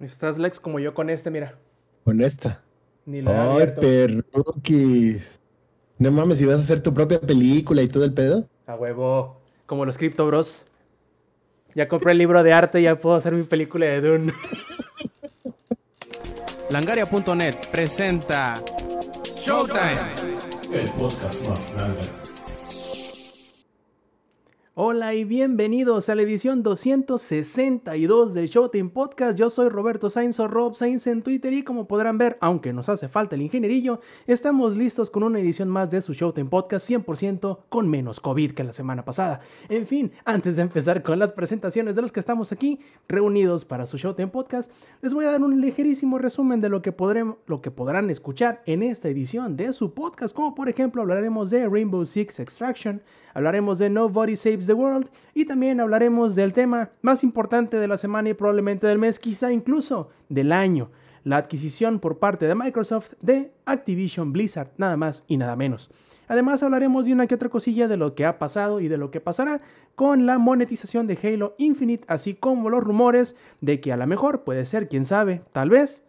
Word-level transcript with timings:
Estás 0.00 0.38
Lex 0.38 0.60
como 0.60 0.78
yo 0.78 0.94
con 0.94 1.10
este, 1.10 1.30
mira. 1.30 1.54
Con 2.04 2.20
esta. 2.20 2.62
Ni 3.06 3.18
Ay, 3.20 3.26
abierto. 3.26 3.80
perruquis. 3.80 5.40
No 5.98 6.10
mames, 6.10 6.38
si 6.38 6.46
vas 6.46 6.56
a 6.56 6.62
hacer 6.62 6.82
tu 6.82 6.92
propia 6.92 7.20
película 7.20 7.82
y 7.82 7.88
todo 7.88 8.04
el 8.04 8.12
pedo. 8.12 8.48
A 8.66 8.74
huevo. 8.74 9.40
Como 9.66 9.84
los 9.86 9.96
Crypto 9.98 10.26
Bros. 10.26 10.66
Ya 11.74 11.88
compré 11.88 12.12
el 12.12 12.18
libro 12.18 12.42
de 12.42 12.52
arte, 12.52 12.82
ya 12.82 12.98
puedo 12.98 13.16
hacer 13.16 13.32
mi 13.32 13.42
película 13.42 13.86
de 13.86 14.00
Dune. 14.00 14.32
Langaria.net 16.70 17.54
presenta 17.70 18.54
Showtime. 19.36 20.00
El 20.72 20.88
podcast 20.90 21.48
más 21.48 21.74
grande. 21.76 22.23
Hola 24.76 25.14
y 25.14 25.22
bienvenidos 25.22 26.08
a 26.08 26.16
la 26.16 26.22
edición 26.22 26.64
262 26.64 28.34
del 28.34 28.48
Showtime 28.48 28.90
Podcast. 28.90 29.38
Yo 29.38 29.48
soy 29.48 29.68
Roberto 29.68 30.10
Sainz 30.10 30.40
o 30.40 30.48
Rob 30.48 30.74
Sainz 30.74 31.06
en 31.06 31.22
Twitter 31.22 31.52
y 31.52 31.62
como 31.62 31.86
podrán 31.86 32.18
ver, 32.18 32.36
aunque 32.40 32.72
nos 32.72 32.88
hace 32.88 33.06
falta 33.06 33.36
el 33.36 33.42
ingenierillo, 33.42 34.00
estamos 34.26 34.76
listos 34.76 35.10
con 35.10 35.22
una 35.22 35.38
edición 35.38 35.68
más 35.68 35.92
de 35.92 36.02
su 36.02 36.12
Showtime 36.12 36.50
Podcast 36.50 36.90
100% 36.90 37.60
con 37.68 37.88
menos 37.88 38.18
COVID 38.18 38.50
que 38.50 38.64
la 38.64 38.72
semana 38.72 39.04
pasada. 39.04 39.38
En 39.68 39.86
fin, 39.86 40.10
antes 40.24 40.56
de 40.56 40.62
empezar 40.62 41.04
con 41.04 41.20
las 41.20 41.30
presentaciones 41.30 41.94
de 41.94 42.02
los 42.02 42.10
que 42.10 42.18
estamos 42.18 42.50
aquí 42.50 42.80
reunidos 43.06 43.64
para 43.64 43.86
su 43.86 43.96
Showtime 43.96 44.32
Podcast, 44.32 44.72
les 45.02 45.14
voy 45.14 45.24
a 45.26 45.30
dar 45.30 45.42
un 45.42 45.60
ligerísimo 45.60 46.18
resumen 46.18 46.60
de 46.60 46.68
lo 46.68 46.82
que, 46.82 46.92
lo 47.46 47.62
que 47.62 47.70
podrán 47.70 48.10
escuchar 48.10 48.60
en 48.66 48.82
esta 48.82 49.08
edición 49.08 49.56
de 49.56 49.72
su 49.72 49.94
podcast, 49.94 50.34
como 50.34 50.56
por 50.56 50.68
ejemplo 50.68 51.00
hablaremos 51.00 51.50
de 51.50 51.68
Rainbow 51.68 52.04
Six 52.04 52.40
Extraction, 52.40 53.02
hablaremos 53.34 53.78
de 53.78 53.88
Nobody 53.88 54.34
Saves 54.34 54.63
the 54.66 54.74
World 54.74 55.08
y 55.34 55.44
también 55.44 55.80
hablaremos 55.80 56.34
del 56.34 56.52
tema 56.52 56.90
más 57.02 57.24
importante 57.24 57.78
de 57.78 57.88
la 57.88 57.96
semana 57.96 58.30
y 58.30 58.34
probablemente 58.34 58.86
del 58.86 58.98
mes, 58.98 59.18
quizá 59.18 59.52
incluso 59.52 60.10
del 60.28 60.52
año, 60.52 60.90
la 61.24 61.38
adquisición 61.38 61.98
por 62.00 62.18
parte 62.18 62.46
de 62.46 62.54
Microsoft 62.54 63.14
de 63.20 63.52
Activision 63.64 64.32
Blizzard, 64.32 64.70
nada 64.76 64.96
más 64.96 65.24
y 65.26 65.36
nada 65.36 65.56
menos. 65.56 65.90
Además 66.28 66.62
hablaremos 66.62 67.06
de 67.06 67.12
una 67.12 67.26
que 67.26 67.34
otra 67.34 67.48
cosilla 67.48 67.88
de 67.88 67.96
lo 67.96 68.14
que 68.14 68.24
ha 68.24 68.38
pasado 68.38 68.80
y 68.80 68.88
de 68.88 68.96
lo 68.96 69.10
que 69.10 69.20
pasará 69.20 69.60
con 69.94 70.26
la 70.26 70.38
monetización 70.38 71.06
de 71.06 71.18
Halo 71.22 71.54
Infinite, 71.58 72.04
así 72.08 72.34
como 72.34 72.70
los 72.70 72.82
rumores 72.82 73.36
de 73.60 73.80
que 73.80 73.92
a 73.92 73.96
lo 73.96 74.06
mejor 74.06 74.42
puede 74.44 74.64
ser, 74.66 74.88
quién 74.88 75.04
sabe, 75.04 75.42
tal 75.52 75.70
vez, 75.70 76.04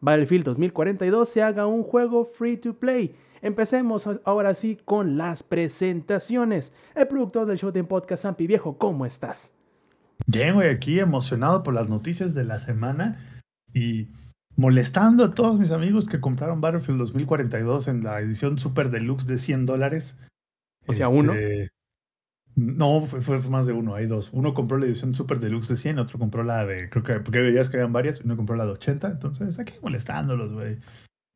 Battlefield 0.00 0.44
2042 0.44 1.28
se 1.28 1.42
haga 1.42 1.66
un 1.66 1.84
juego 1.84 2.24
free 2.24 2.56
to 2.56 2.74
play. 2.74 3.14
Empecemos 3.42 4.08
ahora 4.24 4.54
sí 4.54 4.78
con 4.84 5.18
las 5.18 5.42
presentaciones. 5.42 6.72
El 6.94 7.08
productor 7.08 7.44
del 7.46 7.58
Showtime 7.58 7.84
Podcast, 7.84 8.22
Sampi 8.22 8.46
Viejo, 8.46 8.78
¿cómo 8.78 9.04
estás? 9.04 9.54
Bien, 10.26 10.54
güey, 10.54 10.70
aquí 10.70 11.00
emocionado 11.00 11.64
por 11.64 11.74
las 11.74 11.88
noticias 11.88 12.34
de 12.34 12.44
la 12.44 12.60
semana 12.60 13.42
y 13.74 14.08
molestando 14.54 15.24
a 15.24 15.34
todos 15.34 15.58
mis 15.58 15.72
amigos 15.72 16.08
que 16.08 16.20
compraron 16.20 16.60
Battlefield 16.60 17.00
2042 17.00 17.88
en 17.88 18.04
la 18.04 18.20
edición 18.20 18.60
Super 18.60 18.90
Deluxe 18.90 19.26
de 19.26 19.38
100 19.38 19.66
dólares. 19.66 20.16
O 20.86 20.92
sea, 20.92 21.08
uno. 21.08 21.34
No, 22.54 23.06
fue, 23.06 23.22
fue 23.22 23.38
más 23.48 23.66
de 23.66 23.72
uno, 23.72 23.94
hay 23.94 24.06
dos. 24.06 24.28
Uno 24.32 24.52
compró 24.52 24.76
la 24.78 24.86
edición 24.86 25.14
Super 25.14 25.40
Deluxe 25.40 25.68
de 25.68 25.76
100, 25.76 25.98
otro 25.98 26.18
compró 26.18 26.44
la 26.44 26.66
de, 26.66 26.90
creo 26.90 27.02
que, 27.02 27.14
porque 27.14 27.40
veías 27.40 27.70
que 27.70 27.78
habían 27.78 27.94
varias, 27.94 28.20
uno 28.20 28.36
compró 28.36 28.56
la 28.56 28.66
de 28.66 28.72
80, 28.72 29.08
entonces 29.08 29.58
aquí 29.58 29.72
molestándolos, 29.80 30.52
güey. 30.52 30.78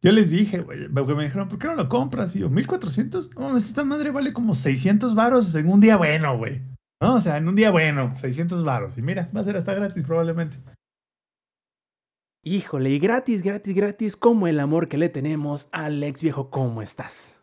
Yo 0.02 0.12
les 0.12 0.30
dije, 0.30 0.60
güey, 0.60 0.88
porque 0.88 1.14
me 1.14 1.24
dijeron, 1.24 1.48
¿por 1.48 1.58
qué 1.58 1.66
no 1.68 1.74
lo 1.74 1.88
compras? 1.88 2.36
Y 2.36 2.40
yo, 2.40 2.50
¿1400? 2.50 3.34
No, 3.34 3.56
esta 3.56 3.84
madre 3.84 4.10
vale 4.10 4.32
como 4.32 4.54
600 4.54 5.14
varos 5.14 5.54
en 5.54 5.68
un 5.68 5.80
día 5.80 5.96
bueno, 5.96 6.36
güey. 6.36 6.60
No, 7.00 7.16
o 7.16 7.20
sea, 7.20 7.36
en 7.36 7.48
un 7.48 7.56
día 7.56 7.70
bueno, 7.70 8.14
600 8.18 8.64
varos. 8.64 8.96
Y 8.96 9.02
mira, 9.02 9.30
va 9.34 9.40
a 9.40 9.44
ser 9.44 9.56
hasta 9.56 9.74
gratis 9.74 10.02
probablemente. 10.04 10.58
Híjole, 12.42 12.90
y 12.90 12.98
gratis, 12.98 13.42
gratis, 13.42 13.74
gratis, 13.74 14.16
como 14.16 14.46
el 14.46 14.60
amor 14.60 14.88
que 14.88 14.98
le 14.98 15.08
tenemos 15.08 15.68
al 15.72 16.02
ex 16.02 16.22
viejo, 16.22 16.50
¿cómo 16.50 16.80
estás? 16.80 17.42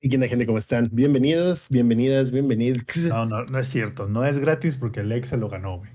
¿Y 0.00 0.08
qué 0.08 0.16
onda, 0.16 0.28
gente? 0.28 0.44
¿Cómo 0.44 0.58
están? 0.58 0.88
Bienvenidos, 0.90 1.68
bienvenidas, 1.70 2.30
bienvenidos. 2.30 2.84
No, 3.08 3.26
no, 3.26 3.44
no 3.44 3.58
es 3.58 3.68
cierto. 3.68 4.08
No 4.08 4.24
es 4.24 4.38
gratis 4.38 4.76
porque 4.76 5.00
el 5.00 5.12
ex 5.12 5.28
se 5.28 5.36
lo 5.36 5.48
ganó, 5.48 5.78
güey. 5.78 5.92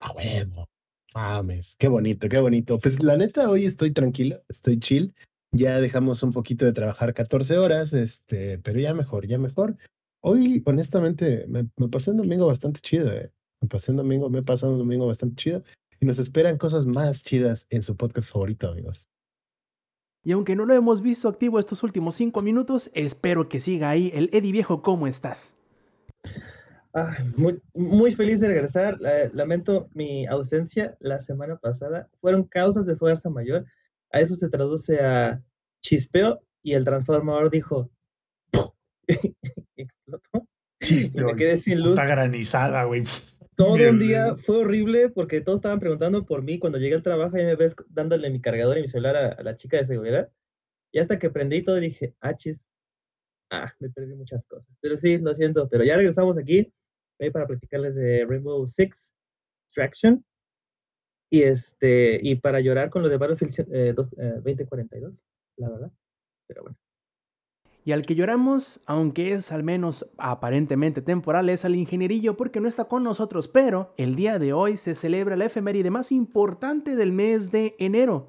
A 0.00 0.12
huevo. 0.12 0.68
Mames, 1.14 1.74
qué 1.78 1.88
bonito, 1.88 2.28
qué 2.28 2.38
bonito. 2.38 2.78
Pues 2.78 3.02
la 3.02 3.16
neta, 3.16 3.48
hoy 3.48 3.64
estoy 3.64 3.92
tranquilo, 3.92 4.36
estoy 4.48 4.78
chill. 4.78 5.14
Ya 5.52 5.80
dejamos 5.80 6.22
un 6.22 6.32
poquito 6.32 6.64
de 6.66 6.72
trabajar 6.72 7.14
14 7.14 7.58
horas, 7.58 7.92
este, 7.94 8.58
pero 8.58 8.78
ya 8.80 8.94
mejor, 8.94 9.26
ya 9.26 9.38
mejor. 9.38 9.76
Hoy, 10.20 10.62
honestamente, 10.66 11.46
me, 11.48 11.68
me 11.76 11.88
pasé 11.88 12.10
un 12.10 12.18
domingo 12.18 12.46
bastante 12.46 12.80
chido, 12.80 13.10
eh. 13.12 13.30
Me 13.60 13.68
pasé 13.68 13.90
un 13.90 13.96
domingo, 13.96 14.28
me 14.30 14.40
he 14.40 14.42
pasado 14.42 14.72
un 14.72 14.78
domingo 14.78 15.06
bastante 15.06 15.36
chido. 15.36 15.62
Y 16.00 16.06
nos 16.06 16.18
esperan 16.18 16.58
cosas 16.58 16.86
más 16.86 17.22
chidas 17.22 17.66
en 17.70 17.82
su 17.82 17.96
podcast 17.96 18.30
favorito, 18.30 18.68
amigos. 18.68 19.08
Y 20.22 20.32
aunque 20.32 20.54
no 20.54 20.66
lo 20.66 20.74
hemos 20.74 21.00
visto 21.00 21.28
activo 21.28 21.58
estos 21.58 21.82
últimos 21.82 22.14
cinco 22.16 22.42
minutos, 22.42 22.90
espero 22.94 23.48
que 23.48 23.60
siga 23.60 23.88
ahí 23.90 24.10
el 24.14 24.28
Eddie 24.32 24.52
Viejo, 24.52 24.82
¿cómo 24.82 25.06
estás? 25.06 25.56
Ah, 26.94 27.16
muy, 27.36 27.60
muy 27.74 28.12
feliz 28.12 28.40
de 28.40 28.48
regresar. 28.48 29.00
La- 29.00 29.28
lamento 29.32 29.88
mi 29.94 30.26
ausencia 30.26 30.96
la 31.00 31.20
semana 31.20 31.56
pasada. 31.56 32.08
Fueron 32.20 32.44
causas 32.44 32.86
de 32.86 32.96
fuerza 32.96 33.30
mayor. 33.30 33.64
A 34.12 34.20
eso 34.20 34.34
se 34.36 34.48
traduce 34.48 35.00
a 35.00 35.42
chispeo 35.82 36.40
y 36.62 36.74
el 36.74 36.84
transformador 36.84 37.50
dijo 37.50 37.90
explotó. 39.76 40.46
Chiste, 40.80 41.20
Y 41.20 41.24
me 41.24 41.36
quedé 41.36 41.56
sin 41.58 41.80
luz. 41.80 41.90
Puta 41.90 42.06
granizada, 42.06 42.84
güey. 42.84 43.02
Todo 43.56 43.74
Bien, 43.74 43.90
un 43.90 43.98
día 43.98 44.36
fue 44.36 44.58
horrible 44.58 45.08
porque 45.08 45.40
todos 45.40 45.58
estaban 45.58 45.80
preguntando 45.80 46.24
por 46.24 46.42
mí. 46.42 46.58
Cuando 46.58 46.78
llegué 46.78 46.94
al 46.94 47.02
trabajo 47.02 47.36
ya 47.36 47.44
me 47.44 47.56
ves 47.56 47.74
dándole 47.88 48.30
mi 48.30 48.40
cargador 48.40 48.78
y 48.78 48.82
mi 48.82 48.88
celular 48.88 49.16
a, 49.16 49.26
a 49.28 49.42
la 49.42 49.56
chica 49.56 49.76
de 49.76 49.84
seguridad. 49.84 50.30
Y 50.92 51.00
hasta 51.00 51.18
que 51.18 51.30
prendí 51.30 51.62
todo 51.62 51.76
dije, 51.76 52.14
ah, 52.20 52.34
chis. 52.34 52.66
Ah, 53.50 53.72
me 53.80 53.90
perdí 53.90 54.14
muchas 54.14 54.46
cosas. 54.46 54.68
Pero 54.80 54.96
sí, 54.96 55.18
lo 55.18 55.34
siento. 55.34 55.68
Pero 55.68 55.84
ya 55.84 55.96
regresamos 55.96 56.38
aquí 56.38 56.72
eh, 57.18 57.30
para 57.30 57.46
platicarles 57.46 57.96
de 57.96 58.24
Rainbow 58.26 58.66
Six 58.66 59.14
Extraction. 59.68 60.24
Y 61.30 61.42
este, 61.42 62.18
y 62.22 62.36
para 62.36 62.60
llorar 62.60 62.90
con 62.90 63.02
lo 63.02 63.08
de 63.08 63.16
Battlefield 63.18 63.66
eh, 63.72 63.92
dos- 63.94 64.12
eh, 64.18 64.34
2042, 64.36 65.22
la 65.56 65.68
verdad. 65.68 65.92
Pero 66.46 66.62
bueno. 66.62 66.76
Y 67.84 67.92
al 67.92 68.02
que 68.04 68.14
lloramos, 68.14 68.80
aunque 68.86 69.32
es 69.32 69.50
al 69.50 69.62
menos 69.62 70.06
aparentemente 70.18 71.00
temporal, 71.00 71.48
es 71.48 71.64
al 71.64 71.74
ingenierillo 71.74 72.36
porque 72.36 72.60
no 72.60 72.68
está 72.68 72.84
con 72.84 73.02
nosotros, 73.02 73.48
pero 73.48 73.94
el 73.96 74.14
día 74.14 74.38
de 74.38 74.52
hoy 74.52 74.76
se 74.76 74.94
celebra 74.94 75.36
la 75.36 75.46
efeméride 75.46 75.90
más 75.90 76.12
importante 76.12 76.96
del 76.96 77.12
mes 77.12 77.50
de 77.50 77.76
enero, 77.78 78.28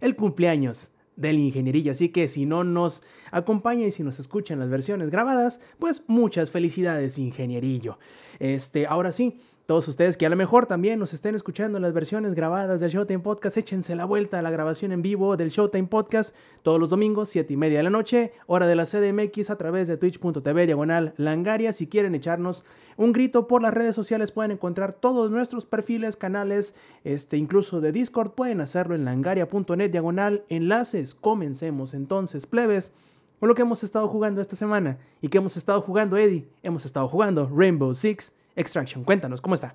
el 0.00 0.14
cumpleaños 0.14 0.92
del 1.16 1.38
ingenierillo. 1.40 1.90
Así 1.90 2.10
que 2.10 2.28
si 2.28 2.46
no 2.46 2.62
nos 2.62 3.02
acompaña 3.32 3.84
y 3.86 3.90
si 3.90 4.04
nos 4.04 4.20
escuchan 4.20 4.60
las 4.60 4.70
versiones 4.70 5.10
grabadas, 5.10 5.60
pues 5.80 6.04
muchas 6.06 6.50
felicidades, 6.52 7.18
ingenierillo. 7.18 7.98
Este, 8.38 8.86
ahora 8.86 9.10
sí, 9.12 9.40
todos 9.70 9.86
ustedes 9.86 10.16
que 10.16 10.26
a 10.26 10.28
lo 10.28 10.34
mejor 10.34 10.66
también 10.66 10.98
nos 10.98 11.14
estén 11.14 11.36
escuchando 11.36 11.78
en 11.78 11.82
las 11.82 11.92
versiones 11.92 12.34
grabadas 12.34 12.80
del 12.80 12.90
Showtime 12.90 13.20
Podcast, 13.20 13.56
échense 13.56 13.94
la 13.94 14.04
vuelta 14.04 14.40
a 14.40 14.42
la 14.42 14.50
grabación 14.50 14.90
en 14.90 15.00
vivo 15.00 15.36
del 15.36 15.50
Showtime 15.50 15.86
Podcast 15.86 16.34
todos 16.64 16.80
los 16.80 16.90
domingos, 16.90 17.28
7 17.28 17.52
y 17.52 17.56
media 17.56 17.76
de 17.76 17.84
la 17.84 17.90
noche, 17.90 18.32
hora 18.48 18.66
de 18.66 18.74
la 18.74 18.84
CDMX 18.84 19.48
a 19.48 19.54
través 19.54 19.86
de 19.86 19.96
twitch.tv 19.96 20.66
diagonal 20.66 21.14
langaria. 21.18 21.72
Si 21.72 21.86
quieren 21.86 22.16
echarnos 22.16 22.64
un 22.96 23.12
grito 23.12 23.46
por 23.46 23.62
las 23.62 23.72
redes 23.72 23.94
sociales, 23.94 24.32
pueden 24.32 24.50
encontrar 24.50 24.92
todos 24.92 25.30
nuestros 25.30 25.66
perfiles, 25.66 26.16
canales, 26.16 26.74
este, 27.04 27.36
incluso 27.36 27.80
de 27.80 27.92
Discord, 27.92 28.32
pueden 28.32 28.60
hacerlo 28.60 28.96
en 28.96 29.04
langaria.net 29.04 29.88
diagonal 29.92 30.42
enlaces. 30.48 31.14
Comencemos 31.14 31.94
entonces, 31.94 32.44
plebes 32.44 32.92
con 33.38 33.48
lo 33.48 33.54
que 33.54 33.62
hemos 33.62 33.84
estado 33.84 34.08
jugando 34.08 34.40
esta 34.40 34.56
semana. 34.56 34.98
¿Y 35.22 35.28
que 35.28 35.38
hemos 35.38 35.56
estado 35.56 35.80
jugando, 35.80 36.16
Eddie? 36.16 36.48
Hemos 36.64 36.84
estado 36.84 37.06
jugando 37.06 37.48
Rainbow 37.54 37.94
Six 37.94 38.34
Extraction. 38.60 39.04
Cuéntanos, 39.04 39.40
¿cómo 39.40 39.54
está? 39.54 39.74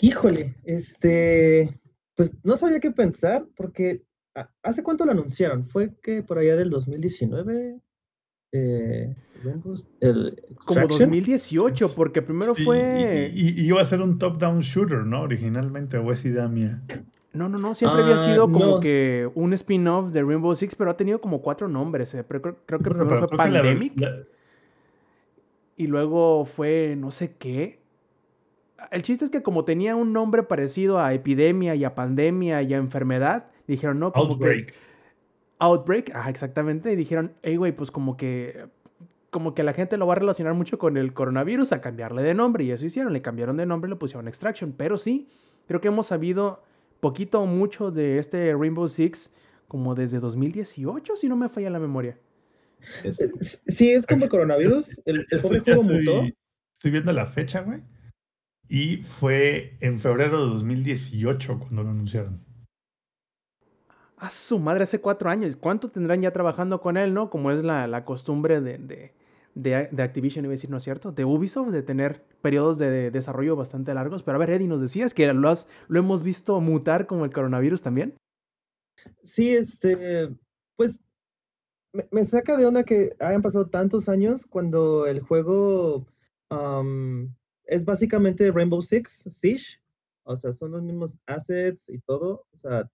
Híjole, 0.00 0.54
este, 0.64 1.78
pues 2.14 2.30
no 2.42 2.56
sabía 2.56 2.80
qué 2.80 2.90
pensar 2.90 3.46
porque 3.56 4.02
ah, 4.34 4.48
¿hace 4.62 4.82
cuánto 4.82 5.04
lo 5.04 5.12
anunciaron? 5.12 5.68
¿Fue 5.68 5.92
que 6.02 6.22
por 6.22 6.38
allá 6.38 6.56
del 6.56 6.70
2019? 6.70 7.80
Eh, 8.52 9.14
el 10.00 10.42
Como 10.64 10.80
Extraction? 10.80 11.10
2018, 11.10 11.94
porque 11.94 12.22
primero 12.22 12.54
Sí, 12.54 12.64
fue... 12.64 13.30
Y, 13.34 13.40
y- 13.40 13.60
y 13.60 13.66
iba 13.66 13.82
a 13.82 13.84
ser 13.84 14.00
un 14.00 14.18
top-down 14.18 14.60
shooter, 14.60 15.04
¿no? 15.04 15.22
Originalmente, 15.22 15.98
o 15.98 16.10
es 16.12 16.24
idea 16.24 16.48
mía. 16.48 16.80
No, 17.32 17.50
no, 17.50 17.58
no, 17.58 17.74
siempre 17.74 18.02
había 18.02 18.14
Ah, 18.14 18.18
sido 18.24 18.50
como 18.50 18.64
no. 18.76 18.80
que 18.80 19.28
un 19.34 19.52
spin-off 19.52 20.10
de 20.10 20.22
Rainbow 20.22 20.54
Six, 20.56 20.74
pero 20.74 20.90
ha 20.90 20.96
tenido 20.96 21.20
como 21.20 21.42
cuatro 21.42 21.68
nombres. 21.68 22.14
eh, 22.14 22.24
pero 22.26 22.40
creo, 22.40 22.56
creo 22.64 22.78
que 22.78 22.84
primero 22.84 23.08
pero 23.08 23.18
fue 23.20 23.28
creo 23.28 23.46
que 23.46 23.52
la- 23.52 23.60
Pandemic 23.62 24.00
la- 24.00 24.16
y 25.76 25.86
luego 25.86 26.44
fue 26.44 26.94
no 26.96 27.10
sé 27.10 27.34
qué. 27.36 27.80
El 28.90 29.02
chiste 29.02 29.24
es 29.24 29.30
que 29.30 29.42
como 29.42 29.64
tenía 29.64 29.96
un 29.96 30.12
nombre 30.12 30.42
parecido 30.42 30.98
a 31.00 31.12
epidemia 31.14 31.74
y 31.74 31.84
a 31.84 31.94
pandemia 31.94 32.62
y 32.62 32.74
a 32.74 32.76
enfermedad, 32.76 33.50
dijeron, 33.66 33.98
no, 33.98 34.12
como 34.12 34.38
que... 34.38 34.46
Outbreak. 34.46 34.74
Outbreak, 35.58 36.14
ajá, 36.14 36.30
exactamente. 36.30 36.92
Y 36.92 36.96
dijeron, 36.96 37.32
hey, 37.42 37.56
güey, 37.56 37.72
pues 37.72 37.90
como 37.90 38.16
que. 38.16 38.68
Como 39.30 39.54
que 39.54 39.62
la 39.62 39.72
gente 39.72 39.96
lo 39.96 40.06
va 40.06 40.14
a 40.14 40.18
relacionar 40.18 40.54
mucho 40.54 40.78
con 40.78 40.96
el 40.96 41.12
coronavirus 41.12 41.72
a 41.72 41.80
cambiarle 41.80 42.22
de 42.22 42.34
nombre. 42.34 42.64
Y 42.64 42.70
eso 42.70 42.86
hicieron, 42.86 43.12
le 43.12 43.22
cambiaron 43.22 43.56
de 43.56 43.66
nombre 43.66 43.88
y 43.88 43.90
le 43.90 43.96
pusieron 43.96 44.28
Extraction. 44.28 44.72
Pero 44.72 44.96
sí, 44.96 45.28
Creo 45.66 45.80
que 45.80 45.88
hemos 45.88 46.06
sabido 46.06 46.62
poquito 47.00 47.40
o 47.40 47.46
mucho 47.46 47.90
de 47.90 48.18
este 48.18 48.54
Rainbow 48.54 48.88
Six 48.88 49.34
como 49.68 49.94
desde 49.94 50.20
2018, 50.20 51.16
si 51.16 51.28
no 51.28 51.36
me 51.36 51.48
falla 51.48 51.70
la 51.70 51.80
memoria. 51.80 52.18
Eh, 53.04 53.12
Sí, 53.68 53.92
es 53.92 54.06
como 54.06 54.24
el 54.24 54.30
coronavirus. 54.30 54.88
El, 55.06 55.16
el 55.16 55.26
Estoy- 55.30 55.40
pobre 55.40 55.60
juego 55.60 55.82
estoy- 55.82 55.98
mutó. 55.98 56.22
Estoy 56.74 56.90
viendo 56.90 57.12
la 57.12 57.26
fecha, 57.26 57.60
güey. 57.62 57.80
Y 58.68 58.98
fue 58.98 59.76
en 59.80 60.00
febrero 60.00 60.44
de 60.44 60.50
2018 60.54 61.58
cuando 61.60 61.82
lo 61.84 61.90
anunciaron. 61.90 62.44
A 64.18 64.30
su 64.30 64.58
madre, 64.58 64.84
hace 64.84 65.00
cuatro 65.00 65.28
años. 65.30 65.56
¿Cuánto 65.56 65.90
tendrán 65.90 66.22
ya 66.22 66.32
trabajando 66.32 66.80
con 66.80 66.96
él, 66.96 67.12
no? 67.14 67.28
Como 67.30 67.50
es 67.50 67.62
la, 67.62 67.86
la 67.86 68.04
costumbre 68.04 68.60
de, 68.60 68.78
de, 68.78 69.14
de- 69.54 69.88
de 69.90 70.02
Activision, 70.02 70.44
iba 70.44 70.52
a 70.52 70.56
decir, 70.56 70.70
¿no 70.70 70.78
es 70.78 70.82
cierto? 70.84 71.12
De 71.12 71.24
Ubisoft, 71.24 71.68
de 71.70 71.82
tener 71.82 72.24
periodos 72.42 72.78
de 72.78 73.10
desarrollo 73.10 73.56
bastante 73.56 73.92
largos. 73.94 74.22
Pero 74.22 74.36
a 74.36 74.38
ver, 74.40 74.50
Eddie, 74.50 74.68
nos 74.68 74.80
decías 74.80 75.12
que 75.14 75.32
lo, 75.32 75.48
has, 75.48 75.68
lo 75.88 75.98
hemos 75.98 76.22
visto 76.22 76.58
mutar 76.60 77.06
como 77.06 77.24
el 77.24 77.32
coronavirus 77.32 77.82
también. 77.82 78.14
Sí, 79.24 79.54
este, 79.54 80.30
pues 80.76 80.92
me, 82.10 82.24
saca 82.24 82.56
de 82.56 82.66
onda 82.66 82.84
que 82.84 83.14
hayan 83.18 83.42
pasado 83.42 83.66
tantos 83.66 84.08
años 84.08 84.46
cuando 84.46 85.06
el 85.06 85.20
juego 85.20 86.06
es 87.64 87.84
básicamente 87.84 88.50
Rainbow 88.50 88.82
Six 88.82 89.24
Siege. 89.30 89.80
O 90.24 90.36
sea, 90.36 90.52
son 90.52 90.72
los 90.72 90.82
mismos 90.82 91.18
assets 91.26 91.88
y 91.88 91.98
todo. 92.00 92.46
O 92.52 92.56
sea, 92.56 92.90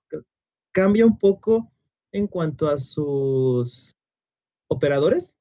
cambia 0.73 1.07
un 1.07 1.19
poco 1.19 1.71
en 2.13 2.27
cuanto 2.27 2.69
a 2.69 2.77
sus 2.77 3.95
operadores, 4.69 5.37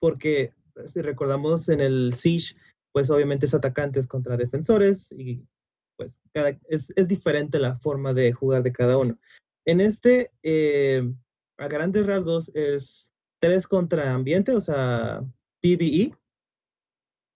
porque 0.00 0.52
si 0.86 1.00
recordamos 1.00 1.68
en 1.68 1.80
el 1.80 2.12
Siege, 2.14 2.54
pues 2.92 3.10
obviamente 3.10 3.46
es 3.46 3.54
atacantes 3.54 4.06
contra 4.06 4.36
defensores 4.36 5.10
y 5.12 5.44
pues 5.96 6.18
cada, 6.32 6.50
es, 6.68 6.92
es 6.94 7.08
diferente 7.08 7.58
la 7.58 7.76
forma 7.78 8.12
de 8.12 8.32
jugar 8.32 8.62
de 8.62 8.72
cada 8.72 8.98
uno. 8.98 9.18
En 9.66 9.80
este, 9.80 10.30
eh, 10.42 11.02
a 11.58 11.68
grandes 11.68 12.06
rasgos, 12.06 12.50
es 12.54 13.08
3 13.40 13.66
contra 13.66 14.12
ambiente, 14.14 14.52
o 14.52 14.60
sea, 14.60 15.22
PvE. 15.60 16.14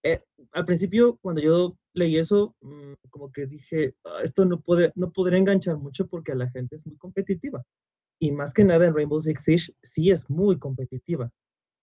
Eh, 0.02 0.22
al 0.52 0.64
principio, 0.64 1.19
cuando 1.20 1.40
yo 1.43 1.76
leí 1.94 2.17
eso, 2.17 2.55
mm, 2.61 2.93
como 3.11 3.31
que 3.32 3.46
dije, 3.46 3.94
"Ah, 4.05 4.20
esto 4.22 4.44
no, 4.44 4.61
puede, 4.61 4.93
no 4.94 5.11
podría 5.12 5.38
enganchar 5.38 5.76
mucho 5.78 6.06
porque 6.06 6.32
a 6.32 6.37
la 6.37 6.50
gente 6.50 6.76
es 6.76 6.87
muy 6.87 6.96
competitiva. 6.96 7.62
Y 8.20 8.32
más 8.32 8.52
que 8.52 8.64
nada 8.64 8.87
en 8.87 8.94
Rainbow 8.94 9.20
Six 9.20 9.43
Siege 9.43 9.72
sí 9.82 10.11
es 10.11 10.28
muy 10.28 10.58
competitiva. 10.58 11.31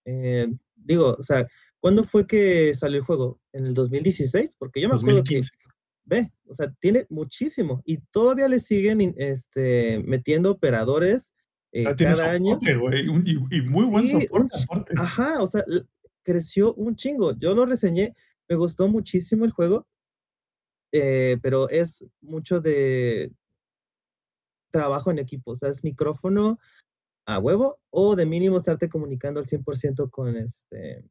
Eh, 0.06 0.48
digo, 0.76 1.16
o 1.20 1.24
sea, 1.24 1.48
¿cuándo 1.80 2.04
fue 2.04 2.28
que 2.28 2.74
salió 2.76 3.00
el 3.00 3.06
juego? 3.06 3.40
¿En 3.54 3.66
el 3.66 3.74
2016? 3.74 4.56
Porque 4.58 4.82
yo 4.82 4.90
me 4.90 4.96
acuerdo 4.96 5.24
que 5.24 5.36
2015. 5.38 5.52
ve, 6.06 6.32
o 6.46 6.56
sea, 6.56 6.72
tiene 6.80 7.06
muchísimo 7.10 7.82
y 7.86 7.98
todavía 8.12 8.48
le 8.48 8.60
siguen 8.60 9.14
este, 9.18 10.00
metiendo 10.06 10.52
operadores 10.52 11.34
eh, 11.72 11.84
Ya 11.84 11.96
tiene 11.96 12.16
cada 12.16 12.32
año. 12.32 12.58
un- 12.60 13.24
Y, 13.26 13.58
y 13.58 13.62
muy 13.62 13.86
buen 13.86 14.08
Sí, 14.08 14.22
soporte, 14.22 14.56
aparte. 14.64 14.94
Ajá, 14.98 15.42
o 15.42 15.48
sea, 15.48 15.64
creció 16.24 16.74
un 16.76 16.96
chingo. 16.96 17.34
Yo 17.38 17.54
lo 17.56 17.66
reseñé, 17.66 18.16
me 18.50 18.56
gustó 18.56 18.88
muchísimo 18.88 19.46
el 19.46 19.52
juego, 19.52 19.86
eh, 20.92 21.38
pero 21.42 21.70
es 21.70 22.04
mucho 22.22 22.60
de 22.62 23.32
trabajo 24.72 25.12
en 25.12 25.20
equipo, 25.20 25.52
o 25.52 25.56
sea, 25.56 25.70
es 25.70 25.84
micrófono 25.84 26.60
a 27.26 27.40
huevo 27.40 27.80
o 27.90 28.16
de 28.16 28.26
mínimo 28.26 28.58
estarte 28.58 28.90
comunicando 28.90 29.40
al 29.40 29.46
100% 29.46 30.10
con 30.10 30.36
este, 30.38 31.04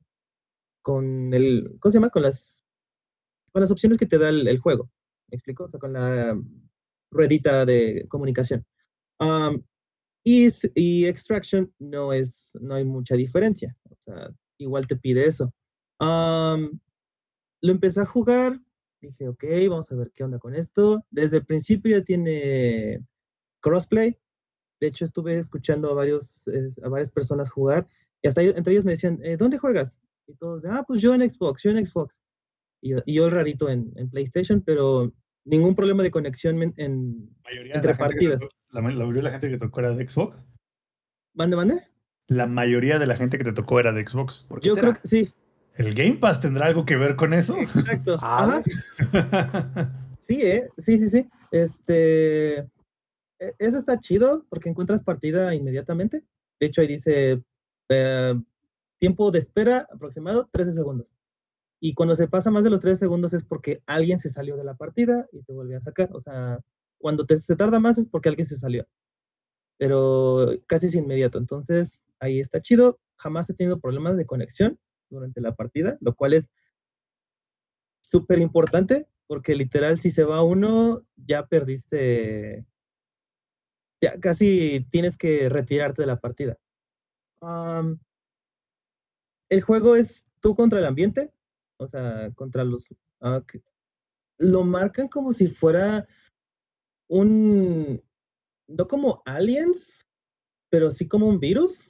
con 0.82 1.32
el, 1.34 1.76
¿cómo 1.80 1.90
se 1.92 1.96
llama? 1.98 2.10
Con 2.10 2.22
las, 2.22 2.64
con 3.52 3.60
las 3.60 3.70
opciones 3.70 3.98
que 3.98 4.06
te 4.06 4.18
da 4.18 4.28
el, 4.28 4.46
el 4.46 4.58
juego. 4.58 4.90
¿Me 5.30 5.36
explico? 5.36 5.64
O 5.64 5.68
sea, 5.68 5.80
con 5.80 5.92
la 5.92 6.38
ruedita 7.10 7.66
de 7.66 8.06
comunicación. 8.08 8.64
Am, 9.18 9.62
y, 10.26 10.52
y 10.74 11.06
Extraction 11.06 11.72
no 11.78 12.12
es, 12.12 12.50
no 12.60 12.74
hay 12.74 12.84
mucha 12.84 13.14
diferencia. 13.14 13.76
O 13.88 13.94
sea, 13.94 14.28
igual 14.58 14.84
te 14.88 14.96
pide 14.96 15.24
eso. 15.24 15.54
Lo 16.00 17.72
empecé 17.72 18.00
a 18.00 18.06
jugar, 18.06 18.60
dije, 19.00 19.28
ok, 19.28 19.44
vamos 19.70 19.92
a 19.92 19.94
ver 19.94 20.10
qué 20.16 20.24
onda 20.24 20.40
con 20.40 20.56
esto. 20.56 21.04
Desde 21.12 21.36
el 21.36 21.46
principio 21.46 21.96
ya 21.96 22.04
tiene 22.04 23.06
crossplay. 23.60 24.18
De 24.80 24.88
hecho, 24.88 25.04
estuve 25.04 25.38
escuchando 25.38 25.92
a, 25.92 25.94
varios, 25.94 26.42
a 26.82 26.88
varias 26.88 27.12
personas 27.12 27.48
jugar 27.48 27.86
y 28.20 28.26
hasta 28.26 28.42
entre 28.42 28.72
ellos 28.72 28.84
me 28.84 28.92
decían, 28.92 29.20
"Eh, 29.22 29.36
¿dónde 29.36 29.58
juegas? 29.58 30.00
Y 30.26 30.34
todos, 30.34 30.64
ah, 30.64 30.84
pues 30.88 31.00
yo 31.00 31.14
en 31.14 31.30
Xbox, 31.30 31.62
yo 31.62 31.70
en 31.70 31.86
Xbox. 31.86 32.20
Y 32.82 32.90
yo, 32.90 32.98
y 33.06 33.14
yo 33.14 33.30
rarito 33.30 33.68
en, 33.68 33.92
en 33.94 34.10
PlayStation, 34.10 34.60
pero 34.60 35.12
ningún 35.44 35.76
problema 35.76 36.02
de 36.02 36.10
conexión 36.10 36.60
en... 36.60 36.74
en 36.78 37.30
entre 37.46 37.94
gente 37.94 37.94
partidas. 37.94 38.42
La, 38.80 38.88
la 38.90 39.04
mayoría 39.04 39.22
de 39.22 39.22
la 39.22 39.30
gente 39.30 39.48
que 39.50 39.58
tocó 39.58 39.80
era 39.80 39.92
de 39.92 40.08
Xbox. 40.08 40.36
¿Mande, 41.34 41.56
mande? 41.56 41.82
La 42.28 42.46
mayoría 42.46 42.98
de 42.98 43.06
la 43.06 43.16
gente 43.16 43.38
que 43.38 43.44
te 43.44 43.52
tocó 43.52 43.78
era 43.80 43.92
de 43.92 44.06
Xbox. 44.06 44.46
¿Por 44.48 44.60
qué 44.60 44.68
Yo 44.68 44.74
será? 44.74 44.90
creo 44.92 45.02
que 45.02 45.08
sí, 45.08 45.32
¿El 45.74 45.94
Game 45.94 46.14
Pass 46.16 46.40
tendrá 46.40 46.66
algo 46.66 46.86
que 46.86 46.96
ver 46.96 47.16
con 47.16 47.34
eso? 47.34 47.56
exacto. 47.58 48.18
Ah, 48.22 48.62
Ajá. 48.62 49.92
Sí, 50.26 50.40
¿eh? 50.42 50.68
Sí, 50.78 50.98
sí, 50.98 51.08
sí. 51.10 51.28
Este, 51.52 52.58
e- 52.58 53.54
eso 53.58 53.78
está 53.78 54.00
chido 54.00 54.44
porque 54.48 54.68
encuentras 54.70 55.02
partida 55.02 55.54
inmediatamente. 55.54 56.24
De 56.58 56.66
hecho, 56.66 56.80
ahí 56.80 56.86
dice 56.88 57.42
eh, 57.90 58.34
tiempo 58.98 59.30
de 59.30 59.38
espera 59.38 59.86
aproximado 59.92 60.48
13 60.50 60.72
segundos. 60.72 61.12
Y 61.78 61.92
cuando 61.94 62.16
se 62.16 62.26
pasa 62.26 62.50
más 62.50 62.64
de 62.64 62.70
los 62.70 62.80
13 62.80 62.98
segundos 63.00 63.34
es 63.34 63.44
porque 63.44 63.82
alguien 63.86 64.18
se 64.18 64.30
salió 64.30 64.56
de 64.56 64.64
la 64.64 64.74
partida 64.74 65.26
y 65.30 65.42
te 65.42 65.52
vuelve 65.52 65.76
a 65.76 65.80
sacar. 65.80 66.08
O 66.12 66.20
sea, 66.22 66.58
cuando 66.98 67.26
te, 67.26 67.38
se 67.38 67.56
tarda 67.56 67.80
más 67.80 67.98
es 67.98 68.06
porque 68.06 68.28
alguien 68.28 68.46
se 68.46 68.56
salió. 68.56 68.86
Pero 69.78 70.48
casi 70.66 70.86
es 70.86 70.94
inmediato. 70.94 71.38
Entonces, 71.38 72.02
ahí 72.18 72.40
está 72.40 72.60
chido. 72.62 72.98
Jamás 73.16 73.48
he 73.50 73.54
tenido 73.54 73.80
problemas 73.80 74.16
de 74.16 74.26
conexión 74.26 74.78
durante 75.10 75.40
la 75.40 75.54
partida, 75.54 75.98
lo 76.00 76.14
cual 76.14 76.34
es 76.34 76.50
súper 78.00 78.38
importante 78.38 79.06
porque 79.26 79.54
literal 79.54 79.98
si 79.98 80.10
se 80.10 80.24
va 80.24 80.42
uno 80.42 81.04
ya 81.16 81.46
perdiste, 81.46 82.64
ya 84.00 84.18
casi 84.20 84.86
tienes 84.90 85.16
que 85.16 85.48
retirarte 85.48 86.02
de 86.02 86.06
la 86.06 86.20
partida. 86.20 86.56
Am, 87.40 87.98
el 89.48 89.62
juego 89.62 89.96
es 89.96 90.24
tú 90.40 90.54
contra 90.54 90.78
el 90.78 90.86
ambiente, 90.86 91.32
o 91.78 91.88
sea, 91.88 92.30
contra 92.34 92.64
los... 92.64 92.86
ah, 93.20 93.42
que- 93.46 93.62
lo 94.38 94.64
marcan 94.64 95.08
como 95.08 95.32
si 95.32 95.48
fuera 95.48 96.06
un... 97.08 98.02
No 98.68 98.88
como 98.88 99.22
aliens, 99.24 100.06
pero 100.70 100.90
sí 100.90 101.06
como 101.06 101.28
un 101.28 101.38
virus. 101.38 101.88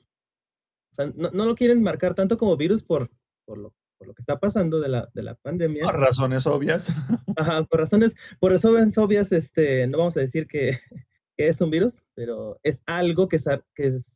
O 0.92 0.94
sea, 0.94 1.06
no, 1.14 1.30
no 1.30 1.44
lo 1.46 1.54
quieren 1.54 1.82
marcar 1.82 2.14
tanto 2.14 2.36
como 2.36 2.56
virus 2.56 2.82
por, 2.82 3.10
por, 3.46 3.58
lo, 3.58 3.74
por 3.98 4.08
lo 4.08 4.14
que 4.14 4.22
está 4.22 4.38
pasando 4.38 4.78
de 4.80 4.88
la, 4.88 5.08
de 5.14 5.22
la 5.22 5.34
pandemia. 5.36 5.84
Por 5.84 5.98
razones 5.98 6.46
obvias. 6.46 6.88
Ajá, 7.36 7.64
por 7.64 7.80
razones, 7.80 8.14
por 8.40 8.52
razones 8.52 8.96
obvias, 8.98 9.32
este, 9.32 9.86
no 9.86 9.98
vamos 9.98 10.16
a 10.16 10.20
decir 10.20 10.46
que, 10.46 10.78
que 11.36 11.48
es 11.48 11.60
un 11.60 11.70
virus, 11.70 12.04
pero 12.14 12.58
es 12.62 12.82
algo 12.86 13.28
que, 13.28 13.38
que 13.74 13.86
es- 13.86 14.12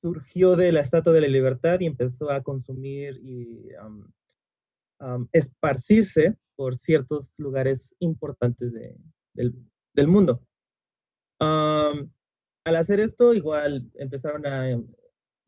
surgió 0.00 0.56
de 0.56 0.72
la 0.72 0.80
Estatua 0.80 1.12
de 1.12 1.20
la 1.20 1.28
Libertad 1.28 1.78
y 1.78 1.86
empezó 1.86 2.28
a 2.30 2.42
consumir 2.42 3.20
y 3.22 3.68
am, 4.98 5.28
esparcirse 5.32 6.36
por 6.56 6.76
ciertos 6.76 7.34
lugares 7.38 7.94
importantes 8.00 8.72
de- 8.72 8.96
del, 9.34 9.54
del 9.94 10.08
mundo. 10.08 10.46
Al 11.40 12.76
hacer 12.76 13.00
esto, 13.00 13.34
igual 13.34 13.90
empezaron 13.94 14.46
a 14.46 14.70
em, 14.70 14.86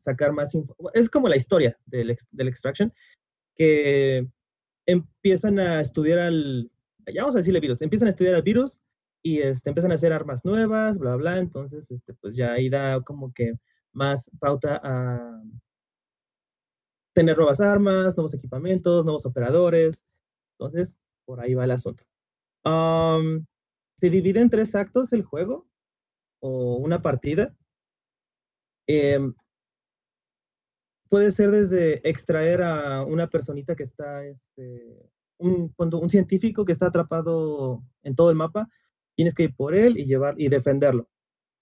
sacar 0.01 0.33
más 0.33 0.53
info. 0.53 0.75
Es 0.93 1.09
como 1.09 1.27
la 1.29 1.37
historia 1.37 1.77
del, 1.85 2.09
ex- 2.11 2.27
del 2.31 2.49
Extraction, 2.49 2.93
que 3.55 4.27
empiezan 4.85 5.59
a 5.59 5.79
estudiar 5.81 6.19
al, 6.19 6.69
ya 7.11 7.21
vamos 7.21 7.35
a 7.35 7.39
decirle 7.39 7.59
virus, 7.61 7.81
empiezan 7.81 8.07
a 8.07 8.11
estudiar 8.11 8.35
al 8.35 8.41
virus 8.41 8.81
y 9.23 9.39
este, 9.39 9.69
empiezan 9.69 9.91
a 9.91 9.95
hacer 9.95 10.11
armas 10.13 10.43
nuevas, 10.43 10.97
bla, 10.97 11.15
bla, 11.15 11.39
entonces, 11.39 11.89
este, 11.89 12.13
pues 12.15 12.35
ya 12.35 12.51
ahí 12.51 12.69
da 12.69 13.01
como 13.01 13.33
que 13.33 13.53
más 13.93 14.29
pauta 14.39 14.79
a 14.83 15.41
tener 17.13 17.37
nuevas 17.37 17.61
armas, 17.61 18.17
nuevos 18.17 18.33
equipamientos, 18.33 19.05
nuevos 19.05 19.25
operadores, 19.25 20.03
entonces, 20.59 20.97
por 21.23 21.39
ahí 21.39 21.53
va 21.53 21.63
el 21.63 21.71
asunto. 21.71 22.03
Se 23.95 24.09
divide 24.09 24.41
en 24.41 24.49
tres 24.49 24.75
actos 24.75 25.13
el 25.13 25.23
juego, 25.23 25.67
o 26.39 26.75
una 26.75 27.01
partida. 27.01 27.55
Em, 28.87 29.33
puede 31.09 31.31
ser 31.31 31.51
desde 31.51 32.07
extraer 32.07 32.61
a 32.61 33.03
una 33.03 33.27
personita 33.27 33.75
que 33.75 33.83
está, 33.83 34.25
este, 34.25 35.09
un, 35.37 35.73
un 35.77 36.09
científico 36.09 36.65
que 36.65 36.71
está 36.71 36.87
atrapado 36.87 37.83
en 38.03 38.15
todo 38.15 38.29
el 38.29 38.35
mapa, 38.35 38.69
tienes 39.15 39.33
que 39.33 39.43
ir 39.43 39.55
por 39.55 39.73
él 39.73 39.97
y 39.97 40.05
llevar 40.05 40.35
y 40.37 40.49
defenderlo. 40.49 41.09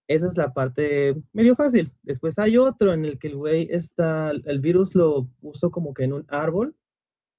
Esa 0.08 0.28
es 0.28 0.36
la 0.36 0.54
parte 0.54 1.16
medio 1.32 1.56
fácil. 1.56 1.92
Después 2.02 2.38
hay 2.38 2.58
otro 2.58 2.94
en 2.94 3.06
el 3.06 3.20
que 3.20 3.28
el 3.28 3.38
güey 3.38 3.68
está, 3.72 4.32
el 4.32 4.60
virus 4.60 4.96
lo 4.96 5.28
puso 5.40 5.72
como 5.72 5.94
que 5.94 6.04
en 6.04 6.14
un 6.14 6.26
árbol 6.28 6.76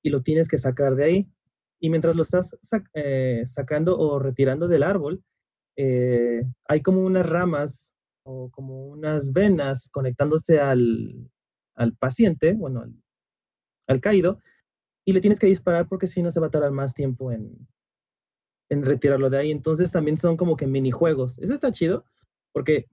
y 0.02 0.10
lo 0.10 0.22
tienes 0.22 0.48
que 0.48 0.58
sacar 0.58 0.94
de 0.94 1.04
ahí. 1.04 1.28
Y 1.81 1.90
mientras 1.90 2.16
lo 2.16 2.23
estás 2.23 2.57
eh, 2.95 3.45
sacando 3.47 3.99
o 3.99 4.19
retirando 4.19 4.69
del 4.69 4.83
árbol, 4.83 5.23
eh, 5.76 6.45
hay 6.69 6.83
como 6.83 7.00
unas 7.00 7.28
ramas 7.28 7.90
o 8.25 8.50
como 8.50 8.87
unas 8.87 9.33
venas 9.33 9.88
conectándose 9.90 10.61
al, 10.61 11.31
al 11.75 11.95
paciente, 11.97 12.54
bueno, 12.54 12.81
al, 12.81 12.95
al 13.87 14.00
caído, 14.00 14.40
y 15.04 15.12
le 15.12 15.21
tienes 15.21 15.38
que 15.38 15.47
disparar 15.47 15.88
porque 15.88 16.07
si 16.07 16.23
no 16.23 16.31
se 16.31 16.40
va 16.40 16.47
a 16.47 16.50
tardar 16.50 16.71
más 16.71 16.95
tiempo 16.95 17.33
en, 17.33 17.69
en 18.71 18.83
retirarlo 18.83 19.28
de 19.31 19.38
ahí. 19.38 19.50
Entonces 19.50 19.90
también 19.90 20.16
son 20.16 20.37
como 20.37 20.57
que 20.57 20.66
minijuegos. 20.66 21.38
Eso 21.38 21.54
está 21.54 21.73
chido 21.73 22.04
porque 22.52 22.87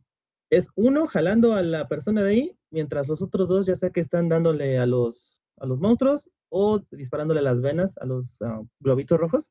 es 0.50 0.68
uno 0.76 1.08
jalando 1.08 1.54
a 1.54 1.62
la 1.62 1.88
persona 1.88 2.24
de 2.24 2.32
ahí, 2.32 2.58
mientras 2.72 3.08
los 3.08 3.22
otros 3.22 3.48
dos 3.48 3.66
ya 3.66 3.76
sea 3.76 3.92
que 3.92 4.02
están 4.02 4.28
dándole 4.28 4.78
a 4.78 4.86
los, 4.86 5.42
a 5.58 5.66
los 5.66 5.80
monstruos 5.80 6.30
o 6.52 6.80
disparándole 6.92 7.42
las 7.42 7.62
venas, 7.62 7.98
a 7.98 8.06
los 8.06 8.42
ah, 8.42 8.62
globitos 8.80 9.20
rojos, 9.20 9.50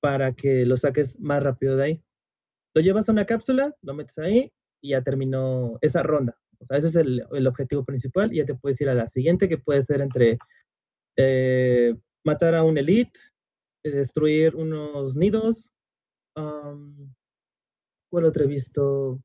para 0.00 0.34
que 0.34 0.66
lo 0.66 0.76
saques 0.76 1.18
más 1.20 1.42
rápido 1.42 1.76
de 1.76 1.84
ahí. 1.84 2.04
Lo 2.74 2.82
llevas 2.82 3.08
a 3.08 3.12
una 3.12 3.24
cápsula, 3.24 3.74
lo 3.80 3.94
metes 3.94 4.18
ahí 4.18 4.52
y 4.82 4.90
ya 4.90 5.02
terminó 5.02 5.78
esa 5.80 6.02
ronda. 6.02 6.36
O 6.58 6.64
sea, 6.64 6.78
ese 6.78 6.88
es 6.88 6.96
el, 6.96 7.24
el 7.32 7.46
objetivo 7.46 7.84
principal 7.84 8.32
y 8.32 8.38
ya 8.38 8.44
te 8.44 8.54
puedes 8.54 8.80
ir 8.80 8.88
a 8.88 8.94
la 8.94 9.06
siguiente, 9.06 9.48
que 9.48 9.58
puede 9.58 9.82
ser 9.82 10.00
entre 10.00 10.38
eh, 11.16 11.94
matar 12.24 12.54
a 12.54 12.64
un 12.64 12.76
elite, 12.76 13.18
eh, 13.84 13.90
destruir 13.90 14.56
unos 14.56 15.16
nidos. 15.16 15.70
am, 16.34 17.14
¿Cuál 18.10 18.24
otro 18.24 18.44
he 18.44 18.46
visto? 18.48 19.22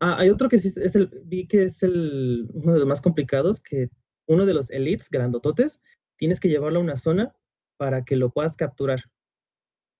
Ah, 0.00 0.16
hay 0.18 0.30
otro 0.30 0.48
que 0.48 0.56
es 0.56 0.94
el, 0.94 1.08
vi 1.24 1.48
que 1.48 1.64
es 1.64 1.82
el, 1.82 2.48
uno 2.54 2.72
de 2.72 2.78
los 2.78 2.88
más 2.88 3.00
complicados, 3.00 3.60
que 3.60 3.88
uno 4.28 4.46
de 4.46 4.54
los 4.54 4.70
elites 4.70 5.10
grandototes, 5.10 5.80
tienes 6.16 6.38
que 6.38 6.48
llevarlo 6.48 6.78
a 6.78 6.82
una 6.82 6.96
zona 6.96 7.34
para 7.76 8.04
que 8.04 8.14
lo 8.16 8.30
puedas 8.30 8.56
capturar. 8.56 9.00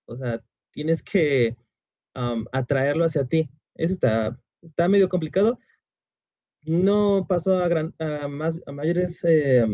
O 0.05 0.15
sea, 0.15 0.41
tienes 0.71 1.03
que 1.03 1.57
atraerlo 2.51 3.05
hacia 3.05 3.25
ti. 3.25 3.49
Eso 3.75 3.93
está, 3.93 4.39
está 4.61 4.87
medio 4.87 5.09
complicado. 5.09 5.59
No 6.63 7.25
pasó 7.27 7.57
a, 7.57 7.67
gran, 7.67 7.93
a, 7.99 8.27
más, 8.27 8.61
mayores 8.71 9.19
eh, 9.23 9.65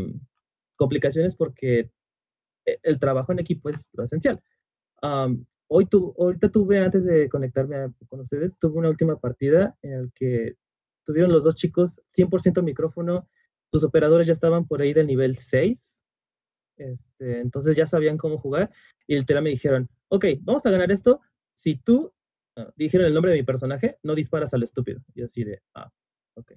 complicaciones 0.75 1.35
porque 1.35 1.91
e- 2.65 2.79
el 2.83 2.99
trabajo 2.99 3.31
en 3.31 3.39
equipo 3.39 3.69
es 3.69 3.89
lo 3.93 4.03
esencial. 4.03 4.41
Hoy 5.67 5.87
tu, 5.87 6.13
ahorita 6.19 6.49
tuve, 6.49 6.79
antes 6.79 7.05
de 7.05 7.27
conectarme 7.29 7.75
a- 7.77 7.93
con 8.07 8.19
ustedes, 8.19 8.57
tuve 8.59 8.77
una 8.77 8.89
última 8.89 9.17
partida 9.19 9.75
en 9.81 10.03
la 10.03 10.09
que 10.13 10.55
tuvieron 11.03 11.31
los 11.31 11.43
dos 11.43 11.55
chicos 11.55 12.01
100% 12.09 12.61
micrófono, 12.63 13.27
sus 13.75 13.83
operadores 13.83 14.25
ya 14.25 14.31
estaban 14.33 14.65
por 14.65 14.81
ahí 14.81 14.93
del 14.93 15.07
nivel 15.07 15.35
6, 15.35 16.01
este, 16.77 17.39
entonces 17.41 17.75
ya 17.75 17.85
sabían 17.85 18.17
cómo 18.17 18.37
jugar 18.37 18.71
y 19.05 19.15
literal 19.15 19.43
me 19.43 19.49
dijeron, 19.49 19.89
ok, 20.07 20.25
vamos 20.41 20.65
a 20.65 20.71
ganar 20.71 20.91
esto 20.93 21.19
si 21.53 21.75
tú, 21.75 22.13
ah, 22.55 22.71
dijeron 22.77 23.05
el 23.05 23.13
nombre 23.13 23.31
de 23.33 23.39
mi 23.39 23.43
personaje, 23.43 23.97
no 24.01 24.15
disparas 24.15 24.53
a 24.53 24.57
lo 24.57 24.63
estúpido. 24.63 25.01
Y 25.13 25.23
así 25.23 25.43
de, 25.43 25.61
ah, 25.73 25.91
ok. 26.35 26.53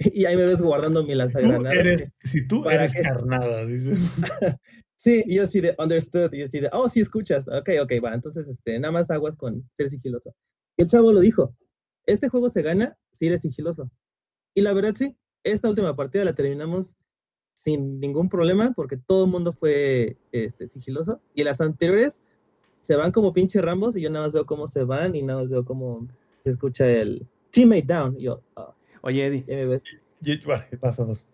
Y 0.14 0.26
ahí 0.26 0.36
me 0.36 0.44
ves 0.44 0.60
guardando 0.60 1.02
mi 1.02 1.14
lanzagranadas. 1.14 1.74
eres, 1.78 2.12
si 2.24 2.46
tú 2.46 2.62
¿Para 2.62 2.76
eres 2.76 2.92
qué? 2.92 3.02
carnada, 3.02 3.64
dices. 3.64 3.98
Sí, 4.96 5.24
yo 5.26 5.44
así 5.44 5.62
de 5.62 5.74
understood, 5.78 6.30
y 6.34 6.40
yo 6.40 6.44
así 6.44 6.60
de, 6.60 6.68
oh, 6.74 6.86
sí 6.90 7.00
escuchas, 7.00 7.48
ok, 7.48 7.70
ok, 7.84 7.92
va, 8.04 8.12
entonces, 8.12 8.46
este, 8.46 8.78
nada 8.78 8.92
más 8.92 9.10
aguas 9.10 9.34
con 9.34 9.66
ser 9.72 9.88
sigiloso. 9.88 10.34
Y 10.76 10.82
el 10.82 10.88
chavo 10.88 11.10
lo 11.10 11.20
dijo, 11.20 11.56
este 12.04 12.28
juego 12.28 12.50
se 12.50 12.60
gana 12.60 12.98
si 13.12 13.26
eres 13.26 13.40
sigiloso. 13.40 13.90
Y 14.54 14.60
la 14.60 14.74
verdad 14.74 14.94
sí, 14.98 15.16
esta 15.44 15.68
última 15.68 15.94
partida 15.96 16.24
la 16.24 16.34
terminamos 16.34 16.90
sin 17.52 18.00
ningún 18.00 18.28
problema, 18.28 18.72
porque 18.74 18.96
todo 18.96 19.24
el 19.24 19.30
mundo 19.30 19.52
fue 19.52 20.16
este, 20.32 20.68
sigiloso, 20.68 21.20
y 21.34 21.44
las 21.44 21.60
anteriores 21.60 22.20
se 22.80 22.96
van 22.96 23.12
como 23.12 23.32
pinche 23.32 23.60
rambos, 23.60 23.96
y 23.96 24.00
yo 24.00 24.10
nada 24.10 24.26
más 24.26 24.32
veo 24.32 24.46
cómo 24.46 24.66
se 24.66 24.84
van, 24.84 25.14
y 25.14 25.22
nada 25.22 25.40
más 25.40 25.50
veo 25.50 25.64
cómo 25.64 26.06
se 26.38 26.50
escucha 26.50 26.86
el 26.86 27.26
teammate 27.50 27.86
down, 27.86 28.16
y 28.18 28.22
yo, 28.22 28.40
ah, 28.56 28.74
Oye, 29.02 29.26
Eddie, 29.26 29.44
ya 29.46 29.56
me 29.56 29.66
ves. 29.66 29.82
Y- 30.22 30.36
Vale, 30.44 30.66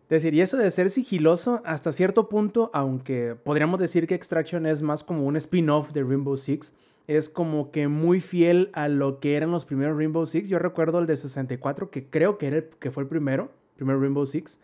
decir, 0.08 0.32
y 0.32 0.40
eso 0.40 0.56
de 0.56 0.70
ser 0.70 0.90
sigiloso 0.90 1.60
hasta 1.64 1.90
cierto 1.90 2.28
punto, 2.28 2.70
aunque 2.72 3.34
podríamos 3.34 3.80
decir 3.80 4.06
que 4.06 4.14
Extraction 4.14 4.64
es 4.64 4.80
más 4.80 5.02
como 5.02 5.25
un 5.25 5.36
spin-off 5.36 5.90
de 5.90 6.04
Rainbow 6.04 6.36
Six, 6.36 6.72
es 7.08 7.28
como 7.28 7.72
que 7.72 7.88
muy 7.88 8.20
fiel 8.20 8.70
a 8.75 8.86
lo 8.86 9.18
que 9.18 9.36
eran 9.36 9.50
los 9.50 9.64
primeros 9.64 9.96
Rainbow 9.96 10.25
Six. 10.25 10.48
Yo 10.48 10.60
recuerdo 10.60 11.00
el 11.00 11.06
de 11.06 11.16
64, 11.16 11.90
que 11.90 12.08
creo 12.08 12.38
que, 12.38 12.46
era 12.46 12.56
el, 12.58 12.68
que 12.78 12.92
fue 12.92 13.02
el 13.02 13.08
primero, 13.08 13.50
primer 13.76 13.99
Rainbow 13.99 14.26
Six. 14.26 14.61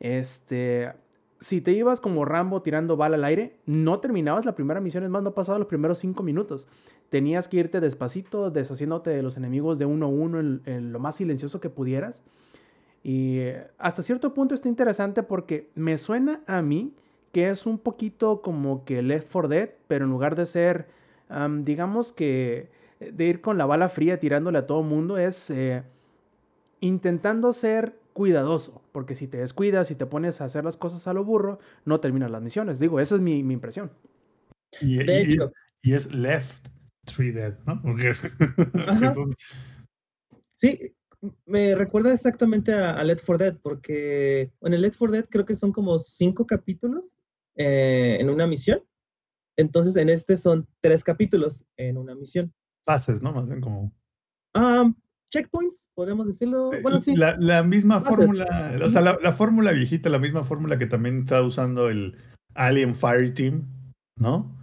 Este, 0.00 0.92
si 1.40 1.60
te 1.60 1.72
ibas 1.72 2.00
como 2.00 2.24
Rambo 2.24 2.62
tirando 2.62 2.96
bala 2.96 3.16
al 3.16 3.24
aire, 3.24 3.56
no 3.66 4.00
terminabas 4.00 4.44
la 4.44 4.54
primera 4.54 4.80
misión, 4.80 5.04
es 5.04 5.10
más, 5.10 5.22
no 5.22 5.34
pasaba 5.34 5.58
los 5.58 5.68
primeros 5.68 5.98
cinco 5.98 6.22
minutos. 6.22 6.66
Tenías 7.10 7.48
que 7.48 7.58
irte 7.58 7.80
despacito, 7.80 8.50
deshaciéndote 8.50 9.10
de 9.10 9.22
los 9.22 9.36
enemigos 9.36 9.78
de 9.78 9.86
uno 9.86 10.06
a 10.06 10.08
uno 10.08 10.40
en, 10.40 10.92
lo 10.92 10.98
más 10.98 11.16
silencioso 11.16 11.60
que 11.60 11.70
pudieras. 11.70 12.22
Y 13.02 13.40
hasta 13.78 14.02
cierto 14.02 14.34
punto 14.34 14.54
está 14.54 14.68
interesante 14.68 15.22
porque 15.22 15.70
me 15.74 15.96
suena 15.96 16.42
a 16.46 16.60
mí 16.60 16.92
que 17.32 17.48
es 17.48 17.66
un 17.66 17.78
poquito 17.78 18.42
como 18.42 18.84
que 18.84 19.02
Left 19.02 19.30
4 19.30 19.48
Dead, 19.48 19.70
pero 19.86 20.04
en 20.04 20.10
lugar 20.10 20.34
de 20.34 20.46
ser, 20.46 20.88
am, 21.28 21.64
digamos 21.64 22.12
que 22.12 22.68
eh, 23.00 23.12
de 23.12 23.24
ir 23.26 23.40
con 23.40 23.58
la 23.58 23.66
bala 23.66 23.88
fría 23.88 24.18
tirándole 24.18 24.58
a 24.58 24.66
todo 24.66 24.82
mundo, 24.82 25.18
es 25.18 25.50
eh, 25.50 25.82
intentando 26.80 27.52
ser 27.52 27.96
cuidadoso, 28.18 28.82
porque 28.90 29.14
si 29.14 29.28
te 29.28 29.38
descuidas 29.38 29.92
y 29.92 29.94
te 29.94 30.04
pones 30.04 30.40
a 30.40 30.44
hacer 30.44 30.64
las 30.64 30.76
cosas 30.76 31.06
a 31.06 31.12
lo 31.14 31.24
burro, 31.24 31.60
no 31.84 32.00
terminas 32.00 32.32
las 32.32 32.42
misiones. 32.42 32.80
Digo, 32.80 32.98
esa 32.98 33.14
es 33.14 33.20
mi, 33.20 33.44
mi 33.44 33.54
impresión. 33.54 33.92
Y, 34.80 34.98
De 34.98 35.20
y- 35.22 35.34
hecho, 35.34 35.52
y 35.82 35.92
es 35.94 36.12
left 36.12 36.66
three 37.04 37.30
dead, 37.30 37.54
¿no? 37.64 37.80
Porque 37.80 38.12
son- 39.14 39.36
Sí, 40.56 40.92
me 41.46 41.76
recuerda 41.76 42.12
exactamente 42.12 42.72
a, 42.72 42.98
a 42.98 43.04
Left 43.04 43.24
4 43.24 43.44
Dead, 43.46 43.56
porque 43.62 44.50
en 44.62 44.74
el 44.74 44.82
Left 44.82 44.98
4 44.98 45.12
Dead 45.12 45.26
creo 45.30 45.46
que 45.46 45.54
son 45.54 45.70
como 45.72 46.00
cinco 46.00 46.44
capítulos 46.44 47.14
eh, 47.54 48.16
en 48.20 48.30
una 48.30 48.48
misión. 48.48 48.82
Entonces, 49.56 49.94
en 49.96 50.08
este 50.08 50.36
son 50.36 50.66
tres 50.80 51.04
capítulos 51.04 51.64
en 51.76 51.96
una 51.98 52.16
misión. 52.16 52.52
pases, 52.84 53.22
¿no? 53.22 53.32
Más 53.32 53.46
bien 53.46 53.60
como. 53.60 53.92
Ah, 54.54 54.92
checkpoints, 55.30 55.86
podemos 55.94 56.26
decirlo. 56.26 56.70
Bueno, 56.82 56.98
sí. 56.98 57.14
La, 57.16 57.36
la 57.38 57.62
misma 57.62 58.00
fórmula, 58.00 58.78
o 58.82 58.88
sea, 58.88 59.00
la, 59.00 59.18
la 59.22 59.32
fórmula 59.32 59.72
viejita, 59.72 60.08
la 60.08 60.18
misma 60.18 60.44
fórmula 60.44 60.78
que 60.78 60.86
también 60.86 61.20
está 61.20 61.42
usando 61.42 61.88
el 61.88 62.16
Alien 62.54 62.94
Fire 62.94 63.32
Team, 63.34 63.66
¿no? 64.16 64.54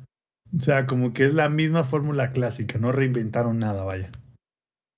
O 0.58 0.62
sea, 0.62 0.86
como 0.86 1.14
que 1.14 1.26
es 1.26 1.34
la 1.34 1.50
misma 1.50 1.84
fórmula 1.84 2.32
clásica, 2.32 2.80
no 2.80 2.92
reinventaron 2.92 3.60
nada, 3.60 3.84
vaya. 3.84 4.12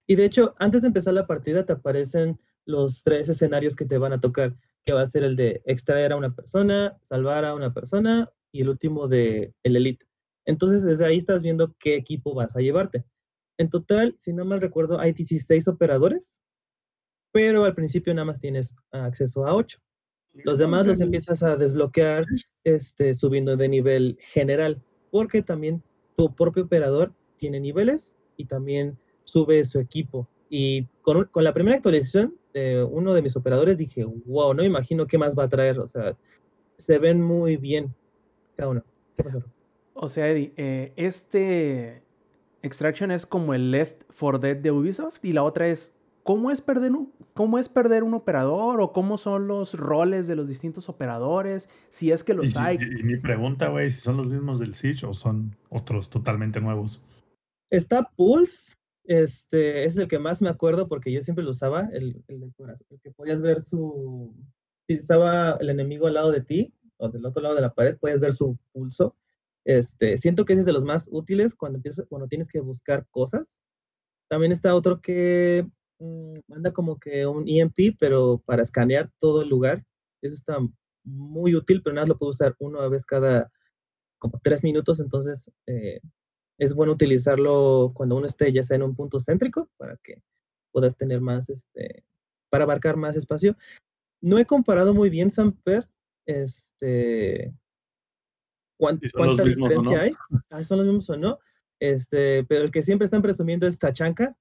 Y 0.07 0.15
de 0.15 0.25
hecho, 0.25 0.55
antes 0.57 0.81
de 0.81 0.87
empezar 0.87 1.13
la 1.13 1.27
partida 1.27 1.65
te 1.65 1.73
aparecen 1.73 2.39
los 2.65 3.03
tres 3.03 3.29
escenarios 3.29 3.75
que 3.75 3.85
te 3.85 3.97
van 3.97 4.13
a 4.13 4.21
tocar, 4.21 4.55
que 4.85 4.93
va 4.93 5.01
a 5.01 5.07
ser 5.07 5.23
el 5.23 5.35
de 5.35 5.61
extraer 5.65 6.13
a 6.13 6.17
una 6.17 6.33
persona, 6.33 6.97
salvar 7.01 7.45
a 7.45 7.55
una 7.55 7.73
persona 7.73 8.29
y 8.51 8.61
el 8.61 8.69
último 8.69 9.07
de 9.07 9.53
el 9.63 9.75
elite. 9.75 10.05
Entonces, 10.45 10.83
desde 10.83 11.05
ahí 11.05 11.17
estás 11.17 11.41
viendo 11.41 11.75
qué 11.79 11.95
equipo 11.95 12.33
vas 12.33 12.55
a 12.55 12.61
llevarte. 12.61 13.03
En 13.57 13.69
total, 13.69 14.15
si 14.19 14.33
no 14.33 14.45
mal 14.45 14.61
recuerdo, 14.61 14.99
hay 14.99 15.13
16 15.13 15.67
operadores, 15.67 16.39
pero 17.31 17.65
al 17.65 17.75
principio 17.75 18.13
nada 18.13 18.25
más 18.25 18.39
tienes 18.39 18.73
acceso 18.91 19.45
a 19.45 19.55
8. 19.55 19.79
Los 20.43 20.59
demás 20.59 20.85
los 20.85 21.01
empiezas 21.01 21.41
a 21.41 21.55
desbloquear 21.55 22.23
este, 22.63 23.13
subiendo 23.15 23.57
de 23.57 23.69
nivel 23.69 24.17
general, 24.19 24.81
porque 25.09 25.41
también 25.41 25.81
tu 26.15 26.33
propio 26.35 26.63
operador 26.63 27.13
tiene 27.37 27.59
niveles 27.59 28.15
y 28.37 28.45
también 28.45 28.97
sube 29.23 29.65
su 29.65 29.79
equipo. 29.79 30.27
Y 30.49 30.85
con, 31.01 31.25
con 31.25 31.43
la 31.43 31.53
primera 31.53 31.77
actualización 31.77 32.35
de 32.53 32.83
uno 32.83 33.13
de 33.13 33.21
mis 33.21 33.35
operadores 33.35 33.77
dije, 33.77 34.03
wow, 34.03 34.53
no 34.53 34.61
me 34.61 34.67
imagino 34.67 35.07
qué 35.07 35.17
más 35.17 35.37
va 35.37 35.45
a 35.45 35.49
traer. 35.49 35.79
O 35.79 35.87
sea, 35.87 36.15
se 36.77 36.99
ven 36.99 37.21
muy 37.21 37.57
bien 37.57 37.93
cada 38.55 38.69
uno. 38.69 38.83
¿Qué 39.15 39.23
pasó? 39.23 39.43
O 39.93 40.09
sea, 40.09 40.29
Eddie, 40.29 40.53
eh, 40.57 40.93
este 40.95 42.03
Extraction 42.67 43.11
es 43.11 43.25
como 43.25 43.53
el 43.53 43.71
Left 43.71 44.03
4 44.19 44.39
Dead 44.39 44.57
de 44.57 44.71
Ubisoft 44.71 45.23
y 45.23 45.33
la 45.33 45.43
otra 45.43 45.67
es 45.67 45.97
¿cómo 46.27 46.51
es 46.51 46.59
perder 46.59 46.91
un, 46.91 47.13
cómo 47.33 47.57
es 47.57 47.69
perder 47.69 48.03
un 48.03 48.13
operador 48.13 48.81
o 48.81 48.91
cómo 48.91 49.17
son 49.17 49.47
los 49.47 49.75
roles 49.75 50.27
de 50.27 50.35
los 50.35 50.45
distintos 50.45 50.89
operadores, 50.89 51.69
si 51.87 52.11
es 52.11 52.21
que 52.25 52.33
los 52.33 52.57
hay. 52.57 52.77
y 52.77 53.03
mi 53.03 53.15
pregunta, 53.15 53.69
güey, 53.69 53.91
si 53.91 54.01
son 54.01 54.17
los 54.17 54.27
mismos 54.27 54.59
del 54.59 54.73
Siege 54.73 55.05
o 55.05 55.13
son 55.13 55.55
otros 55.69 56.09
totalmente 56.09 56.59
nuevos. 56.59 57.01
Está 57.69 58.11
Pulse, 58.17 58.73
este 59.05 59.85
es 59.85 59.95
el 59.95 60.09
que 60.09 60.19
más 60.19 60.41
me 60.41 60.49
acuerdo 60.49 60.89
porque 60.89 61.13
yo 61.13 61.21
siempre 61.21 61.45
lo 61.45 61.51
usaba, 61.51 61.87
el, 61.93 62.21
el, 62.27 62.41
del 62.41 62.53
corazón, 62.55 62.85
el 62.89 62.99
que 62.99 63.11
podías 63.11 63.39
ver 63.41 63.61
su, 63.61 64.35
si 64.85 64.95
estaba 64.95 65.51
el 65.61 65.69
enemigo 65.69 66.07
al 66.07 66.15
lado 66.15 66.33
de 66.33 66.41
ti 66.41 66.73
o 66.97 67.07
del 67.07 67.25
otro 67.25 67.41
lado 67.41 67.55
de 67.55 67.61
la 67.61 67.73
pared, 67.73 67.97
puedes 67.97 68.19
ver 68.19 68.33
su 68.33 68.57
pulso. 68.73 69.15
Este, 69.67 70.17
siento 70.17 70.45
que 70.45 70.53
ese 70.53 70.61
es 70.61 70.65
de 70.65 70.71
los 70.71 70.85
más 70.85 71.09
útiles 71.11 71.53
cuando 71.53 71.77
empiezas, 71.77 72.05
cuando 72.07 72.29
tienes 72.29 72.47
que 72.47 72.61
buscar 72.61 73.05
cosas. 73.11 73.59
También 74.29 74.53
está 74.53 74.73
otro 74.73 75.01
que 75.01 75.67
mm, 75.99 76.39
manda 76.47 76.71
como 76.71 76.97
que 76.97 77.27
un 77.27 77.43
EMP, 77.45 77.97
pero 77.99 78.41
para 78.45 78.61
escanear 78.63 79.11
todo 79.19 79.41
el 79.41 79.49
lugar. 79.49 79.83
Eso 80.21 80.35
está 80.35 80.57
muy 81.03 81.53
útil, 81.53 81.81
pero 81.83 81.93
nada 81.93 82.03
más 82.03 82.09
lo 82.09 82.17
puedo 82.17 82.29
usar 82.29 82.55
una 82.59 82.87
vez 82.87 83.05
cada 83.05 83.51
como 84.19 84.39
tres 84.41 84.63
minutos, 84.63 85.01
entonces 85.01 85.51
eh, 85.67 85.99
es 86.57 86.73
bueno 86.73 86.93
utilizarlo 86.93 87.91
cuando 87.93 88.15
uno 88.15 88.25
esté 88.25 88.51
ya 88.51 88.63
sea 88.63 88.77
en 88.77 88.83
un 88.83 88.95
punto 88.95 89.19
céntrico 89.19 89.69
para 89.77 89.97
que 89.97 90.23
puedas 90.71 90.95
tener 90.95 91.19
más, 91.19 91.49
este, 91.49 92.05
para 92.49 92.63
abarcar 92.63 92.95
más 92.95 93.17
espacio. 93.17 93.57
No 94.21 94.39
he 94.39 94.45
comparado 94.45 94.93
muy 94.93 95.09
bien 95.09 95.29
Samper, 95.29 95.89
este, 96.25 97.53
cuánta 98.77 99.43
diferencia 99.43 100.01
hay. 100.01 100.13
Ah, 100.49 100.63
son 100.63 100.77
los 100.79 100.87
mismos 100.87 101.09
o 101.09 101.17
no. 101.17 101.39
Este, 101.79 102.43
pero 102.45 102.63
el 102.63 102.71
que 102.71 102.81
siempre 102.81 103.05
están 103.05 103.21
presumiendo 103.21 103.67
es 103.67 103.79
Tachanka. 103.79 104.35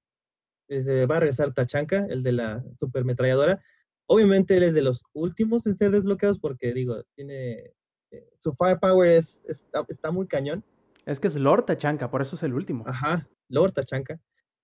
Este, 0.67 1.05
va 1.05 1.17
a 1.17 1.19
regresar 1.21 1.53
Tachanka, 1.53 2.05
el 2.09 2.23
de 2.23 2.31
la 2.31 2.63
supermetralladora. 2.79 3.63
Obviamente 4.07 4.57
él 4.57 4.63
es 4.63 4.73
de 4.73 4.81
los 4.81 5.03
últimos 5.13 5.67
en 5.67 5.77
ser 5.77 5.91
desbloqueados 5.91 6.39
porque, 6.39 6.73
digo, 6.73 7.03
tiene 7.15 7.73
eh, 8.11 8.29
su 8.37 8.53
firepower 8.53 9.09
es, 9.11 9.41
está, 9.45 9.85
está 9.89 10.11
muy 10.11 10.27
cañón. 10.27 10.63
Es 11.05 11.19
que 11.19 11.27
es 11.27 11.35
Lord 11.35 11.65
Tachanka, 11.65 12.09
por 12.09 12.21
eso 12.21 12.35
es 12.35 12.43
el 12.43 12.53
último. 12.53 12.85
Ajá, 12.87 13.27
Lord 13.49 13.73
Tachanka. 13.73 14.19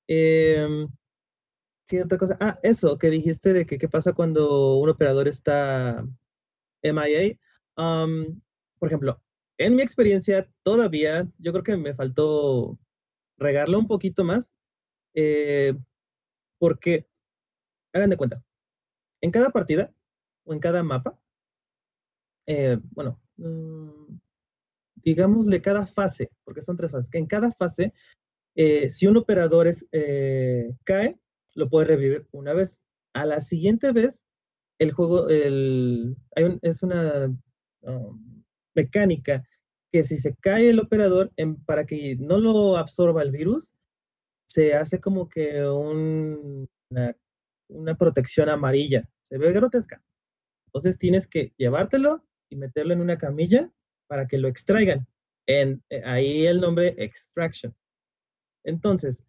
Em, 0.07 0.87
¿qué 1.87 2.03
otra 2.03 2.17
cosa? 2.17 2.37
Ah, 2.39 2.59
eso 2.63 2.97
que 2.97 3.09
dijiste 3.09 3.53
de 3.53 3.65
que 3.65 3.77
qué 3.77 3.87
pasa 3.87 4.13
cuando 4.13 4.77
un 4.77 4.89
operador 4.89 5.27
está 5.27 6.05
MIA. 6.81 7.37
Por 7.75 8.89
ejemplo, 8.89 9.22
en 9.57 9.75
mi 9.75 9.81
experiencia 9.81 10.47
todavía, 10.63 11.27
yo 11.39 11.51
creo 11.51 11.63
que 11.63 11.77
me 11.77 11.93
faltó 11.95 12.79
regarlo 13.37 13.79
un 13.79 13.87
poquito 13.87 14.23
más, 14.23 14.51
eh, 15.15 15.75
porque, 16.59 17.07
hagan 17.93 18.11
de 18.11 18.17
cuenta, 18.17 18.43
en 19.21 19.31
cada 19.31 19.51
partida 19.51 19.93
o 20.45 20.53
en 20.53 20.59
cada 20.59 20.83
mapa, 20.83 21.17
eh, 22.47 22.77
bueno, 22.91 23.19
mm, 23.37 24.17
digámosle 24.95 25.61
cada 25.61 25.87
fase, 25.87 26.31
porque 26.43 26.61
son 26.61 26.77
tres 26.77 26.91
fases, 26.91 27.09
que 27.09 27.17
en 27.17 27.27
cada 27.27 27.51
fase, 27.53 27.93
eh, 28.55 28.89
si 28.89 29.07
un 29.07 29.17
operador 29.17 29.67
es, 29.67 29.85
eh, 29.91 30.73
cae, 30.85 31.19
lo 31.55 31.69
puede 31.69 31.87
revivir 31.87 32.27
una 32.31 32.53
vez. 32.53 32.79
A 33.13 33.25
la 33.25 33.41
siguiente 33.41 33.91
vez, 33.91 34.25
el 34.79 34.91
juego, 34.91 35.29
el, 35.29 36.17
hay 36.35 36.43
un- 36.45 36.59
es 36.63 36.83
una 36.83 37.27
um, 37.81 38.32
mecánica 38.75 39.43
que 39.91 40.03
si 40.03 40.17
se 40.17 40.35
cae 40.35 40.69
el 40.69 40.79
operador, 40.79 41.31
en- 41.37 41.63
para 41.65 41.85
que 41.85 42.15
no 42.19 42.39
lo 42.39 42.77
absorba 42.77 43.21
el 43.21 43.31
virus, 43.31 43.73
se 44.47 44.75
hace 44.75 44.99
como 44.99 45.29
que 45.29 45.65
un- 45.67 46.67
una, 47.69 47.95
protección 47.97 48.49
amarilla. 48.49 49.07
Se 49.29 49.37
ve 49.37 49.51
grotesca. 49.51 50.01
Entonces 50.67 50.97
tienes 50.97 51.27
que 51.27 51.53
llevártelo 51.57 52.23
y 52.49 52.55
meterlo 52.55 52.93
en 52.93 53.01
una 53.01 53.17
camilla 53.17 53.71
para 54.07 54.27
que 54.27 54.37
lo 54.37 54.47
extraigan. 54.47 55.07
En, 55.47 55.83
eh, 55.89 56.01
ahí 56.05 56.47
el 56.47 56.61
nombre 56.61 56.95
extraction. 56.97 57.75
Entonces, 58.63 59.23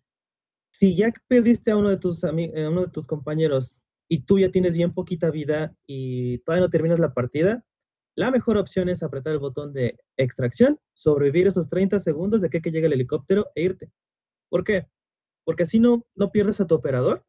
si 0.72 0.96
ya 0.96 1.12
perdiste 1.28 1.70
a 1.70 1.76
uno 1.76 1.90
de 1.90 1.98
tus 1.98 2.24
a 2.24 2.32
uno 2.32 2.82
de 2.82 2.90
tus 2.92 3.06
compañeros 3.06 3.82
y 4.08 4.22
tú 4.22 4.38
ya 4.38 4.50
tienes 4.50 4.74
bien 4.74 4.92
poquita 4.92 5.30
vida 5.30 5.74
y 5.86 6.38
todavía 6.38 6.66
no 6.66 6.70
terminas 6.70 6.98
la 6.98 7.14
partida, 7.14 7.64
la 8.16 8.30
mejor 8.30 8.56
opción 8.56 8.88
es 8.88 9.02
apretar 9.02 9.32
el 9.32 9.38
botón 9.38 9.72
de 9.72 9.98
extracción, 10.16 10.78
sobrevivir 10.92 11.46
esos 11.46 11.68
30 11.68 11.98
segundos 11.98 12.40
de 12.40 12.50
que, 12.50 12.60
llegue 12.60 12.86
el 12.86 12.92
helicóptero 12.92 13.48
e 13.54 13.62
irte. 13.62 13.90
¿Por 14.48 14.64
qué? 14.64 14.86
Porque 15.44 15.64
así 15.64 15.80
no, 15.80 16.06
no 16.14 16.30
pierdes 16.30 16.60
a 16.60 16.66
tu 16.66 16.74
operador. 16.74 17.24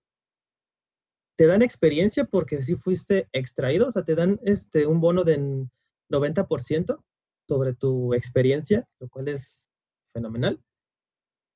Te 1.38 1.48
dan 1.48 1.62
experiencia 1.62 2.26
porque 2.26 2.62
si 2.62 2.76
fuiste 2.76 3.28
extraído, 3.34 3.88
o 3.88 3.92
sea, 3.92 4.04
te 4.04 4.16
dan 4.16 4.40
este, 4.44 4.86
un 4.86 5.02
bono 5.02 5.24
de 5.24 5.68
90% 6.10 7.04
sobre 7.48 7.74
tu 7.74 8.14
experiencia, 8.14 8.88
lo 9.00 9.10
cual 9.10 9.28
es 9.28 9.68
fenomenal. 10.14 10.62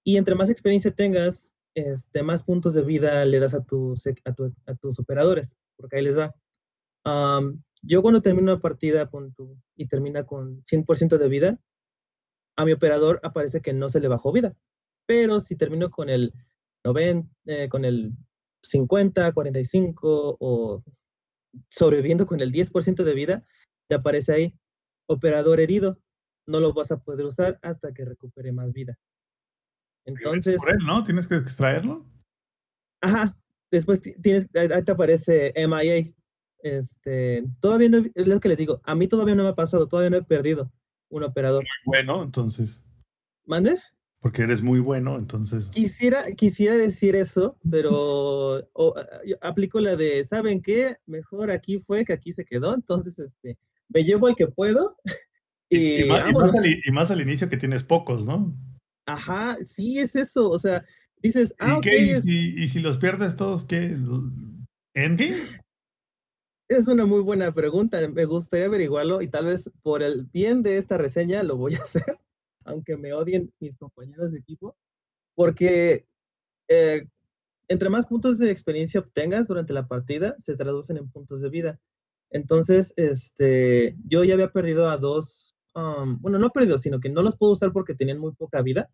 Y 0.03 0.17
entre 0.17 0.35
más 0.35 0.49
experiencia 0.49 0.91
tengas, 0.91 1.49
este, 1.75 2.23
más 2.23 2.43
puntos 2.43 2.73
de 2.73 2.81
vida 2.81 3.23
le 3.25 3.39
das 3.39 3.53
a 3.53 3.63
tus, 3.63 4.05
a, 4.25 4.33
tu- 4.33 4.53
a 4.65 4.75
tus 4.75 4.99
operadores, 4.99 5.55
porque 5.77 5.97
ahí 5.97 6.03
les 6.03 6.17
va. 6.17 6.33
Yo 7.81 8.01
cuando 8.01 8.21
termino 8.21 8.51
una 8.53 8.61
partida 8.61 9.09
y 9.75 9.87
termina 9.87 10.25
con 10.25 10.63
100% 10.65 11.17
de 11.17 11.27
vida, 11.29 11.59
a 12.57 12.65
mi 12.65 12.73
operador 12.73 13.19
aparece 13.23 13.61
que 13.61 13.73
no 13.73 13.89
se 13.89 13.99
le 13.99 14.07
bajó 14.07 14.31
vida. 14.31 14.55
Pero 15.05 15.39
si 15.39 15.55
termino 15.55 15.89
con 15.89 16.09
el 16.09 16.33
90, 16.83 17.29
eh, 17.45 17.69
con 17.69 17.85
el 17.85 18.11
50, 18.63 19.31
45 19.31 20.37
o 20.39 20.83
sobreviviendo 21.69 22.27
con 22.27 22.41
el 22.41 22.51
10% 22.51 23.03
de 23.03 23.13
vida, 23.13 23.45
te 23.87 23.95
aparece 23.95 24.33
ahí, 24.33 24.59
operador 25.07 25.59
herido. 25.59 25.99
No 26.47 26.59
lo 26.59 26.73
vas 26.73 26.91
a 26.91 26.99
poder 26.99 27.25
usar 27.25 27.59
hasta 27.61 27.93
que 27.93 28.05
recupere 28.05 28.51
más 28.51 28.73
vida. 28.73 28.97
Entonces, 30.05 30.57
por 30.57 30.69
él, 30.71 30.79
¿no? 30.85 31.03
Tienes 31.03 31.27
que 31.27 31.35
extraerlo. 31.35 32.05
Ajá, 33.01 33.37
después 33.71 34.01
ti- 34.01 34.15
tienes, 34.21 34.47
ahí 34.55 34.67
ahí 34.71 34.83
te 34.83 34.91
aparece 34.91 35.53
MIA. 35.55 36.11
Este, 36.61 37.43
todavía 37.61 37.89
no, 37.89 38.03
es 38.13 38.27
lo 38.27 38.39
que 38.39 38.49
les 38.49 38.57
digo, 38.57 38.81
a 38.83 38.95
mí 38.95 39.07
todavía 39.07 39.35
no 39.35 39.43
me 39.43 39.49
ha 39.49 39.55
pasado, 39.55 39.87
todavía 39.87 40.09
no 40.09 40.17
he 40.17 40.23
perdido 40.23 40.71
un 41.09 41.23
operador. 41.23 41.65
Bueno, 41.85 42.23
entonces. 42.23 42.81
¿Mande? 43.45 43.77
Porque 44.19 44.41
eres 44.41 44.61
muy 44.61 44.79
bueno, 44.79 45.17
entonces. 45.17 45.69
Quisiera, 45.69 46.25
quisiera 46.33 46.75
decir 46.75 47.15
eso, 47.15 47.57
pero 47.69 48.67
o, 48.73 48.95
aplico 49.41 49.79
la 49.79 49.95
de, 49.95 50.23
¿saben 50.25 50.61
qué? 50.61 50.97
Mejor 51.05 51.51
aquí 51.51 51.79
fue 51.79 52.03
que 52.03 52.13
aquí 52.13 52.33
se 52.33 52.43
quedó, 52.43 52.75
entonces 52.75 53.17
este, 53.17 53.57
me 53.87 54.03
llevo 54.03 54.27
el 54.27 54.35
que 54.35 54.47
puedo 54.47 54.97
Y, 55.71 56.03
más, 56.05 56.25
al, 56.55 56.65
y 56.65 56.91
más 56.91 57.11
al 57.11 57.21
inicio 57.21 57.47
que 57.47 57.57
tienes 57.57 57.83
pocos, 57.83 58.25
¿no? 58.25 58.55
Ajá, 59.05 59.55
sí, 59.65 59.99
es 59.99 60.15
eso, 60.15 60.49
o 60.49 60.59
sea, 60.59 60.83
dices, 61.21 61.49
¿Y 61.51 61.53
ah, 61.59 61.79
qué? 61.81 62.05
¿Y 62.05 62.09
es, 62.09 62.25
y 62.25 62.67
si 62.67 62.79
los 62.79 62.97
pierdes 62.97 63.35
todos, 63.35 63.65
qué? 63.65 63.95
¿Endgame? 64.95 65.61
Es 66.69 66.87
una 66.87 67.05
muy 67.05 67.21
buena 67.21 67.51
pregunta, 67.51 67.99
me 68.07 68.25
gustaría 68.25 68.67
averiguarlo 68.67 69.21
y 69.21 69.27
tal 69.27 69.47
vez 69.47 69.69
por 69.81 70.03
el 70.03 70.25
bien 70.25 70.61
de 70.61 70.77
esta 70.77 70.97
reseña 70.97 71.41
lo 71.43 71.57
voy 71.57 71.75
a 71.75 71.79
hacer, 71.83 72.19
aunque 72.63 72.95
me 72.95 73.11
odien 73.13 73.51
mis 73.59 73.75
compañeros 73.75 74.31
de 74.31 74.39
equipo, 74.39 74.77
porque 75.35 76.05
eh, 76.67 77.07
entre 77.67 77.89
más 77.89 78.05
puntos 78.05 78.37
de 78.37 78.51
experiencia 78.51 78.99
obtengas 78.99 79.47
durante 79.47 79.73
la 79.73 79.87
partida, 79.87 80.35
se 80.39 80.55
traducen 80.55 80.97
en 80.97 81.09
puntos 81.09 81.41
de 81.41 81.49
vida. 81.49 81.79
Entonces, 82.31 82.93
este, 82.95 83.95
yo 84.07 84.23
ya 84.23 84.35
había 84.35 84.51
perdido 84.51 84.89
a 84.89 84.97
dos, 84.97 85.55
um, 85.73 86.19
bueno, 86.21 86.37
no 86.37 86.51
perdido, 86.51 86.77
sino 86.77 86.99
que 86.99 87.09
no 87.09 87.23
los 87.23 87.35
puedo 87.35 87.53
usar 87.53 87.71
porque 87.71 87.95
tenían 87.95 88.19
muy 88.19 88.33
poca 88.33 88.61
vida. 88.61 88.89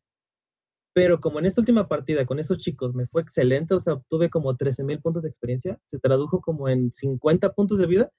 Pero 0.96 1.20
como 1.20 1.40
en 1.40 1.46
esta 1.46 1.60
última 1.60 1.90
partida 1.90 2.26
con 2.26 2.40
esos 2.40 2.58
chicos 2.60 2.96
me 2.96 3.06
fue 3.06 3.22
excelente, 3.22 3.74
o 3.74 3.82
sea, 3.82 3.96
obtuve 3.96 4.30
como 4.30 4.56
13 4.56 4.86
mil 4.86 5.02
puntos 5.02 5.24
de 5.24 5.30
experiencia, 5.30 5.78
se 5.88 6.00
tradujo 6.00 6.40
como 6.40 6.70
en 6.70 6.94
50 6.94 7.52
puntos 7.54 7.80
de 7.80 7.86
vida, 7.86 8.12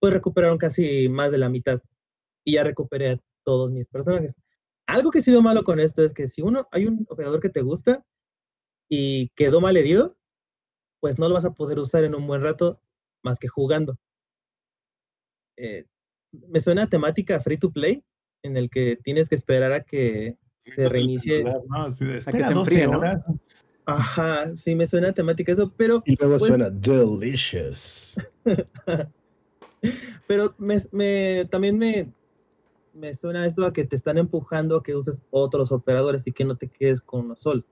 pues 0.00 0.12
recuperaron 0.12 0.58
casi 0.58 1.08
más 1.08 1.30
de 1.30 1.38
la 1.38 1.48
mitad. 1.48 1.80
Y 2.44 2.54
ya 2.54 2.64
recuperé 2.64 3.12
a 3.12 3.20
todos 3.44 3.70
mis 3.70 3.88
personajes. 3.88 4.34
Algo 4.88 5.12
que 5.12 5.20
sí 5.20 5.30
veo 5.30 5.42
malo 5.42 5.62
con 5.62 5.78
esto 5.78 6.02
es 6.02 6.12
que 6.12 6.26
si 6.26 6.42
uno, 6.42 6.66
hay 6.72 6.86
un 6.86 7.06
operador 7.08 7.40
que 7.40 7.50
te 7.50 7.62
gusta 7.62 8.04
y 8.90 9.28
quedó 9.36 9.60
mal 9.60 9.76
herido, 9.76 10.16
pues 11.00 11.20
no 11.20 11.28
lo 11.28 11.34
vas 11.34 11.44
a 11.44 11.54
poder 11.54 11.78
usar 11.78 12.02
en 12.02 12.16
un 12.16 12.26
buen 12.26 12.42
rato 12.42 12.80
más 13.22 13.38
que 13.38 13.46
jugando. 13.46 13.96
Eh, 15.56 15.86
me 16.32 16.58
suena 16.58 16.84
a 16.84 16.88
temática 16.88 17.38
free 17.38 17.58
to 17.58 17.70
play, 17.70 18.02
en 18.42 18.56
el 18.56 18.70
que 18.70 18.96
tienes 18.96 19.28
que 19.28 19.36
esperar 19.36 19.70
a 19.72 19.84
que 19.84 20.36
se 20.72 20.88
reinicie. 20.88 21.44
¿no? 21.44 21.84
Así 21.84 22.04
de, 22.04 22.14
que 22.20 22.44
se 22.44 22.54
12 22.54 22.82
enfríe, 22.82 22.86
¿no? 22.86 23.00
Ajá, 23.86 24.54
sí, 24.56 24.74
me 24.74 24.86
suena 24.86 25.08
a 25.08 25.12
temática 25.12 25.52
eso, 25.52 25.72
pero, 25.76 26.02
Y 26.04 26.14
luego 26.16 26.36
Pues- 26.38 26.48
suena 26.48 26.68
delicious. 26.70 28.16
pero 30.26 30.54
me, 30.58 30.76
me- 30.92 31.46
también 31.50 31.78
me, 31.78 32.12
me 32.92 33.14
suena 33.14 33.46
esto 33.46 33.64
a 33.64 33.72
que 33.72 33.84
te 33.84 33.96
están 33.96 34.18
empujando 34.18 34.76
a 34.76 34.82
que 34.82 34.94
uses 34.94 35.22
otros 35.30 35.72
operadores 35.72 36.26
y 36.26 36.32
que 36.32 36.44
no 36.44 36.56
te 36.56 36.68
quedes 36.68 37.00
con 37.00 37.26
uno 37.26 37.36
solo. 37.36 37.62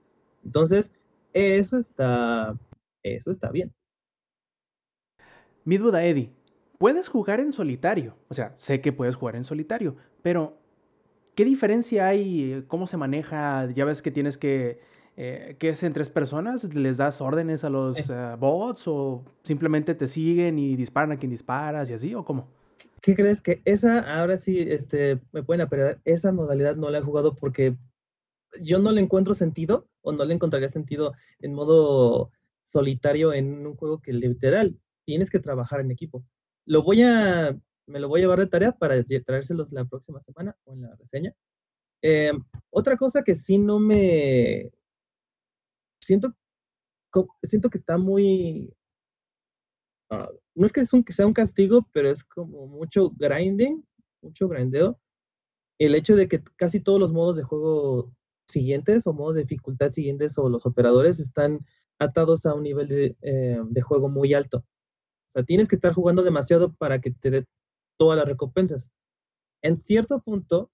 Entonces, 0.44 0.90
eso 1.32 1.76
está, 1.76 2.56
eso 3.02 3.30
está 3.30 3.50
bien. 3.50 3.72
Mi 5.64 5.76
duda, 5.78 6.04
Eddie. 6.04 6.30
Puedes 6.78 7.08
jugar 7.08 7.40
en 7.40 7.52
solitario. 7.52 8.16
O 8.28 8.34
sea, 8.34 8.54
sé 8.58 8.80
que 8.80 8.92
puedes 8.92 9.16
jugar 9.16 9.34
en 9.36 9.44
solitario, 9.44 9.96
pero 10.22 10.58
¿qué 11.36 11.44
diferencia 11.44 12.08
hay? 12.08 12.64
¿Cómo 12.66 12.88
se 12.88 12.96
maneja? 12.96 13.70
Ya 13.70 13.84
ves 13.84 14.02
que 14.02 14.10
tienes 14.10 14.36
que. 14.36 14.80
eh, 15.16 15.54
¿Qué 15.60 15.68
es 15.68 15.82
en 15.84 15.92
tres 15.92 16.10
personas? 16.10 16.74
¿Les 16.74 16.96
das 16.96 17.20
órdenes 17.20 17.62
a 17.62 17.70
los 17.70 18.10
eh, 18.10 18.34
bots 18.38 18.88
o 18.88 19.24
simplemente 19.44 19.94
te 19.94 20.08
siguen 20.08 20.58
y 20.58 20.74
disparan 20.74 21.12
a 21.12 21.18
quien 21.18 21.30
disparas 21.30 21.88
y 21.90 21.92
así? 21.92 22.14
¿O 22.14 22.24
cómo? 22.24 22.48
¿Qué 23.00 23.14
crees 23.14 23.40
que 23.40 23.60
esa, 23.64 24.00
ahora 24.18 24.36
sí, 24.38 24.58
este, 24.58 25.20
me 25.30 25.44
pueden 25.44 25.60
apelar, 25.60 26.00
esa 26.04 26.32
modalidad 26.32 26.74
no 26.74 26.90
la 26.90 26.98
he 26.98 27.02
jugado 27.02 27.36
porque 27.36 27.76
yo 28.60 28.78
no 28.78 28.90
le 28.90 29.00
encuentro 29.00 29.34
sentido 29.34 29.86
o 30.02 30.12
no 30.12 30.24
le 30.24 30.34
encontraría 30.34 30.68
sentido 30.68 31.12
en 31.40 31.54
modo 31.54 32.30
solitario 32.62 33.32
en 33.32 33.66
un 33.66 33.76
juego 33.76 34.00
que 34.00 34.12
literal 34.12 34.76
tienes 35.04 35.30
que 35.30 35.38
trabajar 35.38 35.80
en 35.80 35.90
equipo. 35.90 36.24
Lo 36.64 36.82
voy 36.82 37.02
a 37.02 37.56
me 37.86 38.00
lo 38.00 38.08
voy 38.08 38.20
a 38.20 38.24
llevar 38.24 38.40
de 38.40 38.46
tarea 38.46 38.72
para 38.72 39.02
traérselos 39.24 39.72
la 39.72 39.84
próxima 39.84 40.20
semana 40.20 40.56
o 40.64 40.74
en 40.74 40.82
la 40.82 40.94
reseña. 40.96 41.32
Eh, 42.02 42.32
otra 42.70 42.96
cosa 42.96 43.22
que 43.22 43.34
sí 43.34 43.58
no 43.58 43.78
me 43.78 44.70
siento, 46.00 46.34
siento 47.42 47.70
que 47.70 47.78
está 47.78 47.98
muy, 47.98 48.72
ah, 50.10 50.30
no 50.54 50.66
es 50.66 50.72
que, 50.72 50.80
es 50.80 50.92
un, 50.92 51.04
que 51.04 51.12
sea 51.12 51.26
un 51.26 51.32
castigo, 51.32 51.88
pero 51.92 52.10
es 52.10 52.24
como 52.24 52.66
mucho 52.66 53.10
grinding, 53.16 53.84
mucho 54.22 54.48
grindeo. 54.48 55.00
El 55.78 55.94
hecho 55.94 56.16
de 56.16 56.28
que 56.28 56.42
casi 56.56 56.80
todos 56.80 57.00
los 57.00 57.12
modos 57.12 57.36
de 57.36 57.42
juego 57.42 58.12
siguientes 58.48 59.06
o 59.06 59.12
modos 59.12 59.36
de 59.36 59.42
dificultad 59.42 59.92
siguientes 59.92 60.38
o 60.38 60.48
los 60.48 60.64
operadores 60.66 61.20
están 61.20 61.66
atados 61.98 62.46
a 62.46 62.54
un 62.54 62.62
nivel 62.62 62.88
de, 62.88 63.16
eh, 63.22 63.60
de 63.68 63.82
juego 63.82 64.08
muy 64.08 64.34
alto. 64.34 64.58
O 64.58 65.32
sea, 65.32 65.42
tienes 65.44 65.68
que 65.68 65.76
estar 65.76 65.92
jugando 65.92 66.22
demasiado 66.22 66.74
para 66.74 67.00
que 67.00 67.10
te 67.10 67.30
dé 67.30 67.46
todas 67.98 68.18
las 68.18 68.26
recompensas. 68.26 68.90
En 69.62 69.82
cierto 69.82 70.20
punto, 70.20 70.70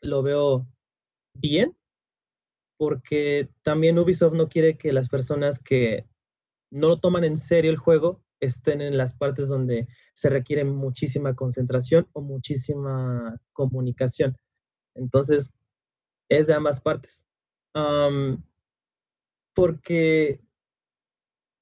lo 0.00 0.22
veo 0.22 0.66
bien, 1.34 1.76
porque 2.76 3.48
también 3.62 3.98
Ubisoft 3.98 4.34
no 4.34 4.48
quiere 4.48 4.76
que 4.78 4.92
las 4.92 5.08
personas 5.08 5.58
que 5.58 6.06
no 6.70 6.88
lo 6.88 7.00
toman 7.00 7.24
en 7.24 7.38
serio 7.38 7.70
el 7.70 7.76
juego 7.76 8.22
estén 8.40 8.80
en 8.80 8.96
las 8.96 9.14
partes 9.14 9.48
donde 9.48 9.88
se 10.14 10.28
requiere 10.28 10.64
muchísima 10.64 11.34
concentración 11.34 12.08
o 12.12 12.20
muchísima 12.20 13.40
comunicación. 13.52 14.36
Entonces, 14.94 15.50
es 16.28 16.46
de 16.46 16.54
ambas 16.54 16.80
partes. 16.80 17.24
Porque 19.54 20.40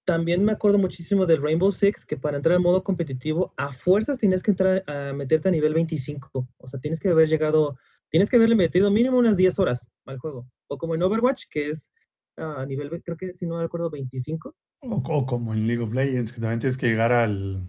también 0.07 0.43
me 0.45 0.53
acuerdo 0.53 0.79
muchísimo 0.79 1.27
del 1.27 1.43
Rainbow 1.43 1.71
Six, 1.73 2.07
que 2.07 2.17
para 2.17 2.39
entrar 2.39 2.55
al 2.55 2.63
modo 2.63 2.83
competitivo, 2.83 3.53
a 3.59 3.73
fuerzas 3.73 4.19
tienes 4.19 4.43
que 4.43 4.53
entrar 4.53 4.83
a 4.87 5.13
meterte 5.13 5.49
a 5.49 5.53
nivel 5.53 5.75
25. 5.75 6.49
O 6.57 6.69
sea, 6.69 6.81
tienes 6.81 6.99
que 7.01 7.11
haber 7.11 7.29
llegado, 7.29 7.77
tienes 8.11 8.31
que 8.31 8.37
haberle 8.37 8.55
metido 8.55 8.91
mínimo 8.91 9.19
unas 9.19 9.37
10 9.37 9.59
horas 9.59 9.91
al 10.07 10.19
juego. 10.19 10.49
O 10.69 10.79
como 10.79 10.95
en 10.95 11.03
Overwatch, 11.03 11.45
que 11.51 11.69
es 11.69 11.91
a 12.39 12.65
nivel, 12.65 12.89
ve- 12.89 13.03
creo 13.03 13.17
que 13.17 13.35
si 13.35 13.47
no 13.47 13.61
recuerdo, 13.61 13.91
25. 13.91 14.55
O, 14.83 14.95
o 15.05 15.27
como 15.27 15.53
en 15.53 15.67
League 15.67 15.83
of 15.83 15.93
Legends, 15.93 16.33
que 16.33 16.41
también 16.41 16.61
tienes 16.61 16.79
que 16.79 16.87
llegar 16.89 17.13
al. 17.13 17.63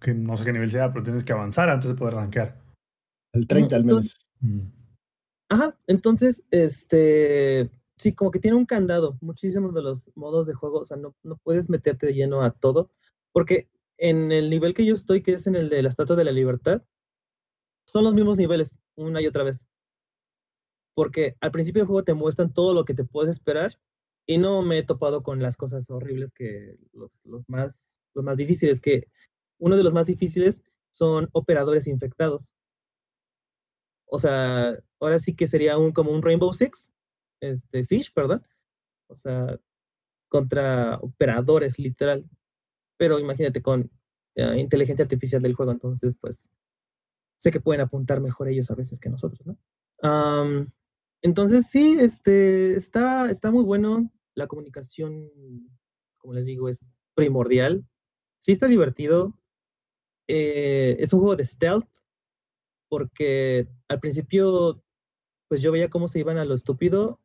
que 0.00 0.12
no 0.14 0.36
sé 0.36 0.44
qué 0.44 0.52
nivel 0.52 0.70
sea, 0.70 0.92
pero 0.92 1.04
tienes 1.04 1.24
que 1.24 1.32
avanzar 1.32 1.70
antes 1.70 1.88
de 1.88 1.96
poder 1.96 2.14
rankear. 2.14 2.60
Al 3.34 3.46
30 3.46 3.76
al 3.76 3.84
menos. 3.84 4.26
Mm. 4.40 4.60
Ajá, 5.50 5.78
entonces, 5.86 6.42
este, 6.50 7.70
sí, 7.98 8.14
como 8.14 8.30
que 8.30 8.40
tiene 8.40 8.56
un 8.56 8.66
candado, 8.66 9.18
muchísimos 9.20 9.74
de 9.74 9.82
los 9.82 10.10
modos 10.16 10.46
de 10.46 10.54
juego, 10.54 10.80
o 10.80 10.84
sea, 10.84 10.96
no, 10.96 11.14
no 11.22 11.36
puedes 11.38 11.68
meterte 11.68 12.06
de 12.06 12.14
lleno 12.14 12.42
a 12.42 12.52
todo, 12.52 12.90
porque 13.32 13.68
en 13.98 14.32
el 14.32 14.50
nivel 14.50 14.74
que 14.74 14.86
yo 14.86 14.94
estoy, 14.94 15.22
que 15.22 15.32
es 15.34 15.46
en 15.46 15.56
el 15.56 15.68
de 15.68 15.82
la 15.82 15.88
Estatua 15.88 16.16
de 16.16 16.24
la 16.24 16.32
Libertad, 16.32 16.82
son 17.86 18.04
los 18.04 18.14
mismos 18.14 18.36
niveles, 18.36 18.78
una 18.96 19.20
y 19.22 19.26
otra 19.26 19.44
vez. 19.44 19.66
Porque 20.94 21.36
al 21.40 21.50
principio 21.50 21.80
del 21.80 21.86
juego 21.88 22.04
te 22.04 22.14
muestran 22.14 22.52
todo 22.52 22.74
lo 22.74 22.84
que 22.84 22.94
te 22.94 23.04
puedes 23.04 23.34
esperar, 23.36 23.78
y 24.26 24.38
no 24.38 24.62
me 24.62 24.78
he 24.78 24.82
topado 24.84 25.22
con 25.22 25.40
las 25.42 25.56
cosas 25.56 25.90
horribles 25.90 26.32
que 26.32 26.76
los, 26.92 27.10
los 27.24 27.48
más, 27.48 27.82
los 28.14 28.24
más 28.24 28.36
difíciles, 28.36 28.80
que 28.80 29.08
uno 29.58 29.76
de 29.76 29.82
los 29.82 29.94
más 29.94 30.06
difíciles 30.06 30.62
son 30.90 31.28
operadores 31.32 31.86
infectados. 31.86 32.52
O 34.06 34.18
sea, 34.18 34.78
ahora 35.00 35.18
sí 35.18 35.34
que 35.34 35.46
sería 35.46 35.78
un 35.78 35.92
como 35.92 36.12
un 36.12 36.22
Rainbow 36.22 36.52
Six, 36.52 36.87
este 37.40 37.84
Siege, 37.84 38.10
perdón. 38.14 38.46
O 39.08 39.14
sea, 39.14 39.58
contra 40.28 40.98
operadores, 40.98 41.78
literal. 41.78 42.28
Pero 42.96 43.18
imagínate 43.18 43.62
con 43.62 43.90
eh, 44.34 44.58
inteligencia 44.58 45.04
artificial 45.04 45.42
del 45.42 45.54
juego, 45.54 45.72
entonces, 45.72 46.16
pues, 46.20 46.48
sé 47.38 47.50
que 47.50 47.60
pueden 47.60 47.80
apuntar 47.80 48.20
mejor 48.20 48.48
ellos 48.48 48.70
a 48.70 48.74
veces 48.74 48.98
que 49.00 49.08
nosotros, 49.08 49.46
¿no? 49.46 49.58
Entonces, 51.22 51.66
sí, 51.70 51.96
este, 51.98 52.74
está, 52.74 53.30
está 53.30 53.50
muy 53.50 53.64
bueno. 53.64 54.10
La 54.34 54.46
comunicación, 54.46 55.28
como 56.18 56.34
les 56.34 56.44
digo, 56.44 56.68
es 56.68 56.84
primordial. 57.14 57.84
Sí 58.38 58.52
está 58.52 58.68
divertido. 58.68 59.36
Eh, 60.28 60.96
es 61.00 61.12
un 61.12 61.20
juego 61.20 61.36
de 61.36 61.44
stealth, 61.44 61.88
porque 62.88 63.68
al 63.88 63.98
principio, 63.98 64.82
pues 65.48 65.60
yo 65.60 65.72
veía 65.72 65.90
cómo 65.90 66.06
se 66.06 66.20
iban 66.20 66.38
a 66.38 66.44
lo 66.44 66.54
estúpido 66.54 67.20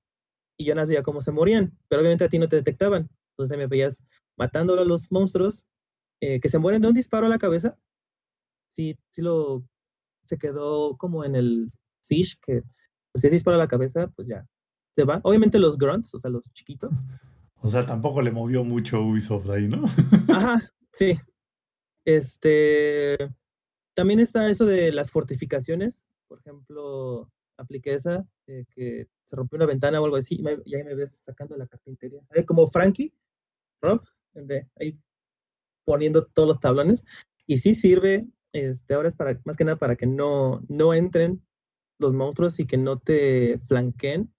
y 0.57 0.65
yo 0.65 0.75
no 0.75 0.85
veía 0.85 1.03
cómo 1.03 1.21
se 1.21 1.31
morían, 1.31 1.77
pero 1.87 2.01
obviamente 2.01 2.23
a 2.23 2.29
ti 2.29 2.39
no 2.39 2.47
te 2.47 2.57
detectaban. 2.57 3.09
Entonces 3.31 3.57
me 3.57 3.67
veías 3.67 4.03
matándolo 4.37 4.81
a 4.81 4.85
los 4.85 5.11
monstruos 5.11 5.63
eh, 6.21 6.39
que 6.39 6.49
se 6.49 6.59
mueren 6.59 6.81
de 6.81 6.87
un 6.87 6.93
disparo 6.93 7.25
a 7.25 7.29
la 7.29 7.39
cabeza. 7.39 7.77
Sí, 8.75 8.97
sí 9.11 9.21
lo 9.21 9.63
se 10.25 10.37
quedó 10.37 10.97
como 10.97 11.25
en 11.25 11.35
el 11.35 11.69
Siege, 12.01 12.37
que 12.41 12.61
pues, 13.11 13.21
si 13.21 13.27
es 13.27 13.33
disparo 13.33 13.55
a 13.55 13.59
la 13.59 13.67
cabeza, 13.67 14.07
pues 14.15 14.27
ya 14.27 14.45
se 14.95 15.03
va. 15.03 15.19
Obviamente 15.23 15.59
los 15.59 15.77
grunts, 15.77 16.13
o 16.13 16.19
sea, 16.19 16.31
los 16.31 16.51
chiquitos. 16.53 16.91
O 17.61 17.69
sea, 17.69 17.85
tampoco 17.85 18.21
le 18.21 18.31
movió 18.31 18.63
mucho 18.63 19.01
Ubisoft 19.01 19.49
ahí, 19.49 19.67
¿no? 19.67 19.83
Ajá, 20.29 20.69
sí. 20.93 21.17
Este, 22.05 23.17
también 23.95 24.19
está 24.19 24.49
eso 24.49 24.65
de 24.65 24.91
las 24.91 25.11
fortificaciones. 25.11 26.05
Por 26.27 26.39
ejemplo, 26.39 27.31
apliqué 27.57 27.93
esa, 27.93 28.25
eh, 28.47 28.65
que 28.69 29.07
se 29.23 29.35
rompió 29.35 29.57
una 29.57 29.65
ventana 29.65 30.01
o 30.01 30.05
algo 30.05 30.17
así, 30.17 30.35
y, 30.35 30.75
ahí 30.75 30.83
me 30.83 30.95
ves 30.95 31.19
sacando 31.21 31.55
la 31.57 31.67
carpintería. 31.67 32.21
Eh, 32.33 32.45
como 32.45 32.69
Frankie, 32.69 33.13
el 34.33 34.47
de 34.47 34.69
ahí 34.79 34.97
poniendo 35.85 36.25
todos 36.27 36.47
los 36.47 36.59
tablones. 36.59 37.03
Y 37.45 37.57
sí 37.57 37.75
sirve, 37.75 38.27
este, 38.53 38.93
ahora 38.93 39.09
es 39.09 39.15
para, 39.15 39.39
más 39.45 39.57
que 39.57 39.65
nada 39.65 39.77
para 39.77 39.95
que 39.95 40.05
no, 40.05 40.61
no 40.69 40.93
entren 40.93 41.45
los 41.99 42.13
monstruos 42.13 42.59
y 42.59 42.65
que 42.65 42.77
no 42.77 42.99
te 42.99 43.59
flanqueen, 43.67 44.33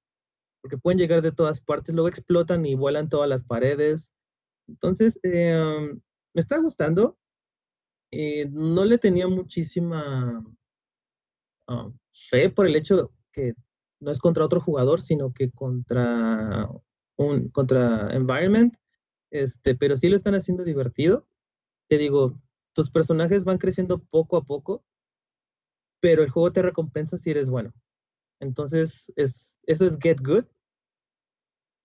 porque 0.62 0.78
pueden 0.78 0.98
llegar 0.98 1.22
de 1.22 1.32
todas 1.32 1.60
partes, 1.60 1.94
luego 1.94 2.08
explotan 2.08 2.64
y 2.64 2.74
vuelan 2.74 3.08
todas 3.08 3.28
las 3.28 3.44
paredes. 3.44 4.10
Entonces, 4.66 5.20
um, 5.24 6.00
me 6.34 6.40
está 6.40 6.58
gustando. 6.58 7.18
Eh, 8.10 8.46
no 8.50 8.84
le 8.84 8.98
tenía 8.98 9.28
muchísima 9.28 10.44
ah, 11.68 11.92
fe 12.30 12.50
por 12.50 12.66
el 12.66 12.76
hecho 12.76 13.12
que 13.32 13.54
no 14.00 14.10
es 14.10 14.18
contra 14.18 14.44
otro 14.44 14.60
jugador, 14.60 15.02
sino 15.02 15.32
que 15.32 15.50
contra 15.50 16.68
un 17.16 17.48
contra 17.50 18.14
Environment. 18.14 18.74
Este, 19.30 19.74
pero 19.74 19.96
sí 19.96 20.08
lo 20.08 20.16
están 20.16 20.34
haciendo 20.34 20.64
divertido. 20.64 21.26
Te 21.88 21.98
digo, 21.98 22.40
tus 22.72 22.90
personajes 22.90 23.44
van 23.44 23.58
creciendo 23.58 23.98
poco 23.98 24.36
a 24.36 24.44
poco, 24.44 24.84
pero 26.00 26.22
el 26.22 26.30
juego 26.30 26.52
te 26.52 26.62
recompensa 26.62 27.16
si 27.16 27.30
eres 27.30 27.50
bueno. 27.50 27.72
Entonces, 28.40 29.12
es, 29.16 29.54
eso 29.66 29.86
es 29.86 29.98
Get 30.00 30.20
Good. 30.20 30.44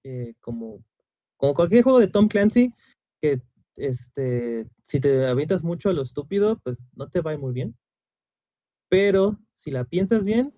Eh, 0.03 0.33
como, 0.39 0.83
como 1.37 1.53
cualquier 1.53 1.83
juego 1.83 1.99
de 1.99 2.07
Tom 2.07 2.27
Clancy, 2.27 2.73
que 3.21 3.41
este, 3.75 4.67
si 4.85 4.99
te 4.99 5.25
avientas 5.25 5.63
mucho 5.63 5.89
a 5.89 5.93
lo 5.93 6.01
estúpido, 6.01 6.59
pues 6.59 6.87
no 6.95 7.09
te 7.09 7.21
va 7.21 7.37
muy 7.37 7.53
bien. 7.53 7.77
Pero 8.89 9.37
si 9.53 9.71
la 9.71 9.83
piensas 9.85 10.25
bien 10.25 10.51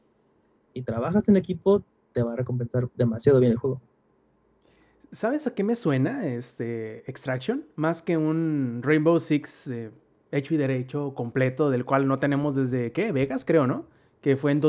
y 0.73 0.83
trabajas 0.83 1.27
en 1.27 1.35
equipo, 1.35 1.83
te 2.13 2.23
va 2.23 2.33
a 2.33 2.35
recompensar 2.35 2.89
demasiado 2.95 3.39
bien 3.39 3.51
el 3.51 3.57
juego. 3.57 3.81
¿Sabes 5.11 5.45
a 5.45 5.53
qué 5.53 5.63
me 5.63 5.75
suena 5.75 6.25
este 6.25 7.09
Extraction? 7.09 7.65
Más 7.75 8.01
que 8.01 8.15
un 8.15 8.79
Rainbow 8.81 9.19
Six 9.19 9.67
eh, 9.67 9.91
hecho 10.31 10.53
y 10.53 10.57
derecho 10.57 11.13
completo, 11.13 11.69
del 11.69 11.83
cual 11.83 12.07
no 12.07 12.19
tenemos 12.19 12.55
desde, 12.55 12.93
¿qué? 12.93 13.11
Vegas, 13.11 13.43
creo, 13.43 13.67
¿no? 13.67 13.85
Que 14.21 14.37
fue 14.37 14.53
en 14.53 14.61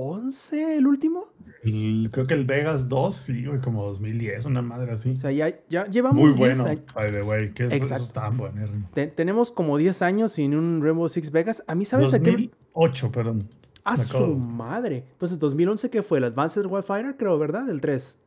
2011 0.00 0.76
el 0.76 0.86
último. 0.86 1.28
El- 1.64 2.10
creo 2.12 2.26
que 2.26 2.34
el 2.34 2.44
Vegas 2.44 2.88
2, 2.88 3.16
sí, 3.16 3.44
güey, 3.46 3.60
como 3.60 3.84
2010, 3.86 4.44
una 4.44 4.62
madre 4.62 4.92
así. 4.92 5.10
O 5.12 5.16
sea, 5.16 5.32
ya, 5.32 5.54
ya 5.68 5.86
llevamos 5.86 6.16
Muy 6.20 6.28
10 6.34 6.38
bueno, 6.38 6.64
años. 6.64 6.84
by 6.94 7.10
the 7.12 7.22
way, 7.24 7.50
que 7.52 7.64
eso, 7.64 7.74
eso 7.74 7.94
está 7.96 8.28
buenérrimo. 8.28 8.88
Te- 8.94 9.06
tenemos 9.08 9.50
como 9.50 9.76
10 9.76 10.02
años 10.02 10.32
sin 10.32 10.54
un 10.54 10.82
Rainbow 10.82 11.08
Six 11.08 11.30
Vegas. 11.32 11.64
A 11.66 11.74
mí, 11.74 11.84
¿sabes 11.84 12.12
a 12.14 12.20
qué? 12.20 12.30
2008, 12.30 13.10
perdón. 13.10 13.48
A 13.84 13.96
su 13.96 14.34
madre. 14.36 15.04
Entonces, 15.12 15.38
2011, 15.38 15.90
¿qué 15.90 16.02
fue? 16.02 16.18
El 16.18 16.24
Advanced 16.24 16.66
Warfighter, 16.66 17.16
creo, 17.16 17.38
¿verdad? 17.38 17.68
El 17.70 17.80
3. 17.80 18.18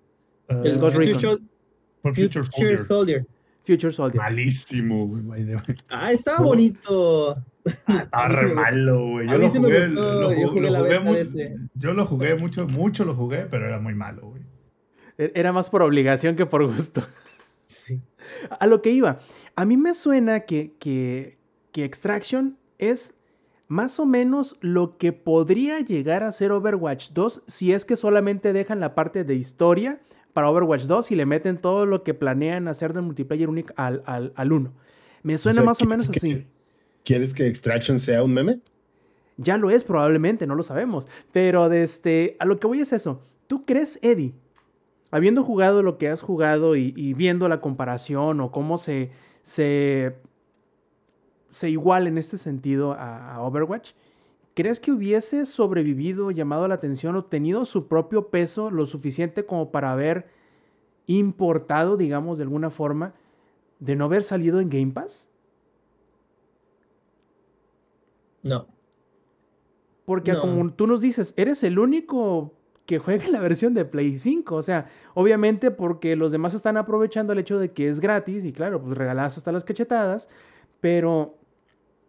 El 0.48 0.66
Eh, 0.66 0.78
Ghost 0.78 0.96
Future, 0.96 1.14
Recon. 1.14 1.50
Por 2.02 2.16
Future 2.16 2.44
Future 2.46 2.78
Soldier. 2.78 2.78
Soldier. 2.86 3.28
Future 3.64 3.92
Soldier. 3.92 4.22
Malísimo, 4.22 5.06
güey, 5.08 5.22
by 5.22 5.46
the 5.46 5.56
way. 5.58 5.64
Ah, 5.90 6.12
está 6.14 6.38
No. 6.38 6.46
bonito. 6.46 7.38
Está 7.88 8.10
A 8.12 8.30
mí 8.30 8.36
sí 8.36 8.42
re 8.42 8.54
malo, 8.56 9.08
güey. 9.10 9.28
Yo 9.28 9.38
lo 9.38 9.50
jugué, 9.50 9.88
lo, 9.90 10.34
yo 10.34 10.50
jugué 10.50 10.62
lo 10.70 10.78
jugué 10.78 10.90
beta 10.90 11.00
muy- 11.02 11.14
de 11.16 11.22
ese. 11.22 11.56
Yo 11.76 11.94
lo 11.94 12.06
jugué 12.06 12.36
mucho, 12.36 12.68
mucho 12.68 13.06
lo 13.06 13.14
jugué, 13.16 13.46
pero 13.46 13.66
era 13.68 13.80
muy 13.80 13.94
malo, 13.96 14.22
güey. 14.30 14.42
E- 15.18 15.32
Era 15.36 15.52
más 15.54 15.70
por 15.70 15.82
obligación 15.82 16.36
que 16.36 16.46
por 16.46 16.66
gusto. 16.66 17.02
Sí. 17.68 18.02
A 18.60 18.66
lo 18.68 18.82
que 18.82 18.90
iba. 18.92 19.20
A 19.56 19.66
mí 19.66 19.78
me 19.78 19.94
suena 19.94 20.42
que, 20.42 20.74
que, 20.80 21.38
que 21.72 21.86
Extraction 21.86 22.58
es 22.78 23.16
más 23.68 24.00
o 24.00 24.06
menos 24.06 24.58
lo 24.62 24.98
que 24.98 25.14
podría 25.14 25.80
llegar 25.80 26.24
a 26.24 26.32
ser 26.32 26.52
Overwatch 26.52 27.12
2 27.14 27.44
si 27.48 27.72
es 27.74 27.86
que 27.86 27.96
solamente 27.96 28.54
dejan 28.54 28.80
la 28.80 28.96
parte 28.96 29.24
de 29.24 29.36
historia 29.36 30.00
para 30.34 30.50
Overwatch 30.50 30.84
2 30.86 31.12
y 31.12 31.16
le 31.16 31.26
meten 31.26 31.58
todo 31.58 31.86
lo 31.86 32.04
que 32.04 32.14
planean 32.16 32.68
hacer 32.68 32.94
del 32.94 33.04
multiplayer 33.04 33.50
único 33.50 33.74
al, 33.78 34.02
al, 34.06 34.34
al 34.36 34.52
1. 34.52 34.74
Me 35.24 35.38
suena 35.38 35.58
sea, 35.58 35.64
más 35.66 35.78
o 35.82 35.86
¿quieres 35.86 35.90
menos 35.90 36.10
que- 36.10 36.18
así. 36.18 36.48
¿Quieres 37.10 37.34
que 37.34 37.48
Extraction 37.48 37.98
sea 37.98 38.22
un 38.22 38.36
meme? 38.36 38.60
Ya 39.38 39.58
lo 39.58 39.72
es 39.72 39.84
probablemente, 39.84 40.46
no 40.46 40.54
lo 40.54 40.62
sabemos. 40.62 41.08
Pero 41.32 41.74
este, 41.74 42.38
a 42.38 42.46
lo 42.46 42.60
que 42.60 42.68
voy 42.68 42.82
es 42.82 42.94
eso. 42.94 43.20
¿Tú 43.48 43.66
crees, 43.66 43.98
Eddie, 44.04 44.36
habiendo 45.10 45.44
jugado 45.44 45.82
lo 45.82 45.98
que 45.98 46.08
has 46.08 46.22
jugado 46.22 46.76
y, 46.76 47.16
viendo 47.16 47.50
la 47.50 47.62
comparación 47.62 48.42
o 48.42 48.52
cómo 48.52 48.78
se, 48.78 49.10
se, 49.42 50.18
se 51.50 51.72
iguala 51.72 52.10
en 52.10 52.20
este 52.20 52.38
sentido 52.38 52.94
a, 52.94 53.42
Overwatch, 53.42 53.94
¿crees 54.54 54.80
que 54.80 54.92
hubiese 54.92 55.48
sobrevivido, 55.48 56.30
llamado 56.30 56.68
la 56.68 56.76
atención 56.76 57.16
o 57.16 57.26
tenido 57.26 57.66
su 57.66 57.88
propio 57.88 58.28
peso 58.28 58.70
lo 58.70 58.86
suficiente 58.86 59.48
como 59.48 59.72
para 59.72 59.94
haber 59.94 60.28
importado, 61.08 61.98
digamos, 61.98 62.38
de 62.38 62.44
alguna 62.44 62.70
forma, 62.70 63.16
de 63.80 63.96
no 63.96 64.06
haber 64.06 64.22
salido 64.22 64.60
en 64.60 64.70
Game 64.70 64.92
Pass? 64.92 65.29
No. 68.44 68.68
Porque 70.06 70.36
como 70.36 70.72
tú 70.74 70.88
nos 70.88 71.02
dices, 71.02 71.34
eres 71.38 71.64
el 71.64 71.78
único 71.78 72.54
que 72.86 72.98
juegue 72.98 73.30
la 73.30 73.40
versión 73.40 73.76
de 73.76 73.86
Play 73.86 74.18
5. 74.18 74.56
O 74.56 74.64
sea, 74.64 74.90
obviamente 75.14 75.70
porque 75.70 76.16
los 76.16 76.32
demás 76.32 76.56
están 76.56 76.78
aprovechando 76.78 77.34
el 77.34 77.40
hecho 77.40 77.60
de 77.60 77.72
que 77.72 77.88
es 77.88 78.00
gratis 78.00 78.46
y 78.46 78.52
claro, 78.52 78.82
pues 78.82 78.98
regalas 78.98 79.38
hasta 79.38 79.52
las 79.52 79.64
cachetadas. 79.64 80.30
Pero 80.82 81.38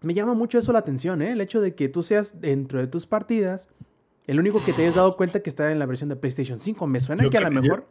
me 0.01 0.15
llama 0.15 0.33
mucho 0.33 0.59
eso 0.59 0.73
la 0.73 0.79
atención, 0.79 1.21
¿eh? 1.21 1.33
El 1.33 1.43
hecho 1.43 1.61
de 1.61 1.75
que 1.75 1.89
tú 1.89 2.03
seas 2.03 2.41
dentro 2.41 2.79
de 2.79 2.87
tus 2.87 3.07
partidas 3.07 3.69
el 4.31 4.39
único 4.39 4.65
que 4.65 4.73
te 4.73 4.83
hayas 4.83 4.95
dado 4.95 5.17
cuenta 5.17 5.41
que 5.41 5.51
está 5.51 5.73
en 5.73 5.81
la 5.81 5.87
versión 5.87 6.09
de 6.09 6.17
PlayStation 6.17 6.61
5. 6.61 6.87
Me 6.87 7.01
suena 7.01 7.29
que 7.29 7.37
a 7.37 7.41
lo 7.41 7.51
mejor... 7.51 7.89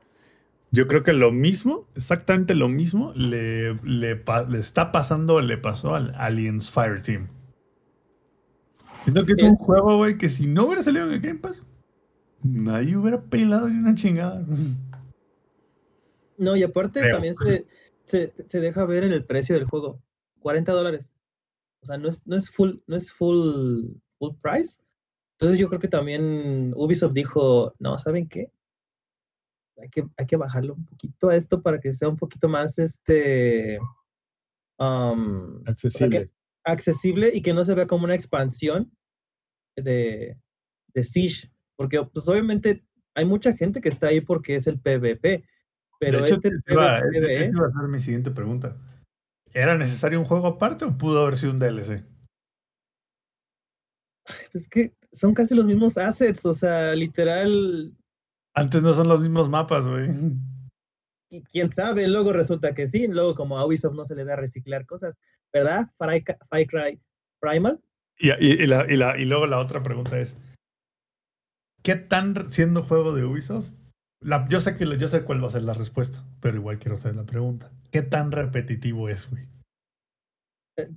Yo, 0.71 0.87
creo 0.87 1.03
que 1.03 1.13
lo 1.13 1.31
mismo, 1.31 1.85
exactamente 1.95 2.55
lo 2.55 2.69
mismo, 2.69 3.11
le, 3.13 3.73
le, 3.83 4.23
le 4.49 4.59
está 4.59 4.91
pasando, 4.91 5.41
le 5.41 5.57
pasó 5.57 5.95
al 5.95 6.13
Aliens 6.15 6.71
Fireteam. 6.71 7.27
Siento 9.03 9.25
que 9.25 9.33
es 9.33 9.43
un 9.43 9.55
juego, 9.55 9.97
güey, 9.97 10.17
que 10.17 10.29
si 10.29 10.47
no 10.47 10.65
hubiera 10.65 10.83
salido 10.83 11.05
en 11.05 11.13
el 11.13 11.21
Game 11.21 11.39
Pass, 11.39 11.63
nadie 12.43 12.97
hubiera 12.97 13.21
pelado 13.21 13.69
ni 13.69 13.77
una 13.77 13.95
chingada. 13.95 14.45
No, 16.37 16.55
y 16.55 16.63
aparte 16.63 17.01
también 17.09 17.33
se, 17.35 17.65
se, 18.05 18.59
deja 18.59 18.85
ver 18.85 19.03
en 19.03 19.13
el 19.13 19.25
precio 19.25 19.55
del 19.55 19.65
juego. 19.65 20.01
40 20.39 20.71
dólares. 20.71 21.13
O 21.81 21.85
sea, 21.85 21.97
no 21.97 22.09
es, 22.09 22.25
no 22.25 22.35
es 22.35 22.49
full, 22.49 22.77
no 22.87 22.95
es 22.95 23.11
full, 23.11 23.87
full 24.17 24.35
price. 24.41 24.79
Entonces 25.33 25.59
yo 25.59 25.69
creo 25.69 25.79
que 25.79 25.87
también 25.87 26.73
Ubisoft 26.75 27.13
dijo, 27.13 27.73
no, 27.79 27.97
¿saben 27.97 28.27
qué? 28.27 28.51
Hay 29.81 29.89
que, 29.89 30.05
hay 30.17 30.25
que 30.25 30.35
bajarlo 30.35 30.73
un 30.73 30.85
poquito 30.85 31.29
a 31.29 31.35
esto 31.35 31.61
para 31.61 31.79
que 31.79 31.93
sea 31.93 32.09
un 32.09 32.17
poquito 32.17 32.49
más 32.49 32.77
este 32.77 33.79
um, 34.77 35.61
accesible 35.65 36.29
accesible 36.71 37.31
y 37.33 37.41
que 37.41 37.53
no 37.53 37.63
se 37.65 37.73
vea 37.73 37.87
como 37.87 38.05
una 38.05 38.15
expansión 38.15 38.91
de, 39.75 40.37
de 40.93 41.03
Siege. 41.03 41.51
Porque 41.75 42.01
pues, 42.03 42.27
obviamente 42.27 42.83
hay 43.15 43.25
mucha 43.25 43.53
gente 43.53 43.81
que 43.81 43.89
está 43.89 44.07
ahí 44.07 44.21
porque 44.21 44.55
es 44.55 44.67
el 44.67 44.79
PvP. 44.79 45.43
Pero 45.99 46.23
este 46.23 46.49
iba, 46.67 47.01
PvE, 47.01 47.47
iba 47.47 47.67
a 47.67 47.71
ser 47.71 47.89
mi 47.89 47.99
siguiente 47.99 48.31
pregunta. 48.31 48.77
¿Era 49.53 49.77
necesario 49.77 50.19
un 50.19 50.25
juego 50.25 50.47
aparte 50.47 50.85
o 50.85 50.97
pudo 50.97 51.21
haber 51.21 51.37
sido 51.37 51.51
un 51.51 51.59
DLC? 51.59 52.05
Es 54.53 54.67
que 54.67 54.93
son 55.11 55.33
casi 55.33 55.55
los 55.55 55.65
mismos 55.65 55.97
assets, 55.97 56.45
o 56.45 56.53
sea, 56.53 56.93
literal. 56.95 57.93
Antes 58.53 58.81
no 58.81 58.93
son 58.93 59.07
los 59.07 59.19
mismos 59.19 59.49
mapas, 59.49 59.87
güey. 59.87 60.09
Y 61.31 61.43
quién 61.43 61.71
sabe, 61.71 62.07
luego 62.07 62.33
resulta 62.33 62.73
que 62.73 62.87
sí, 62.87 63.07
luego 63.07 63.35
como 63.35 63.57
a 63.57 63.65
Ubisoft 63.65 63.95
no 63.95 64.05
se 64.05 64.15
le 64.15 64.25
da 64.25 64.35
reciclar 64.35 64.85
cosas. 64.85 65.15
¿Verdad? 65.53 65.89
Far 65.97 66.21
Cry 66.67 66.99
Primal. 67.39 67.79
Y, 68.17 68.31
y, 68.31 69.25
luego 69.25 69.47
la 69.47 69.59
otra 69.59 69.81
pregunta 69.81 70.19
es, 70.19 70.35
¿qué 71.83 71.95
tan 71.95 72.51
siendo 72.51 72.83
juego 72.83 73.13
de 73.13 73.23
Ubisoft? 73.23 73.69
yo, 74.49 74.59
sé 74.59 74.75
que, 74.75 74.85
yo 74.97 75.07
sé 75.07 75.23
cuál 75.23 75.41
va 75.41 75.47
a 75.47 75.51
ser 75.51 75.63
la 75.63 75.73
respuesta, 75.73 76.25
pero 76.41 76.57
igual 76.57 76.79
quiero 76.79 76.95
hacer 76.95 77.15
la 77.15 77.25
pregunta. 77.25 77.71
¿Qué 77.91 78.01
tan 78.01 78.31
repetitivo 78.33 79.07
es, 79.07 79.29
güey? 79.29 79.47
Eh, 80.77 80.89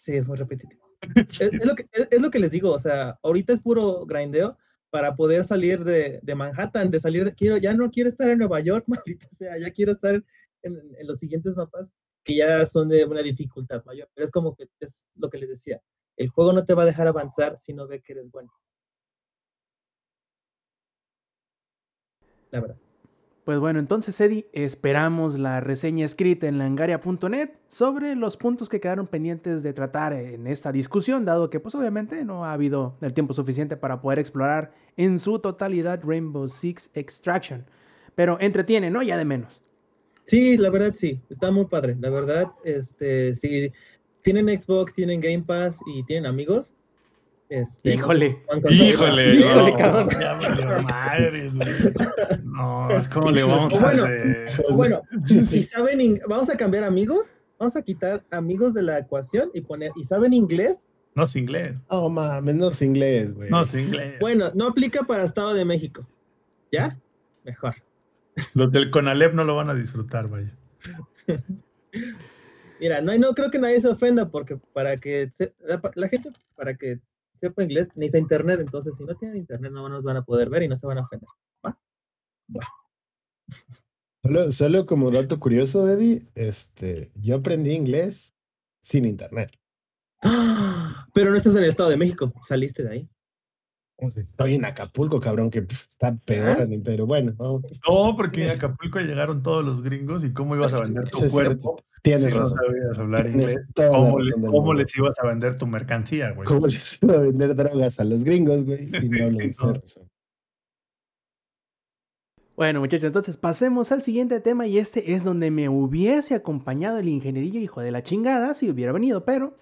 sí, 0.00 0.14
es 0.14 0.26
muy 0.26 0.36
repetitivo. 0.36 0.86
Es, 1.40 1.64
lo 1.64 1.76
que, 1.76 1.86
es, 1.92 2.20
lo 2.20 2.28
que, 2.28 2.40
les 2.40 2.50
digo, 2.50 2.72
o 2.72 2.78
sea, 2.80 3.20
ahorita 3.22 3.52
es 3.52 3.60
puro 3.60 4.04
grindeo 4.04 4.58
para 4.90 5.14
poder 5.14 5.44
salir 5.44 5.84
de, 5.84 6.18
de, 6.22 6.34
Manhattan, 6.34 6.90
de 6.90 6.98
salir 6.98 7.24
de, 7.24 7.34
quiero, 7.34 7.56
ya 7.56 7.72
no 7.72 7.88
quiero 7.88 8.08
estar 8.08 8.28
en 8.28 8.38
Nueva 8.38 8.58
York, 8.58 8.84
maldita 8.88 9.28
sea, 9.38 9.56
ya 9.58 9.70
quiero 9.70 9.92
estar 9.92 10.14
en, 10.62 10.76
en 10.98 11.06
los 11.06 11.20
siguientes 11.20 11.54
mapas 11.56 11.88
que 12.28 12.36
ya 12.36 12.66
son 12.66 12.90
de 12.90 13.06
una 13.06 13.22
dificultad 13.22 13.82
mayor. 13.86 14.08
Pero 14.14 14.24
es 14.26 14.30
como 14.30 14.54
que 14.54 14.68
es 14.80 15.02
lo 15.16 15.30
que 15.30 15.38
les 15.38 15.48
decía. 15.48 15.80
El 16.16 16.28
juego 16.28 16.52
no 16.52 16.64
te 16.64 16.74
va 16.74 16.82
a 16.82 16.86
dejar 16.86 17.08
avanzar 17.08 17.56
si 17.56 17.72
no 17.72 17.88
ve 17.88 18.02
que 18.02 18.12
eres 18.12 18.30
bueno. 18.30 18.52
La 22.50 22.60
verdad. 22.60 22.76
Pues 23.44 23.58
bueno, 23.60 23.78
entonces 23.78 24.20
Eddie, 24.20 24.46
esperamos 24.52 25.38
la 25.38 25.60
reseña 25.60 26.04
escrita 26.04 26.48
en 26.48 26.58
langaria.net 26.58 27.52
sobre 27.68 28.14
los 28.14 28.36
puntos 28.36 28.68
que 28.68 28.78
quedaron 28.78 29.06
pendientes 29.06 29.62
de 29.62 29.72
tratar 29.72 30.12
en 30.12 30.46
esta 30.46 30.70
discusión, 30.70 31.24
dado 31.24 31.48
que 31.48 31.60
pues 31.60 31.74
obviamente 31.74 32.26
no 32.26 32.44
ha 32.44 32.52
habido 32.52 32.98
el 33.00 33.14
tiempo 33.14 33.32
suficiente 33.32 33.78
para 33.78 34.02
poder 34.02 34.18
explorar 34.18 34.74
en 34.98 35.18
su 35.18 35.38
totalidad 35.38 36.02
Rainbow 36.04 36.46
Six 36.46 36.90
Extraction. 36.92 37.64
Pero 38.14 38.36
entretiene, 38.38 38.90
¿no? 38.90 39.02
Ya 39.02 39.16
de 39.16 39.24
menos. 39.24 39.62
Sí, 40.28 40.58
la 40.58 40.68
verdad 40.68 40.94
sí, 40.96 41.20
está 41.30 41.50
muy 41.50 41.64
padre. 41.64 41.96
La 41.98 42.10
verdad, 42.10 42.48
este, 42.62 43.34
si 43.34 43.72
tienen 44.22 44.58
Xbox, 44.58 44.92
tienen 44.92 45.20
Game 45.20 45.40
Pass 45.40 45.78
y 45.86 46.04
tienen 46.04 46.26
amigos. 46.26 46.74
Este, 47.48 47.94
híjole, 47.94 48.38
híjole, 48.68 49.36
híjole, 49.36 49.74
cabrón. 49.76 50.08
no, 52.44 52.90
es 52.90 53.08
como 53.08 53.30
le 53.30 53.42
vamos 53.42 53.82
a 53.82 53.88
hacer. 53.88 54.62
Bueno, 54.70 55.00
si 55.26 55.62
saben, 55.62 56.20
vamos 56.28 56.50
a 56.50 56.58
cambiar 56.58 56.84
amigos, 56.84 57.38
vamos 57.58 57.74
a 57.74 57.80
quitar 57.80 58.22
amigos 58.30 58.74
de 58.74 58.82
la 58.82 58.98
ecuación 58.98 59.48
y 59.54 59.62
poner, 59.62 59.92
¿y 59.96 60.04
saben 60.04 60.34
inglés? 60.34 60.86
No 61.14 61.22
es 61.22 61.34
inglés. 61.36 61.74
Oh, 61.88 62.10
mames, 62.10 62.54
no 62.54 62.68
es 62.68 62.82
inglés, 62.82 63.34
güey. 63.34 63.48
No 63.48 63.62
es 63.62 63.74
inglés. 63.74 64.16
Bueno, 64.20 64.50
no 64.54 64.66
aplica 64.66 65.04
para 65.04 65.24
Estado 65.24 65.54
de 65.54 65.64
México. 65.64 66.06
¿Ya? 66.70 66.98
Mejor. 67.44 67.76
Los 68.54 68.70
del 68.70 68.90
Conalep 68.90 69.34
no 69.34 69.44
lo 69.44 69.56
van 69.56 69.70
a 69.70 69.74
disfrutar, 69.74 70.28
vaya. 70.28 70.52
Mira, 72.80 73.00
no, 73.00 73.16
no 73.18 73.34
creo 73.34 73.50
que 73.50 73.58
nadie 73.58 73.80
se 73.80 73.88
ofenda 73.88 74.30
porque 74.30 74.56
para 74.72 74.96
que 74.96 75.32
la, 75.94 76.08
gente, 76.08 76.30
para 76.54 76.76
que 76.76 77.00
sepa 77.40 77.62
inglés, 77.62 77.88
necesita 77.94 78.18
internet. 78.18 78.60
Entonces, 78.60 78.94
si 78.96 79.04
no 79.04 79.14
tienen 79.16 79.38
internet, 79.38 79.72
no 79.72 79.88
nos 79.88 80.04
van 80.04 80.16
a 80.16 80.24
poder 80.24 80.48
ver 80.48 80.62
y 80.62 80.68
no 80.68 80.76
se 80.76 80.86
van 80.86 80.98
a 80.98 81.02
ofender. 81.02 81.28
¿Va? 81.64 81.76
Solo, 84.22 84.50
solo 84.50 84.86
como 84.86 85.10
dato 85.10 85.38
curioso, 85.40 85.88
Eddie, 85.88 86.22
este, 86.34 87.10
yo 87.14 87.36
aprendí 87.36 87.72
inglés 87.72 88.34
sin 88.80 89.04
internet. 89.04 89.50
Pero 91.14 91.30
no 91.30 91.36
estás 91.36 91.56
en 91.56 91.62
el 91.62 91.70
Estado 91.70 91.90
de 91.90 91.96
México, 91.96 92.32
saliste 92.46 92.82
de 92.82 92.90
ahí. 92.90 93.08
Estoy 93.98 94.54
en 94.54 94.64
Acapulco, 94.64 95.18
cabrón, 95.20 95.50
que 95.50 95.62
pues, 95.62 95.88
está 95.90 96.14
peor, 96.14 96.56
¿Ah? 96.60 96.66
pero 96.84 97.04
bueno. 97.04 97.34
No, 97.38 98.14
porque 98.16 98.44
en 98.44 98.50
Acapulco 98.50 99.00
llegaron 99.00 99.42
todos 99.42 99.64
los 99.64 99.82
gringos 99.82 100.22
y 100.22 100.32
cómo 100.32 100.54
ibas 100.54 100.72
a 100.72 100.82
vender 100.82 101.10
tu 101.10 101.28
cuerpo. 101.28 101.82
Tienes 102.02 102.32
razón. 102.32 102.58
no 102.58 102.66
sabías 102.66 102.98
hablar 102.98 103.26
inglés. 103.26 103.58
¿Cómo, 103.74 104.72
les 104.74 104.96
ibas 104.96 105.18
a 105.18 105.26
vender 105.26 105.56
tu 105.56 105.66
mercancía, 105.66 106.30
güey? 106.30 106.46
¿Cómo 106.46 106.68
les 106.68 106.98
iba 107.02 107.14
a 107.14 107.18
vender 107.18 107.56
drogas 107.56 107.98
a 107.98 108.04
los 108.04 108.22
gringos, 108.22 108.64
güey? 108.64 108.86
Si 108.86 109.08
no 109.08 109.30
lo 109.30 109.38
Bueno, 112.54 112.78
muchachos, 112.78 113.04
entonces 113.04 113.36
pasemos 113.36 113.90
al 113.90 114.04
siguiente 114.04 114.38
tema 114.38 114.68
y 114.68 114.78
este 114.78 115.12
es 115.12 115.24
donde 115.24 115.50
me 115.50 115.68
hubiese 115.68 116.36
acompañado 116.36 116.98
el 116.98 117.08
ingenierillo 117.08 117.58
hijo 117.58 117.80
de 117.80 117.90
la 117.90 118.04
chingada 118.04 118.54
si 118.54 118.70
hubiera 118.70 118.92
venido, 118.92 119.24
pero 119.24 119.56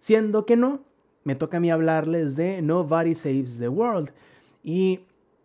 siendo 0.00 0.44
que 0.44 0.56
no, 0.56 0.85
me 1.26 1.34
toca 1.34 1.56
a 1.56 1.60
mí 1.60 1.72
hablarles 1.72 2.36
de 2.36 2.62
Nobody 2.62 3.16
Saves 3.16 3.58
the 3.58 3.68
World. 3.68 4.12
Y 4.62 5.00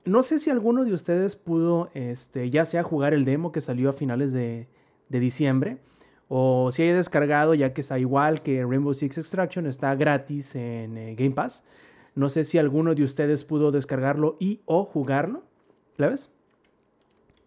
no 0.06 0.22
sé 0.22 0.38
si 0.38 0.52
alguno 0.52 0.86
de 0.86 0.94
ustedes 0.94 1.36
pudo, 1.36 1.90
este, 1.96 2.52
ya 2.52 2.66
sea 2.66 2.84
jugar 2.84 3.16
el 3.16 3.26
demo 3.26 3.52
que 3.52 3.62
salió 3.62 3.90
a 3.90 3.94
finales 3.94 4.32
de, 4.32 4.68
diciembre, 5.10 5.80
o 6.28 6.70
si 6.72 6.84
haya 6.84 6.96
descargado, 6.96 7.56
ya 7.56 7.74
que 7.74 7.82
está 7.82 7.98
igual 7.98 8.44
que 8.44 8.64
Rainbow 8.64 8.94
Six 8.94 9.18
Extraction, 9.18 9.66
está 9.66 9.96
gratis 9.96 10.56
en 10.56 10.98
eh, 10.98 11.16
Game 11.16 11.32
Pass. 11.32 11.66
No 12.14 12.30
sé 12.30 12.44
si 12.44 12.60
alguno 12.60 12.94
de 12.94 13.04
ustedes 13.04 13.44
pudo 13.44 13.72
descargarlo 13.72 14.38
y 14.40 14.62
o 14.66 14.86
jugarlo. 14.86 15.44
ves? 15.98 16.30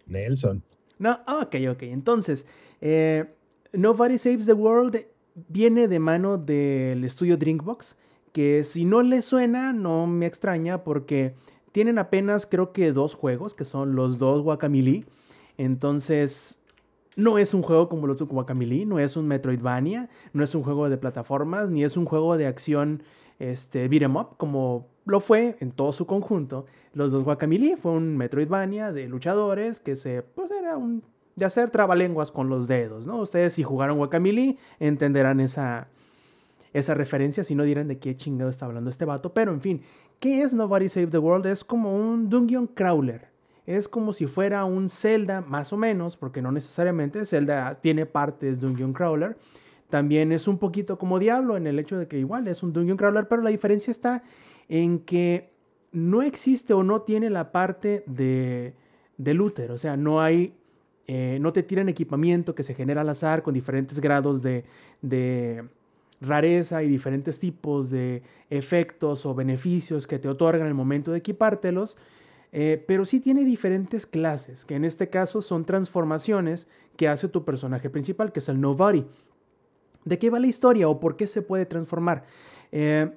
Nelson. 0.06 0.64
No, 0.98 1.20
ok, 1.28 1.54
ok. 1.70 1.82
Entonces, 1.84 2.48
eh, 2.80 3.26
Nobody 3.72 4.18
Saves 4.18 4.46
the 4.46 4.54
World 4.54 5.06
viene 5.48 5.86
de 5.86 6.00
mano 6.00 6.36
del 6.36 7.04
estudio 7.04 7.36
Drinkbox 7.36 7.96
que 8.34 8.64
si 8.64 8.84
no 8.84 9.02
le 9.02 9.22
suena 9.22 9.72
no 9.72 10.08
me 10.08 10.26
extraña 10.26 10.82
porque 10.82 11.36
tienen 11.70 12.00
apenas 12.00 12.46
creo 12.46 12.72
que 12.72 12.92
dos 12.92 13.14
juegos, 13.14 13.54
que 13.54 13.64
son 13.64 13.94
los 13.94 14.18
dos 14.18 14.42
Guacamole. 14.42 15.06
Entonces, 15.56 16.60
no 17.14 17.38
es 17.38 17.54
un 17.54 17.62
juego 17.62 17.88
como 17.88 18.08
los 18.08 18.20
Guacamole, 18.20 18.86
no 18.86 18.98
es 18.98 19.16
un 19.16 19.28
Metroidvania, 19.28 20.10
no 20.32 20.42
es 20.42 20.52
un 20.56 20.64
juego 20.64 20.90
de 20.90 20.96
plataformas, 20.96 21.70
ni 21.70 21.84
es 21.84 21.96
un 21.96 22.06
juego 22.06 22.36
de 22.36 22.48
acción 22.48 23.04
este, 23.38 23.86
beat 23.86 24.02
'em 24.02 24.16
up, 24.16 24.36
como 24.36 24.88
lo 25.04 25.20
fue 25.20 25.56
en 25.60 25.70
todo 25.70 25.92
su 25.92 26.04
conjunto. 26.04 26.66
Los 26.92 27.12
dos 27.12 27.22
Guacamole 27.22 27.76
fue 27.76 27.92
un 27.92 28.16
Metroidvania 28.16 28.92
de 28.92 29.06
luchadores 29.06 29.78
que 29.78 29.94
se, 29.94 30.22
pues 30.22 30.50
era 30.50 30.76
un, 30.76 31.04
de 31.36 31.44
hacer 31.44 31.70
trabalenguas 31.70 32.32
con 32.32 32.48
los 32.48 32.66
dedos, 32.66 33.06
¿no? 33.06 33.18
Ustedes 33.20 33.52
si 33.52 33.62
jugaron 33.62 33.96
Guacamole 33.98 34.58
entenderán 34.80 35.38
esa, 35.38 35.86
esa 36.74 36.92
referencia, 36.92 37.44
si 37.44 37.54
no 37.54 37.62
dirán 37.62 37.88
de 37.88 37.98
qué 37.98 38.16
chingado 38.16 38.50
está 38.50 38.66
hablando 38.66 38.90
este 38.90 39.06
vato, 39.06 39.32
pero 39.32 39.52
en 39.52 39.62
fin, 39.62 39.82
¿qué 40.18 40.42
es 40.42 40.52
Nobody 40.52 40.88
Save 40.88 41.06
the 41.06 41.18
World? 41.18 41.46
Es 41.46 41.64
como 41.64 41.96
un 41.96 42.28
dungeon 42.28 42.66
crawler. 42.66 43.32
Es 43.64 43.88
como 43.88 44.12
si 44.12 44.26
fuera 44.26 44.64
un 44.64 44.88
Zelda, 44.88 45.40
más 45.40 45.72
o 45.72 45.78
menos, 45.78 46.16
porque 46.16 46.42
no 46.42 46.52
necesariamente 46.52 47.24
Zelda 47.24 47.76
tiene 47.80 48.04
partes 48.04 48.60
Dungeon 48.60 48.92
Crawler. 48.92 49.38
También 49.88 50.32
es 50.32 50.46
un 50.48 50.58
poquito 50.58 50.98
como 50.98 51.18
Diablo 51.18 51.56
en 51.56 51.66
el 51.66 51.78
hecho 51.78 51.96
de 51.96 52.06
que 52.06 52.18
igual 52.18 52.46
es 52.48 52.62
un 52.62 52.74
Dungeon 52.74 52.98
Crawler, 52.98 53.26
pero 53.26 53.40
la 53.40 53.50
diferencia 53.50 53.90
está 53.90 54.22
en 54.68 54.98
que 54.98 55.50
no 55.92 56.22
existe 56.22 56.74
o 56.74 56.82
no 56.82 57.02
tiene 57.02 57.30
la 57.30 57.52
parte 57.52 58.02
de, 58.06 58.74
de 59.16 59.34
looter. 59.34 59.70
O 59.70 59.78
sea, 59.78 59.96
no 59.96 60.20
hay, 60.20 60.54
eh, 61.06 61.38
no 61.40 61.52
te 61.52 61.62
tiran 61.62 61.88
equipamiento 61.88 62.54
que 62.54 62.64
se 62.64 62.74
genera 62.74 63.00
al 63.00 63.08
azar 63.08 63.42
con 63.42 63.54
diferentes 63.54 64.00
grados 64.00 64.42
de, 64.42 64.64
de 65.00 65.64
rareza 66.20 66.82
y 66.82 66.88
diferentes 66.88 67.38
tipos 67.38 67.90
de 67.90 68.22
efectos 68.50 69.26
o 69.26 69.34
beneficios 69.34 70.06
que 70.06 70.18
te 70.18 70.28
otorgan 70.28 70.66
el 70.66 70.74
momento 70.74 71.12
de 71.12 71.18
equipártelos. 71.18 71.96
Eh, 72.52 72.82
pero 72.86 73.04
sí 73.04 73.18
tiene 73.18 73.44
diferentes 73.44 74.06
clases, 74.06 74.64
que 74.64 74.76
en 74.76 74.84
este 74.84 75.10
caso 75.10 75.42
son 75.42 75.64
transformaciones 75.64 76.68
que 76.96 77.08
hace 77.08 77.28
tu 77.28 77.44
personaje 77.44 77.90
principal, 77.90 78.30
que 78.30 78.38
es 78.38 78.48
el 78.48 78.60
Nobody. 78.60 79.04
¿De 80.04 80.18
qué 80.20 80.30
va 80.30 80.38
la 80.38 80.46
historia 80.46 80.88
o 80.88 81.00
por 81.00 81.16
qué 81.16 81.26
se 81.26 81.42
puede 81.42 81.66
transformar? 81.66 82.24
Eh, 82.70 83.10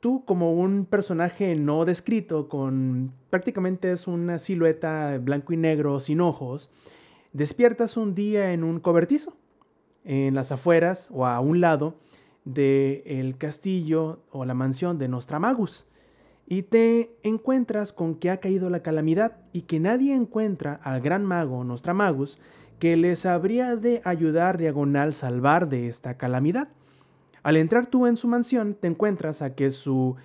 tú 0.00 0.24
como 0.24 0.54
un 0.54 0.86
personaje 0.86 1.54
no 1.56 1.84
descrito, 1.84 2.48
con 2.48 3.12
prácticamente 3.28 3.90
es 3.90 4.06
una 4.06 4.38
silueta 4.38 5.18
blanco 5.18 5.52
y 5.52 5.56
negro 5.56 6.00
sin 6.00 6.22
ojos, 6.22 6.70
despiertas 7.32 7.96
un 7.96 8.14
día 8.14 8.52
en 8.52 8.64
un 8.64 8.80
cobertizo, 8.80 9.36
en 10.04 10.34
las 10.34 10.52
afueras 10.52 11.10
o 11.12 11.26
a 11.26 11.40
un 11.40 11.60
lado 11.60 11.96
del 12.48 13.36
castillo 13.36 14.20
o 14.30 14.44
la 14.44 14.54
mansión 14.54 14.98
de 14.98 15.08
Nostramagus 15.08 15.86
y 16.46 16.62
te 16.62 17.14
encuentras 17.22 17.92
con 17.92 18.14
que 18.14 18.30
ha 18.30 18.40
caído 18.40 18.70
la 18.70 18.82
calamidad 18.82 19.36
y 19.52 19.62
que 19.62 19.80
nadie 19.80 20.14
encuentra 20.14 20.80
al 20.82 21.02
gran 21.02 21.26
mago 21.26 21.62
Nostramagus 21.62 22.38
que 22.78 22.96
les 22.96 23.26
habría 23.26 23.76
de 23.76 24.00
ayudar 24.04 24.56
diagonal 24.56 25.12
salvar 25.12 25.68
de 25.68 25.88
esta 25.88 26.16
calamidad. 26.16 26.68
Al 27.42 27.56
entrar 27.56 27.86
tú 27.86 28.06
en 28.06 28.16
su 28.16 28.28
mansión 28.28 28.74
te 28.74 28.86
encuentras 28.86 29.42
a 29.42 29.54
que 29.54 29.70
su, 29.70 30.16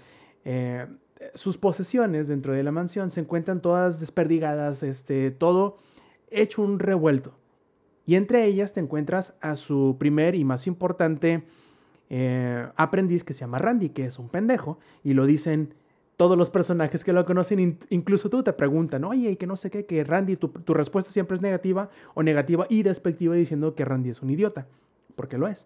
eh, 0.45 0.87
sus 1.33 1.57
posesiones 1.57 2.29
dentro 2.29 2.53
de 2.53 2.63
la 2.63 2.71
mansión 2.71 3.09
se 3.09 3.19
encuentran 3.19 3.61
todas 3.61 3.99
desperdigadas, 3.99 4.81
este, 4.83 5.29
todo 5.31 5.77
hecho 6.29 6.61
un 6.61 6.79
revuelto. 6.79 7.33
Y 8.05 8.15
entre 8.15 8.45
ellas 8.45 8.73
te 8.73 8.79
encuentras 8.79 9.35
a 9.41 9.57
su 9.57 9.97
primer 9.99 10.35
y 10.35 10.45
más 10.45 10.67
importante 10.67 11.43
eh, 12.15 12.69
aprendiz 12.75 13.23
que 13.23 13.33
se 13.33 13.39
llama 13.39 13.57
Randy, 13.57 13.89
que 13.89 14.05
es 14.05 14.19
un 14.19 14.29
pendejo, 14.29 14.77
y 15.03 15.15
lo 15.15 15.25
dicen 15.25 15.73
todos 16.15 16.37
los 16.37 16.51
personajes 16.51 17.03
que 17.03 17.11
lo 17.11 17.25
conocen, 17.25 17.79
incluso 17.89 18.29
tú 18.29 18.43
te 18.43 18.53
preguntan, 18.53 19.03
oye, 19.03 19.35
que 19.35 19.47
no 19.47 19.55
sé 19.55 19.71
qué, 19.71 19.87
que 19.87 20.03
Randy, 20.03 20.35
tu, 20.35 20.73
respuesta 20.75 21.09
siempre 21.09 21.33
es 21.33 21.41
negativa 21.41 21.89
o 22.13 22.21
negativa 22.21 22.67
y 22.69 22.83
despectiva 22.83 23.33
diciendo 23.33 23.73
que 23.73 23.83
Randy 23.83 24.11
es 24.11 24.21
un 24.21 24.29
idiota, 24.29 24.67
porque 25.15 25.39
lo 25.39 25.47
es. 25.47 25.65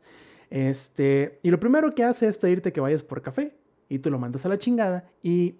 Este, 0.49 1.37
y 1.43 1.51
lo 1.51 1.59
primero 1.59 1.93
que 1.93 2.05
hace 2.05 2.29
es 2.29 2.37
pedirte 2.37 2.71
que 2.71 2.79
vayas 2.79 3.03
por 3.03 3.21
café 3.21 3.53
y 3.89 3.99
tú 3.99 4.09
lo 4.09 4.17
mandas 4.17 4.45
a 4.45 4.49
la 4.49 4.57
chingada 4.57 5.09
y 5.21 5.55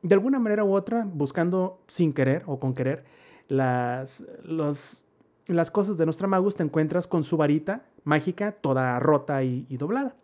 de 0.00 0.14
alguna 0.14 0.38
manera 0.38 0.64
u 0.64 0.72
otra, 0.72 1.04
buscando 1.04 1.82
sin 1.88 2.14
querer 2.14 2.42
o 2.46 2.58
con 2.58 2.72
querer 2.72 3.04
las, 3.48 4.26
los, 4.42 5.04
las 5.46 5.70
cosas 5.70 5.98
de 5.98 6.06
nuestra 6.06 6.26
magus, 6.26 6.56
te 6.56 6.62
encuentras 6.62 7.06
con 7.06 7.22
su 7.22 7.36
varita 7.36 7.84
mágica 8.06 8.52
toda 8.52 8.98
rota 9.00 9.42
y, 9.42 9.66
doblada. 9.76 10.14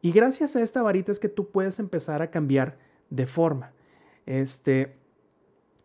Y 0.00 0.12
gracias 0.12 0.56
a 0.56 0.62
esta 0.62 0.82
varita 0.82 1.12
es 1.12 1.20
que 1.20 1.28
tú 1.28 1.50
puedes 1.50 1.78
empezar 1.78 2.22
a 2.22 2.30
cambiar 2.30 2.78
de 3.10 3.26
forma. 3.26 3.72
Este, 4.24 4.96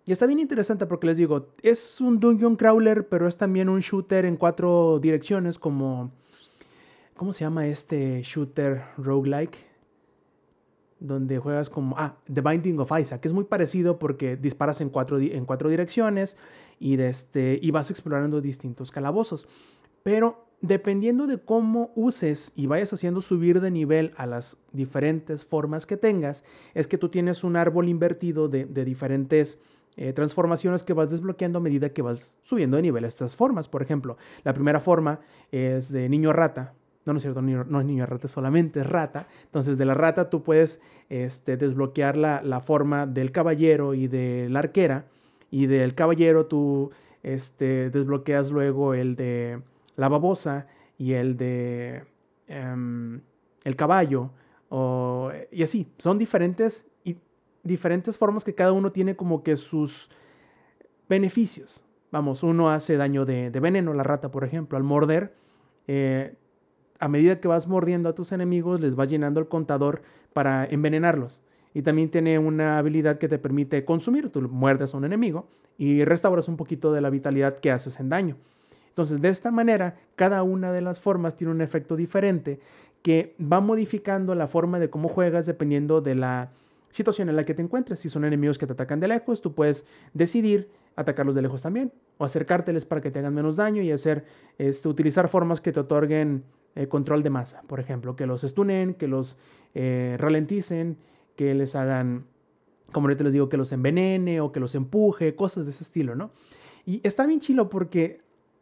y 0.05 0.13
está 0.13 0.25
bien 0.25 0.39
interesante 0.39 0.85
porque 0.85 1.07
les 1.07 1.17
digo, 1.17 1.49
es 1.61 1.99
un 1.99 2.19
dungeon 2.19 2.55
crawler, 2.55 3.09
pero 3.09 3.27
es 3.27 3.37
también 3.37 3.67
un 3.67 3.81
shooter 3.81 4.25
en 4.25 4.37
cuatro 4.37 4.99
direcciones 4.99 5.59
como... 5.59 6.11
¿Cómo 7.15 7.33
se 7.33 7.43
llama 7.43 7.67
este 7.67 8.21
shooter 8.23 8.81
roguelike? 8.97 9.57
Donde 10.99 11.39
juegas 11.39 11.69
como... 11.69 11.97
Ah, 11.97 12.15
The 12.33 12.39
Binding 12.39 12.79
of 12.79 12.91
Isaac. 12.97 13.25
Es 13.25 13.33
muy 13.33 13.43
parecido 13.43 13.99
porque 13.99 14.37
disparas 14.37 14.79
en 14.79 14.89
cuatro, 14.89 15.19
en 15.19 15.45
cuatro 15.45 15.69
direcciones 15.69 16.37
y, 16.79 16.99
este, 17.01 17.59
y 17.61 17.69
vas 17.71 17.91
explorando 17.91 18.39
distintos 18.39 18.91
calabozos. 18.91 19.47
Pero 20.03 20.50
dependiendo 20.61 21.27
de 21.27 21.39
cómo 21.39 21.91
uses 21.95 22.53
y 22.55 22.67
vayas 22.67 22.93
haciendo 22.93 23.21
subir 23.21 23.59
de 23.61 23.71
nivel 23.71 24.11
a 24.15 24.27
las 24.27 24.57
diferentes 24.71 25.43
formas 25.43 25.85
que 25.85 25.97
tengas, 25.97 26.45
es 26.73 26.87
que 26.87 26.97
tú 26.97 27.09
tienes 27.09 27.43
un 27.43 27.55
árbol 27.55 27.89
invertido 27.89 28.47
de, 28.47 28.65
diferentes 28.85 29.59
eh, 29.97 30.13
transformaciones 30.13 30.83
que 30.83 30.93
vas 30.93 31.09
desbloqueando 31.09 31.57
a 31.57 31.61
medida 31.61 31.89
que 31.89 32.01
vas 32.01 32.37
subiendo 32.43 32.77
de 32.77 32.83
nivel 32.83 33.05
estas 33.05 33.35
formas. 33.35 33.67
Por 33.67 33.81
ejemplo, 33.81 34.17
la 34.43 34.53
primera 34.53 34.79
forma 34.79 35.19
es 35.51 35.91
de 35.91 36.07
niño 36.07 36.31
rata. 36.31 36.73
No, 37.05 37.13
no 37.13 37.17
es 37.17 37.23
cierto, 37.23 37.41
no 37.41 37.79
es 37.79 37.85
niño 37.85 38.05
rata, 38.05 38.27
solamente 38.27 38.81
es 38.81 38.87
rata. 38.87 39.27
Entonces, 39.45 39.79
de 39.79 39.85
la 39.85 39.95
rata 39.95 40.29
tú 40.29 40.43
puedes 40.43 40.79
este, 41.09 41.57
desbloquear 41.57 42.15
la, 42.15 42.43
la, 42.43 42.61
forma 42.61 43.07
del 43.07 43.31
caballero 43.31 43.95
y 43.95 44.07
de 44.07 44.47
la 44.51 44.59
arquera. 44.59 45.05
Y 45.49 45.65
del 45.65 45.95
caballero 45.95 46.45
tú 46.45 46.91
este, 47.23 47.89
desbloqueas 47.89 48.51
luego 48.51 48.93
el 48.93 49.15
de 49.15 49.61
la 49.95 50.09
babosa 50.09 50.67
y 50.97 51.13
el 51.13 51.37
de 51.37 52.03
em, 52.47 53.21
el 53.63 53.75
caballo, 53.75 54.31
y 55.51 55.63
así, 55.63 55.91
son 55.97 56.17
diferentes 56.17 56.87
y 57.03 57.17
diferentes 57.63 58.17
formas 58.17 58.43
que 58.43 58.55
cada 58.55 58.71
uno 58.71 58.91
tiene 58.91 59.15
como 59.15 59.43
que 59.43 59.57
sus 59.57 60.09
beneficios. 61.09 61.83
Vamos, 62.11 62.43
uno 62.43 62.69
hace 62.69 62.97
daño 62.97 63.25
de, 63.25 63.49
veneno, 63.49 63.93
la 63.93 64.03
rata, 64.03 64.31
por 64.31 64.43
ejemplo, 64.43 64.77
al 64.77 64.83
morder. 64.83 65.33
Eh, 65.87 66.35
a 66.99 67.07
medida 67.07 67.39
que 67.39 67.47
vas 67.47 67.67
mordiendo 67.67 68.09
a 68.09 68.15
tus 68.15 68.31
enemigos, 68.31 68.79
les 68.79 68.95
vas 68.95 69.09
llenando 69.09 69.39
el 69.39 69.47
contador 69.47 70.01
para 70.33 70.65
envenenarlos. 70.65 71.41
Y 71.73 71.81
también 71.81 72.09
tiene 72.09 72.37
una 72.37 72.77
habilidad 72.77 73.17
que 73.17 73.27
te 73.27 73.39
permite 73.39 73.83
consumir. 73.85 74.29
Tú 74.29 74.41
muerdes 74.41 74.93
a 74.93 74.97
un 74.97 75.05
enemigo 75.05 75.47
y 75.77 76.03
restauras 76.03 76.47
un 76.47 76.57
poquito 76.57 76.93
de 76.93 77.01
la 77.01 77.09
vitalidad 77.09 77.59
que 77.59 77.71
haces 77.71 77.99
en 77.99 78.09
daño. 78.09 78.37
Entonces, 78.91 79.21
de 79.21 79.29
esta 79.29 79.51
manera, 79.51 79.95
cada 80.15 80.43
una 80.43 80.71
de 80.71 80.81
las 80.81 80.99
formas 80.99 81.35
tiene 81.37 81.51
un 81.51 81.61
efecto 81.61 81.95
diferente 81.95 82.59
que 83.01 83.35
va 83.41 83.61
modificando 83.61 84.35
la 84.35 84.47
forma 84.47 84.79
de 84.79 84.89
cómo 84.89 85.07
juegas 85.07 85.45
dependiendo 85.45 86.01
de 86.01 86.15
la 86.15 86.51
situación 86.89 87.29
en 87.29 87.35
la 87.35 87.45
que 87.45 87.53
te 87.53 87.61
encuentres. 87.61 88.01
Si 88.01 88.09
son 88.09 88.25
enemigos 88.25 88.57
que 88.57 88.67
te 88.67 88.73
atacan 88.73 88.99
de 88.99 89.07
lejos, 89.07 89.41
tú 89.41 89.53
puedes 89.53 89.87
decidir 90.13 90.69
atacarlos 90.95 91.35
de 91.35 91.41
lejos 91.41 91.61
también 91.61 91.91
o 92.17 92.25
acercárteles 92.25 92.85
para 92.85 93.01
que 93.01 93.11
te 93.11 93.19
hagan 93.19 93.33
menos 93.33 93.55
daño 93.55 93.81
y 93.81 93.91
hacer, 93.91 94.25
este, 94.57 94.87
utilizar 94.87 95.27
formas 95.29 95.61
que 95.61 95.71
te 95.71 95.79
otorguen 95.79 96.43
eh, 96.75 96.87
control 96.87 97.23
de 97.23 97.29
masa, 97.29 97.63
por 97.67 97.79
ejemplo, 97.79 98.15
que 98.15 98.25
los 98.25 98.41
stunen, 98.41 98.93
que 98.93 99.07
los 99.07 99.37
eh, 99.73 100.15
ralenticen, 100.19 100.97
que 101.35 101.55
les 101.55 101.75
hagan, 101.75 102.25
como 102.91 103.07
ahorita 103.07 103.23
les 103.23 103.33
digo, 103.33 103.49
que 103.49 103.57
los 103.57 103.71
envenene 103.71 104.41
o 104.41 104.51
que 104.51 104.59
los 104.59 104.75
empuje, 104.75 105.35
cosas 105.35 105.65
de 105.65 105.71
ese 105.71 105.83
estilo, 105.83 106.15
¿no? 106.15 106.31
Y 106.85 107.01
está 107.03 107.25
bien 107.25 107.39
chilo 107.39 107.69
porque 107.69 108.21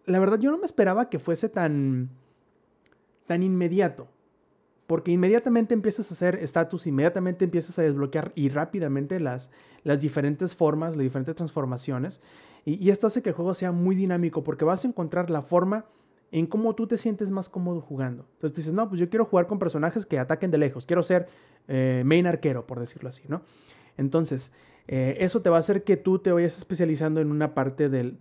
la 0.10 0.20
verdad 0.20 0.40
yo 0.40 0.52
no 0.52 0.58
me 0.58 0.66
esperaba 0.66 1.10
que 1.10 1.20
fuese 1.20 1.50
tan, 1.50 2.10
tan 3.28 3.44
inmediato. 3.44 4.08
Porque 4.88 5.12
inmediatamente 5.12 5.76
empiezas 5.76 6.10
a 6.10 6.16
hacer 6.16 6.40
estatus, 6.42 6.88
inmediatamente 6.88 7.46
empiezas 7.46 7.78
a 7.78 7.84
desbloquear 7.84 8.32
y 8.34 8.50
rápidamente 8.50 9.20
las, 9.20 9.52
las 9.84 10.02
diferentes 10.02 10.56
formas, 10.56 10.96
las 10.96 11.04
diferentes 11.04 11.36
transformaciones. 11.36 12.22
Y, 12.66 12.90
esto 12.90 13.06
hace 13.06 13.22
que 13.22 13.30
el 13.30 13.36
juego 13.36 13.54
sea 13.54 13.72
muy 13.72 13.96
dinámico 13.96 14.44
porque 14.44 14.66
vas 14.66 14.84
a 14.84 14.88
encontrar 14.88 15.30
la 15.30 15.44
forma 15.44 15.86
en 16.32 16.48
cómo 16.48 16.74
tú 16.74 16.88
te 16.88 16.98
sientes 16.98 17.30
más 17.30 17.50
cómodo 17.50 17.82
jugando. 17.82 18.26
Entonces 18.34 18.56
dices, 18.56 18.74
no, 18.74 18.90
pues 18.90 19.00
yo 19.00 19.10
quiero 19.10 19.26
jugar 19.26 19.46
con 19.46 19.60
personajes 19.60 20.08
que 20.08 20.18
ataquen 20.18 20.50
de 20.50 20.58
lejos. 20.58 20.88
Quiero 20.88 21.04
ser 21.04 21.28
eh, 21.68 22.02
main 22.04 22.26
arquero, 22.26 22.66
por 22.66 22.80
decirlo 22.80 23.10
así, 23.10 23.24
¿no? 23.28 23.44
Entonces, 23.96 24.54
eh, 24.88 25.18
eso 25.20 25.44
te 25.44 25.52
va 25.52 25.58
a 25.58 25.60
hacer 25.60 25.84
que 25.84 25.98
tú 25.98 26.18
te 26.18 26.32
vayas 26.32 26.58
especializando 26.58 27.22
en 27.22 27.30
una 27.30 27.54
parte 27.54 27.90
del 27.90 28.18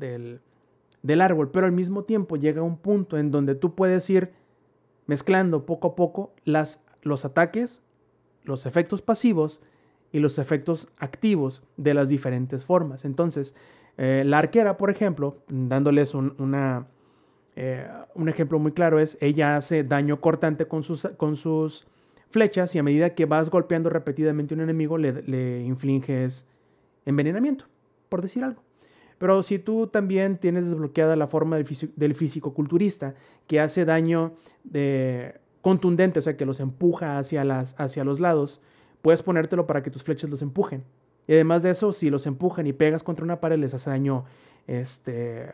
árbol, 1.21 1.51
pero 1.51 1.67
al 1.67 1.73
mismo 1.73 2.03
tiempo 2.03 2.37
llega 2.37 2.63
un 2.63 2.77
punto 2.77 3.17
en 3.17 3.31
donde 3.31 3.55
tú 3.55 3.75
puedes 3.75 4.09
ir 4.11 4.33
mezclando 5.07 5.65
poco 5.65 5.89
a 5.89 5.95
poco 5.95 6.33
las, 6.45 6.85
los 7.03 7.25
ataques, 7.25 7.83
los 8.45 8.67
efectos 8.67 9.03
pasivos 9.03 9.63
y 10.13 10.19
los 10.19 10.39
efectos 10.39 10.89
activos 10.99 11.63
de 11.77 11.95
las 11.95 12.09
diferentes 12.09 12.65
formas. 12.65 13.05
Entonces, 13.05 13.55
eh, 13.97 14.23
la 14.27 14.39
arquera, 14.39 14.77
por 14.77 14.91
ejemplo, 14.91 15.43
dándoles 15.49 16.15
una, 16.15 16.87
Eh, 17.61 17.89
un 18.15 18.29
ejemplo 18.29 18.61
muy 18.61 18.71
claro 18.71 19.01
es, 19.01 19.19
ella 19.21 19.57
hace 19.57 19.83
daño 19.83 20.21
cortante 20.21 20.67
con 20.67 20.85
sus, 20.85 21.09
con 21.17 21.35
sus 21.35 21.89
flechas 22.31 22.73
y 22.77 22.79
a 22.79 22.85
medida 22.85 23.17
que 23.17 23.27
vas 23.27 23.51
golpeando 23.51 23.91
repetidamente 23.91 24.55
a 24.55 24.57
un 24.57 24.63
enemigo 24.63 24.97
le, 24.97 25.23
le 25.23 25.65
infliges 25.65 26.47
envenenamiento, 27.05 27.65
por 28.09 28.23
decir 28.23 28.45
algo. 28.45 28.63
Pero 29.19 29.43
si 29.43 29.59
tú 29.59 29.89
también 29.89 30.39
tienes 30.39 30.69
desbloqueada 30.71 31.17
la 31.17 31.27
forma 31.27 31.57
del, 31.57 31.67
fisi- 31.67 31.93
del 31.97 32.15
fisicoculturista 32.15 33.15
que 33.47 33.61
hace 33.61 33.85
daño 33.85 34.33
de 34.65 35.35
contundente, 35.61 36.21
o 36.21 36.23
sea, 36.23 36.37
que 36.37 36.47
los 36.47 36.61
empuja 36.61 37.19
hacia, 37.19 37.45
las, 37.45 37.75
hacia 37.81 38.05
los 38.05 38.21
lados, 38.21 38.61
puedes 39.03 39.23
ponértelo 39.23 39.67
para 39.67 39.83
que 39.83 39.91
tus 39.91 40.03
flechas 40.05 40.31
los 40.31 40.41
empujen. 40.43 40.85
Y 41.27 41.33
además 41.35 41.63
de 41.63 41.71
eso, 41.71 41.93
si 41.93 42.11
los 42.11 42.27
empujan 42.27 42.67
y 42.67 42.73
pegas 42.73 43.03
contra 43.03 43.25
una 43.25 43.41
pared, 43.41 43.59
les 43.59 43.75
hace 43.75 43.91
daño, 43.91 44.25
este, 44.67 45.53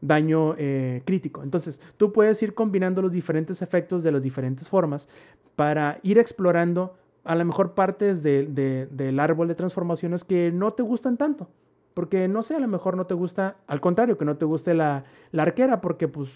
daño 0.00 0.54
eh, 0.56 1.02
crítico. 1.04 1.42
Entonces, 1.42 1.80
tú 1.96 2.12
puedes 2.12 2.42
ir 2.42 2.54
combinando 2.54 3.02
los 3.02 3.12
diferentes 3.12 3.60
efectos 3.60 4.02
de 4.02 4.12
las 4.12 4.22
diferentes 4.22 4.68
formas 4.68 5.08
para 5.56 5.98
ir 6.02 6.18
explorando 6.18 6.94
a 7.24 7.34
lo 7.34 7.44
mejor 7.44 7.74
partes 7.74 8.22
de- 8.22 8.46
de- 8.46 8.86
del 8.90 9.18
árbol 9.18 9.48
de 9.48 9.54
transformaciones 9.54 10.24
que 10.24 10.52
no 10.52 10.72
te 10.74 10.82
gustan 10.82 11.16
tanto. 11.16 11.48
Porque 11.94 12.26
no 12.28 12.42
sé, 12.42 12.56
a 12.56 12.58
lo 12.58 12.68
mejor 12.68 12.96
no 12.96 13.06
te 13.06 13.14
gusta, 13.14 13.56
al 13.66 13.80
contrario, 13.80 14.18
que 14.18 14.24
no 14.24 14.36
te 14.36 14.44
guste 14.44 14.74
la, 14.74 15.04
la 15.30 15.42
arquera 15.42 15.80
porque 15.80 16.08
pues 16.08 16.28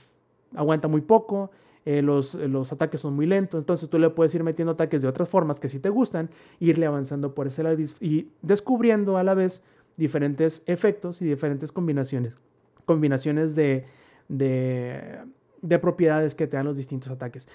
aguanta 0.54 0.88
muy 0.88 1.00
poco, 1.00 1.50
eh, 1.84 2.00
los, 2.02 2.34
los 2.34 2.72
ataques 2.72 3.00
son 3.00 3.14
muy 3.14 3.26
lentos, 3.26 3.60
entonces 3.60 3.88
tú 3.88 3.98
le 3.98 4.10
puedes 4.10 4.34
ir 4.34 4.44
metiendo 4.44 4.72
ataques 4.72 5.02
de 5.02 5.08
otras 5.08 5.28
formas 5.28 5.58
que 5.58 5.68
sí 5.68 5.80
te 5.80 5.88
gustan, 5.88 6.30
e 6.60 6.66
irle 6.66 6.86
avanzando 6.86 7.34
por 7.34 7.46
ese 7.46 7.62
lado 7.62 7.76
y 8.00 8.30
descubriendo 8.42 9.16
a 9.16 9.24
la 9.24 9.34
vez 9.34 9.62
diferentes 9.96 10.62
efectos 10.66 11.20
y 11.22 11.24
diferentes 11.24 11.72
combinaciones, 11.72 12.36
combinaciones 12.84 13.54
de, 13.54 13.84
de, 14.28 15.18
de 15.60 15.78
propiedades 15.78 16.34
que 16.34 16.46
te 16.46 16.56
dan 16.56 16.66
los 16.66 16.76
distintos 16.76 17.10
ataques. 17.10 17.48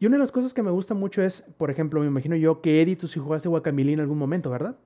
Y 0.00 0.06
una 0.06 0.16
de 0.16 0.20
las 0.20 0.32
cosas 0.32 0.54
que 0.54 0.62
me 0.62 0.70
gusta 0.70 0.94
mucho 0.94 1.22
es, 1.22 1.42
por 1.58 1.70
ejemplo, 1.70 2.00
me 2.00 2.06
imagino 2.06 2.34
yo 2.34 2.62
que 2.62 2.80
Eddie, 2.80 2.96
tú 2.96 3.06
sí 3.06 3.20
jugaste 3.20 3.48
Guacamole 3.48 3.92
en 3.92 4.00
algún 4.00 4.18
momento, 4.18 4.50
¿verdad? 4.50 4.76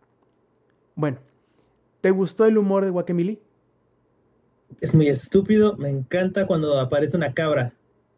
Bueno, 0.96 1.18
¿te 2.04 2.10
gustó 2.10 2.44
el 2.44 2.58
humor 2.58 2.84
de 2.84 2.90
Guacamole? 2.90 3.40
Es 4.82 4.92
muy 4.92 5.08
estúpido, 5.08 5.74
me 5.78 5.88
encanta 5.88 6.46
cuando 6.46 6.78
aparece 6.78 7.16
una 7.16 7.32
cabra. 7.32 7.72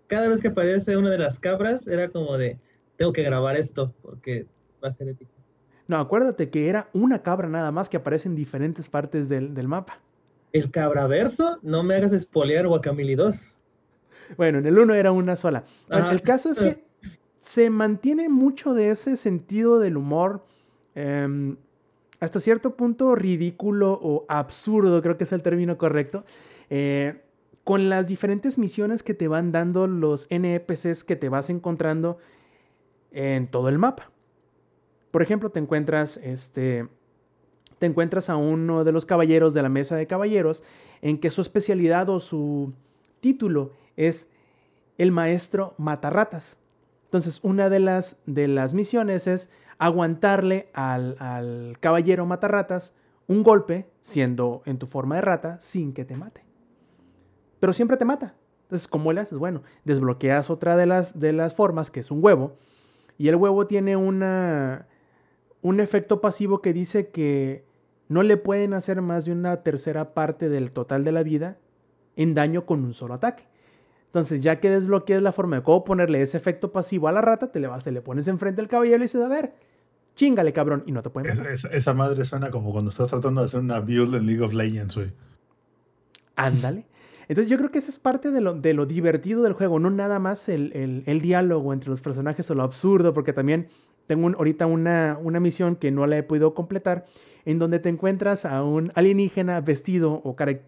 Cada 0.09 0.27
vez 0.27 0.41
que 0.41 0.49
aparece 0.49 0.97
una 0.97 1.09
de 1.09 1.19
las 1.19 1.39
cabras 1.39 1.87
era 1.87 2.09
como 2.09 2.37
de, 2.37 2.59
tengo 2.97 3.13
que 3.13 3.23
grabar 3.23 3.55
esto 3.55 3.95
porque 4.03 4.45
va 4.83 4.89
a 4.89 4.91
ser 4.91 5.11
épico. 5.11 5.31
No, 5.87 5.99
acuérdate 5.99 6.51
que 6.51 6.69
era 6.69 6.89
una 6.95 7.23
cabra 7.23 7.49
nada 7.49 7.71
más 7.71 7.89
que 7.89 7.99
aparece 7.99 8.29
en 8.29 8.35
diferentes 8.35 8.89
partes 8.89 9.29
del, 9.29 9.55
del 9.55 9.69
mapa. 9.69 10.01
El 10.53 10.73
cabraverso, 10.73 11.61
no 11.63 11.85
me 11.85 11.95
hagas 11.95 12.13
espolear 12.13 12.67
Guacamole 12.67 13.15
2. 13.15 13.37
Bueno, 14.37 14.59
en 14.59 14.67
el 14.67 14.77
1 14.77 14.95
era 14.95 15.13
una 15.13 15.37
sola. 15.37 15.63
Bueno, 15.87 16.11
el 16.11 16.23
caso 16.23 16.51
es 16.51 16.59
que 16.59 16.85
se 17.39 17.71
mantiene 17.71 18.29
mucho 18.29 18.75
de 18.75 18.91
ese 18.91 19.17
sentido 19.17 19.79
del 19.79 19.97
humor, 19.97 20.45
em, 20.97 21.57
hasta 22.21 22.41
cierto 22.41 22.77
punto 22.77 23.15
ridículo 23.15 23.99
o 24.03 24.25
absurdo, 24.29 25.03
creo 25.03 25.17
que 25.17 25.25
es 25.25 25.33
el 25.33 25.43
término 25.43 25.77
correcto, 25.77 26.25
eh, 26.71 27.23
con 27.65 27.89
las 27.89 28.09
diferentes 28.09 28.59
misiones 28.59 29.03
que 29.03 29.15
te 29.15 29.29
van 29.29 29.53
dando 29.53 29.87
los 29.87 30.27
NPCs 30.31 31.05
que 31.05 31.17
te 31.17 31.29
vas 31.29 31.51
encontrando 31.51 32.19
en 33.11 33.49
todo 33.49 33.69
el 33.69 33.79
mapa. 33.79 34.11
Por 35.11 35.23
ejemplo, 35.23 35.51
te 35.51 35.61
encuentras 35.61 36.19
este. 36.19 36.89
Te 37.79 37.87
encuentras 37.87 38.31
a 38.31 38.37
uno 38.37 38.85
de 38.85 38.93
los 38.93 39.05
caballeros 39.05 39.53
de 39.53 39.63
la 39.63 39.69
mesa 39.69 39.97
de 39.97 40.07
caballeros 40.07 40.63
en 41.03 41.19
que 41.19 41.31
su 41.31 41.43
especialidad 41.43 42.09
o 42.09 42.21
su 42.21 42.73
título 43.21 43.73
es 43.97 44.31
el 44.97 45.13
maestro 45.13 45.75
matarratas. 45.77 46.59
Entonces, 47.05 47.41
una 47.43 47.69
de 47.69 47.81
las, 47.81 48.21
de 48.27 48.49
las 48.49 48.75
misiones 48.75 49.27
es 49.27 49.51
aguantarle 49.79 50.69
al, 50.73 51.17
al 51.19 51.77
caballero 51.81 52.27
matarratas 52.27 52.95
un 53.29 53.43
golpe, 53.43 53.91
siendo 54.01 54.63
en 54.67 54.79
tu 54.79 54.87
forma 54.87 55.17
de 55.17 55.21
rata, 55.21 55.59
sin 55.61 55.93
que 55.93 56.05
te 56.05 56.17
mate. 56.17 56.45
Pero 57.61 57.73
siempre 57.73 57.97
te 57.97 58.05
mata. 58.05 58.35
Entonces, 58.63 58.89
¿cómo 58.89 59.13
le 59.13 59.21
haces? 59.21 59.39
Bueno, 59.39 59.63
desbloqueas 59.85 60.51
otra 60.51 60.77
de 60.77 60.87
las, 60.87 61.19
de 61.19 61.33
las 61.33 61.55
formas, 61.55 61.91
que 61.91 62.01
es 62.01 62.11
un 62.11 62.23
huevo. 62.23 62.57
Y 63.19 63.29
el 63.29 63.37
huevo 63.37 63.67
tiene 63.67 63.97
una, 63.97 64.87
un 65.63 65.81
efecto 65.81 66.21
pasivo 66.21 66.61
que 66.61 66.73
dice 66.73 67.09
que 67.09 67.65
no 68.09 68.23
le 68.23 68.37
pueden 68.37 68.75
hacer 68.75 69.03
más 69.03 69.25
de 69.25 69.33
una 69.33 69.63
tercera 69.63 70.15
parte 70.15 70.49
del 70.49 70.73
total 70.73 71.05
de 71.05 71.13
la 71.13 71.23
vida 71.23 71.59
en 72.15 72.35
daño 72.35 72.67
con 72.67 72.85
un 72.85 72.95
solo 72.95 73.15
ataque. 73.15 73.49
Entonces, 74.07 74.43
ya 74.43 74.61
que 74.61 74.71
desbloqueas 74.71 75.21
la 75.23 75.33
forma 75.33 75.57
de 75.57 75.63
cómo 75.63 75.85
ponerle 75.85 76.23
ese 76.23 76.37
efecto 76.37 76.73
pasivo 76.73 77.09
a 77.09 77.13
la 77.13 77.21
rata, 77.21 77.53
te 77.53 77.61
le 77.61 77.67
vas, 77.67 77.85
te 77.85 77.93
le 77.93 78.01
pones 78.01 78.29
enfrente 78.29 78.61
al 78.63 78.69
caballero 78.69 78.97
y 78.97 78.99
le 79.01 79.05
dices, 79.05 79.23
a 79.23 79.29
ver, 79.29 79.53
chingale, 80.15 80.53
cabrón, 80.53 80.83
y 80.87 80.93
no 80.93 81.03
te 81.03 81.11
puede 81.11 81.31
Es- 81.31 81.37
matar. 81.37 81.53
es- 81.53 81.65
esa 81.71 81.93
madre 81.93 82.25
suena 82.25 82.51
como 82.51 82.73
cuando 82.73 82.91
estás 82.91 83.09
tratando 83.11 83.41
de 83.43 83.47
hacer 83.47 83.61
una 83.61 83.81
build 83.81 84.15
en 84.15 84.27
League 84.27 84.43
of 84.43 84.55
Legends, 84.55 84.95
güey. 84.97 85.13
Ándale. 86.37 86.85
Entonces 87.29 87.51
yo 87.51 87.57
creo 87.59 87.71
que 87.71 87.79
esa 87.79 87.91
es 87.91 87.99
parte 87.99 88.31
de 88.31 88.41
lo, 88.41 88.55
de 88.55 88.73
lo 88.73 88.87
divertido 88.87 89.43
del 89.43 89.53
juego, 89.55 89.79
no 89.79 89.91
nada 89.91 90.19
más 90.19 90.49
el, 90.49 90.71
el- 90.75 91.03
el 91.07 91.21
diálogo 91.21 91.73
entre 91.73 91.91
los 91.91 92.01
personajes 92.01 92.49
o 92.51 92.55
lo 92.55 92.63
absurdo, 92.63 93.13
porque 93.13 93.33
también 93.33 93.67
tengo 94.07 94.27
un- 94.27 94.37
ahorita 94.37 94.67
una, 94.67 95.19
una 95.21 95.41
misión 95.41 95.75
que 95.77 95.91
no 95.91 96.07
la 96.07 96.19
he 96.19 96.23
podido 96.23 96.55
completar, 96.55 97.05
en 97.45 97.59
donde 97.59 97.81
te 97.81 97.89
encuentras 97.89 98.45
a 98.45 98.63
un 98.63 98.93
alienígena 98.95 99.61
vestido 99.61 100.13
o 100.25 100.37
care- 100.37 100.63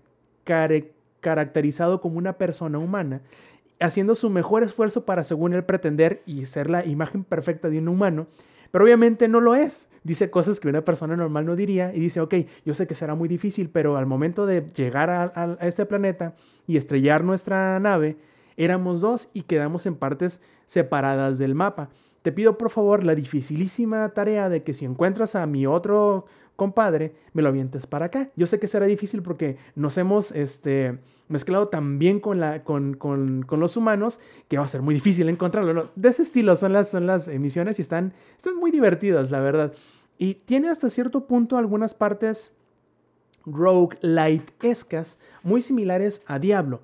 care- 0.45 0.93
caracterizado 1.21 2.01
como 2.01 2.19
una 2.19 2.35
persona 2.35 2.79
humana, 2.79 3.21
haciendo 3.81 4.15
su 4.15 4.31
mejor 4.31 4.63
esfuerzo 4.63 5.05
para, 5.05 5.25
según 5.25 5.55
él, 5.55 5.65
pretender 5.65 6.23
y 6.27 6.47
ser 6.47 6.69
la 6.71 6.85
imagen 6.85 7.25
perfecta 7.25 7.69
de 7.69 7.79
un 7.79 7.89
humano, 7.89 8.27
pero 8.71 8.85
obviamente 8.85 9.29
no 9.29 9.41
lo 9.41 9.55
es. 9.55 9.89
Dice 10.05 10.31
cosas 10.31 10.61
que 10.61 10.69
una 10.69 10.85
persona 10.85 11.17
normal 11.17 11.47
no 11.47 11.57
diría 11.57 11.95
y 11.95 12.01
dice, 12.01 12.21
ok, 12.21 12.35
yo 12.65 12.75
sé 12.75 12.87
que 12.87 12.95
será 12.95 13.15
muy 13.15 13.29
difícil, 13.29 13.71
pero 13.71 13.97
al 13.97 14.07
momento 14.07 14.47
de 14.47 14.63
llegar 14.75 15.11
a, 15.11 15.23
a- 15.35 15.57
a 15.61 15.67
este 15.67 15.87
planeta 15.87 16.35
y 16.67 16.77
estrellar 16.77 17.25
nuestra 17.25 17.79
nave, 17.81 18.17
éramos 18.57 19.01
dos 19.01 19.29
y 19.33 19.43
quedamos 19.43 19.87
en 19.87 19.95
partes 19.97 20.43
separadas 20.67 21.39
del 21.39 21.55
mapa. 21.55 21.89
Te 22.23 22.33
pido 22.33 22.59
por 22.59 22.69
favor 22.71 23.05
la 23.05 23.15
dificilísima 23.15 24.09
tarea 24.11 24.49
de 24.49 24.63
que 24.63 24.75
si 24.75 24.85
encuentras 24.85 25.35
a 25.37 25.47
mi 25.47 25.67
otro 25.67 26.27
compadre, 26.59 27.13
me 27.35 27.41
lo 27.43 27.51
avientes 27.51 27.87
para 27.87 28.07
acá. 28.07 28.31
Yo 28.35 28.49
sé 28.49 28.59
que 28.59 28.67
será 28.67 28.87
difícil 28.87 29.23
porque 29.23 29.59
nos 29.77 29.97
hemos 29.97 30.33
este, 30.33 30.99
mezclado 31.29 31.69
tan 31.69 32.01
bien 32.01 32.19
con, 32.19 32.41
la, 32.41 32.65
con, 32.65 32.95
con- 32.95 33.45
con 33.45 33.61
los 33.61 33.77
humanos 33.77 34.19
que 34.49 34.59
va 34.59 34.65
a 34.65 34.69
ser 34.69 34.83
muy 34.83 34.93
difícil 34.93 35.29
encontrarlo. 35.29 35.91
De 35.95 36.09
ese 36.09 36.23
estilo 36.25 36.57
son 36.57 36.73
las, 36.73 36.89
son 36.89 37.07
las 37.07 37.29
emisiones 37.29 37.79
y 37.79 37.83
están, 37.83 38.13
están 38.37 38.57
muy 38.57 38.73
divertidas, 38.73 39.31
la 39.31 39.39
verdad. 39.39 39.73
Y 40.19 40.35
tiene 40.35 40.69
hasta 40.69 40.91
cierto 40.91 41.27
punto 41.29 41.59
algunas 41.59 41.95
partes 41.95 42.57
roguelite-escas 43.47 45.19
muy 45.45 45.63
similares 45.63 46.23
a 46.27 46.41
Diablo. 46.41 46.81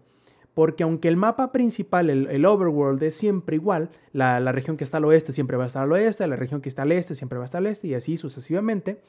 Porque 0.54 0.84
aunque 0.84 1.08
el 1.08 1.16
mapa 1.16 1.50
principal, 1.50 2.10
el, 2.10 2.28
el 2.28 2.46
overworld, 2.46 3.02
es 3.02 3.16
siempre 3.16 3.56
igual, 3.56 3.90
la, 4.12 4.38
la 4.38 4.52
región 4.52 4.76
que 4.76 4.84
está 4.84 4.98
al 4.98 5.04
oeste 5.06 5.32
siempre 5.32 5.56
va 5.56 5.64
a 5.64 5.66
estar 5.66 5.82
al 5.82 5.90
oeste, 5.90 6.24
la 6.28 6.36
región 6.36 6.60
que 6.60 6.68
está 6.68 6.82
al 6.82 6.92
este 6.92 7.16
siempre 7.16 7.38
va 7.38 7.44
a 7.44 7.46
estar 7.46 7.58
al 7.58 7.66
este 7.66 7.88
y 7.88 7.94
así 7.94 8.16
sucesivamente, 8.16 9.00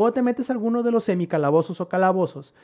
cuando 0.00 0.14
te 0.14 0.22
metes 0.22 0.48
a 0.48 0.54
alguno 0.54 0.82
de 0.82 0.90
los 0.90 1.04
semicalabozos 1.04 1.78
o 1.82 1.90
calabozos, 1.90 2.54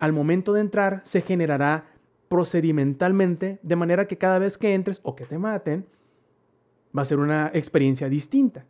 al 0.00 0.12
momento 0.12 0.52
de 0.52 0.60
entrar 0.60 1.00
se 1.02 1.22
generará 1.22 1.86
procedimentalmente, 2.28 3.58
de 3.62 3.74
manera 3.74 4.06
que 4.06 4.18
cada 4.18 4.38
vez 4.38 4.58
que 4.58 4.74
entres 4.74 5.00
o 5.02 5.16
que 5.16 5.24
te 5.24 5.38
maten, 5.38 5.86
va 6.94 7.00
a 7.00 7.06
ser 7.06 7.20
una 7.20 7.50
experiencia 7.54 8.10
distinta. 8.10 8.66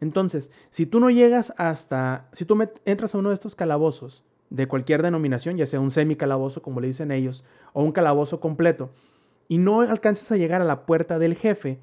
Entonces, 0.00 0.52
si 0.70 0.86
tú 0.86 1.00
no 1.00 1.10
llegas 1.10 1.54
hasta, 1.56 2.28
si 2.30 2.44
tú 2.44 2.56
entras 2.84 3.16
a 3.16 3.18
uno 3.18 3.30
de 3.30 3.34
estos 3.34 3.56
calabozos 3.56 4.22
de 4.48 4.68
cualquier 4.68 5.02
denominación, 5.02 5.56
ya 5.56 5.66
sea 5.66 5.80
un 5.80 5.90
semicalabozo 5.90 6.62
como 6.62 6.80
le 6.80 6.86
dicen 6.86 7.10
ellos, 7.10 7.42
o 7.72 7.82
un 7.82 7.90
calabozo 7.90 8.38
completo, 8.38 8.90
y 9.48 9.58
no 9.58 9.80
alcanzas 9.80 10.30
a 10.30 10.36
llegar 10.36 10.62
a 10.62 10.66
la 10.66 10.86
puerta 10.86 11.18
del 11.18 11.34
jefe, 11.34 11.80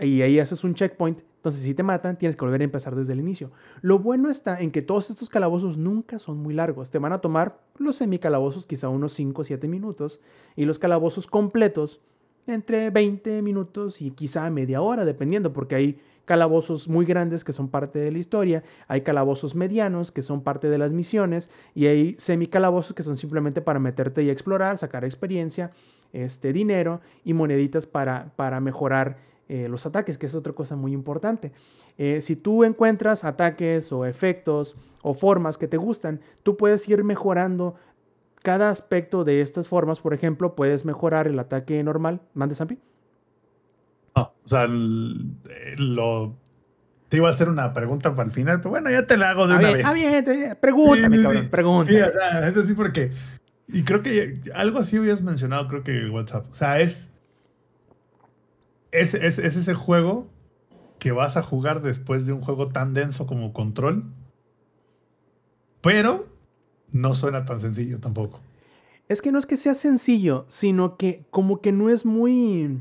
y 0.00 0.22
ahí 0.22 0.38
haces 0.40 0.64
un 0.64 0.72
checkpoint, 0.74 1.20
entonces 1.44 1.60
si 1.62 1.74
te 1.74 1.82
matan 1.82 2.16
tienes 2.16 2.36
que 2.36 2.44
volver 2.46 2.62
a 2.62 2.64
empezar 2.64 2.96
desde 2.96 3.12
el 3.12 3.20
inicio. 3.20 3.50
Lo 3.82 3.98
bueno 3.98 4.30
está 4.30 4.58
en 4.58 4.70
que 4.70 4.80
todos 4.80 5.10
estos 5.10 5.28
calabozos 5.28 5.76
nunca 5.76 6.18
son 6.18 6.38
muy 6.38 6.54
largos, 6.54 6.90
te 6.90 6.98
van 6.98 7.12
a 7.12 7.18
tomar 7.18 7.60
los 7.76 7.96
semicalabozos 7.96 8.64
quizá 8.64 8.88
unos 8.88 9.12
5 9.12 9.42
o 9.42 9.44
7 9.44 9.68
minutos, 9.68 10.22
y 10.56 10.64
los 10.64 10.78
calabozos 10.78 11.26
completos 11.26 12.00
entre 12.46 12.88
20 12.88 13.42
minutos 13.42 14.00
y 14.00 14.12
quizá 14.12 14.48
media 14.48 14.80
hora, 14.80 15.04
dependiendo, 15.04 15.52
porque 15.52 15.74
hay 15.74 16.00
calabozos 16.24 16.88
muy 16.88 17.04
grandes 17.04 17.44
que 17.44 17.52
son 17.52 17.68
parte 17.68 17.98
de 17.98 18.10
la 18.10 18.16
historia, 18.16 18.64
hay 18.88 19.02
calabozos 19.02 19.54
medianos 19.54 20.12
que 20.12 20.22
son 20.22 20.42
parte 20.42 20.70
de 20.70 20.78
las 20.78 20.94
misiones 20.94 21.50
y 21.74 21.88
hay 21.88 22.16
semicalabozos 22.16 22.94
que 22.94 23.02
son 23.02 23.18
simplemente 23.18 23.60
para 23.60 23.80
meterte 23.80 24.22
y 24.22 24.30
explorar, 24.30 24.78
sacar 24.78 25.04
experiencia, 25.04 25.72
este 26.14 26.54
dinero 26.54 27.02
y 27.22 27.34
moneditas 27.34 27.84
para, 27.84 28.32
para 28.36 28.60
mejorar 28.60 29.33
eh, 29.48 29.68
los 29.68 29.84
ataques, 29.86 30.16
que 30.18 30.26
es 30.26 30.34
otra 30.34 30.52
cosa 30.52 30.76
muy 30.76 30.92
importante. 30.92 31.52
Eh, 31.98 32.20
si 32.20 32.36
tú 32.36 32.64
encuentras 32.64 33.24
ataques 33.24 33.92
o 33.92 34.06
efectos 34.06 34.76
o 35.02 35.12
formas 35.14 35.58
que 35.58 35.68
te 35.68 35.76
gustan, 35.76 36.20
tú 36.42 36.56
puedes 36.56 36.88
ir 36.88 37.04
mejorando 37.04 37.74
cada 38.42 38.70
aspecto 38.70 39.24
de 39.24 39.40
estas 39.40 39.68
formas, 39.68 40.00
por 40.00 40.12
ejemplo, 40.14 40.54
puedes 40.54 40.84
mejorar 40.84 41.26
el 41.26 41.38
ataque 41.38 41.82
normal. 41.82 42.20
¿Mande, 42.34 42.54
Zampi? 42.54 42.78
No, 44.16 44.32
o 44.44 44.48
sea, 44.48 44.64
el- 44.64 45.32
eh, 45.48 45.74
lo. 45.78 46.36
Te 47.08 47.18
iba 47.18 47.28
a 47.28 47.32
hacer 47.32 47.48
una 47.48 47.72
pregunta 47.72 48.14
para 48.14 48.26
el 48.26 48.32
final, 48.32 48.58
pero 48.58 48.70
bueno, 48.70 48.90
ya 48.90 49.06
te 49.06 49.16
la 49.16 49.30
hago 49.30 49.46
de 49.46 49.54
Ah, 49.54 49.58
una 49.58 49.66
bien, 49.68 49.78
vez. 49.78 49.86
ah, 49.86 49.92
bien, 49.92 50.58
pregúntame, 50.60 51.16
Sí, 51.16 51.22
cabrón, 51.22 51.48
pregúntame. 51.50 51.96
Sí, 51.98 52.02
o 52.02 52.12
sea, 52.12 52.48
eso 52.48 52.64
sí, 52.64 52.72
porque. 52.74 53.12
Y 53.68 53.82
creo 53.84 54.02
que 54.02 54.40
algo 54.54 54.78
así 54.78 54.96
habías 54.96 55.22
mencionado, 55.22 55.68
creo 55.68 55.82
que 55.84 55.96
en 55.98 56.10
WhatsApp. 56.10 56.46
O 56.50 56.54
sea, 56.54 56.80
es. 56.80 57.08
Es, 58.94 59.14
es, 59.14 59.38
es 59.38 59.56
ese 59.56 59.74
juego 59.74 60.28
que 60.98 61.12
vas 61.12 61.36
a 61.36 61.42
jugar 61.42 61.82
después 61.82 62.26
de 62.26 62.32
un 62.32 62.40
juego 62.40 62.68
tan 62.68 62.94
denso 62.94 63.26
como 63.26 63.52
Control. 63.52 64.04
Pero 65.82 66.26
no 66.92 67.12
suena 67.12 67.44
tan 67.44 67.60
sencillo 67.60 67.98
tampoco. 67.98 68.40
Es 69.08 69.20
que 69.20 69.32
no 69.32 69.38
es 69.38 69.46
que 69.46 69.56
sea 69.56 69.74
sencillo, 69.74 70.46
sino 70.48 70.96
que 70.96 71.26
como 71.30 71.60
que 71.60 71.72
no 71.72 71.90
es 71.90 72.06
muy 72.06 72.80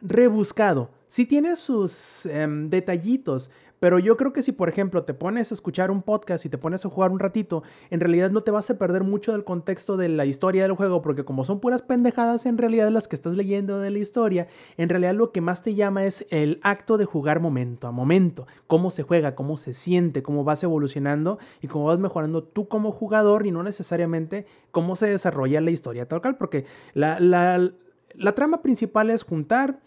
rebuscado. 0.00 0.90
Sí 1.06 1.26
tiene 1.26 1.54
sus 1.54 2.26
em, 2.26 2.70
detallitos, 2.70 3.50
pero 3.80 3.98
yo 3.98 4.16
creo 4.16 4.32
que 4.32 4.42
si 4.42 4.52
por 4.52 4.68
ejemplo 4.68 5.02
te 5.02 5.14
pones 5.14 5.50
a 5.50 5.54
escuchar 5.54 5.90
un 5.90 6.02
podcast 6.02 6.44
y 6.44 6.48
te 6.48 6.58
pones 6.58 6.84
a 6.84 6.88
jugar 6.88 7.10
un 7.10 7.18
ratito, 7.18 7.64
en 7.90 7.98
realidad 7.98 8.30
no 8.30 8.42
te 8.42 8.52
vas 8.52 8.70
a 8.70 8.78
perder 8.78 9.02
mucho 9.02 9.32
del 9.32 9.42
contexto 9.42 9.96
de 9.96 10.08
la 10.08 10.26
historia 10.26 10.62
del 10.62 10.74
juego, 10.74 11.02
porque 11.02 11.24
como 11.24 11.44
son 11.44 11.58
puras 11.58 11.82
pendejadas 11.82 12.46
en 12.46 12.58
realidad 12.58 12.90
las 12.90 13.08
que 13.08 13.16
estás 13.16 13.36
leyendo 13.36 13.80
de 13.80 13.90
la 13.90 13.98
historia, 13.98 14.46
en 14.76 14.88
realidad 14.88 15.14
lo 15.14 15.32
que 15.32 15.40
más 15.40 15.62
te 15.62 15.74
llama 15.74 16.04
es 16.04 16.26
el 16.30 16.60
acto 16.62 16.98
de 16.98 17.06
jugar 17.06 17.40
momento 17.40 17.88
a 17.88 17.90
momento, 17.90 18.46
cómo 18.66 18.90
se 18.90 19.02
juega, 19.02 19.34
cómo 19.34 19.56
se 19.56 19.74
siente, 19.74 20.22
cómo 20.22 20.44
vas 20.44 20.62
evolucionando 20.62 21.38
y 21.60 21.66
cómo 21.66 21.86
vas 21.86 21.98
mejorando 21.98 22.44
tú 22.44 22.68
como 22.68 22.92
jugador 22.92 23.46
y 23.46 23.50
no 23.50 23.62
necesariamente 23.62 24.46
cómo 24.70 24.94
se 24.94 25.06
desarrolla 25.06 25.60
la 25.60 25.70
historia 25.70 26.06
tal 26.06 26.20
cual, 26.20 26.36
porque 26.36 26.66
la, 26.94 27.18
la, 27.18 27.70
la 28.14 28.34
trama 28.34 28.60
principal 28.60 29.10
es 29.10 29.22
juntar 29.22 29.80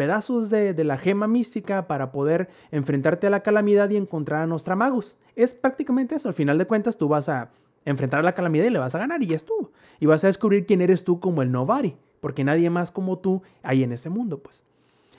pedazos 0.00 0.48
de, 0.48 0.72
de, 0.72 0.82
la 0.82 0.96
gema 0.96 1.26
mística 1.26 1.86
para 1.86 2.10
poder 2.10 2.48
enfrentarte 2.70 3.26
a 3.26 3.30
la 3.30 3.42
calamidad 3.42 3.90
y 3.90 3.98
encontrar 3.98 4.40
a 4.40 4.46
Nostramagus. 4.46 5.18
Es 5.36 5.52
prácticamente 5.52 6.14
eso. 6.14 6.28
Al 6.28 6.34
final 6.34 6.56
de 6.56 6.64
cuentas, 6.64 6.96
tú 6.96 7.06
vas 7.06 7.28
a 7.28 7.50
enfrentar 7.84 8.20
a 8.20 8.22
la 8.22 8.32
calamidad 8.32 8.64
y 8.64 8.70
le 8.70 8.78
vas 8.78 8.94
a 8.94 8.98
ganar 8.98 9.22
y 9.22 9.26
ya 9.26 9.36
estuvo. 9.36 9.72
Y 9.98 10.06
vas 10.06 10.24
a 10.24 10.28
descubrir 10.28 10.64
quién 10.64 10.80
eres 10.80 11.04
tú 11.04 11.20
como 11.20 11.42
el 11.42 11.52
Nobody, 11.52 11.96
porque 12.22 12.44
nadie 12.44 12.70
más 12.70 12.90
como 12.90 13.18
tú 13.18 13.42
hay 13.62 13.82
en 13.82 13.92
ese 13.92 14.08
mundo, 14.08 14.38
pues. 14.38 14.64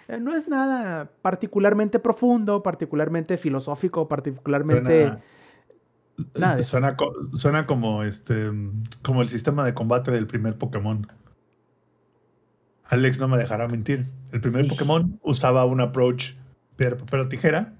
Eh, 0.07 0.19
no 0.19 0.35
es 0.35 0.47
nada 0.47 1.11
particularmente 1.21 1.99
profundo, 1.99 2.63
particularmente 2.63 3.37
filosófico, 3.37 4.07
particularmente... 4.07 5.03
Suena, 5.03 5.21
Nada 6.33 6.63
suena, 6.63 6.97
suena 7.35 7.65
como 7.67 8.03
este 8.03 8.51
como 9.01 9.21
el 9.21 9.29
sistema 9.29 9.63
de 9.63 9.75
combate 9.75 10.09
del 10.09 10.25
primer 10.25 10.55
Pokémon. 10.55 11.07
Alex 12.91 13.19
no 13.19 13.29
me 13.29 13.37
dejará 13.37 13.67
mentir. 13.69 14.05
El 14.33 14.41
primer. 14.41 14.67
Pokémon 14.67 15.17
usaba 15.23 15.65
un 15.65 15.79
approach 15.79 16.33
piedra, 16.75 16.97
papel 16.97 17.21
o 17.21 17.27
tijera 17.29 17.73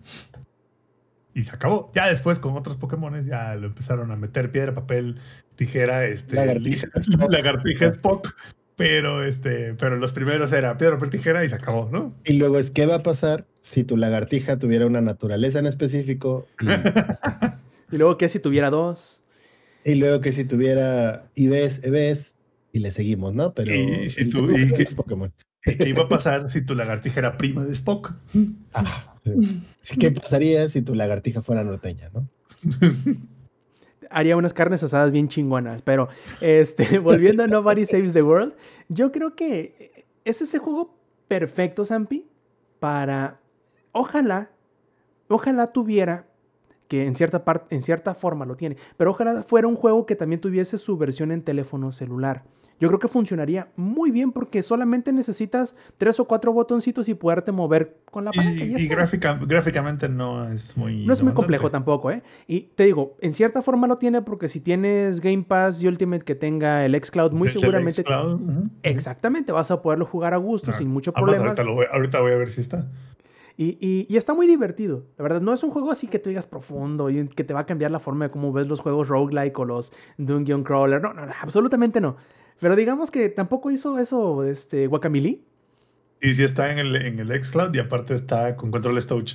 y 1.33 1.43
se 1.43 1.53
acabó. 1.53 1.91
Ya 1.93 2.07
después 2.07 2.39
con 2.39 2.55
otros 2.55 2.77
Pokémon 2.77 3.23
ya 3.25 3.55
lo 3.55 3.67
empezaron 3.67 4.09
a 4.11 4.15
meter 4.15 4.51
piedra, 4.51 4.73
papel, 4.73 5.19
tijera, 5.55 6.05
este, 6.05 6.37
Lagartija, 6.37 6.87
lagartija 7.29 7.87
Spock. 7.87 8.33
Pero 8.77 9.23
este, 9.23 9.73
pero 9.73 9.97
los 9.97 10.13
primeros 10.13 10.51
era 10.53 10.77
piedra, 10.77 10.95
papel, 10.95 11.09
tijera 11.09 11.43
y 11.43 11.49
se 11.49 11.55
acabó, 11.55 11.89
¿no? 11.91 12.15
Y 12.23 12.33
luego 12.33 12.57
es 12.57 12.71
qué 12.71 12.85
va 12.85 12.95
a 12.95 13.03
pasar 13.03 13.45
si 13.59 13.83
tu 13.83 13.97
lagartija 13.97 14.59
tuviera 14.59 14.85
una 14.85 15.01
naturaleza 15.01 15.59
en 15.59 15.67
específico 15.67 16.47
y, 16.61 16.65
Y 17.91 17.97
luego, 17.97 18.17
¿qué 18.17 18.29
si 18.29 18.39
tuviera 18.39 18.69
dos? 18.69 19.21
y 19.83 19.95
luego 19.95 20.21
que 20.21 20.31
si 20.31 20.45
tuviera 20.45 21.25
IBs, 21.35 21.81
EBs 21.83 22.35
y 22.73 22.79
le 22.79 22.91
seguimos, 22.91 23.33
¿no? 23.33 23.53
Pero 23.53 23.73
Y 23.75 24.09
si 24.09 24.29
tú- 24.29 24.49
y 24.55 24.71
que- 24.73 24.85
Pokémon. 24.95 25.33
¿Qué 25.63 25.87
iba 25.89 26.03
a 26.03 26.07
pasar 26.09 26.49
si 26.49 26.63
tu 26.65 26.73
lagartija 26.73 27.19
era 27.19 27.37
prima 27.37 27.63
de 27.63 27.73
Spock? 27.73 28.13
Ah, 28.73 29.15
sí. 29.23 29.97
¿Qué 29.99 30.11
pasaría 30.11 30.67
si 30.69 30.81
tu 30.81 30.95
lagartija 30.95 31.41
fuera 31.41 31.63
norteña, 31.63 32.09
no? 32.13 32.27
haría 34.09 34.35
unas 34.35 34.53
carnes 34.53 34.83
asadas 34.83 35.11
bien 35.11 35.27
chingonas. 35.27 35.81
Pero, 35.81 36.09
este, 36.41 36.99
volviendo 36.99 37.43
a 37.43 37.47
Nobody 37.47 37.85
Saves 37.85 38.13
the 38.13 38.23
World, 38.23 38.53
yo 38.89 39.11
creo 39.11 39.35
que 39.35 40.05
es 40.25 40.41
ese 40.41 40.59
juego 40.59 40.97
perfecto, 41.27 41.85
Zampi, 41.85 42.25
para. 42.79 43.39
Ojalá, 43.93 44.49
ojalá 45.27 45.71
tuviera, 45.73 46.25
que 46.87 47.05
en 47.05 47.15
cierta 47.15 47.43
parte, 47.43 47.75
en 47.75 47.81
cierta 47.81 48.15
forma 48.15 48.45
lo 48.45 48.55
tiene, 48.55 48.77
pero 48.97 49.11
ojalá 49.11 49.43
fuera 49.43 49.67
un 49.67 49.75
juego 49.75 50.05
que 50.05 50.15
también 50.15 50.39
tuviese 50.41 50.77
su 50.77 50.97
versión 50.97 51.31
en 51.31 51.41
teléfono 51.41 51.91
celular. 51.91 52.43
Yo 52.81 52.87
creo 52.89 52.99
que 52.99 53.07
funcionaría 53.07 53.69
muy 53.77 54.11
bien 54.11 54.31
porque 54.33 54.61
solamente 54.63 55.13
necesitas 55.13 55.75
tres 55.97 56.19
o 56.19 56.25
cuatro 56.25 56.51
botoncitos 56.51 57.07
y 57.07 57.13
poderte 57.13 57.51
mover 57.53 57.97
con 58.11 58.25
la 58.25 58.31
palanca. 58.31 58.65
Y, 58.65 58.87
gráfica- 58.89 59.39
gráficamente 59.45 60.09
no 60.09 60.49
es 60.49 60.75
muy. 60.75 61.05
No 61.05 61.13
es 61.13 61.21
muy 61.23 61.31
complejo 61.33 61.69
tampoco, 61.71 62.11
¿eh? 62.11 62.23
Y 62.47 62.61
te 62.75 62.83
digo, 62.85 63.15
en 63.21 63.33
cierta 63.33 63.61
forma 63.61 63.87
lo 63.87 63.97
tiene 63.97 64.21
porque 64.23 64.49
si 64.49 64.59
tienes 64.59 65.21
Game 65.21 65.43
Pass 65.43 65.81
y 65.83 65.87
Ultimate 65.87 66.23
que 66.25 66.35
tenga 66.35 66.83
el 66.83 66.95
xCloud, 67.01 67.31
muy 67.31 67.47
seguramente... 67.49 68.01
xCloud, 68.03 68.41
ujú. 68.41 68.69
Exactamente, 68.83 69.51
vas 69.51 69.71
a 69.71 69.81
poderlo 69.81 70.05
jugar 70.05 70.33
a 70.33 70.37
gusto, 70.37 70.71
Ah, 70.71 70.73
sin 70.73 70.87
mucho 70.89 71.11
Además, 71.15 71.35
problema. 71.35 71.45
ahorita, 71.49 71.63
lo 71.63 71.75
voy, 71.75 71.85
ahorita 71.91 72.19
voy 72.19 72.31
a 72.31 72.35
ver 72.37 72.49
si 72.49 72.61
está. 72.61 72.87
Y, 73.57 73.77
y- 73.79 74.07
y 74.09 74.17
está 74.17 74.33
muy 74.33 74.47
divertido. 74.47 75.03
La 75.17 75.23
verdad, 75.23 75.41
no 75.41 75.53
es 75.53 75.61
un 75.63 75.69
juego 75.71 75.91
así 75.91 76.07
que 76.07 76.17
tú 76.17 76.29
digas 76.29 76.47
profundo 76.47 77.09
y 77.11 77.27
que 77.27 77.43
te 77.43 77.53
va 77.53 77.59
a 77.59 77.65
cambiar 77.67 77.91
la 77.91 77.99
forma 77.99 78.25
de 78.25 78.31
cómo 78.31 78.51
ves 78.51 78.67
los 78.67 78.79
juegos 78.79 79.07
roguelike 79.07 79.57
o 79.59 79.65
los 79.65 79.93
Dungeon 80.17 80.63
Crawler. 80.63 80.99
No, 81.01 81.13
no, 81.13 81.25
no, 81.27 81.31
absolutamente 81.39 82.01
no. 82.01 82.15
Pero 82.61 82.75
digamos 82.77 83.11
que 83.11 83.27
tampoco 83.27 83.69
hizo 83.71 83.99
eso 83.99 84.45
este, 84.45 84.87
Guacamole. 84.87 85.41
Y 86.21 86.33
si 86.33 86.43
está 86.43 86.71
en 86.71 86.77
el, 86.79 86.95
en 86.95 87.19
el 87.19 87.43
xCloud 87.43 87.73
y 87.75 87.79
aparte 87.79 88.13
está 88.13 88.55
con 88.55 88.71
controles 88.71 89.07
touch. 89.07 89.33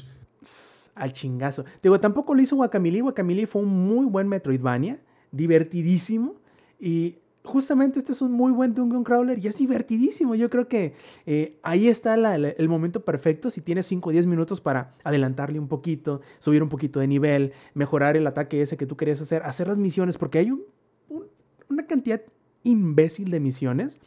Al 0.95 1.13
chingazo. 1.13 1.65
Digo, 1.83 2.01
tampoco 2.01 2.35
lo 2.35 2.41
hizo 2.41 2.57
Guacamole. 2.57 3.01
Guacamole 3.03 3.47
fue 3.47 3.63
un 3.63 3.69
muy 3.69 4.07
buen 4.07 4.29
Metroidvania, 4.29 5.01
divertidísimo. 5.33 6.37
Y 6.79 7.17
justamente 7.43 7.99
este 7.99 8.13
es 8.13 8.23
un 8.23 8.33
muy 8.33 8.53
buen 8.53 8.75
Dungeon 8.75 9.03
Crawler 9.05 9.39
y 9.39 9.49
es 9.49 9.59
divertidísimo. 9.59 10.35
Yo 10.37 10.49
creo 10.49 10.69
que 10.69 10.95
eh, 11.27 11.59
ahí 11.63 11.89
está 11.89 12.17
la- 12.17 12.39
la- 12.39 12.51
el 12.51 12.69
momento 12.69 13.05
perfecto. 13.05 13.51
Si 13.51 13.61
tienes 13.61 13.87
5 13.87 14.09
o 14.11 14.13
10 14.13 14.27
minutos 14.27 14.61
para 14.61 14.95
adelantarle 15.05 15.59
un 15.59 15.69
poquito, 15.69 16.21
subir 16.39 16.63
un 16.63 16.69
poquito 16.69 17.01
de 17.01 17.09
nivel, 17.09 17.53
mejorar 17.75 18.17
el 18.17 18.27
ataque 18.27 18.63
ese 18.63 18.77
que 18.77 18.87
tú 18.87 18.97
querías 18.97 19.21
hacer, 19.21 19.43
hacer 19.43 19.67
las 19.69 19.79
misiones, 19.79 20.17
porque 20.17 20.39
hay 20.39 20.51
un- 20.53 20.63
un- 21.09 21.25
una 21.69 21.87
cantidad 21.87 22.21
imbécil 22.67 23.31
de 23.31 23.41
misiones 23.41 24.01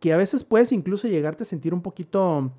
que 0.00 0.12
a 0.12 0.16
veces 0.16 0.44
puedes 0.44 0.72
incluso 0.72 1.08
llegarte 1.08 1.42
a 1.42 1.46
sentir 1.46 1.74
un 1.74 1.82
poquito 1.82 2.50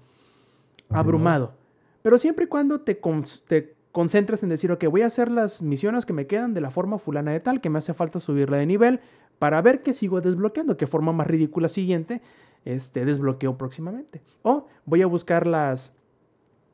abrumado. 0.90 1.54
Pero 2.02 2.18
siempre 2.18 2.46
y 2.46 2.48
cuando 2.48 2.82
te, 2.82 3.00
con- 3.00 3.26
te 3.48 3.74
concentres 3.92 4.44
en 4.44 4.50
decir, 4.50 4.72
ok, 4.72 4.86
voy 4.86 5.02
a 5.02 5.08
hacer 5.08 5.32
las 5.32 5.62
misiones 5.62 6.06
que 6.06 6.14
me 6.14 6.28
quedan 6.28 6.54
de 6.54 6.62
la 6.62 6.70
forma 6.70 7.00
fulana 7.00 7.32
de 7.32 7.40
tal, 7.40 7.62
que 7.62 7.70
me 7.70 7.80
hace 7.80 7.94
falta 7.94 8.20
subirla 8.20 8.58
de 8.58 8.66
nivel 8.66 9.00
para 9.40 9.62
ver 9.62 9.82
qué 9.84 9.94
sigo 9.94 10.22
desbloqueando, 10.22 10.78
qué 10.78 10.88
forma 10.88 11.12
más 11.12 11.28
ridícula 11.28 11.68
siguiente 11.68 12.22
este, 12.64 13.06
desbloqueo 13.06 13.58
próximamente. 13.58 14.22
O 14.44 14.68
voy 14.86 15.02
a 15.02 15.08
buscar 15.08 15.48
las, 15.48 15.94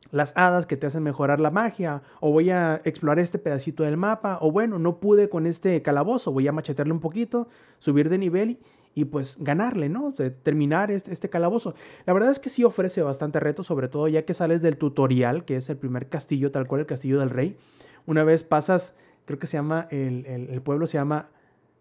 las 0.10 0.34
hadas 0.36 0.66
que 0.66 0.78
te 0.78 0.88
hacen 0.88 1.04
mejorar 1.04 1.40
la 1.40 1.52
magia, 1.52 2.02
o 2.20 2.32
voy 2.32 2.50
a 2.50 2.82
explorar 2.84 3.20
este 3.20 3.38
pedacito 3.38 3.84
del 3.84 3.98
mapa, 3.98 4.40
o 4.42 4.52
bueno, 4.52 4.80
no 4.80 5.00
pude 5.00 5.30
con 5.30 5.46
este 5.46 5.82
calabozo, 5.82 6.32
voy 6.32 6.48
a 6.48 6.52
machetearle 6.52 6.94
un 6.94 7.00
poquito, 7.00 7.48
subir 7.80 8.10
de 8.10 8.18
nivel 8.18 8.60
y, 8.94 9.06
pues 9.06 9.38
ganarle, 9.40 9.88
¿no? 9.88 10.14
Terminar 10.44 10.92
este, 10.92 11.14
este 11.14 11.30
calabozo. 11.30 11.76
La 12.06 12.14
verdad 12.14 12.32
es 12.32 12.40
que 12.40 12.50
sí 12.50 12.64
ofrece 12.64 13.02
bastante 13.02 13.40
reto, 13.40 13.64
sobre 13.64 13.88
todo 13.88 14.08
ya 14.08 14.26
que 14.26 14.34
sales 14.34 14.62
del 14.62 14.78
tutorial, 14.78 15.46
que 15.46 15.56
es 15.56 15.70
el 15.70 15.78
primer 15.78 16.10
castillo, 16.10 16.52
tal 16.52 16.68
cual 16.68 16.82
el 16.82 16.88
castillo 16.88 17.20
del 17.20 17.30
rey. 17.30 17.56
Una 18.06 18.24
vez 18.24 18.44
pasas, 18.44 18.96
creo 19.26 19.40
que 19.40 19.48
se 19.48 19.56
llama, 19.56 19.88
el, 19.92 20.26
el, 20.26 20.50
el 20.50 20.62
pueblo 20.62 20.88
se 20.88 20.98
llama 20.98 21.30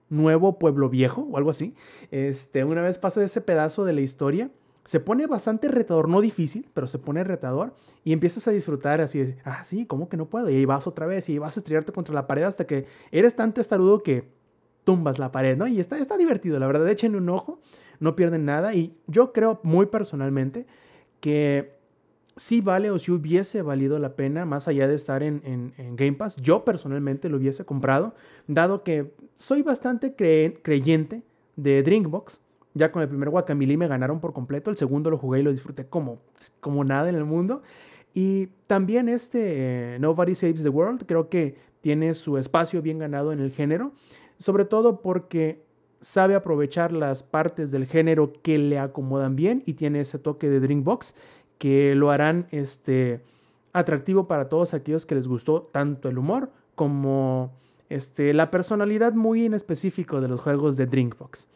Nuevo 0.08 0.58
Pueblo 0.58 0.88
Viejo 0.88 1.22
o 1.22 1.36
algo 1.36 1.50
así. 1.50 1.74
Este, 2.10 2.64
una 2.64 2.82
vez 2.82 2.98
pasas 2.98 3.24
ese 3.24 3.40
pedazo 3.40 3.84
de 3.84 3.92
la 3.92 4.02
historia, 4.02 4.50
se 4.90 4.98
pone 4.98 5.28
bastante 5.28 5.68
retador, 5.68 6.08
no 6.08 6.20
difícil, 6.20 6.68
pero 6.74 6.88
se 6.88 6.98
pone 6.98 7.22
retador 7.22 7.74
y 8.02 8.12
empiezas 8.12 8.48
a 8.48 8.50
disfrutar 8.50 9.00
así, 9.00 9.20
de, 9.20 9.36
ah, 9.44 9.62
sí, 9.62 9.86
¿cómo 9.86 10.08
que 10.08 10.16
no 10.16 10.28
puedo? 10.28 10.50
Y 10.50 10.56
ahí 10.56 10.64
vas 10.64 10.88
otra 10.88 11.06
vez 11.06 11.28
y 11.28 11.38
vas 11.38 11.56
a 11.56 11.60
estrellarte 11.60 11.92
contra 11.92 12.12
la 12.12 12.26
pared 12.26 12.42
hasta 12.42 12.66
que 12.66 12.86
eres 13.12 13.36
tan 13.36 13.54
testarudo 13.54 14.02
que 14.02 14.24
tumbas 14.82 15.20
la 15.20 15.30
pared, 15.30 15.56
¿no? 15.56 15.68
Y 15.68 15.78
está, 15.78 15.96
está 15.96 16.16
divertido, 16.16 16.58
la 16.58 16.66
verdad, 16.66 16.88
échenle 16.88 17.18
un 17.18 17.28
ojo, 17.28 17.60
no 18.00 18.16
pierden 18.16 18.44
nada 18.44 18.74
y 18.74 18.92
yo 19.06 19.32
creo 19.32 19.60
muy 19.62 19.86
personalmente 19.86 20.66
que 21.20 21.78
sí 22.34 22.60
vale 22.60 22.90
o 22.90 22.98
si 22.98 23.12
hubiese 23.12 23.62
valido 23.62 23.96
la 24.00 24.16
pena, 24.16 24.44
más 24.44 24.66
allá 24.66 24.88
de 24.88 24.96
estar 24.96 25.22
en, 25.22 25.40
en, 25.44 25.94
Game 25.94 26.14
Pass, 26.14 26.34
yo 26.34 26.64
personalmente 26.64 27.28
lo 27.28 27.36
hubiese 27.36 27.64
comprado, 27.64 28.12
dado 28.48 28.82
que 28.82 29.14
soy 29.36 29.62
bastante 29.62 30.16
cre 30.16 30.58
creyente 30.64 31.22
de 31.54 31.80
Drinkbox. 31.84 32.40
Ya 32.74 32.92
con 32.92 33.02
el 33.02 33.08
primer 33.08 33.30
Guacamole 33.30 33.76
me 33.76 33.88
ganaron 33.88 34.20
por 34.20 34.32
completo, 34.32 34.70
el 34.70 34.76
segundo 34.76 35.10
lo 35.10 35.18
jugué 35.18 35.40
y 35.40 35.42
lo 35.42 35.50
disfruté 35.50 35.86
como, 35.86 36.20
como 36.60 36.84
nada 36.84 37.08
en 37.08 37.16
el 37.16 37.24
mundo. 37.24 37.62
Y 38.14 38.46
también 38.66 39.08
este 39.08 39.94
eh, 39.94 39.98
Nobody 39.98 40.34
Saves 40.34 40.62
the 40.62 40.68
World 40.68 41.04
creo 41.06 41.28
que 41.28 41.56
tiene 41.80 42.14
su 42.14 42.38
espacio 42.38 42.82
bien 42.82 42.98
ganado 42.98 43.32
en 43.32 43.40
el 43.40 43.50
género, 43.50 43.92
sobre 44.36 44.64
todo 44.64 45.00
porque 45.00 45.62
sabe 46.00 46.34
aprovechar 46.34 46.92
las 46.92 47.22
partes 47.22 47.70
del 47.70 47.86
género 47.86 48.32
que 48.42 48.58
le 48.58 48.78
acomodan 48.78 49.36
bien 49.36 49.62
y 49.66 49.74
tiene 49.74 50.00
ese 50.00 50.18
toque 50.18 50.48
de 50.48 50.60
Drinkbox 50.60 51.14
que 51.58 51.94
lo 51.94 52.10
harán 52.10 52.46
este, 52.50 53.20
atractivo 53.72 54.26
para 54.26 54.48
todos 54.48 54.74
aquellos 54.74 55.06
que 55.06 55.14
les 55.14 55.28
gustó 55.28 55.68
tanto 55.72 56.08
el 56.08 56.18
humor 56.18 56.50
como 56.74 57.52
este, 57.90 58.32
la 58.32 58.50
personalidad 58.50 59.12
muy 59.12 59.44
en 59.44 59.54
específico 59.54 60.20
de 60.20 60.28
los 60.28 60.40
juegos 60.40 60.76
de 60.76 60.86
Drinkbox. 60.86 61.48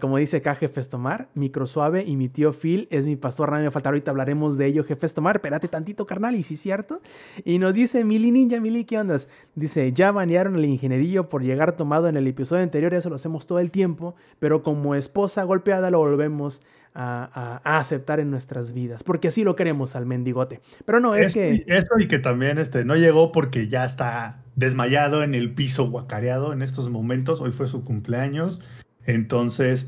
Como 0.00 0.18
dice 0.18 0.36
acá 0.36 0.54
Jefes 0.54 0.88
Tomar, 0.88 1.28
Micro 1.34 1.66
Suave 1.66 2.04
y 2.04 2.14
mi 2.14 2.28
tío 2.28 2.52
Phil 2.52 2.86
es 2.90 3.04
mi 3.04 3.16
pastor, 3.16 3.50
nada 3.50 3.64
me 3.64 3.70
falta, 3.72 3.88
ahorita 3.88 4.12
hablaremos 4.12 4.56
de 4.56 4.66
ello, 4.66 4.84
Jefes 4.84 5.12
Tomar, 5.12 5.36
espérate 5.36 5.66
tantito 5.66 6.06
carnal, 6.06 6.36
y 6.36 6.44
sí 6.44 6.56
cierto. 6.56 7.00
Y 7.44 7.58
nos 7.58 7.74
dice 7.74 8.04
Mili 8.04 8.30
Ninja, 8.30 8.60
Mili, 8.60 8.84
¿qué 8.84 8.98
ondas? 8.98 9.28
Dice, 9.56 9.92
ya 9.92 10.12
banearon 10.12 10.54
al 10.54 10.64
ingenierillo 10.64 11.28
por 11.28 11.42
llegar 11.42 11.72
tomado 11.72 12.08
en 12.08 12.16
el 12.16 12.28
episodio 12.28 12.62
anterior, 12.62 12.94
eso 12.94 13.08
lo 13.08 13.16
hacemos 13.16 13.48
todo 13.48 13.58
el 13.58 13.72
tiempo, 13.72 14.14
pero 14.38 14.62
como 14.62 14.94
esposa 14.94 15.42
golpeada 15.42 15.90
lo 15.90 15.98
volvemos 15.98 16.62
a, 16.94 17.60
aceptar 17.64 18.20
en 18.20 18.30
nuestras 18.30 18.72
vidas, 18.72 19.02
porque 19.02 19.28
así 19.28 19.42
lo 19.42 19.56
queremos 19.56 19.96
al 19.96 20.06
mendigote. 20.06 20.60
Pero 20.84 21.00
no, 21.00 21.16
es, 21.16 21.34
que... 21.34 21.64
Eso 21.66 21.98
y 21.98 22.06
que 22.06 22.18
también 22.18 22.58
este, 22.58 22.84
no 22.84 22.94
llegó 22.94 23.32
porque 23.32 23.66
ya 23.66 23.84
está 23.84 24.42
desmayado 24.54 25.24
en 25.24 25.34
el 25.34 25.54
piso 25.54 25.88
guacareado 25.88 26.52
en 26.52 26.62
estos 26.62 26.90
momentos, 26.90 27.40
hoy 27.40 27.50
fue 27.50 27.66
su 27.66 27.84
cumpleaños 27.84 28.60
entonces, 29.06 29.86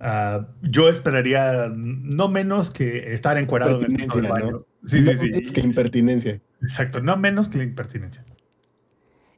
uh, 0.00 0.44
yo 0.62 0.88
esperaría 0.88 1.70
no 1.74 2.28
menos 2.28 2.70
que 2.70 3.12
estar 3.12 3.38
encuadrado 3.38 3.80
en 3.84 4.00
el 4.00 4.28
baño. 4.28 4.50
¿no? 4.50 4.66
Sí, 4.86 5.00
no 5.00 5.12
sí, 5.12 5.46
sí. 5.46 5.52
que 5.52 5.60
impertinencia. 5.60 6.40
Exacto, 6.62 7.00
no 7.00 7.16
menos 7.16 7.48
que 7.48 7.58
la 7.58 7.64
impertinencia. 7.64 8.24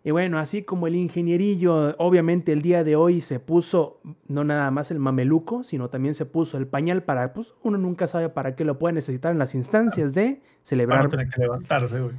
Y 0.07 0.13
bueno, 0.13 0.39
así 0.39 0.63
como 0.63 0.87
el 0.87 0.95
ingenierillo, 0.95 1.97
obviamente 1.99 2.53
el 2.53 2.63
día 2.63 2.85
de 2.85 2.95
hoy 2.95 3.21
se 3.21 3.41
puso 3.41 4.01
no 4.29 4.45
nada 4.45 4.71
más 4.71 4.93
el 4.93 5.01
mameluco, 5.01 5.65
sino 5.65 5.91
también 5.91 6.15
se 6.15 6.27
puso 6.27 6.59
el 6.59 6.69
pañal 6.69 7.03
para, 7.03 7.33
pues 7.33 7.55
uno 7.65 7.77
nunca 7.77 8.07
sabe 8.07 8.29
para 8.29 8.55
qué 8.55 8.65
lo 8.65 8.79
puede 8.79 8.95
necesitar 8.95 9.33
en 9.33 9.39
las 9.39 9.57
instancias 9.57 10.15
de 10.15 10.43
celebrar. 10.63 10.99
Para 10.99 11.09
no 11.09 11.11
tener 11.11 11.29
que 11.29 11.41
levantarse, 11.41 12.01
güey. 12.01 12.15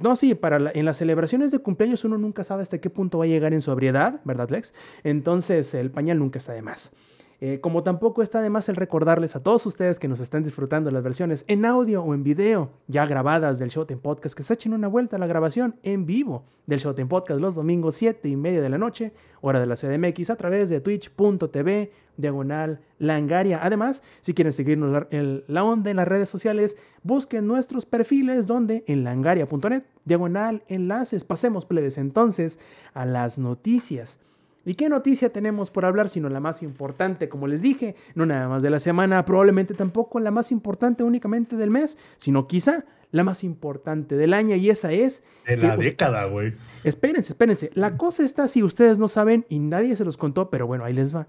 No, 0.00 0.14
sí, 0.16 0.34
para 0.34 0.70
en 0.72 0.84
las 0.84 0.98
celebraciones 0.98 1.50
de 1.50 1.58
cumpleaños 1.58 2.04
uno 2.04 2.16
nunca 2.16 2.44
sabe 2.44 2.62
hasta 2.62 2.78
qué 2.78 2.90
punto 2.90 3.18
va 3.18 3.24
a 3.24 3.28
llegar 3.28 3.52
en 3.52 3.60
su 3.60 3.72
ebriedad, 3.72 4.20
¿verdad, 4.24 4.48
Lex? 4.48 4.72
Entonces 5.02 5.74
el 5.74 5.90
pañal 5.90 6.18
nunca 6.18 6.38
está 6.38 6.52
de 6.52 6.62
más. 6.62 6.92
Eh, 7.40 7.60
como 7.60 7.82
tampoco 7.82 8.22
está 8.22 8.40
de 8.40 8.48
más 8.48 8.68
el 8.68 8.76
recordarles 8.76 9.34
a 9.36 9.42
todos 9.42 9.66
ustedes 9.66 9.98
que 9.98 10.08
nos 10.08 10.20
están 10.20 10.44
disfrutando 10.44 10.90
las 10.90 11.02
versiones 11.02 11.44
en 11.48 11.64
audio 11.64 12.02
o 12.02 12.14
en 12.14 12.22
video 12.22 12.70
ya 12.86 13.04
grabadas 13.06 13.58
del 13.58 13.70
Showtime 13.70 14.00
Podcast 14.00 14.36
que 14.36 14.42
se 14.44 14.54
echen 14.54 14.72
una 14.72 14.88
vuelta 14.88 15.16
a 15.16 15.18
la 15.18 15.26
grabación 15.26 15.76
en 15.82 16.06
vivo 16.06 16.44
del 16.66 16.78
Showtime 16.78 17.08
Podcast 17.08 17.40
los 17.40 17.56
domingos 17.56 17.96
7 17.96 18.28
y 18.28 18.36
media 18.36 18.62
de 18.62 18.68
la 18.68 18.78
noche, 18.78 19.12
hora 19.40 19.60
de 19.60 19.66
la 19.66 19.74
CDMX, 19.74 20.30
a 20.30 20.36
través 20.36 20.70
de 20.70 20.80
twitch.tv 20.80 21.90
diagonal 22.16 22.80
langaria. 22.98 23.60
Además, 23.62 24.02
si 24.20 24.34
quieren 24.34 24.52
seguirnos 24.52 24.92
la, 24.92 25.06
la 25.46 25.64
onda 25.64 25.90
en 25.90 25.96
las 25.96 26.08
redes 26.08 26.28
sociales, 26.28 26.76
busquen 27.02 27.46
nuestros 27.46 27.86
perfiles 27.86 28.46
donde 28.46 28.84
en 28.86 29.04
langaria.net 29.04 29.84
diagonal 30.04 30.62
enlaces. 30.68 31.24
Pasemos 31.24 31.66
plebes 31.66 31.98
entonces 31.98 32.60
a 32.92 33.06
las 33.06 33.38
noticias. 33.38 34.18
¿Y 34.66 34.74
qué 34.74 34.88
noticia 34.88 35.30
tenemos 35.30 35.70
por 35.70 35.84
hablar 35.84 36.08
sino 36.08 36.28
la 36.30 36.40
más 36.40 36.62
importante, 36.62 37.28
como 37.28 37.46
les 37.46 37.60
dije, 37.60 37.96
no 38.14 38.24
nada 38.24 38.48
más 38.48 38.62
de 38.62 38.70
la 38.70 38.80
semana, 38.80 39.24
probablemente 39.24 39.74
tampoco 39.74 40.20
la 40.20 40.30
más 40.30 40.50
importante 40.50 41.02
únicamente 41.02 41.56
del 41.56 41.70
mes, 41.70 41.98
sino 42.16 42.46
quizá 42.46 42.84
la 43.10 43.24
más 43.24 43.44
importante 43.44 44.16
del 44.16 44.32
año 44.32 44.56
y 44.56 44.70
esa 44.70 44.90
es... 44.90 45.22
De 45.46 45.56
la 45.56 45.76
década, 45.76 46.24
güey. 46.24 46.54
Espérense, 46.82 47.32
espérense. 47.32 47.70
La 47.74 47.96
cosa 47.96 48.24
está, 48.24 48.48
si 48.48 48.62
ustedes 48.62 48.98
no 48.98 49.08
saben 49.08 49.44
y 49.48 49.58
nadie 49.58 49.94
se 49.96 50.04
los 50.04 50.16
contó, 50.16 50.50
pero 50.50 50.66
bueno, 50.66 50.84
ahí 50.84 50.94
les 50.94 51.14
va. 51.14 51.28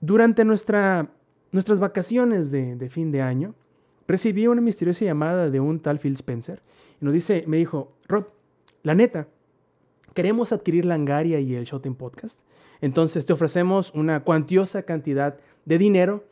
Durante 0.00 0.44
nuestra, 0.44 1.10
nuestras 1.52 1.80
vacaciones 1.80 2.50
de, 2.50 2.88
fin 2.88 3.10
de 3.10 3.22
año, 3.22 3.54
recibí 4.06 4.46
una 4.46 4.60
misteriosa 4.60 5.04
llamada 5.04 5.50
de 5.50 5.60
un 5.60 5.80
tal 5.80 5.98
Phil 5.98 6.14
Spencer 6.14 6.62
y 7.00 7.04
nos 7.04 7.14
dice, 7.14 7.44
me 7.46 7.56
dijo, 7.56 7.92
Rob, 8.06 8.28
la 8.82 8.94
neta, 8.94 9.26
queremos 10.14 10.52
adquirir 10.52 10.84
Langaria 10.84 11.40
y 11.40 11.54
el 11.54 11.64
Showtime 11.64 11.96
Podcast. 11.96 12.40
Entonces 12.80 13.26
te 13.26 13.32
ofrecemos 13.32 13.92
una 13.94 14.22
cuantiosa 14.22 14.82
cantidad 14.82 15.36
de 15.64 15.78
dinero. 15.78 16.24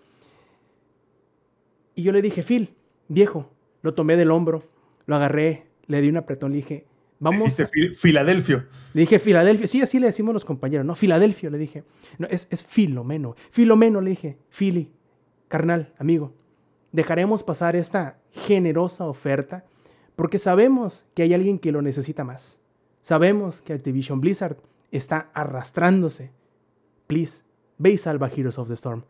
Y 1.94 2.02
yo 2.02 2.12
le 2.12 2.22
dije, 2.22 2.42
Phil, 2.42 2.74
viejo, 3.08 3.50
lo 3.82 3.94
tomé 3.94 4.16
del 4.16 4.30
hombro, 4.30 4.64
lo 5.06 5.16
agarré, 5.16 5.66
le 5.86 6.00
di 6.00 6.08
un 6.08 6.16
apretón, 6.16 6.52
le 6.52 6.58
dije, 6.58 6.86
vamos. 7.18 7.56
Dice 7.56 7.68
Filadelfio. 7.94 8.66
Le 8.92 9.02
dije, 9.02 9.18
Filadelfia. 9.18 9.66
Sí, 9.66 9.82
así 9.82 9.98
le 9.98 10.06
decimos 10.06 10.32
los 10.32 10.44
compañeros, 10.44 10.86
¿no? 10.86 10.94
Filadelfia, 10.94 11.50
le 11.50 11.58
dije. 11.58 11.84
No, 12.18 12.26
es, 12.28 12.48
es 12.50 12.64
Filomeno. 12.64 13.36
Filomeno, 13.50 14.00
le 14.00 14.10
dije. 14.10 14.38
Fili, 14.48 14.90
carnal, 15.48 15.92
amigo. 15.98 16.32
Dejaremos 16.92 17.42
pasar 17.42 17.76
esta 17.76 18.18
generosa 18.32 19.06
oferta 19.06 19.64
porque 20.16 20.38
sabemos 20.38 21.06
que 21.14 21.22
hay 21.22 21.34
alguien 21.34 21.58
que 21.58 21.72
lo 21.72 21.82
necesita 21.82 22.24
más. 22.24 22.60
Sabemos 23.02 23.60
que 23.60 23.74
Activision 23.74 24.20
Blizzard 24.20 24.56
está 24.90 25.30
arrastrándose. 25.34 26.32
Please, 27.06 27.44
ve 27.78 27.90
y 27.90 27.98
salva 27.98 28.30
Heroes 28.34 28.58
of 28.58 28.68
the 28.68 28.74
Storm. 28.74 29.04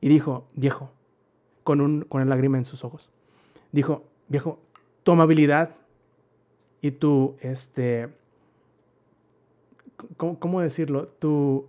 Y 0.00 0.08
dijo, 0.08 0.48
viejo, 0.54 0.92
con, 1.62 1.80
un, 1.80 2.02
con 2.02 2.22
el 2.22 2.28
lágrima 2.28 2.58
en 2.58 2.64
sus 2.64 2.84
ojos, 2.84 3.10
dijo, 3.70 4.04
viejo, 4.28 4.58
tu 5.02 5.12
amabilidad 5.12 5.74
y 6.80 6.90
tu, 6.92 7.36
este, 7.40 8.08
¿cómo, 10.16 10.38
cómo 10.38 10.60
decirlo? 10.60 11.08
Tu, 11.08 11.66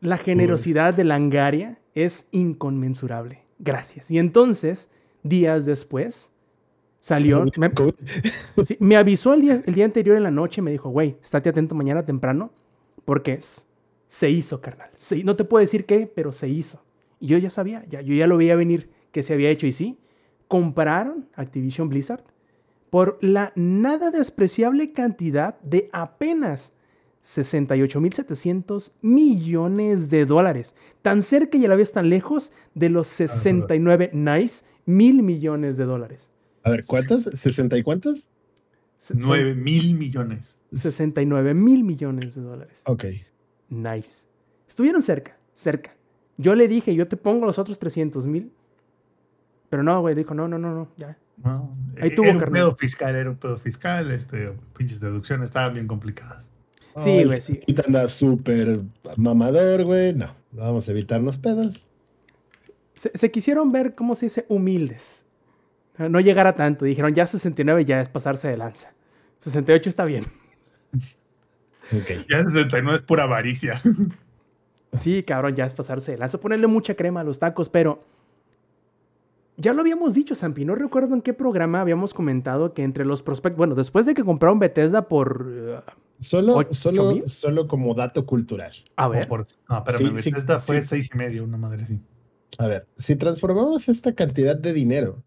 la 0.00 0.16
generosidad 0.16 0.94
de 0.94 1.04
Langaria 1.04 1.78
es 1.94 2.28
inconmensurable. 2.30 3.42
Gracias. 3.58 4.10
Y 4.10 4.18
entonces, 4.18 4.90
días 5.22 5.66
después, 5.66 6.32
Salió. 7.00 7.46
Me, 7.56 7.72
sí, 8.64 8.76
me, 8.78 8.96
avisó 8.96 9.32
el 9.32 9.40
día, 9.40 9.60
el 9.64 9.74
día 9.74 9.86
anterior 9.86 10.16
en 10.16 10.22
la 10.22 10.30
noche. 10.30 10.60
Me 10.60 10.70
dijo, 10.70 10.90
güey, 10.90 11.16
estate 11.20 11.48
atento 11.48 11.74
mañana 11.74 12.04
temprano. 12.04 12.52
Porque 13.06 13.32
es, 13.32 13.66
se 14.06 14.30
hizo, 14.30 14.60
carnal. 14.60 14.90
Se, 14.96 15.24
no 15.24 15.34
te 15.34 15.44
puedo 15.44 15.60
decir 15.60 15.86
qué, 15.86 16.06
pero 16.06 16.30
se 16.30 16.48
hizo. 16.48 16.84
Y 17.18 17.28
yo 17.28 17.38
ya 17.38 17.50
sabía, 17.50 17.84
ya, 17.88 18.02
yo 18.02 18.14
ya 18.14 18.26
lo 18.26 18.36
veía 18.36 18.54
venir 18.54 18.90
que 19.12 19.22
se 19.22 19.32
había 19.32 19.48
hecho. 19.48 19.66
Y 19.66 19.72
sí, 19.72 19.98
compraron 20.46 21.28
Activision 21.34 21.88
Blizzard 21.88 22.22
por 22.90 23.18
la 23.22 23.52
nada 23.56 24.10
despreciable 24.10 24.92
cantidad 24.92 25.58
de 25.60 25.88
apenas 25.92 26.74
68.700 27.22 28.92
millones 29.02 30.10
de 30.10 30.26
dólares. 30.26 30.74
Tan 31.02 31.22
cerca 31.22 31.56
y 31.56 31.64
a 31.64 31.68
la 31.68 31.76
vez 31.76 31.92
tan 31.92 32.08
lejos 32.08 32.52
de 32.74 32.88
los 32.88 33.06
69 33.06 34.10
nice 34.12 34.64
mil 34.86 35.22
millones 35.22 35.76
de 35.76 35.84
dólares. 35.84 36.30
A 36.62 36.70
ver, 36.70 36.84
¿cuántos? 36.86 37.26
¿60 37.26 37.78
y 37.78 37.82
cuántos? 37.82 38.30
9 39.14 39.54
mil 39.54 39.94
millones. 39.94 40.58
69 40.72 41.54
mil 41.54 41.84
millones 41.84 42.34
de 42.34 42.42
dólares. 42.42 42.82
Ok. 42.84 43.04
Nice. 43.70 44.26
Estuvieron 44.68 45.02
cerca, 45.02 45.38
cerca. 45.54 45.96
Yo 46.36 46.54
le 46.54 46.68
dije, 46.68 46.94
yo 46.94 47.08
te 47.08 47.16
pongo 47.16 47.46
los 47.46 47.58
otros 47.58 47.78
300 47.78 48.26
mil. 48.26 48.52
Pero 49.70 49.82
no, 49.82 50.00
güey, 50.00 50.14
dijo, 50.14 50.34
no, 50.34 50.48
no, 50.48 50.58
no, 50.58 50.74
no, 50.74 50.88
ya. 50.96 51.16
No, 51.44 51.76
Ahí 52.00 52.14
tuvo 52.14 52.26
era 52.26 52.38
un 52.38 52.52
pedo 52.52 52.76
fiscal, 52.76 53.14
era 53.14 53.30
un 53.30 53.36
pedo 53.36 53.58
fiscal, 53.58 54.10
este, 54.10 54.52
pinches 54.76 55.00
deducciones 55.00 55.46
estaban 55.46 55.74
bien 55.74 55.86
complicadas. 55.86 56.46
Sí, 56.96 57.24
güey, 57.24 57.40
sí. 57.40 57.60
Anda 57.86 58.08
súper 58.08 58.80
mamador, 59.16 59.84
güey. 59.84 60.12
No, 60.12 60.34
vamos 60.52 60.88
a 60.88 60.90
evitarnos 60.90 61.38
pedos. 61.38 61.86
Se, 62.94 63.16
se, 63.16 63.30
quisieron 63.30 63.72
ver, 63.72 63.94
¿cómo 63.94 64.14
se 64.14 64.26
dice? 64.26 64.44
Humildes 64.48 65.24
no 66.08 66.20
llegar 66.20 66.46
a 66.46 66.54
tanto. 66.54 66.84
Dijeron, 66.84 67.14
ya 67.14 67.26
69 67.26 67.84
ya 67.84 68.00
es 68.00 68.08
pasarse 68.08 68.48
de 68.48 68.56
lanza. 68.56 68.92
68 69.38 69.88
está 69.88 70.04
bien. 70.04 70.24
Okay. 72.02 72.24
Ya 72.30 72.44
69 72.44 72.94
es 72.94 73.02
pura 73.02 73.24
avaricia. 73.24 73.82
Sí, 74.92 75.22
cabrón, 75.22 75.54
ya 75.54 75.64
es 75.64 75.74
pasarse 75.74 76.12
de 76.12 76.18
lanza. 76.18 76.40
Ponerle 76.40 76.66
mucha 76.66 76.94
crema 76.94 77.20
a 77.20 77.24
los 77.24 77.38
tacos, 77.38 77.68
pero 77.68 78.04
ya 79.60 79.74
lo 79.74 79.80
habíamos 79.80 80.14
dicho, 80.14 80.34
Sampi. 80.34 80.64
No 80.64 80.74
recuerdo 80.74 81.14
en 81.14 81.22
qué 81.22 81.34
programa 81.34 81.80
habíamos 81.80 82.14
comentado 82.14 82.74
que 82.74 82.82
entre 82.82 83.04
los 83.04 83.22
prospectos. 83.22 83.58
Bueno, 83.58 83.74
después 83.74 84.06
de 84.06 84.14
que 84.14 84.24
compraron 84.24 84.58
Bethesda 84.58 85.08
por. 85.08 85.42
Uh, 85.42 85.82
solo, 86.18 86.66
solo, 86.70 87.28
solo 87.28 87.68
como 87.68 87.94
dato 87.94 88.26
cultural. 88.26 88.72
A 88.96 89.08
ver. 89.08 89.28
Por, 89.28 89.46
no, 89.68 89.84
pero 89.84 89.98
sí, 89.98 90.10
Bethesda 90.10 90.60
sí, 90.60 90.66
fue 90.66 90.82
sí. 90.82 90.88
seis 90.88 91.10
y 91.12 91.18
medio, 91.18 91.44
una 91.44 91.56
madre 91.56 91.84
así. 91.84 92.00
A 92.58 92.66
ver, 92.66 92.88
si 92.96 93.16
transformamos 93.16 93.88
esta 93.88 94.14
cantidad 94.14 94.56
de 94.56 94.72
dinero 94.72 95.22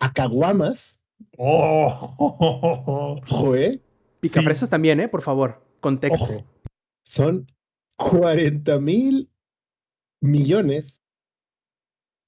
a 0.00 0.12
caguamas. 0.12 1.00
Oh, 1.38 3.20
Joé. 3.28 3.80
Picafresas 4.20 4.68
sí. 4.68 4.70
también, 4.70 5.00
¿eh? 5.00 5.08
Por 5.08 5.22
favor, 5.22 5.62
contexto. 5.80 6.24
Ojo. 6.24 6.44
Son 7.04 7.46
40 7.96 8.80
mil 8.80 9.30
millones 10.20 11.03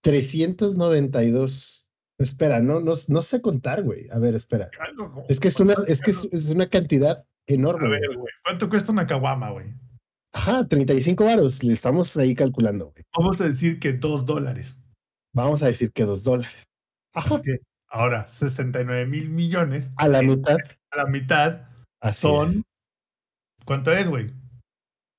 392. 0.07 1.87
Espera, 2.19 2.61
no, 2.61 2.81
no, 2.81 2.93
no 3.09 3.23
sé 3.23 3.43
contar, 3.43 3.83
güey. 3.83 4.09
A 4.11 4.19
ver, 4.19 4.35
espera. 4.35 4.71
Es 5.29 5.39
que 5.39 5.49
es 5.49 5.61
una, 5.61 5.75
es 5.87 6.01
que 6.01 6.13
es, 6.13 6.29
es 6.33 6.49
una 6.49 6.69
cantidad 6.69 7.27
enorme. 7.47 7.87
A 7.87 7.91
ver, 7.91 8.17
güey. 8.17 8.33
¿Cuánto 8.45 8.69
cuesta 8.69 8.93
una 8.93 9.07
caguama, 9.07 9.51
güey? 9.51 9.75
Ajá, 10.33 10.67
35 10.67 11.25
varos. 11.25 11.63
Le 11.63 11.75
estamos 11.75 12.17
ahí 12.17 12.35
calculando, 12.35 12.91
güey. 12.91 13.05
Vamos 13.17 13.41
a 13.41 13.45
decir 13.45 13.79
que 13.79 13.93
dos 13.93 14.25
dólares. 14.25 14.77
Vamos 15.35 15.63
a 15.63 15.67
decir 15.67 15.93
que 15.93 16.05
dos 16.05 16.23
dólares. 16.25 16.65
Ajá, 17.15 17.35
Ok. 17.35 17.47
Ahora, 17.89 18.27
69 18.29 19.07
mil 19.07 19.31
millones 19.31 19.91
a 19.97 20.09
la 20.09 20.21
mitad. 20.21 20.57
a 20.91 20.97
la 20.97 21.07
mitad 21.07 21.63
Así 22.01 22.23
son. 22.23 22.49
es. 22.51 22.63
¿Cuánto 23.65 23.93
es, 23.93 24.09
güey? 24.09 24.33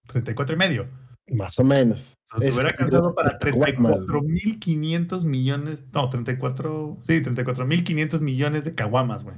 34 0.07 0.55
y 0.55 0.57
medio. 0.57 0.87
Más 1.27 1.57
o 1.59 1.63
menos. 1.63 2.16
O 2.33 2.39
sea, 2.39 2.47
Es 2.47 2.55
te 2.55 2.59
hubiera 2.59 2.75
cantidad 2.75 3.05
alcanzado 3.05 3.15
para 3.15 3.31
de 3.33 3.37
caguamas, 3.39 4.05
34 4.05 4.21
mil 4.21 4.59
500 4.59 5.25
millones. 5.25 5.83
No, 5.93 6.09
34. 6.09 6.97
Sí, 7.03 7.21
34 7.21 7.65
mil 7.65 7.83
500 7.83 8.21
millones 8.21 8.63
de 8.63 8.75
caguamas, 8.75 9.23
güey. 9.23 9.37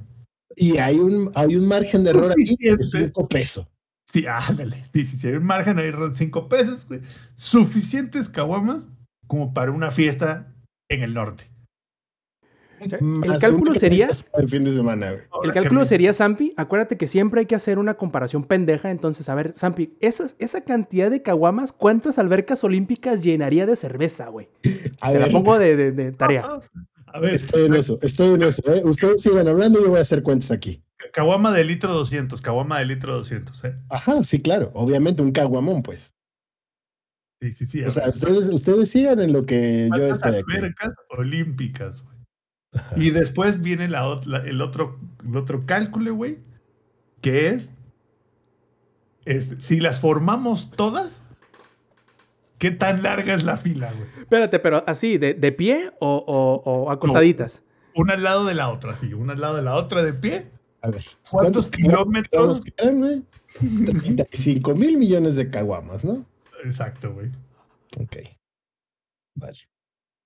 Y 0.56 0.78
hay 0.78 1.00
un, 1.00 1.32
hay 1.36 1.56
un 1.56 1.68
margen 1.68 2.04
de 2.04 2.10
error 2.10 2.32
aquí 2.32 2.56
de 2.60 2.72
Suficiente. 2.72 3.08
5 3.08 3.30
pesos. 3.30 3.68
Sí, 4.12 4.26
ándale. 4.28 4.84
Sí, 4.94 5.28
hay 5.28 5.34
un 5.34 5.46
margen 5.46 5.78
ahí 5.78 5.92
de 5.92 6.14
5 6.14 6.50
pesos, 6.50 6.88
güey. 6.88 7.02
Suficientes 7.36 8.28
caguamas 8.28 8.90
como 9.28 9.54
para 9.54 9.72
una 9.72 9.92
fiesta 9.92 10.52
en 10.90 11.04
el 11.04 11.14
norte. 11.14 11.50
El 12.82 13.02
Más 13.02 13.42
cálculo 13.42 13.76
sería- 13.76 14.10
El 14.34 14.50
fin 14.50 14.64
de 14.64 14.72
semana, 14.72 15.12
güey. 15.12 15.24
El 15.44 15.52
cálculo 15.52 15.86
sería, 15.86 16.14
Zampi, 16.14 16.54
acuérdate 16.58 16.98
que 16.98 17.08
siempre 17.08 17.42
hay 17.42 17.46
que 17.46 17.56
hacer 17.56 17.80
una 17.80 17.96
comparación 17.96 18.44
pendeja. 18.44 18.92
Entonces, 18.92 19.28
a 19.30 19.36
ver, 19.36 19.54
Zampi, 19.54 19.94
esas- 20.00 20.36
esa 20.40 20.64
cantidad 20.64 21.12
de 21.12 21.22
caguamas, 21.22 21.74
¿cuántas 21.74 22.20
albercas 22.20 22.64
olímpicas 22.64 23.24
llenaría 23.24 23.66
de 23.66 23.76
cerveza, 23.76 24.30
güey? 24.30 24.50
A 25.02 25.12
Te 25.12 25.20
la 25.20 25.30
pongo 25.30 25.58
de, 25.60 25.76
de- 25.76 25.92
de 25.92 26.12
tarea. 26.12 26.60
A 27.12 27.20
ver, 27.20 27.34
estoy 27.34 27.66
en 27.66 27.74
eso, 27.74 27.98
estoy 28.02 28.36
en 28.36 28.44
eso. 28.44 28.62
¿eh? 28.72 28.82
Ustedes 28.86 29.22
sigan 29.22 29.48
hablando 29.48 29.80
y 29.80 29.84
yo 29.84 29.90
voy 29.90 30.00
a 30.00 30.02
hacer 30.04 30.22
cuentas 30.24 30.52
aquí. 30.52 30.84
caguama 31.12 31.52
de 31.52 31.64
litro 31.64 31.92
200, 31.94 32.40
caguama 32.42 32.78
de 32.80 32.86
litro 32.86 33.16
200, 33.16 33.64
¿eh? 33.66 33.76
Ajá, 33.90 34.22
sí, 34.22 34.40
claro. 34.42 34.70
Obviamente 34.76 35.22
un 35.24 35.32
caguamón, 35.32 35.82
pues. 35.82 36.14
Sí, 37.42 37.52
sí, 37.54 37.66
sí. 37.66 37.84
O 37.84 37.90
sea, 37.90 38.10
ustedes, 38.10 38.48
ustedes 38.50 38.90
sigan 38.90 39.20
en 39.20 39.34
lo 39.34 39.44
que 39.44 39.84
yo 39.86 39.90
¿Cuántas 39.90 40.18
estoy 40.18 40.36
aquí. 40.36 40.58
albercas 40.58 40.94
olímpicas, 41.18 42.02
güey? 42.04 42.09
Ajá. 42.74 42.96
Y 42.98 43.10
después 43.12 43.62
viene 43.62 43.88
la, 43.90 44.20
la- 44.26 44.40
el, 44.46 44.62
otro, 44.62 45.00
el 45.28 45.36
otro 45.36 45.66
cálculo, 45.66 46.14
güey, 46.16 46.38
que 47.22 47.50
es, 47.50 47.72
este, 49.26 49.60
si 49.60 49.80
las 49.80 50.00
formamos 50.00 50.72
todas, 50.72 51.22
¿qué 52.58 52.72
tan 52.72 53.04
larga 53.04 53.34
es 53.34 53.44
la 53.44 53.58
fila, 53.58 53.92
güey? 53.92 54.08
Espérate, 54.20 54.60
pero 54.60 54.84
así, 54.88 55.18
¿de, 55.18 55.34
de 55.34 55.52
pie 55.52 55.92
o, 56.00 56.24
o- 56.28 56.72
o 56.72 56.92
acostaditas? 56.92 57.64
Una 57.96 58.14
al 58.14 58.24
lado 58.24 58.46
de 58.46 58.54
la 58.54 58.70
otra, 58.70 58.96
sí, 58.96 59.14
una 59.14 59.34
al 59.34 59.42
lado 59.42 59.56
de 59.56 59.62
la 59.64 59.76
otra 59.76 60.04
de 60.04 60.14
pie. 60.14 60.48
A 60.82 60.90
ver. 60.90 61.06
¿Cuántos 61.30 61.70
kilómetros? 61.70 62.62
quedan, 62.62 63.00
güey? 63.00 63.24
35 63.60 64.76
mil 64.76 64.98
millones 64.98 65.36
de 65.36 65.50
caguamas, 65.50 66.06
¿no? 66.06 66.26
Exacto, 66.64 67.12
güey. 67.14 67.30
Ok. 68.00 68.18
Vale. 69.36 69.58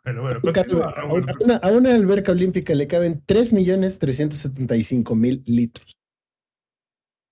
Pero 0.04 0.22
bueno, 0.22 0.42
A 0.44 1.04
una, 1.40 1.56
a 1.58 1.72
una 1.72 1.96
alberca 1.96 2.34
olímpica 2.34 2.74
le 2.76 2.88
caben 2.88 3.24
3 3.26 3.54
millones 3.54 4.00
375 4.00 5.16
mil 5.16 5.44
litros. 5.46 5.94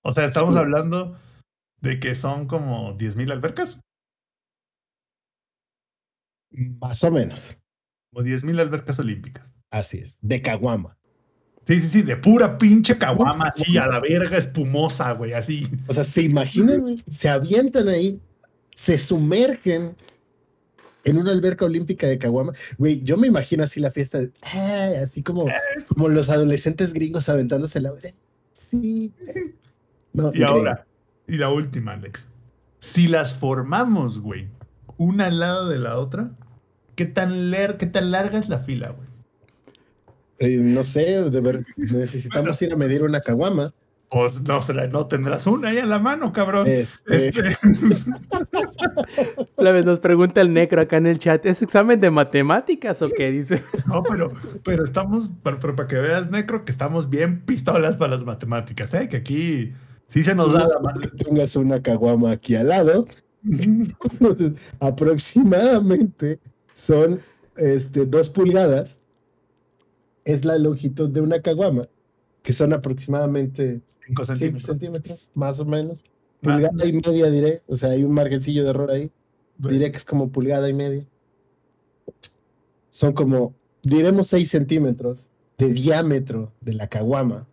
O 0.04 0.14
sea, 0.14 0.26
estamos 0.26 0.54
Sí. 0.54 0.60
hablando 0.60 1.18
de 1.82 2.00
que 2.00 2.16
son 2.16 2.48
como 2.48 2.98
10.000 2.98 3.32
albercas. 3.32 3.80
Más 6.52 7.04
o 7.04 7.12
menos. 7.12 7.58
O 8.14 8.22
10.000 8.22 8.60
albercas 8.60 9.00
olímpicas. 9.00 9.46
Así 9.70 10.00
es. 10.00 10.18
De 10.22 10.42
caguama. 10.42 10.98
Sí, 11.66 11.80
sí, 11.80 11.90
sí, 11.90 12.02
de 12.02 12.18
pura 12.18 12.58
pinche 12.58 12.98
caguama, 12.98 13.50
así, 13.56 13.78
a 13.78 13.86
la 13.86 14.00
verga 14.00 14.38
espumosa, 14.38 15.12
güey, 15.14 15.34
así. 15.34 15.68
O 15.88 15.94
sea, 15.94 16.04
se 16.04 16.24
imaginan, 16.24 16.98
se 17.08 17.30
avientan 17.30 17.88
ahí, 17.88 18.20
se 18.76 18.98
sumergen 18.98 19.96
en 21.04 21.18
una 21.18 21.32
alberca 21.32 21.66
olímpica 21.66 22.08
de 22.08 22.18
caguama. 22.18 22.54
Güey, 22.78 23.02
yo 23.04 23.18
me 23.18 23.28
imagino 23.28 23.64
así 23.64 23.80
la 23.80 23.92
fiesta, 23.92 24.20
así 25.02 25.24
como, 25.24 25.48
como 25.88 26.10
los 26.10 26.30
adolescentes 26.30 26.94
gringos 26.94 27.28
aventándose 27.30 27.82
la. 27.82 27.94
Sí. 28.54 29.14
No, 30.14 30.32
Y 30.34 30.44
ahora, 30.44 30.86
y 31.28 31.38
la 31.38 31.50
última, 31.50 31.94
Alex. 31.94 32.28
Si 32.80 33.08
las 33.08 33.36
formamos, 33.36 34.20
güey, 34.22 34.48
una 34.98 35.28
al 35.28 35.40
lado 35.40 35.70
de 35.70 35.78
la 35.80 35.98
otra, 35.98 36.32
¿qué 36.96 37.06
tan, 37.06 37.52
ler- 37.52 37.78
qué 37.78 37.86
tan 37.86 38.12
larga 38.12 38.38
es 38.40 38.50
la 38.50 38.60
fila, 38.60 38.90
güey? 38.92 39.08
Eh, 40.40 40.58
no 40.58 40.84
sé, 40.84 41.02
de 41.30 41.42
ver, 41.42 41.64
necesitamos 41.78 42.60
ir 42.62 42.74
a 42.74 42.76
medir 42.76 43.04
una 43.04 43.22
caguama. 43.22 43.74
Pues 44.12 44.42
no, 44.42 44.60
no 44.92 45.08
tendrás 45.08 45.48
una 45.48 45.70
ahí 45.70 45.78
a 45.78 45.86
la 45.86 45.98
mano, 45.98 46.34
cabrón. 46.34 46.68
Este, 46.68 47.30
Este, 47.30 47.42
La 49.58 49.72
vez 49.72 49.86
nos 49.86 50.02
pregunta 50.02 50.42
el 50.42 50.54
necro 50.54 50.82
acá 50.82 50.98
en 50.98 51.08
el 51.08 51.18
chat, 51.18 51.46
¿es 51.46 51.62
examen 51.62 51.98
de 51.98 52.12
matemáticas 52.12 53.02
o 53.02 53.08
qué? 53.08 53.32
Dice. 53.32 53.64
no, 53.88 54.04
pero, 54.04 54.34
pero 54.66 54.84
estamos, 54.84 55.32
pero, 55.42 55.62
pero 55.62 55.78
para 55.78 55.88
que 55.88 55.96
veas, 55.96 56.30
Necro, 56.30 56.66
que 56.66 56.74
estamos 56.74 57.10
bien 57.10 57.40
pistolas 57.46 57.96
para 57.96 58.16
las 58.16 58.26
matemáticas, 58.26 58.94
¿eh? 58.96 59.08
Que 59.08 59.16
aquí 59.16 59.72
sí 60.08 60.26
se 60.26 60.36
nos 60.36 60.52
da 60.52 60.68
la 60.68 60.80
mano. 60.82 61.00
qué 61.00 61.24
tengas 61.24 61.56
una 61.56 61.82
caguama 61.82 62.32
aquí 62.32 62.56
al 62.56 62.68
lado. 62.68 63.08
Entonces, 63.50 64.52
aproximadamente 64.82 66.38
son 66.74 67.22
este, 67.56 68.06
dos 68.06 68.30
pulgadas. 68.30 69.00
Es 70.26 70.44
la 70.44 70.58
longitud 70.58 71.10
de 71.10 71.22
una 71.22 71.42
caguama, 71.42 71.84
que 72.44 72.54
son 72.54 72.74
aproximadamente 72.74 73.82
5 74.08 74.26
5 74.26 74.26
centímetros. 74.26 74.64
centímetros, 74.64 75.30
más 75.34 75.60
o 75.60 75.66
menos. 75.66 76.04
Más. 76.42 76.56
Pulgada 76.56 76.86
y 76.86 76.94
media, 76.94 77.30
diré. 77.30 77.62
O 77.68 77.78
sea, 77.78 77.90
hay 77.90 78.04
un 78.04 78.14
margencillo 78.14 78.64
de 78.64 78.70
error 78.70 78.92
ahí. 78.92 79.12
Diré 79.58 79.92
que 79.92 79.98
es 79.98 80.06
como 80.06 80.32
pulgada 80.32 80.70
y 80.70 80.74
media. 80.74 81.06
Son 82.90 83.14
como, 83.14 83.54
diremos 83.84 84.28
6 84.28 84.50
centímetros 84.50 85.30
de 85.58 85.68
diámetro 85.68 86.52
de 86.62 86.74
la 86.74 86.88
caguama. 86.88 87.48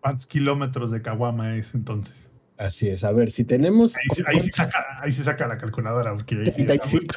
¿Cuántos 0.00 0.26
kilómetros 0.26 0.90
de 0.90 1.02
caguama 1.02 1.56
es 1.56 1.74
entonces? 1.74 2.14
Así 2.56 2.88
es. 2.88 3.04
A 3.04 3.12
ver, 3.12 3.30
si 3.30 3.44
tenemos. 3.44 3.94
Ahí, 3.96 4.24
ahí 4.26 4.40
sí 4.40 4.50
saca, 4.50 4.84
ahí 5.00 5.12
sí 5.12 5.22
saca 5.22 5.46
la 5.46 5.58
calculadora. 5.58 6.14
Porque 6.14 6.36
ahí 6.36 6.44
sí 6.44 6.62
está, 6.62 6.64
35. 6.64 7.14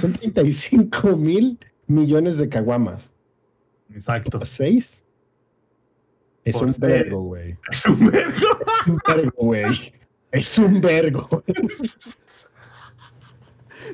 Son 0.00 0.12
35 0.12 1.16
mil 1.16 1.58
millones 1.86 2.38
de 2.38 2.48
caguamas. 2.48 3.12
Exacto. 3.92 4.44
¿Seis? 4.44 4.99
Es 6.50 6.56
un 6.56 6.74
vergo, 6.78 7.20
güey. 7.22 7.56
Es 7.70 7.86
un 7.86 8.10
vergo. 8.10 8.58
Es 8.66 8.86
un 8.86 9.00
vergo, 9.06 9.32
güey. 9.36 9.92
Es 10.32 10.58
un 10.58 10.80
vergo. 10.80 11.42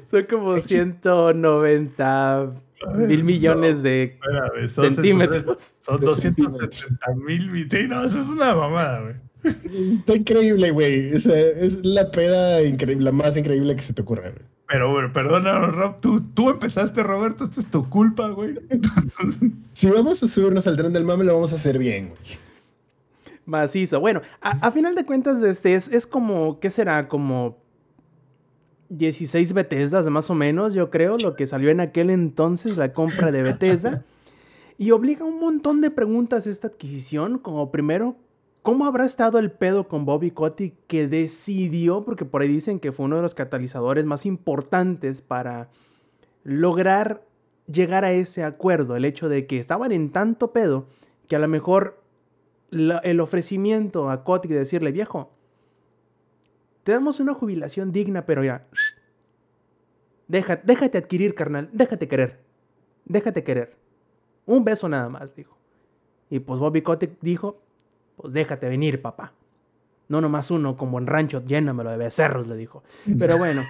Son 0.05 0.25
como 0.25 0.59
190 0.59 2.53
mil 3.09 3.25
millones 3.25 3.83
de 3.83 4.03
Espérame, 4.05 4.69
son- 4.69 4.95
centímetros. 4.95 5.75
Son 5.81 5.99
De 6.01 6.07
270 6.07 7.15
mil. 7.17 7.69
Sí, 7.71 7.87
no, 7.89 8.05
eso 8.05 8.21
es 8.21 8.29
una 8.29 8.55
mamada, 8.55 9.01
güey. 9.03 9.15
Está 9.97 10.15
increíble, 10.17 10.71
güey. 10.73 11.15
O 11.15 11.21
sea, 11.21 11.37
es 11.39 11.85
la 11.85 12.11
peda 12.11 12.63
increíble, 12.63 13.05
la 13.05 13.13
más 13.13 13.37
increíble 13.37 13.77
que 13.77 13.83
se 13.83 13.93
te 13.93 14.03
ocurra, 14.03 14.31
güey. 14.31 14.43
Pero, 14.69 14.91
bueno, 14.91 15.13
perdona, 15.13 15.59
Rob, 15.67 16.01
tú, 16.01 16.21
tú 16.35 16.51
empezaste, 16.51 17.03
Roberto, 17.05 17.45
esto 17.45 17.61
es 17.61 17.71
tu 17.71 17.89
culpa, 17.89 18.29
güey. 18.29 18.55
Si 19.73 19.89
vamos 19.89 20.23
a 20.23 20.29
subirnos 20.29 20.67
al 20.67 20.77
tren 20.77 20.93
del 20.93 21.05
mame, 21.05 21.23
lo 21.25 21.35
vamos 21.35 21.53
a 21.53 21.57
hacer 21.57 21.79
bien, 21.79 22.09
güey. 22.09 22.39
Macizo. 23.47 24.01
Bueno, 24.01 24.21
a, 24.41 24.51
a 24.67 24.71
final 24.71 24.95
de 24.95 25.07
cuentas, 25.07 25.43
este 25.43 25.75
es, 25.75 25.89
es 25.89 26.07
como, 26.07 26.61
¿qué 26.61 26.71
será? 26.71 27.09
Como 27.09 27.57
16 28.89 29.53
Bethesdas, 29.53 30.07
más 30.09 30.31
o 30.31 30.35
menos, 30.35 30.75
yo 30.75 30.91
creo, 30.91 31.17
lo 31.19 31.35
que 31.35 31.47
salió 31.47 31.71
en 31.71 31.81
aquel 31.81 32.11
entonces, 32.11 32.77
la 32.77 32.93
compra 32.93 33.33
de 33.33 33.43
Bethesda. 33.43 34.05
Y 34.79 34.91
obliga 34.91 35.25
un 35.25 35.41
montón 35.41 35.81
de 35.81 35.91
preguntas 35.91 36.47
esta 36.47 36.69
adquisición, 36.69 37.39
como 37.39 37.71
primero, 37.71 38.17
¿cómo 38.61 38.85
habrá 38.85 39.07
estado 39.07 39.39
el 39.39 39.51
pedo 39.51 39.89
con 39.89 40.05
Bobby 40.05 40.31
Kotick 40.33 40.75
que 40.87 41.09
decidió, 41.09 42.05
porque 42.05 42.27
por 42.27 42.43
ahí 42.43 42.49
dicen 42.49 42.79
que 42.79 42.93
fue 42.93 43.07
uno 43.07 43.17
de 43.17 43.23
los 43.23 43.35
catalizadores 43.35 44.05
más 44.05 44.27
importantes 44.27 45.23
para 45.23 45.71
lograr 46.45 47.25
llegar 47.67 48.05
a 48.05 48.13
ese 48.13 48.45
acuerdo, 48.45 48.97
el 48.97 49.07
hecho 49.07 49.31
de 49.31 49.47
que 49.47 49.59
estaban 49.59 49.93
en 49.93 50.13
tanto 50.13 50.53
pedo 50.53 50.87
que 51.27 51.37
a 51.37 51.39
lo 51.39 51.49
mejor 51.49 52.03
la- 52.71 52.99
el 52.99 53.21
ofrecimiento 53.21 54.11
a 54.11 54.25
Kotick 54.25 54.51
de 54.53 54.59
decirle, 54.59 54.93
viejo, 54.93 55.31
te 56.83 56.93
damos 56.93 57.21
una 57.21 57.35
jubilación 57.35 57.93
digna, 57.93 58.27
pero 58.27 58.45
ya, 58.45 58.67
deja- 60.29 60.61
déjate 60.65 60.99
adquirir, 60.99 61.35
carnal, 61.35 61.69
déjate 61.73 62.09
querer, 62.09 62.39
déjate 63.05 63.43
querer. 63.45 63.77
Un 64.47 64.65
beso 64.65 64.89
nada 64.89 65.09
más, 65.09 65.35
dijo. 65.35 65.57
Y 66.31 66.41
pues 66.41 66.61
Bobby 66.61 66.83
Kotick 66.83 67.19
dijo, 67.21 67.61
pues 68.17 68.33
déjate 68.33 68.69
venir, 68.69 69.03
papá. 69.03 69.33
No 70.09 70.21
nomás 70.21 70.51
uno, 70.53 70.77
como 70.77 70.99
en 70.99 71.07
rancho, 71.07 71.43
llénamelo 71.45 71.91
de 71.91 71.97
becerros, 71.97 72.47
le 72.47 72.57
dijo. 72.57 72.83
Pero 73.19 73.39
bueno, 73.39 73.63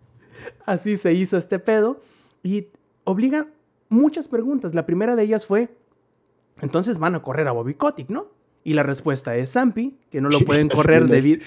así 0.66 0.96
se 0.96 1.12
hizo 1.12 1.36
este 1.36 1.58
pedo 1.58 2.00
y 2.42 2.68
obliga 3.04 3.48
muchas 3.90 4.28
preguntas. 4.28 4.74
La 4.74 4.86
primera 4.86 5.14
de 5.16 5.22
ellas 5.24 5.44
fue, 5.44 5.68
entonces 6.60 6.98
van 6.98 7.14
a 7.14 7.22
correr 7.22 7.48
a 7.48 7.52
Bobby 7.52 7.74
Kotick, 7.74 8.10
¿no? 8.10 8.26
Y 8.62 8.74
la 8.74 8.82
respuesta 8.82 9.36
es 9.36 9.52
Zampi, 9.52 9.98
que 10.10 10.20
no 10.20 10.28
lo 10.28 10.40
pueden 10.46 10.68
correr 10.68 11.06
debido... 11.06 11.42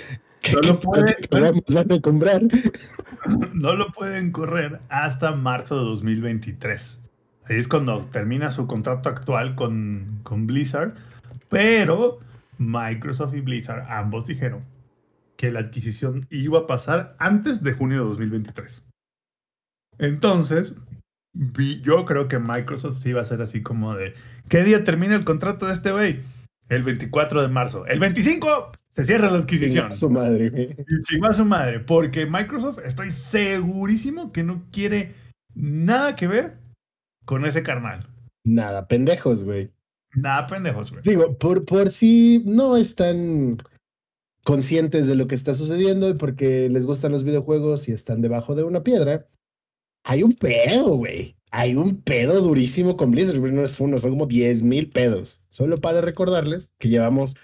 No 0.53 0.61
lo 0.61 0.79
puede- 0.79 1.15
programas 1.29 1.63
van 1.73 1.91
a 1.91 1.99
comprar? 2.01 2.41
no 3.53 3.73
lo 3.73 3.91
pueden 3.91 4.31
correr 4.31 4.79
hasta 4.87 5.31
marzo 5.31 5.77
de 5.77 5.83
2023. 5.85 6.99
Ahí 7.45 7.57
es 7.57 7.67
cuando 7.67 8.01
termina 8.05 8.51
su 8.51 8.67
contrato 8.67 9.09
actual 9.09 9.55
con, 9.55 10.19
con 10.23 10.45
Blizzard. 10.47 10.93
Pero 11.49 12.19
Microsoft 12.57 13.33
y 13.33 13.41
Blizzard 13.41 13.87
ambos 13.89 14.25
dijeron 14.25 14.63
que 15.37 15.51
la 15.51 15.59
adquisición 15.59 16.25
iba 16.29 16.59
a 16.59 16.67
pasar 16.67 17.15
antes 17.19 17.63
de 17.63 17.73
junio 17.73 17.99
de 17.99 18.05
2023. 18.09 18.83
Entonces, 19.99 20.75
vi- 21.33 21.81
yo 21.81 22.05
creo 22.05 22.27
que 22.27 22.39
Microsoft 22.39 23.01
sí 23.01 23.09
iba 23.09 23.21
a 23.21 23.25
ser 23.25 23.41
así 23.41 23.61
como 23.61 23.95
de, 23.95 24.13
¿qué 24.49 24.63
día 24.63 24.83
termina 24.83 25.15
el 25.15 25.25
contrato 25.25 25.65
de 25.65 25.73
este 25.73 25.91
güey? 25.91 26.21
El 26.69 26.83
24 26.83 27.41
de 27.41 27.47
marzo. 27.47 27.85
El 27.85 27.99
25 27.99 28.71
se 28.89 29.05
cierra 29.05 29.31
la 29.31 29.37
adquisición. 29.37 29.95
Su 29.95 30.09
madre, 30.09 30.75
chingó 31.03 31.27
a 31.27 31.33
su 31.33 31.45
madre, 31.45 31.79
porque 31.79 32.25
Microsoft 32.25 32.79
estoy 32.83 33.11
segurísimo 33.11 34.31
que 34.33 34.43
no 34.43 34.65
quiere 34.71 35.13
nada 35.55 36.15
que 36.15 36.27
ver 36.27 36.57
con 37.25 37.45
ese 37.45 37.63
carnal. 37.63 38.07
Nada, 38.45 38.87
pendejos, 38.87 39.43
güey. 39.43 39.71
Nada 40.15 40.47
pendejos, 40.47 40.91
güey. 40.91 41.03
Digo, 41.03 41.37
por, 41.37 41.65
por 41.65 41.89
si 41.89 42.43
no 42.45 42.75
están 42.77 43.57
conscientes 44.43 45.07
de 45.07 45.15
lo 45.15 45.27
que 45.27 45.35
está 45.35 45.53
sucediendo 45.53 46.09
y 46.09 46.13
porque 46.13 46.69
les 46.69 46.85
gustan 46.85 47.11
los 47.11 47.23
videojuegos 47.23 47.89
y 47.89 47.91
están 47.91 48.21
debajo 48.21 48.55
de 48.55 48.63
una 48.63 48.83
piedra, 48.83 49.25
hay 50.09 50.23
un 50.23 50.33
pedo, 50.33 50.95
güey. 50.95 51.35
Hay 51.51 51.75
un 51.75 52.01
pedo 52.01 52.41
durísimo 52.41 52.95
con 52.97 53.11
Blizzard. 53.11 53.39
No 53.39 53.63
es 53.63 53.79
uno, 53.79 53.99
son 53.99 54.11
como 54.11 54.25
10 54.25 54.63
mil 54.63 54.89
pedos. 54.89 55.43
Solo 55.49 55.77
para 55.77 56.01
recordarles 56.01 56.71
que 56.79 56.89
llevamos 56.89 57.35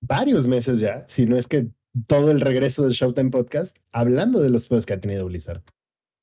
varios 0.00 0.46
meses 0.46 0.78
ya, 0.80 1.04
si 1.08 1.26
no 1.26 1.36
es 1.36 1.46
que 1.48 1.68
todo 2.06 2.30
el 2.30 2.40
regreso 2.40 2.82
del 2.82 2.92
Showtime 2.92 3.30
Podcast, 3.30 3.76
hablando 3.92 4.40
de 4.40 4.50
los 4.50 4.66
pedos 4.68 4.86
que 4.86 4.92
ha 4.92 5.00
tenido 5.00 5.26
Blizzard. 5.26 5.62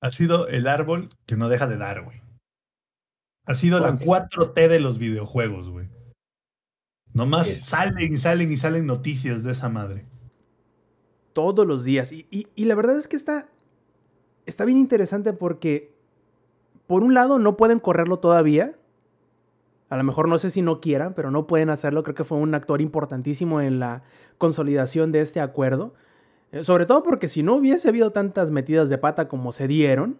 Ha 0.01 0.11
sido 0.11 0.47
el 0.47 0.67
árbol 0.67 1.09
que 1.25 1.35
no 1.37 1.47
deja 1.49 1.67
de 1.67 1.77
dar, 1.77 2.03
güey. 2.03 2.21
Ha 3.45 3.55
sido 3.55 3.79
la 3.79 3.97
¿Cuánto? 3.97 4.53
4T 4.53 4.67
de 4.67 4.79
los 4.79 4.97
videojuegos, 4.97 5.69
güey. 5.69 5.87
Nomás 7.13 7.47
Es- 7.49 7.65
salen 7.65 8.13
y 8.13 8.17
salen 8.17 8.51
y 8.51 8.57
salen 8.57 8.85
noticias 8.85 9.43
de 9.43 9.51
esa 9.51 9.67
madre. 9.69 10.05
todos 11.33 11.65
los 11.65 11.85
días. 11.85 12.11
Y, 12.11 12.27
y- 12.29 12.47
y 12.55 12.65
la 12.65 12.75
verdad 12.75 12.97
es 12.97 13.07
que 13.07 13.15
está, 13.15 13.47
está 14.45 14.65
bien 14.65 14.77
interesante 14.77 15.33
porque, 15.33 15.93
por 16.87 17.03
un 17.03 17.13
lado, 17.13 17.39
no 17.39 17.57
pueden 17.57 17.79
correrlo 17.79 18.19
todavía. 18.19 18.73
A 19.89 19.97
lo 19.97 20.03
mejor 20.03 20.27
no 20.27 20.37
sé 20.37 20.51
si 20.51 20.61
no 20.61 20.79
quieran, 20.79 21.13
pero 21.13 21.31
no 21.31 21.47
pueden 21.47 21.69
hacerlo. 21.69 22.03
Creo 22.03 22.15
que 22.15 22.23
fue 22.23 22.37
un 22.37 22.55
actor 22.55 22.81
importantísimo 22.81 23.61
en 23.61 23.79
la 23.79 24.03
consolidación 24.37 25.11
de 25.11 25.21
este 25.21 25.41
acuerdo. 25.41 25.93
Eh, 26.51 26.63
sobre 26.63 26.85
todo 26.85 27.03
porque 27.03 27.27
si 27.27 27.43
no 27.43 27.55
hubiese 27.55 27.89
habido 27.89 28.11
tantas 28.11 28.51
metidas 28.51 28.89
de 28.89 28.97
pata 28.97 29.27
como 29.27 29.51
se 29.51 29.67
dieron, 29.67 30.17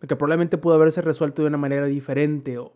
que 0.00 0.16
probablemente 0.16 0.58
pudo 0.58 0.74
haberse 0.74 1.02
resuelto 1.02 1.42
de 1.42 1.48
una 1.48 1.58
manera 1.58 1.86
diferente 1.86 2.58
o 2.58 2.72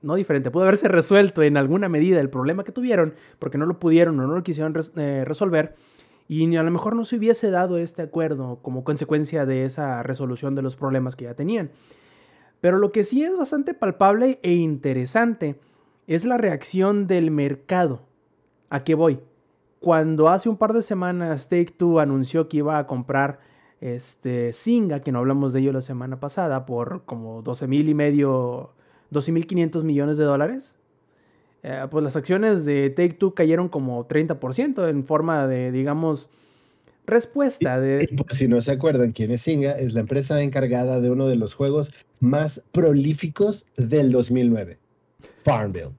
no 0.00 0.14
diferente, 0.14 0.50
pudo 0.50 0.62
haberse 0.62 0.86
resuelto 0.86 1.42
en 1.42 1.56
alguna 1.56 1.88
medida 1.88 2.20
el 2.20 2.30
problema 2.30 2.62
que 2.62 2.70
tuvieron 2.70 3.14
porque 3.40 3.58
no 3.58 3.66
lo 3.66 3.80
pudieron 3.80 4.18
o 4.20 4.26
no 4.26 4.34
lo 4.34 4.42
quisieron 4.44 4.74
eh, 4.96 5.24
resolver 5.26 5.74
y 6.28 6.54
a 6.56 6.62
lo 6.62 6.70
mejor 6.70 6.94
no 6.94 7.06
se 7.06 7.16
hubiese 7.16 7.50
dado 7.50 7.78
este 7.78 8.02
acuerdo 8.02 8.58
como 8.60 8.84
consecuencia 8.84 9.46
de 9.46 9.64
esa 9.64 10.02
resolución 10.02 10.54
de 10.54 10.60
los 10.60 10.76
problemas 10.76 11.16
que 11.16 11.24
ya 11.24 11.34
tenían. 11.34 11.70
Pero 12.60 12.78
lo 12.78 12.92
que 12.92 13.02
sí 13.04 13.22
es 13.22 13.36
bastante 13.36 13.72
palpable 13.72 14.38
e 14.42 14.52
interesante 14.52 15.58
es 16.06 16.26
la 16.26 16.36
reacción 16.36 17.06
del 17.06 17.30
mercado. 17.30 18.02
¿A 18.68 18.84
qué 18.84 18.94
voy? 18.94 19.20
Cuando 19.80 20.28
hace 20.28 20.48
un 20.50 20.58
par 20.58 20.74
de 20.74 20.82
semanas 20.82 21.48
Take 21.48 21.72
Two 21.76 21.98
anunció 21.98 22.48
que 22.48 22.58
iba 22.58 22.78
a 22.78 22.86
comprar 22.86 23.40
este 23.80 24.52
Singa, 24.52 25.00
que 25.00 25.12
no 25.12 25.20
hablamos 25.20 25.52
de 25.52 25.60
ello 25.60 25.72
la 25.72 25.80
semana 25.80 26.20
pasada, 26.20 26.66
por 26.66 27.04
como 27.04 27.42
12 27.42 27.68
mil 27.68 27.88
y 27.88 27.94
medio, 27.94 28.72
12 29.10 29.32
mil 29.32 29.46
500 29.46 29.84
millones 29.84 30.18
de 30.18 30.24
dólares, 30.24 30.78
eh, 31.62 31.86
pues 31.90 32.04
las 32.04 32.16
acciones 32.16 32.64
de 32.64 32.90
Take 32.90 33.14
Two 33.14 33.34
cayeron 33.34 33.68
como 33.68 34.06
30% 34.06 34.88
en 34.88 35.04
forma 35.04 35.46
de, 35.46 35.72
digamos, 35.72 36.28
respuesta 37.06 37.80
de... 37.80 38.06
Y 38.10 38.14
por 38.16 38.32
si 38.34 38.48
no 38.48 38.60
se 38.60 38.72
acuerdan 38.72 39.12
quién 39.12 39.30
es 39.30 39.42
Singa, 39.42 39.72
es 39.72 39.94
la 39.94 40.00
empresa 40.00 40.40
encargada 40.42 41.00
de 41.00 41.10
uno 41.10 41.26
de 41.26 41.36
los 41.36 41.54
juegos 41.54 41.90
más 42.20 42.62
prolíficos 42.72 43.66
del 43.76 44.12
2009, 44.12 44.78
Farmville. 45.42 45.90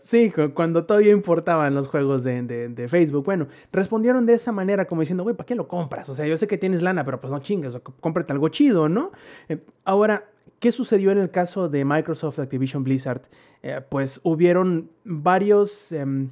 Sí, 0.00 0.30
cu- 0.30 0.54
cuando 0.54 0.86
todavía 0.86 1.10
importaban 1.12 1.74
los 1.74 1.88
juegos 1.88 2.22
de, 2.22 2.40
de- 2.42 2.68
de 2.68 2.88
Facebook. 2.88 3.24
Bueno, 3.24 3.48
respondieron 3.72 4.24
de 4.26 4.34
esa 4.34 4.52
manera 4.52 4.86
como 4.86 5.00
diciendo, 5.02 5.24
güey, 5.24 5.34
¿para 5.36 5.46
qué 5.46 5.54
lo 5.56 5.66
compras? 5.68 6.08
O 6.08 6.14
sea, 6.14 6.26
yo 6.26 6.36
sé 6.36 6.46
que 6.46 6.56
tienes 6.56 6.82
lana, 6.82 7.04
pero 7.04 7.20
pues 7.20 7.30
no 7.30 7.40
chingas, 7.40 7.78
cómprate 8.00 8.32
algo 8.32 8.48
chido, 8.48 8.88
¿no? 8.88 9.10
Eh, 9.48 9.58
ahora, 9.84 10.24
¿qué 10.62 10.70
sucedió 10.70 11.10
en 11.10 11.18
el 11.18 11.28
caso 11.30 11.68
de 11.68 11.84
Microsoft 11.84 12.38
Activision 12.38 12.84
Blizzard? 12.84 13.22
Eh, 13.64 13.80
pues 13.88 14.20
hubieron 14.22 14.90
varios 15.04 15.90
em, 15.90 16.30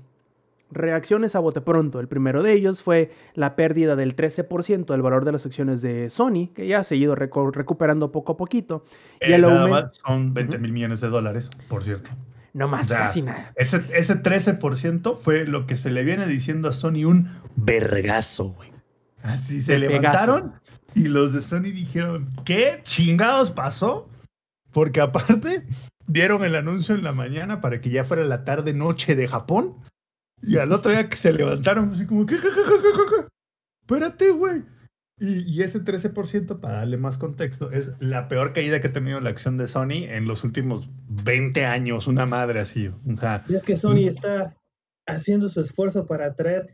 reacciones 0.71 1.35
a 1.35 1.41
bote 1.41 1.61
pronto. 1.61 1.99
El 1.99 2.07
primero 2.07 2.45
de 2.45 2.53
ellos 2.53 2.81
fue 2.81 3.11
la 3.35 3.57
pérdida 3.57 3.97
del 3.97 4.15
13% 4.15 4.87
del 4.87 5.03
valor 5.03 5.25
de 5.25 5.33
las 5.33 5.45
acciones 5.47 5.83
de 5.83 6.09
Sony, 6.11 6.51
que 6.55 6.69
ya 6.69 6.79
ha 6.79 6.85
seguido 6.85 7.17
recuperando 7.17 8.13
poco 8.13 8.35
a 8.35 8.37
poquito. 8.37 8.85
Y 9.21 9.33
Eh, 9.33 9.35
el 9.35 9.43
nada 9.43 9.67
más 9.67 9.85
son 10.07 10.33
20 10.33 10.55
Ujú. 10.57 10.63
mil 10.63 10.73
millones 10.73 11.01
de 11.01 11.09
dólares, 11.09 11.51
por 11.69 11.83
cierto. 11.83 12.11
No 12.53 12.69
más, 12.69 12.83
O 12.83 12.85
sea, 12.85 12.99
casi 12.99 13.23
nada. 13.23 13.53
Ese, 13.57 13.83
ese 13.95 14.15
13% 14.15 15.17
fue 15.17 15.45
lo 15.45 15.67
que 15.67 15.77
se 15.77 15.91
le 15.91 16.05
viene 16.05 16.27
diciendo 16.29 16.69
a 16.69 16.73
Sony 16.73 17.05
un 17.05 17.31
vergazo, 17.57 18.51
güey. 18.51 18.71
Así 19.25 19.61
se 19.61 19.73
De 19.73 19.81
levantaron 19.81 20.53
y 20.95 21.09
los 21.09 21.33
de 21.33 21.43
Sony 21.43 21.73
dijeron, 21.73 22.29
¿qué 22.45 22.79
chingados 22.85 23.51
pasó? 23.51 24.09
Porque 24.73 25.01
aparte 25.01 25.67
dieron 26.07 26.45
el 26.45 26.57
anuncio 26.57 26.95
en 26.95 27.05
la 27.05 27.13
mañana 27.13 27.61
para 27.61 27.81
que 27.81 27.91
ya 27.91 28.05
fuera 28.05 28.25
la 28.25 28.45
tarde 28.45 28.73
noche 28.73 29.17
de 29.17 29.29
Japón. 29.29 29.77
Y 30.43 30.57
al 30.57 30.73
otro 30.73 30.91
día 30.93 31.09
que 31.09 31.17
se 31.17 31.33
levantaron, 31.33 31.93
así 31.93 32.07
como, 32.07 32.27
¿qué, 32.27 32.37
qué, 32.37 32.49
qué, 32.49 32.63
qué, 32.65 32.83
qué, 32.83 32.93
qué, 32.93 33.17
qué? 33.17 33.29
Espérate, 33.83 34.31
güey. 34.31 34.63
Y, 35.19 35.41
y 35.43 35.63
ese 35.63 35.85
13%, 35.85 36.61
para 36.61 36.77
darle 36.77 36.97
más 36.97 37.19
contexto, 37.19 37.71
es 37.71 37.93
la 38.01 38.27
peor 38.27 38.55
caída 38.55 38.81
que 38.81 38.89
ha 38.89 38.93
tenido 38.93 39.21
la 39.21 39.29
acción 39.29 39.59
de 39.59 39.69
Sony 39.69 40.05
en 40.09 40.27
los 40.27 40.45
últimos 40.45 40.89
20 41.09 41.67
años. 41.67 42.07
Una 42.07 42.25
madre 42.25 42.61
así. 42.61 42.89
O 42.89 43.17
sea, 43.19 43.45
Y 43.49 43.55
es 43.55 43.63
que 43.63 43.77
Sony 43.77 44.07
está 44.07 44.57
haciendo 45.07 45.51
su 45.51 45.61
esfuerzo 45.61 46.07
para 46.07 46.35
traer 46.35 46.71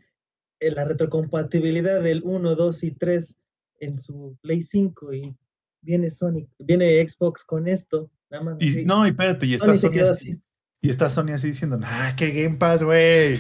eh, 0.60 0.70
la 0.70 0.84
retrocompatibilidad 0.84 2.00
del 2.00 2.22
1, 2.24 2.54
2 2.54 2.84
y 2.84 2.90
3 2.92 3.34
en 3.80 3.98
su 3.98 4.38
Play 4.42 4.62
5 4.62 5.12
y 5.12 5.36
viene 5.82 6.10
Sony, 6.10 6.46
viene 6.58 7.06
Xbox 7.06 7.44
con 7.44 7.68
esto, 7.68 8.10
nada 8.30 8.44
más. 8.44 8.56
y 8.60 8.68
así. 8.68 8.84
no, 8.84 9.06
y 9.06 9.10
espérate, 9.10 9.46
y 9.46 9.54
está 9.54 9.76
Sony 9.76 9.90
así. 9.90 10.00
así. 10.00 10.40
Y 10.80 10.90
está 10.90 11.10
Sony 11.10 11.32
así 11.34 11.48
diciendo, 11.48 11.80
ah, 11.82 12.14
qué 12.16 12.30
Game 12.30 12.56
Pass, 12.56 12.82
güey. 12.82 13.38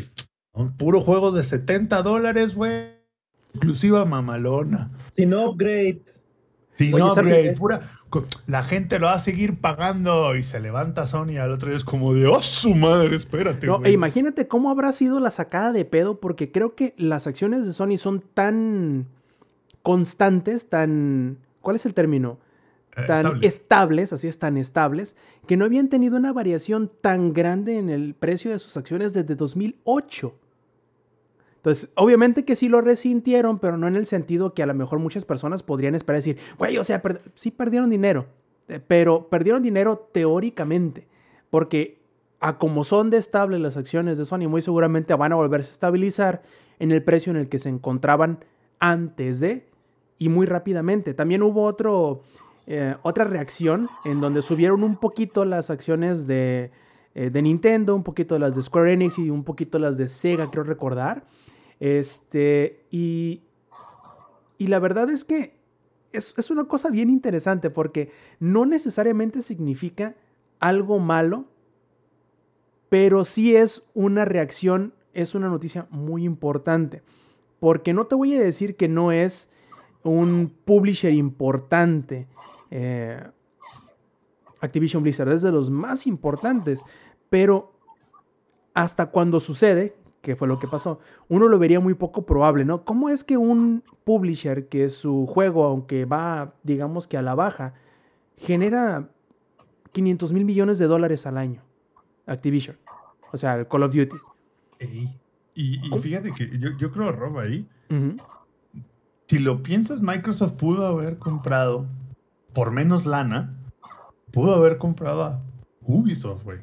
Un 0.52 0.76
puro 0.76 1.00
juego 1.00 1.32
de 1.32 1.42
70 1.42 2.02
dólares, 2.02 2.54
güey. 2.54 2.96
Exclusiva 3.54 4.04
mamalona. 4.04 4.90
Sin 5.14 5.34
upgrade. 5.34 6.02
Si 6.72 6.92
Oye, 6.92 7.04
no, 7.04 7.10
Sergio, 7.10 7.34
güey, 7.34 7.46
¿eh? 7.48 7.52
pura. 7.52 7.90
La 8.46 8.62
gente 8.64 8.98
lo 8.98 9.06
va 9.06 9.14
a 9.14 9.18
seguir 9.18 9.60
pagando. 9.60 10.34
Y 10.34 10.42
se 10.42 10.60
levanta 10.60 11.06
Sony 11.06 11.38
al 11.40 11.52
otro 11.52 11.68
día 11.68 11.76
es 11.76 11.84
como 11.84 12.14
de, 12.14 12.26
oh, 12.26 12.42
su 12.42 12.74
madre, 12.74 13.16
espérate, 13.16 13.66
No, 13.66 13.78
güey. 13.78 13.90
e 13.90 13.94
imagínate 13.94 14.48
cómo 14.48 14.70
habrá 14.70 14.92
sido 14.92 15.20
la 15.20 15.30
sacada 15.30 15.72
de 15.72 15.84
pedo, 15.84 16.20
porque 16.20 16.50
creo 16.50 16.74
que 16.74 16.94
las 16.98 17.26
acciones 17.26 17.66
de 17.66 17.72
Sony 17.72 17.96
son 17.98 18.20
tan 18.20 19.06
constantes, 19.82 20.68
tan... 20.68 21.38
¿Cuál 21.66 21.76
es 21.76 21.84
el 21.86 21.94
término? 21.94 22.38
Eh, 22.96 23.02
Tan 23.06 23.16
estable. 23.18 23.46
estables, 23.46 24.12
así 24.12 24.28
es, 24.28 24.38
tan 24.38 24.56
estables, 24.56 25.16
que 25.48 25.56
no 25.56 25.64
habían 25.64 25.88
tenido 25.88 26.16
una 26.16 26.32
variación 26.32 26.90
tan 27.00 27.32
grande 27.34 27.76
en 27.76 27.90
el 27.90 28.14
precio 28.14 28.52
de 28.52 28.58
sus 28.58 28.76
acciones 28.76 29.12
desde 29.12 29.34
2008. 29.34 30.32
Entonces, 31.56 31.90
obviamente 31.96 32.44
que 32.44 32.54
sí 32.56 32.68
lo 32.68 32.80
resintieron, 32.80 33.58
pero 33.58 33.76
no 33.76 33.88
en 33.88 33.96
el 33.96 34.06
sentido 34.06 34.54
que 34.54 34.62
a 34.62 34.66
lo 34.66 34.74
mejor 34.74 34.98
muchas 35.00 35.24
personas 35.24 35.62
podrían 35.62 35.94
esperar 35.96 36.18
decir, 36.18 36.38
güey, 36.58 36.78
o 36.78 36.84
sea, 36.84 37.02
per- 37.02 37.20
sí 37.34 37.50
perdieron 37.50 37.90
dinero, 37.90 38.26
eh, 38.68 38.80
pero 38.86 39.28
perdieron 39.28 39.62
dinero 39.62 40.08
teóricamente, 40.12 41.08
porque 41.50 41.98
a 42.38 42.58
como 42.58 42.84
son 42.84 43.10
de 43.10 43.16
estables 43.16 43.60
las 43.60 43.76
acciones 43.76 44.16
de 44.18 44.24
Sony, 44.24 44.48
muy 44.48 44.62
seguramente 44.62 45.12
van 45.14 45.32
a 45.32 45.36
volverse 45.36 45.70
a 45.70 45.72
estabilizar 45.72 46.42
en 46.78 46.92
el 46.92 47.02
precio 47.02 47.30
en 47.32 47.36
el 47.36 47.48
que 47.48 47.58
se 47.58 47.68
encontraban 47.68 48.44
antes 48.78 49.40
de 49.40 49.66
y 50.18 50.28
muy 50.28 50.46
rápidamente. 50.46 51.14
También 51.14 51.42
hubo 51.42 51.62
otro, 51.62 52.22
eh, 52.66 52.96
otra 53.02 53.24
reacción 53.24 53.88
en 54.04 54.20
donde 54.20 54.42
subieron 54.42 54.82
un 54.82 54.96
poquito 54.96 55.44
las 55.44 55.70
acciones 55.70 56.26
de, 56.26 56.70
eh, 57.14 57.30
de 57.30 57.42
Nintendo, 57.42 57.94
un 57.94 58.02
poquito 58.02 58.38
las 58.38 58.54
de 58.54 58.62
Square 58.62 58.92
Enix 58.92 59.18
y 59.18 59.30
un 59.30 59.44
poquito 59.44 59.78
las 59.78 59.96
de 59.96 60.08
Sega, 60.08 60.50
creo 60.50 60.64
recordar. 60.64 61.24
Este, 61.80 62.84
y, 62.90 63.42
y 64.58 64.66
la 64.68 64.78
verdad 64.78 65.10
es 65.10 65.24
que 65.24 65.56
es, 66.12 66.34
es 66.36 66.50
una 66.50 66.64
cosa 66.64 66.90
bien 66.90 67.10
interesante 67.10 67.68
porque 67.68 68.10
no 68.40 68.64
necesariamente 68.64 69.42
significa 69.42 70.14
algo 70.60 70.98
malo, 70.98 71.44
pero 72.88 73.24
sí 73.24 73.54
es 73.54 73.82
una 73.94 74.24
reacción 74.24 74.94
es 75.16 75.34
una 75.34 75.48
noticia 75.48 75.86
muy 75.90 76.24
importante. 76.24 77.02
Porque 77.58 77.94
no 77.94 78.06
te 78.06 78.14
voy 78.14 78.34
a 78.34 78.40
decir 78.40 78.76
que 78.76 78.86
no 78.86 79.12
es 79.12 79.50
un 80.10 80.52
publisher 80.64 81.12
importante. 81.12 82.26
Eh, 82.70 83.22
Activision 84.60 85.02
Blizzard 85.02 85.32
es 85.32 85.42
de 85.42 85.52
los 85.52 85.70
más 85.70 86.06
importantes. 86.06 86.84
Pero 87.30 87.72
hasta 88.74 89.06
cuando 89.06 89.40
sucede, 89.40 89.96
que 90.22 90.36
fue 90.36 90.48
lo 90.48 90.58
que 90.58 90.68
pasó, 90.68 91.00
uno 91.28 91.48
lo 91.48 91.58
vería 91.58 91.80
muy 91.80 91.94
poco 91.94 92.26
probable, 92.26 92.64
¿no? 92.64 92.84
¿Cómo 92.84 93.08
es 93.08 93.24
que 93.24 93.36
un 93.36 93.82
publisher 94.04 94.68
que 94.68 94.90
su 94.90 95.26
juego, 95.26 95.64
aunque 95.64 96.04
va, 96.04 96.54
digamos 96.62 97.06
que 97.06 97.16
a 97.16 97.22
la 97.22 97.34
baja, 97.34 97.74
genera 98.36 99.10
500 99.92 100.32
mil 100.32 100.44
millones 100.44 100.78
de 100.78 100.86
dólares 100.86 101.26
al 101.26 101.38
año? 101.38 101.62
Activision. 102.26 102.76
O 103.32 103.36
sea, 103.36 103.56
el 103.56 103.68
Call 103.68 103.84
of 103.84 103.94
Duty. 103.94 104.16
Ey. 104.78 105.16
Y, 105.54 105.94
y 105.94 105.98
fíjate 106.00 106.32
que 106.32 106.58
yo, 106.58 106.70
yo 106.78 106.92
creo, 106.92 107.12
Rob, 107.12 107.38
ahí. 107.38 107.66
Si 109.28 109.38
lo 109.38 109.62
piensas, 109.62 110.00
Microsoft 110.02 110.52
pudo 110.52 110.86
haber 110.86 111.18
comprado 111.18 111.86
por 112.52 112.70
menos 112.70 113.06
lana, 113.06 113.54
pudo 114.32 114.54
haber 114.54 114.78
comprado 114.78 115.22
a 115.24 115.40
Ubisoft, 115.82 116.44
güey. 116.44 116.58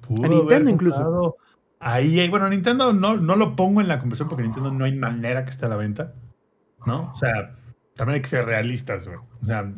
Pudo 0.00 0.24
A 0.24 0.28
Nintendo 0.28 0.70
incluso. 0.70 0.96
comprado 1.02 1.36
A 1.80 2.00
EA. 2.00 2.28
Bueno, 2.30 2.48
Nintendo 2.48 2.92
no, 2.92 3.16
no 3.16 3.36
lo 3.36 3.56
pongo 3.56 3.80
en 3.80 3.88
la 3.88 3.98
conversión 3.98 4.28
porque 4.28 4.44
Nintendo 4.44 4.70
no 4.70 4.84
hay 4.84 4.94
manera 4.96 5.44
que 5.44 5.50
esté 5.50 5.66
a 5.66 5.68
la 5.68 5.76
venta. 5.76 6.12
¿No? 6.86 7.10
O 7.12 7.16
sea, 7.16 7.56
también 7.96 8.16
hay 8.16 8.22
que 8.22 8.28
ser 8.28 8.44
realistas, 8.44 9.06
güey. 9.08 9.18
O 9.42 9.44
sea, 9.44 9.72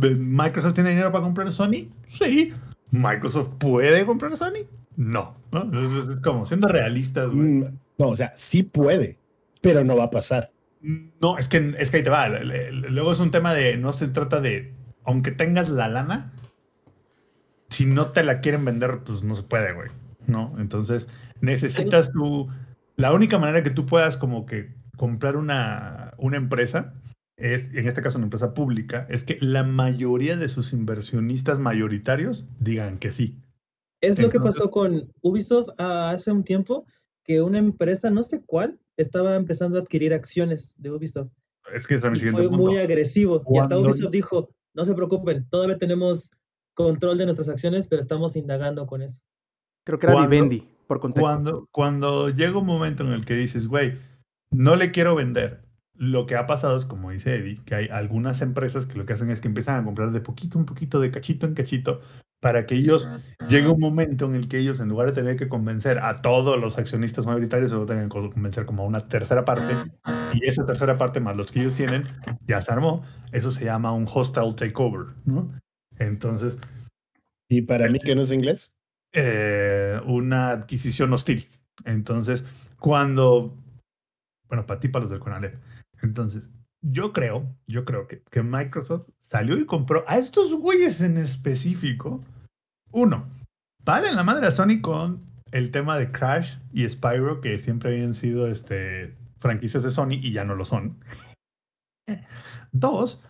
¿Microsoft 0.00 0.74
tiene 0.74 0.90
dinero 0.90 1.10
para 1.10 1.24
comprar 1.24 1.50
Sony? 1.50 1.88
Sí. 2.08 2.52
¿Microsoft 2.90 3.48
puede 3.58 4.04
comprar 4.06 4.36
Sony? 4.36 4.66
No. 4.96 5.34
¿no? 5.50 5.62
Entonces 5.62 6.08
es 6.08 6.16
como 6.18 6.46
siendo 6.46 6.68
realistas, 6.68 7.30
güey. 7.30 7.46
Mm, 7.46 7.78
No, 7.98 8.08
o 8.08 8.16
sea, 8.16 8.32
sí 8.36 8.62
puede, 8.62 9.18
pero 9.60 9.82
no 9.82 9.96
va 9.96 10.04
a 10.04 10.10
pasar. 10.10 10.51
No, 10.82 11.38
es 11.38 11.48
que, 11.48 11.74
es 11.78 11.90
que 11.90 11.98
ahí 11.98 12.02
te 12.02 12.10
va. 12.10 12.28
Luego 12.28 13.12
es 13.12 13.20
un 13.20 13.30
tema 13.30 13.54
de, 13.54 13.76
no 13.76 13.92
se 13.92 14.08
trata 14.08 14.40
de, 14.40 14.74
aunque 15.04 15.30
tengas 15.30 15.68
la 15.68 15.88
lana, 15.88 16.32
si 17.68 17.86
no 17.86 18.10
te 18.10 18.22
la 18.22 18.40
quieren 18.40 18.64
vender, 18.64 19.00
pues 19.04 19.24
no 19.24 19.34
se 19.34 19.44
puede, 19.44 19.72
güey. 19.72 19.88
¿No? 20.26 20.52
Entonces, 20.58 21.08
necesitas 21.40 22.12
tú, 22.12 22.48
la 22.96 23.12
única 23.12 23.38
manera 23.38 23.62
que 23.62 23.70
tú 23.70 23.86
puedas 23.86 24.16
como 24.16 24.46
que 24.46 24.74
comprar 24.96 25.36
una, 25.36 26.14
una 26.18 26.36
empresa, 26.36 26.94
es, 27.36 27.72
en 27.74 27.88
este 27.88 28.02
caso 28.02 28.18
una 28.18 28.26
empresa 28.26 28.54
pública, 28.54 29.06
es 29.08 29.24
que 29.24 29.38
la 29.40 29.64
mayoría 29.64 30.36
de 30.36 30.48
sus 30.48 30.72
inversionistas 30.72 31.58
mayoritarios 31.58 32.44
digan 32.60 32.98
que 32.98 33.10
sí. 33.10 33.38
Es 34.00 34.18
lo 34.18 34.30
que 34.30 34.40
pasó 34.40 34.70
con 34.70 35.12
Ubisoft 35.22 35.70
ah, 35.78 36.10
hace 36.10 36.32
un 36.32 36.44
tiempo, 36.44 36.86
que 37.24 37.40
una 37.42 37.58
empresa, 37.58 38.10
no 38.10 38.22
sé 38.22 38.42
cuál, 38.44 38.78
estaba 38.96 39.36
empezando 39.36 39.78
a 39.78 39.82
adquirir 39.82 40.12
acciones 40.14 40.72
de 40.76 40.90
Ubisoft. 40.90 41.30
Es 41.74 41.86
que 41.86 41.94
era 41.94 42.10
mi 42.10 42.18
siguiente 42.18 42.42
fue 42.42 42.50
punto. 42.50 42.64
muy 42.70 42.78
agresivo. 42.78 43.36
Y 43.36 43.58
hasta 43.58 43.74
Cuando- 43.74 43.90
Ubisoft 43.90 44.10
dijo, 44.12 44.50
no 44.74 44.84
se 44.84 44.94
preocupen, 44.94 45.46
todavía 45.48 45.78
tenemos 45.78 46.30
control 46.74 47.18
de 47.18 47.24
nuestras 47.26 47.48
acciones, 47.48 47.86
pero 47.86 48.02
estamos 48.02 48.36
indagando 48.36 48.86
con 48.86 49.02
eso. 49.02 49.20
Creo 49.84 49.98
que 49.98 50.06
era 50.06 50.14
¿Cuándo? 50.14 50.30
Vivendi, 50.30 50.68
por 50.86 51.00
contexto. 51.00 51.30
Cuando, 51.30 51.68
cuando 51.70 52.28
llega 52.30 52.58
un 52.58 52.66
momento 52.66 53.04
en 53.04 53.12
el 53.12 53.24
que 53.24 53.34
dices, 53.34 53.66
güey, 53.68 53.98
no 54.50 54.76
le 54.76 54.90
quiero 54.90 55.14
vender, 55.14 55.62
lo 55.94 56.26
que 56.26 56.36
ha 56.36 56.46
pasado 56.46 56.76
es, 56.76 56.84
como 56.84 57.10
dice 57.10 57.34
Eddie, 57.36 57.60
que 57.64 57.74
hay 57.74 57.88
algunas 57.88 58.40
empresas 58.40 58.86
que 58.86 58.96
lo 58.98 59.04
que 59.06 59.12
hacen 59.12 59.30
es 59.30 59.40
que 59.40 59.48
empiezan 59.48 59.80
a 59.80 59.84
comprar 59.84 60.12
de 60.12 60.20
poquito 60.20 60.58
en 60.58 60.64
poquito, 60.64 61.00
de 61.00 61.10
cachito 61.10 61.46
en 61.46 61.54
cachito, 61.54 62.00
para 62.42 62.66
que 62.66 62.74
ellos 62.74 63.08
llegue 63.48 63.68
un 63.68 63.78
momento 63.78 64.26
en 64.26 64.34
el 64.34 64.48
que 64.48 64.58
ellos, 64.58 64.80
en 64.80 64.88
lugar 64.88 65.06
de 65.06 65.12
tener 65.12 65.36
que 65.36 65.48
convencer 65.48 66.00
a 66.00 66.22
todos 66.22 66.60
los 66.60 66.76
accionistas 66.76 67.24
mayoritarios, 67.24 67.70
solo 67.70 67.86
tengan 67.86 68.08
que 68.08 68.30
convencer 68.30 68.66
como 68.66 68.82
a 68.82 68.86
una 68.86 69.06
tercera 69.06 69.44
parte, 69.44 69.72
y 70.34 70.44
esa 70.44 70.66
tercera 70.66 70.98
parte 70.98 71.20
más 71.20 71.36
los 71.36 71.52
que 71.52 71.60
ellos 71.60 71.74
tienen, 71.74 72.08
ya 72.48 72.60
se 72.60 72.72
armó. 72.72 73.04
Eso 73.30 73.52
se 73.52 73.64
llama 73.64 73.92
un 73.92 74.08
hostile 74.12 74.54
takeover, 74.54 75.14
¿no? 75.24 75.52
Entonces, 75.98 76.58
Y 77.48 77.62
para 77.62 77.88
mí 77.88 78.00
que 78.00 78.16
no 78.16 78.22
es 78.22 78.32
inglés, 78.32 78.74
eh, 79.12 80.00
una 80.06 80.50
adquisición 80.50 81.12
hostil. 81.12 81.48
Entonces, 81.84 82.44
cuando, 82.80 83.56
bueno, 84.48 84.66
para 84.66 84.80
ti, 84.80 84.88
para 84.88 85.04
los 85.04 85.10
del 85.10 85.20
Conalep. 85.20 85.54
Entonces, 86.02 86.50
yo 86.80 87.12
creo, 87.12 87.54
yo 87.68 87.84
creo 87.84 88.08
que, 88.08 88.22
que 88.30 88.42
Microsoft 88.42 89.08
salió 89.18 89.56
y 89.58 89.66
compró 89.66 90.04
a 90.08 90.18
estos 90.18 90.52
güeyes 90.54 91.00
en 91.02 91.18
específico. 91.18 92.20
Uno, 92.92 93.26
vale 93.84 94.12
la 94.12 94.22
madre 94.22 94.46
a 94.46 94.50
Sony 94.50 94.80
con 94.80 95.20
el 95.50 95.70
tema 95.70 95.96
de 95.98 96.12
Crash 96.12 96.56
y 96.72 96.88
Spyro, 96.88 97.40
que 97.40 97.58
siempre 97.58 97.90
habían 97.94 98.14
sido 98.14 98.46
este, 98.48 99.14
franquicias 99.38 99.82
de 99.82 99.90
Sony 99.90 100.12
y 100.20 100.32
ya 100.32 100.44
no 100.44 100.54
lo 100.54 100.64
son. 100.64 100.98
Dos, 102.72 103.20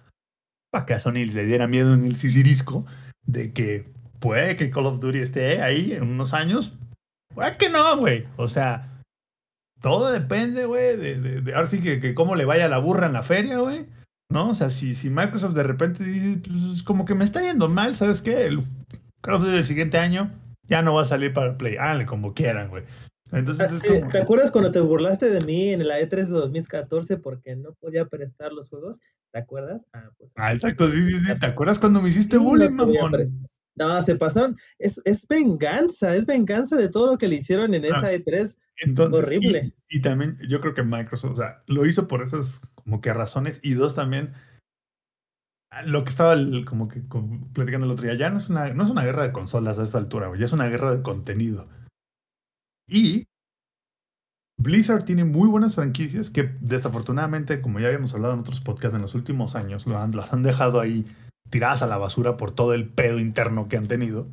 para 0.73 0.87
que 0.87 0.95
a 0.95 1.01
Sony 1.01 1.25
le 1.33 1.45
diera 1.45 1.67
miedo 1.67 1.95
en 1.95 2.05
el 2.05 2.17
sisirisco 2.17 2.87
de 3.27 3.53
que 3.53 3.93
puede 4.21 4.57
que 4.57 4.71
Call 4.71 4.87
of 4.87 5.01
Duty 5.01 5.19
esté 5.19 5.63
ahí 5.63 5.93
en 5.93 6.05
unos 6.05 6.33
años. 6.33 6.77
Puede 7.35 7.57
que 7.57 7.69
no, 7.69 7.97
güey. 7.97 8.27
O 8.37 8.49
sea, 8.49 9.01
todo 9.81 10.11
depende, 10.13 10.65
güey, 10.65 10.97
de, 10.97 11.21
de, 11.21 11.41
de- 11.41 11.55
ahora 11.55 11.67
sí 11.67 11.81
que, 11.81 12.01
que 12.01 12.15
cómo 12.15 12.35
le 12.37 12.45
vaya 12.45 12.69
la 12.69 12.79
burra 12.79 13.07
en 13.07 13.13
la 13.15 13.23
feria, 13.23 13.59
güey. 13.59 13.87
¿No? 14.31 14.51
O 14.51 14.55
sea, 14.55 14.71
si, 14.71 14.95
si 14.95 15.11
Microsoft 15.11 15.55
de 15.55 15.63
repente 15.63 16.05
dice, 16.05 16.41
pues 16.49 16.83
como 16.85 17.05
que 17.05 17.15
me 17.15 17.25
está 17.25 17.43
yendo 17.43 17.69
mal, 17.69 17.95
¿sabes 17.97 18.23
qué? 18.23 18.47
El 18.47 18.65
Call 19.23 19.35
of 19.35 19.43
Duty 19.45 19.57
el 19.57 19.65
siguiente 19.65 19.99
año 19.99 20.31
ya 20.69 20.83
no 20.83 20.95
va 20.95 21.03
a 21.03 21.07
salir 21.07 21.33
para 21.33 21.57
Play. 21.57 21.77
Háganle 21.77 22.07
como 22.07 22.35
quieran, 22.35 22.69
güey. 22.69 22.85
Entonces 23.33 23.73
es 23.73 23.83
Eh, 23.85 24.01
como... 24.01 24.13
¿Te 24.13 24.19
acuerdas 24.19 24.51
cuando 24.51 24.71
te 24.73 24.81
burlaste 24.81 25.31
de 25.31 25.41
mí 25.41 25.71
en 25.71 25.87
la 25.89 26.01
E3 26.01 26.11
de 26.11 26.33
2014 26.33 27.17
porque 27.17 27.57
no 27.57 27.73
podía 27.81 28.05
prestar 28.07 28.53
los 28.53 28.69
juegos? 28.69 28.99
¿Te 29.33 29.39
acuerdas? 29.39 29.85
Ah, 29.95 30.11
pues. 30.19 30.33
Ah, 30.37 30.53
exacto, 30.53 30.91
sí, 30.91 31.03
sí, 31.11 31.19
sí. 31.21 31.39
¿Te 31.41 31.47
acuerdas 31.47 31.79
cuando 31.79 32.03
me 32.03 32.11
hiciste 32.11 32.37
Sí, 32.37 32.43
bullying, 32.43 32.77
no 32.77 32.87
mamón? 32.87 33.13
prestar. 33.13 33.49
No, 33.75 34.03
se 34.03 34.17
pasaron. 34.17 34.59
Es, 34.79 35.01
es 35.07 35.27
venganza, 35.27 36.15
es 36.15 36.27
venganza 36.27 36.77
de 36.77 36.91
todo 36.91 37.13
lo 37.13 37.19
que 37.19 37.27
le 37.29 37.37
hicieron 37.37 37.73
en 37.73 37.85
Ah. 37.87 37.89
esa 37.99 38.13
E 38.13 38.23
E3. 38.23 38.55
Entonces, 38.85 39.25
Horrible. 39.25 39.73
Y, 39.89 39.99
y 39.99 40.03
también 40.03 40.37
yo 40.49 40.61
creo 40.61 40.75
que 40.75 40.83
Microsoft, 40.83 41.33
o 41.33 41.37
sea, 41.37 41.63
lo 41.67 41.87
hizo 41.87 42.09
por 42.09 42.23
esas 42.23 42.61
como 42.75 43.01
que 43.01 43.15
razones. 43.15 43.61
Y 43.63 43.73
dos, 43.75 43.95
también, 43.95 44.33
ah, 44.35 44.39
lo 45.85 46.05
que 46.05 46.11
estaba 46.11 46.35
el- 46.35 46.65
como 46.65 46.89
que 46.89 47.07
como 47.09 47.49
platicando 47.53 47.87
el 47.87 47.93
otro 47.93 48.05
día, 48.05 48.15
ya 48.15 48.31
no 48.31 48.39
es 48.39 48.49
una, 48.51 48.73
no 48.75 48.85
es 48.85 48.91
una 48.91 49.05
guerra 49.05 49.25
de 49.25 49.33
consolas 49.33 49.79
a 49.79 49.83
esta 49.83 49.99
altura, 49.99 50.31
ya 50.37 50.45
es 50.45 50.53
una 50.53 50.67
guerra 50.69 50.95
de 50.95 51.03
contenido. 51.03 51.69
Y 52.89 53.25
Blizzard 54.59 55.05
tiene 55.05 55.25
muy 55.25 55.49
buenas 55.49 55.75
franquicias 55.75 56.31
que 56.31 56.55
desafortunadamente, 56.61 57.61
como 57.61 57.81
ya 57.81 57.89
habíamos 57.89 58.15
hablado 58.15 58.35
en 58.35 58.41
otros 58.41 58.61
podcasts 58.61 58.95
en 58.95 59.03
los 59.03 59.15
últimos 59.15 59.57
años, 59.57 59.87
las 59.87 60.33
han 60.33 60.43
dejado 60.43 60.81
ahí 60.81 61.05
tiradas 61.51 61.83
a 61.83 61.87
la 61.87 61.99
basura 61.99 62.37
por 62.37 62.53
todo 62.55 62.75
el 62.75 62.89
pedo 62.89 63.19
interno 63.19 63.69
que 63.69 63.77
han 63.77 63.89
tenido. 63.89 64.27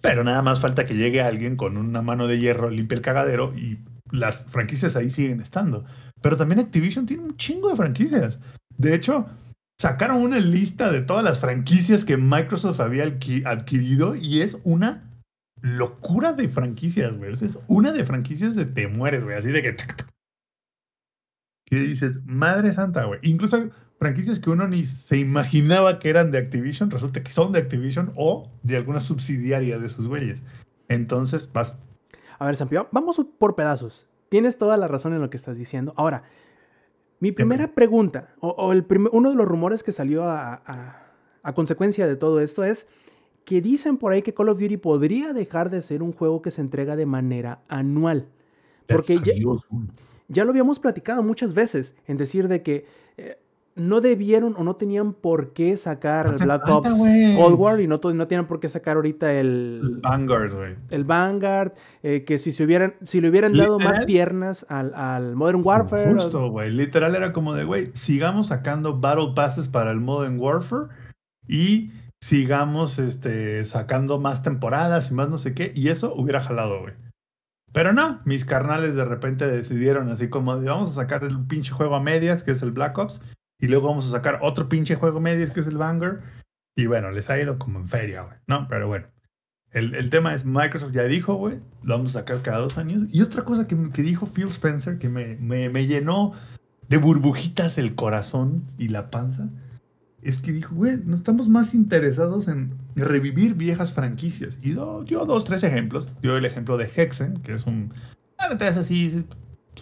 Pero 0.00 0.24
nada 0.24 0.42
más 0.42 0.60
falta 0.60 0.84
que 0.84 0.96
llegue 0.96 1.22
alguien 1.22 1.56
con 1.56 1.76
una 1.76 2.02
mano 2.02 2.26
de 2.26 2.38
hierro, 2.40 2.70
limpie 2.70 2.96
el 2.96 3.02
cagadero 3.02 3.56
y 3.56 3.78
las 4.10 4.46
franquicias 4.46 4.96
ahí 4.96 5.10
siguen 5.10 5.40
estando. 5.40 5.84
Pero 6.20 6.36
también 6.36 6.58
Activision 6.60 7.06
tiene 7.06 7.22
un 7.22 7.36
chingo 7.36 7.68
de 7.68 7.76
franquicias. 7.76 8.40
De 8.76 8.94
hecho, 8.94 9.26
sacaron 9.82 10.18
una 10.18 10.38
lista 10.38 10.92
de 10.92 11.02
todas 11.02 11.24
las 11.24 11.40
franquicias 11.40 12.04
que 12.04 12.16
Microsoft 12.16 12.78
había 12.78 13.04
adqui- 13.04 13.44
adquirido 13.44 14.14
y 14.14 14.40
es 14.40 14.60
una 14.62 15.10
locura 15.60 16.32
de 16.34 16.48
franquicias, 16.48 17.18
güey. 17.18 17.32
Es 17.32 17.58
una 17.66 17.90
de 17.90 18.04
franquicias 18.04 18.54
de 18.54 18.64
te 18.64 18.86
mueres, 18.86 19.24
güey. 19.24 19.36
Así 19.36 19.48
de 19.50 19.60
que... 19.60 19.76
Que 21.66 21.80
dices, 21.80 22.20
madre 22.24 22.72
santa, 22.72 23.06
güey. 23.06 23.18
Incluso 23.22 23.70
franquicias 23.98 24.38
que 24.38 24.50
uno 24.50 24.68
ni 24.68 24.86
se 24.86 25.18
imaginaba 25.18 25.98
que 25.98 26.10
eran 26.10 26.30
de 26.30 26.38
Activision, 26.38 26.88
resulta 26.88 27.24
que 27.24 27.32
son 27.32 27.50
de 27.50 27.58
Activision 27.58 28.12
o 28.14 28.52
de 28.62 28.76
alguna 28.76 29.00
subsidiaria 29.00 29.80
de 29.80 29.88
sus 29.88 30.06
güeyes. 30.06 30.44
Entonces, 30.86 31.50
vas. 31.52 31.74
A 32.38 32.46
ver, 32.46 32.54
Sampio, 32.54 32.88
vamos 32.92 33.20
por 33.36 33.56
pedazos. 33.56 34.06
Tienes 34.28 34.58
toda 34.58 34.76
la 34.76 34.86
razón 34.86 35.12
en 35.12 35.20
lo 35.20 35.28
que 35.28 35.36
estás 35.38 35.58
diciendo. 35.58 35.92
Ahora, 35.96 36.22
mi 37.22 37.32
primera 37.32 37.68
pregunta, 37.74 38.34
o, 38.40 38.48
o 38.50 38.72
el 38.72 38.84
prim- 38.84 39.08
uno 39.12 39.30
de 39.30 39.36
los 39.36 39.46
rumores 39.46 39.82
que 39.82 39.92
salió 39.92 40.24
a, 40.24 40.54
a- 40.66 40.98
a 41.44 41.54
consecuencia 41.54 42.06
de 42.06 42.16
todo 42.16 42.40
esto 42.40 42.62
es 42.64 42.86
que 43.44 43.60
dicen 43.60 43.96
por 43.96 44.12
ahí 44.12 44.22
que 44.22 44.32
Call 44.34 44.48
of 44.48 44.60
Duty 44.60 44.76
podría 44.76 45.32
dejar 45.32 45.70
de 45.70 45.82
ser 45.82 46.02
un 46.02 46.12
juego 46.12 46.42
que 46.42 46.50
se 46.50 46.60
entrega 46.60 46.94
de 46.96 47.06
manera 47.06 47.60
anual. 47.68 48.28
Porque 48.86 49.14
ya, 49.24 49.32
ya 50.28 50.44
lo 50.44 50.50
habíamos 50.50 50.78
platicado 50.78 51.22
muchas 51.22 51.52
veces 51.54 51.96
en 52.06 52.16
decir 52.16 52.46
de 52.48 52.62
que 52.62 52.86
eh, 53.16 53.38
no 53.74 54.00
debieron 54.00 54.54
o 54.56 54.64
no 54.64 54.76
tenían 54.76 55.14
por 55.14 55.52
qué 55.52 55.76
sacar 55.76 56.26
No 56.26 56.32
el 56.32 56.44
Black 56.44 56.68
Ops. 56.68 56.88
Cold 56.88 57.58
War 57.58 57.80
y 57.80 57.86
no, 57.86 58.00
no 58.02 58.26
tienen 58.26 58.46
por 58.46 58.60
qué 58.60 58.68
sacar 58.68 58.96
ahorita 58.96 59.32
el, 59.32 60.00
Vanguard, 60.02 60.54
güey. 60.54 60.76
el 60.90 61.04
Vanguard, 61.04 61.72
eh, 62.02 62.24
que 62.24 62.38
si 62.38 62.52
se 62.52 62.64
hubieran, 62.64 62.94
si 63.02 63.20
le 63.20 63.30
hubieran 63.30 63.54
dado 63.54 63.78
más 63.78 64.00
piernas 64.04 64.66
al, 64.68 64.94
al 64.94 65.36
Modern 65.36 65.62
Warfare. 65.64 66.14
Justo, 66.14 66.50
güey. 66.50 66.70
Literal 66.70 67.14
era 67.14 67.32
como 67.32 67.54
de, 67.54 67.64
güey, 67.64 67.90
sigamos 67.94 68.48
sacando 68.48 68.98
Battle 68.98 69.32
Passes 69.34 69.68
para 69.68 69.90
el 69.90 70.00
Modern 70.00 70.38
Warfare 70.38 70.88
y 71.48 71.92
sigamos 72.20 72.98
este, 72.98 73.64
sacando 73.64 74.20
más 74.20 74.42
temporadas 74.42 75.10
y 75.10 75.14
más 75.14 75.28
no 75.28 75.38
sé 75.38 75.54
qué. 75.54 75.72
Y 75.74 75.88
eso 75.88 76.14
hubiera 76.14 76.40
jalado, 76.40 76.80
güey. 76.80 76.94
Pero 77.72 77.94
no, 77.94 78.20
mis 78.26 78.44
carnales 78.44 78.94
de 78.94 79.04
repente 79.04 79.46
decidieron 79.46 80.10
así 80.10 80.28
como 80.28 80.58
de, 80.58 80.68
vamos 80.68 80.90
a 80.90 80.94
sacar 80.94 81.24
el 81.24 81.46
pinche 81.46 81.72
juego 81.72 81.94
a 81.96 82.00
medias, 82.00 82.42
que 82.42 82.50
es 82.50 82.62
el 82.62 82.70
Black 82.70 82.96
Ops, 82.98 83.22
y 83.62 83.68
luego 83.68 83.88
vamos 83.88 84.06
a 84.06 84.10
sacar 84.10 84.40
otro 84.42 84.68
pinche 84.68 84.96
juego 84.96 85.20
medias, 85.20 85.52
que 85.52 85.60
es 85.60 85.68
el 85.68 85.78
Vanguard. 85.78 86.20
Y 86.76 86.86
bueno, 86.86 87.12
les 87.12 87.30
ha 87.30 87.40
ido 87.40 87.58
como 87.58 87.78
en 87.78 87.88
feria, 87.88 88.22
güey, 88.22 88.36
¿no? 88.48 88.66
Pero 88.68 88.88
bueno. 88.88 89.06
El, 89.70 89.94
el 89.94 90.10
tema 90.10 90.34
es, 90.34 90.44
Microsoft 90.44 90.92
ya 90.92 91.04
dijo, 91.04 91.34
güey, 91.36 91.60
lo 91.82 91.96
vamos 91.96 92.16
a 92.16 92.20
sacar 92.20 92.42
cada 92.42 92.58
dos 92.58 92.76
años. 92.76 93.04
Y 93.12 93.22
otra 93.22 93.44
cosa 93.44 93.68
que, 93.68 93.90
que 93.90 94.02
dijo 94.02 94.26
Phil 94.26 94.48
Spencer, 94.48 94.98
que 94.98 95.08
me, 95.08 95.36
me, 95.36 95.68
me 95.70 95.86
llenó 95.86 96.32
de 96.88 96.96
burbujitas 96.96 97.78
el 97.78 97.94
corazón 97.94 98.64
y 98.78 98.88
la 98.88 99.10
panza, 99.10 99.48
es 100.22 100.42
que 100.42 100.50
dijo, 100.50 100.74
güey, 100.74 100.98
no 101.04 101.14
estamos 101.14 101.48
más 101.48 101.72
interesados 101.72 102.48
en 102.48 102.74
revivir 102.96 103.54
viejas 103.54 103.92
franquicias. 103.92 104.58
Y 104.60 104.72
dio, 104.72 105.04
dio 105.04 105.24
dos, 105.24 105.44
tres 105.44 105.62
ejemplos. 105.62 106.12
Dio 106.20 106.36
el 106.36 106.44
ejemplo 106.44 106.76
de 106.76 106.90
Hexen, 106.94 107.40
que 107.42 107.54
es 107.54 107.64
un... 107.66 107.92
La 108.40 108.48
neta 108.48 108.66
es 108.66 108.76
así, 108.76 109.24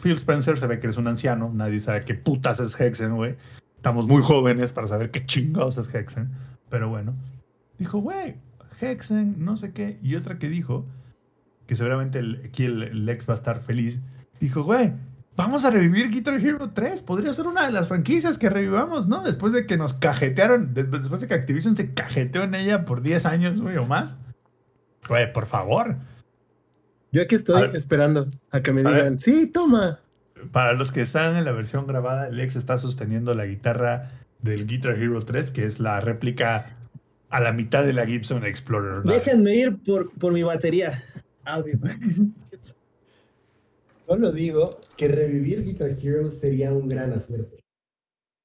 Phil 0.02 0.16
Spencer 0.16 0.58
se 0.58 0.66
ve 0.66 0.80
que 0.80 0.86
es 0.86 0.98
un 0.98 1.08
anciano, 1.08 1.50
nadie 1.54 1.80
sabe 1.80 2.04
qué 2.04 2.14
putas 2.14 2.60
es 2.60 2.78
Hexen, 2.78 3.16
güey. 3.16 3.36
Estamos 3.80 4.06
muy 4.06 4.22
jóvenes 4.22 4.74
para 4.74 4.88
saber 4.88 5.10
qué 5.10 5.24
chingados 5.24 5.78
es 5.78 5.92
Hexen. 5.94 6.28
Pero 6.68 6.90
bueno, 6.90 7.14
dijo, 7.78 7.98
güey, 8.00 8.34
Hexen, 8.78 9.42
no 9.42 9.56
sé 9.56 9.72
qué. 9.72 9.98
Y 10.02 10.16
otra 10.16 10.38
que 10.38 10.50
dijo, 10.50 10.84
que 11.66 11.76
seguramente 11.76 12.18
el, 12.18 12.42
aquí 12.44 12.64
el, 12.66 12.82
el 12.82 13.08
ex 13.08 13.26
va 13.26 13.32
a 13.32 13.36
estar 13.38 13.62
feliz, 13.62 13.98
dijo, 14.38 14.64
güey, 14.64 14.92
vamos 15.34 15.64
a 15.64 15.70
revivir 15.70 16.10
Guitar 16.10 16.34
Hero 16.34 16.72
3. 16.74 17.00
Podría 17.00 17.32
ser 17.32 17.46
una 17.46 17.64
de 17.64 17.72
las 17.72 17.88
franquicias 17.88 18.36
que 18.36 18.50
revivamos, 18.50 19.08
¿no? 19.08 19.22
Después 19.22 19.54
de 19.54 19.64
que 19.64 19.78
nos 19.78 19.94
cajetearon, 19.94 20.74
de- 20.74 20.84
después 20.84 21.22
de 21.22 21.28
que 21.28 21.32
Activision 21.34 21.74
se 21.74 21.94
cajeteó 21.94 22.42
en 22.42 22.54
ella 22.54 22.84
por 22.84 23.00
10 23.00 23.24
años, 23.24 23.62
güey, 23.62 23.78
o 23.78 23.86
más. 23.86 24.14
Güey, 25.08 25.32
por 25.32 25.46
favor. 25.46 25.96
Yo 27.12 27.22
aquí 27.22 27.34
estoy 27.34 27.62
A 27.62 27.64
esperando 27.72 28.26
a 28.50 28.60
que 28.60 28.72
me 28.72 28.82
ver. 28.82 28.94
digan, 28.96 29.18
sí, 29.18 29.46
toma. 29.46 30.00
Para 30.52 30.74
los 30.74 30.92
que 30.92 31.02
están 31.02 31.36
en 31.36 31.44
la 31.44 31.52
versión 31.52 31.86
grabada, 31.86 32.28
el 32.28 32.40
ex 32.40 32.56
está 32.56 32.78
sosteniendo 32.78 33.34
la 33.34 33.46
guitarra 33.46 34.10
del 34.40 34.66
Guitar 34.66 34.98
Hero 34.98 35.24
3, 35.24 35.50
que 35.50 35.64
es 35.64 35.80
la 35.80 36.00
réplica 36.00 36.76
a 37.28 37.40
la 37.40 37.52
mitad 37.52 37.84
de 37.84 37.92
la 37.92 38.06
Gibson 38.06 38.44
Explorer. 38.44 39.04
¿no? 39.04 39.12
Déjenme 39.12 39.54
ir 39.54 39.78
por, 39.82 40.12
por 40.12 40.32
mi 40.32 40.42
batería. 40.42 41.04
Back. 41.44 42.00
Solo 44.06 44.32
digo 44.32 44.70
que 44.96 45.08
revivir 45.08 45.64
Guitar 45.64 45.96
Hero 46.02 46.30
sería 46.30 46.72
un 46.72 46.88
gran 46.88 47.12
acierto. 47.12 47.56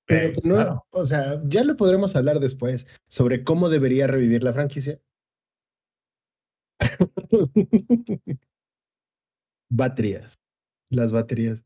Pero 0.05 0.29
Eh, 0.29 0.33
que 0.33 0.47
no, 0.47 0.55
claro. 0.55 0.85
o 0.91 1.05
sea, 1.05 1.41
ya 1.45 1.63
lo 1.63 1.75
podremos 1.75 2.15
hablar 2.15 2.39
después 2.39 2.87
sobre 3.09 3.43
cómo 3.43 3.69
debería 3.69 4.05
revivir 4.07 4.43
la 4.43 4.53
franquicia. 4.53 4.99
baterías. 9.69 10.35
Las 10.91 11.11
baterías. 11.11 11.63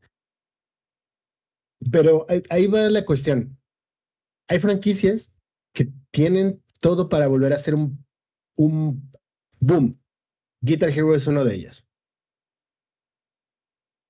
Pero 1.90 2.26
ahí, 2.50 2.66
va 2.66 2.88
la 2.90 3.04
cuestión. 3.04 3.58
Hay 4.48 4.58
franquicias 4.58 5.32
que 5.72 5.88
tienen 6.10 6.62
todo 6.80 7.08
para 7.08 7.26
volver 7.28 7.52
a 7.52 7.58
ser 7.58 7.74
un, 7.74 8.04
un 8.56 9.10
boom. 9.60 9.98
Guitar 10.60 10.90
Hero 10.90 11.14
es 11.14 11.26
uno 11.26 11.44
de 11.44 11.54
ellas. 11.54 11.88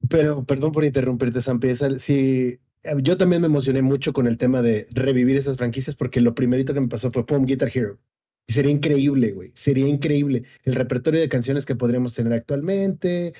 Pero, 0.08 0.44
perdón 0.44 0.72
por 0.72 0.84
interrumpirte, 0.84 1.42
Sampi. 1.42 1.68
esa- 1.68 1.98
Sí, 1.98 2.58
eh, 2.82 2.94
yo 3.02 3.16
también 3.16 3.42
me 3.42 3.46
emocioné 3.48 3.82
mucho 3.82 4.12
con 4.12 4.26
el 4.26 4.38
tema 4.38 4.62
de 4.62 4.88
revivir 4.92 5.36
esas 5.36 5.56
franquicias 5.56 5.94
porque 5.94 6.20
lo 6.20 6.34
primerito 6.34 6.74
que 6.74 6.80
me 6.80 6.88
pasó 6.88 7.12
fue 7.12 7.26
Pum 7.26 7.44
Guitar 7.44 7.70
Hero. 7.72 8.00
Y 8.48 8.52
sería 8.54 8.72
increíble, 8.72 9.32
güey. 9.32 9.52
Sería 9.54 9.86
increíble 9.86 10.44
el 10.64 10.74
repertorio 10.74 11.20
de 11.20 11.28
canciones 11.28 11.66
que 11.66 11.76
podríamos 11.76 12.14
tener 12.14 12.32
actualmente. 12.32 13.34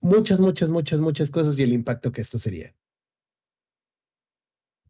Muchas, 0.00 0.40
muchas, 0.40 0.70
muchas, 0.70 1.00
muchas 1.00 1.30
cosas 1.30 1.58
y 1.58 1.62
el 1.64 1.72
impacto 1.74 2.12
que 2.12 2.20
esto 2.22 2.38
sería. 2.38 2.74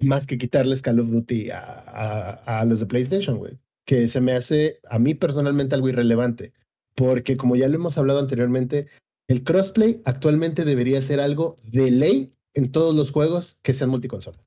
Más 0.05 0.27
que 0.27 0.39
quitarles 0.39 0.83
Call 0.83 1.01
of 1.01 1.11
Duty 1.11 1.51
a, 1.51 1.59
a, 1.61 2.61
a 2.61 2.65
los 2.65 2.81
de 2.81 2.87
PlayStation, 2.87 3.39
güey. 3.39 3.59
Que 3.87 4.09
se 4.09 4.21
me 4.21 4.33
hace 4.33 4.81
a 4.89 4.99
mí 4.99 5.15
personalmente 5.15 5.75
algo 5.75 5.89
irrelevante. 5.89 6.53
Porque 6.95 7.37
como 7.37 7.57
ya 7.57 7.69
lo 7.69 7.75
hemos 7.75 7.99
hablado 7.99 8.21
anteriormente, 8.21 8.87
el 9.29 9.43
crossplay 9.43 10.01
actualmente 10.05 10.65
debería 10.65 11.01
ser 11.03 11.21
algo 11.21 11.59
de 11.65 11.91
ley 11.91 12.31
en 12.55 12.71
todos 12.71 12.95
los 12.95 13.11
juegos 13.11 13.59
que 13.63 13.73
sean 13.73 13.91
multiconsola. 13.91 14.39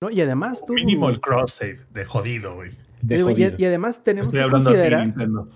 ¿no? 0.00 0.10
Y 0.10 0.20
además 0.20 0.64
tú... 0.66 0.74
Mínimo 0.74 1.08
el 1.08 1.20
cross 1.20 1.52
save 1.52 1.80
de 1.92 2.04
jodido, 2.04 2.54
güey. 2.54 2.70
De 3.02 3.16
Digo, 3.16 3.30
jodido. 3.30 3.52
y 3.58 3.64
además 3.64 4.04
tenemos 4.04 4.28
Estoy 4.34 4.40
que 4.42 4.46
ti, 4.46 4.64
considerar... 4.64 5.06
Nintendo. 5.06 5.50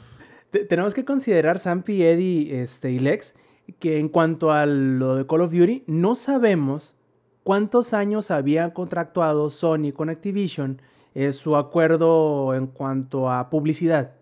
Te- 0.51 0.65
tenemos 0.65 0.95
que 0.95 1.05
considerar, 1.05 1.59
Sampi, 1.59 2.03
Eddie 2.03 2.61
este, 2.63 2.91
y 2.91 2.99
Lex, 2.99 3.35
que 3.79 3.99
en 3.99 4.09
cuanto 4.09 4.51
a 4.51 4.65
lo 4.67 5.15
de 5.17 5.27
Call 5.27 5.43
of 5.43 5.53
Duty, 5.53 5.85
no 5.87 6.15
sabemos 6.15 6.97
cuántos 7.49 7.95
años 7.95 8.31
había 8.31 8.75
contractuado 8.75 9.49
Sony 9.49 9.91
con 9.95 10.11
Activision 10.11 10.83
su 11.33 11.57
acuerdo 11.57 12.53
en 12.53 12.67
cuanto 12.67 13.31
a 13.31 13.49
publicidad. 13.49 14.17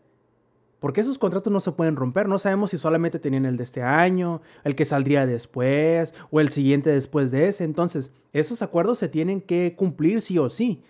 Porque 0.79 1.01
esos 1.01 1.19
contratos 1.19 1.53
no 1.53 1.59
se 1.59 1.73
pueden 1.73 1.97
romper. 1.97 2.29
No 2.29 2.39
sabemos 2.39 2.71
si 2.71 2.79
solamente 2.79 3.19
tenían 3.19 3.45
el 3.45 3.57
de 3.57 3.65
este 3.65 3.83
año, 3.83 4.43
el 4.63 4.77
que 4.77 4.85
saldría 4.85 5.27
después 5.27 6.15
o 6.31 6.39
el 6.39 6.51
siguiente 6.51 6.91
después 6.91 7.33
de 7.33 7.49
ese. 7.49 7.65
Entonces, 7.65 8.13
esos 8.33 8.63
acuerdos 8.63 8.99
se 8.99 9.09
tienen 9.09 9.41
que 9.41 9.75
cumplir 9.77 10.21
sí 10.21 10.39
o 10.39 10.49
sí. 10.49 10.85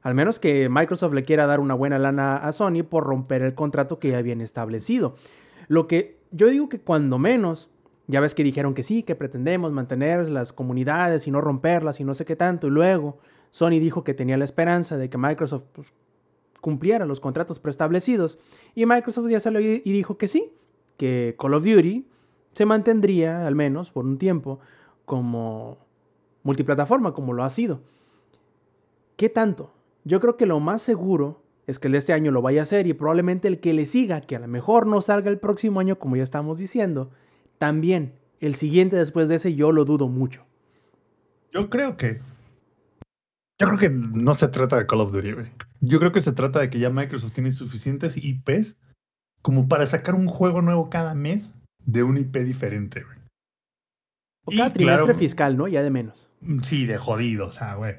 Al 0.00 0.14
menos 0.14 0.40
que 0.40 0.70
Microsoft 0.70 1.12
le 1.12 1.24
quiera 1.24 1.44
dar 1.44 1.60
una 1.60 1.74
buena 1.74 1.98
lana 1.98 2.38
a 2.38 2.52
Sony 2.52 2.84
por 2.88 3.04
romper 3.04 3.42
el 3.42 3.54
contrato 3.54 3.98
que 3.98 4.12
ya 4.12 4.16
habían 4.16 4.40
establecido. 4.40 5.14
Lo 5.68 5.88
que 5.88 6.16
yo 6.30 6.46
digo 6.46 6.70
que 6.70 6.80
cuando 6.80 7.18
menos, 7.18 7.68
ya 8.06 8.20
ves 8.20 8.34
que 8.34 8.44
dijeron 8.44 8.74
que 8.74 8.82
sí, 8.82 9.02
que 9.02 9.14
pretendemos 9.14 9.72
mantener 9.72 10.28
las 10.28 10.52
comunidades 10.52 11.26
y 11.26 11.30
no 11.30 11.40
romperlas 11.40 12.00
y 12.00 12.04
no 12.04 12.14
sé 12.14 12.24
qué 12.24 12.36
tanto. 12.36 12.66
Y 12.66 12.70
luego 12.70 13.18
Sony 13.50 13.80
dijo 13.80 14.04
que 14.04 14.14
tenía 14.14 14.36
la 14.36 14.44
esperanza 14.44 14.96
de 14.96 15.10
que 15.10 15.18
Microsoft 15.18 15.64
pues, 15.72 15.92
cumpliera 16.60 17.04
los 17.04 17.20
contratos 17.20 17.58
preestablecidos. 17.58 18.38
Y 18.74 18.86
Microsoft 18.86 19.28
ya 19.28 19.40
salió 19.40 19.60
y 19.60 19.80
dijo 19.80 20.18
que 20.18 20.28
sí, 20.28 20.52
que 20.96 21.34
Call 21.38 21.54
of 21.54 21.64
Duty 21.64 22.06
se 22.52 22.64
mantendría, 22.64 23.46
al 23.46 23.54
menos 23.54 23.90
por 23.90 24.04
un 24.04 24.18
tiempo, 24.18 24.60
como 25.04 25.78
multiplataforma, 26.42 27.12
como 27.12 27.32
lo 27.32 27.44
ha 27.44 27.50
sido. 27.50 27.80
¿Qué 29.16 29.28
tanto? 29.28 29.72
Yo 30.04 30.20
creo 30.20 30.36
que 30.36 30.46
lo 30.46 30.60
más 30.60 30.82
seguro 30.82 31.42
es 31.66 31.78
que 31.78 31.88
el 31.88 31.92
de 31.92 31.98
este 31.98 32.12
año 32.12 32.30
lo 32.30 32.42
vaya 32.42 32.60
a 32.60 32.62
hacer 32.62 32.86
y 32.86 32.94
probablemente 32.94 33.48
el 33.48 33.58
que 33.60 33.74
le 33.74 33.86
siga, 33.86 34.20
que 34.20 34.36
a 34.36 34.38
lo 34.38 34.46
mejor 34.46 34.86
no 34.86 35.00
salga 35.00 35.30
el 35.30 35.38
próximo 35.38 35.80
año, 35.80 35.98
como 35.98 36.16
ya 36.16 36.22
estamos 36.22 36.58
diciendo, 36.58 37.10
también 37.58 38.12
el 38.40 38.54
siguiente 38.54 38.96
después 38.96 39.28
de 39.28 39.36
ese 39.36 39.54
yo 39.54 39.72
lo 39.72 39.84
dudo 39.84 40.08
mucho. 40.08 40.44
Yo 41.52 41.70
creo 41.70 41.96
que. 41.96 42.20
Yo 43.58 43.66
creo 43.68 43.78
que 43.78 43.88
no 43.90 44.34
se 44.34 44.48
trata 44.48 44.76
de 44.76 44.86
Call 44.86 45.00
of 45.00 45.12
Duty, 45.12 45.32
güey. 45.32 45.46
Yo 45.80 45.98
creo 45.98 46.12
que 46.12 46.20
se 46.20 46.32
trata 46.32 46.60
de 46.60 46.68
que 46.68 46.78
ya 46.78 46.90
Microsoft 46.90 47.32
tiene 47.32 47.52
suficientes 47.52 48.16
IPs 48.16 48.76
como 49.40 49.68
para 49.68 49.86
sacar 49.86 50.14
un 50.14 50.26
juego 50.26 50.60
nuevo 50.60 50.90
cada 50.90 51.14
mes 51.14 51.50
de 51.84 52.02
un 52.02 52.18
IP 52.18 52.36
diferente, 52.44 53.02
güey. 53.02 53.16
O 54.44 54.52
Y 54.52 54.56
cada 54.58 54.72
trimestre 54.72 55.04
claro, 55.04 55.18
fiscal, 55.18 55.56
¿no? 55.56 55.68
Ya 55.68 55.82
de 55.82 55.90
menos. 55.90 56.30
Sí, 56.62 56.84
de 56.86 56.98
jodido, 56.98 57.46
o 57.46 57.52
sea, 57.52 57.74
güey. 57.76 57.94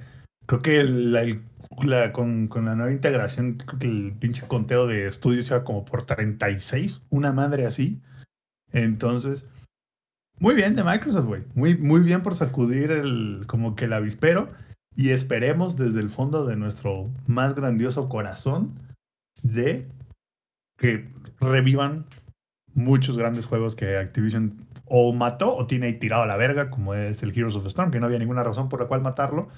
Creo 0.45 0.61
que 0.61 0.79
el- 0.79 1.15
el- 1.15 1.41
la- 1.83 2.13
con, 2.13 2.47
con 2.47 2.65
la 2.65 2.75
nueva 2.75 2.91
integración, 2.91 3.55
creo 3.55 3.79
que 3.79 3.87
el 3.87 4.13
pinche 4.13 4.47
conteo 4.47 4.85
de 4.87 5.07
estudios 5.07 5.47
iba 5.49 5.63
como 5.63 5.83
por 5.85 6.03
36, 6.03 7.01
una 7.09 7.31
madre 7.33 7.65
así. 7.65 7.99
Entonces, 8.71 9.45
muy 10.39 10.55
bien 10.55 10.75
de 10.75 10.83
Microsoft, 10.83 11.25
güey. 11.25 11.43
Muy, 11.55 11.77
muy 11.77 12.01
bien 12.01 12.21
por 12.21 12.35
sacudir 12.35 12.91
el, 12.91 13.45
como 13.47 13.75
que 13.75 13.85
el 13.85 13.93
avispero. 13.93 14.49
Y 14.95 15.11
esperemos 15.11 15.77
desde 15.77 15.99
el 15.99 16.09
fondo 16.09 16.45
de 16.45 16.55
nuestro 16.55 17.09
más 17.27 17.55
grandioso 17.55 18.09
corazón 18.09 18.73
de 19.43 19.87
que 20.77 21.09
revivan 21.39 22.05
muchos 22.73 23.17
grandes 23.17 23.45
juegos 23.45 23.75
que 23.75 23.97
Activision 23.97 24.65
o 24.85 25.11
mató 25.13 25.55
o 25.55 25.67
tiene 25.67 25.87
ahí 25.87 25.93
tirado 25.93 26.23
a 26.23 26.27
la 26.27 26.37
verga, 26.37 26.69
como 26.69 26.93
es 26.93 27.21
el 27.23 27.37
Heroes 27.37 27.55
of 27.55 27.63
the 27.63 27.69
Storm, 27.69 27.91
que 27.91 27.99
no 27.99 28.05
había 28.05 28.19
ninguna 28.19 28.43
razón 28.43 28.69
por 28.69 28.79
la 28.79 28.87
cual 28.87 29.01
matarlo, 29.01 29.49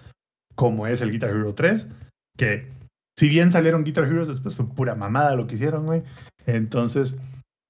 como 0.55 0.87
es 0.87 1.01
el 1.01 1.11
Guitar 1.11 1.29
Hero 1.29 1.53
3, 1.53 1.87
que 2.37 2.67
si 3.17 3.29
bien 3.29 3.51
salieron 3.51 3.83
Guitar 3.83 4.05
Heroes 4.05 4.27
después 4.27 4.55
fue 4.55 4.67
pura 4.67 4.95
mamada 4.95 5.35
lo 5.35 5.45
que 5.45 5.55
hicieron, 5.55 5.85
güey. 5.85 6.03
Entonces, 6.45 7.15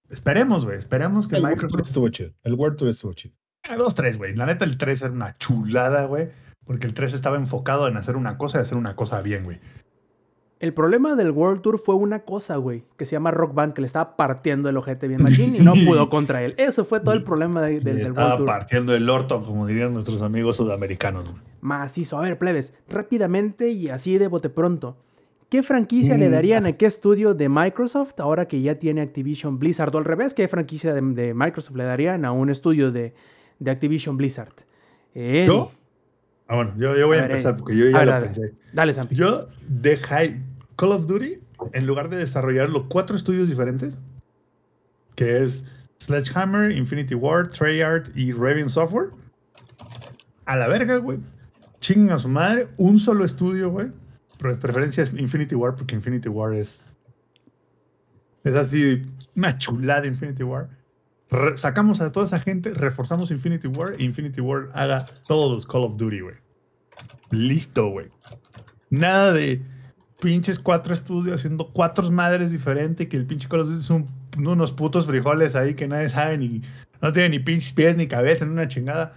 esperemos, 0.09 0.65
güey, 0.65 0.77
esperemos 0.77 1.27
que 1.27 1.35
El 1.37 1.43
World 1.43 1.55
Tour 1.59 1.65
Microsoft... 1.71 1.87
estuvo 1.89 2.09
chido. 2.09 2.31
El 2.43 2.53
World 2.55 2.77
Tour 2.77 2.89
estuvo 2.89 3.13
chido. 3.13 3.33
Ah, 3.63 3.75
Dos, 3.75 3.93
tres, 3.95 4.17
güey. 4.17 4.35
La 4.35 4.45
neta, 4.45 4.65
el 4.65 4.77
3 4.77 5.01
era 5.01 5.11
una 5.11 5.37
chulada, 5.37 6.05
güey. 6.05 6.29
Porque 6.65 6.87
el 6.87 6.93
3 6.93 7.13
estaba 7.13 7.37
enfocado 7.37 7.87
en 7.87 7.97
hacer 7.97 8.15
una 8.15 8.37
cosa 8.37 8.59
y 8.59 8.61
hacer 8.61 8.77
una 8.77 8.95
cosa 8.95 9.21
bien, 9.21 9.43
güey. 9.43 9.59
El 10.59 10.73
problema 10.73 11.15
del 11.15 11.31
World 11.31 11.61
Tour 11.61 11.79
fue 11.79 11.95
una 11.95 12.19
cosa, 12.19 12.57
güey, 12.57 12.83
que 12.97 13.05
se 13.05 13.13
llama 13.13 13.31
Rock 13.31 13.53
Band, 13.53 13.73
que 13.73 13.79
le 13.81 13.87
estaba 13.87 14.17
partiendo 14.17 14.67
el 14.67 14.75
ojete 14.75 15.07
bien 15.07 15.23
machín 15.23 15.55
y 15.55 15.59
no 15.59 15.71
pudo 15.87 16.09
contra 16.09 16.43
él. 16.43 16.53
Eso 16.57 16.83
fue 16.83 16.99
todo 16.99 17.13
el 17.13 17.23
problema 17.23 17.61
de- 17.61 17.79
del, 17.79 17.95
Le 17.95 18.01
del 18.01 18.07
estaba 18.09 18.27
World 18.31 18.37
Tour. 18.39 18.45
partiendo 18.47 18.93
el 18.93 19.09
orto, 19.09 19.41
como 19.41 19.65
dirían 19.67 19.93
nuestros 19.93 20.21
amigos 20.21 20.57
sudamericanos. 20.57 21.29
güey. 21.29 21.41
Macizo. 21.61 22.17
A 22.17 22.21
ver, 22.21 22.37
plebes, 22.37 22.73
rápidamente 22.89 23.69
y 23.69 23.87
así 23.89 24.17
de 24.17 24.27
bote 24.27 24.49
pronto. 24.49 24.97
¿Qué 25.49 25.63
franquicia 25.63 26.17
le 26.17 26.29
Mm, 26.29 26.31
darían 26.31 26.65
a 26.67 26.73
qué 26.73 26.85
estudio 26.85 27.33
de 27.33 27.49
Microsoft 27.49 28.19
ahora 28.19 28.47
que 28.47 28.61
ya 28.61 28.75
tiene 28.75 29.01
Activision 29.01 29.57
Blizzard? 29.57 29.93
O 29.95 29.97
al 29.97 30.05
revés, 30.05 30.33
¿qué 30.35 30.47
franquicia 30.47 30.93
de, 30.93 31.01
de 31.01 31.33
Microsoft 31.33 31.75
le 31.75 31.83
darían 31.85 32.23
a 32.25 32.31
un 32.31 32.49
estudio 32.51 32.91
de, 32.91 33.13
de 33.57 33.71
Activision 33.71 34.15
Blizzard? 34.17 34.53
Eddie. 35.15 35.47
¿Yo? 35.47 35.71
Ah, 36.47 36.55
bueno, 36.55 36.73
yo, 36.77 36.95
yo 36.95 37.07
voy 37.07 37.17
a, 37.17 37.19
A 37.19 37.21
ver, 37.23 37.31
empezar 37.31 37.53
Eddie. 37.53 37.59
porque 37.63 37.77
yo 37.77 37.89
ya 37.89 37.97
ver, 37.97 38.05
lo 38.05 38.11
dale. 38.13 38.25
pensé. 38.27 38.53
Dale, 38.73 38.93
Zampi. 38.93 39.15
Yo 39.15 39.47
de 39.67 39.97
High 39.97 40.41
Call 40.75 40.91
of 40.91 41.07
Duty, 41.07 41.39
en 41.73 41.85
lugar 41.87 42.09
de 42.09 42.17
desarrollar 42.17 42.69
los 42.69 42.83
cuatro 42.87 43.15
estudios 43.15 43.49
diferentes, 43.49 43.97
que 45.15 45.43
es 45.43 45.65
Sledgehammer, 45.99 46.71
Infinity 46.71 47.15
Ward, 47.15 47.49
Treyarch 47.49 48.15
y 48.15 48.31
Raven 48.33 48.69
Software, 48.69 49.09
a 50.45 50.55
la 50.55 50.67
verga, 50.67 50.97
güey. 50.97 51.19
Chingan 51.81 52.11
a 52.15 52.19
su 52.19 52.29
madre, 52.29 52.67
un 52.77 52.99
solo 52.99 53.25
estudio, 53.25 53.69
güey. 53.71 53.87
Preferencia 54.39 55.03
es 55.03 55.13
Infinity 55.13 55.53
War, 55.53 55.75
porque 55.75 55.95
Infinity 55.95 56.29
War 56.29 56.53
es. 56.53 56.85
Es 58.45 58.55
así, 58.55 59.01
una 59.35 59.57
chulada 59.57 60.07
Infinity 60.07 60.43
War. 60.43 60.69
Sacamos 61.55 61.99
a 61.99 62.11
toda 62.11 62.25
esa 62.25 62.39
gente, 62.39 62.73
reforzamos 62.73 63.31
Infinity 63.31 63.67
War 63.67 63.93
e 63.99 64.03
Infinity 64.03 64.41
War 64.41 64.69
haga 64.73 65.05
todos 65.27 65.51
los 65.51 65.67
Call 65.67 65.83
of 65.83 65.97
Duty, 65.97 66.21
güey. 66.21 66.35
Listo, 67.31 67.89
güey. 67.89 68.07
Nada 68.89 69.33
de 69.33 69.61
pinches 70.21 70.57
cuatro 70.57 70.93
estudios 70.93 71.41
haciendo 71.41 71.71
cuatro 71.71 72.09
madres 72.09 72.49
diferentes, 72.49 73.07
que 73.07 73.17
el 73.17 73.27
pinche 73.27 73.49
Call 73.49 73.59
of 73.59 73.69
Duty 73.69 73.83
son 73.83 74.07
unos 74.37 74.71
putos 74.71 75.05
frijoles 75.05 75.55
ahí 75.55 75.75
que 75.75 75.87
nadie 75.87 76.09
sabe 76.09 76.37
ni. 76.37 76.61
No 77.01 77.11
tiene 77.11 77.29
ni 77.29 77.39
pinches 77.39 77.73
pies 77.73 77.97
ni 77.97 78.07
cabeza 78.07 78.45
en 78.45 78.51
una 78.51 78.69
chingada. 78.69 79.15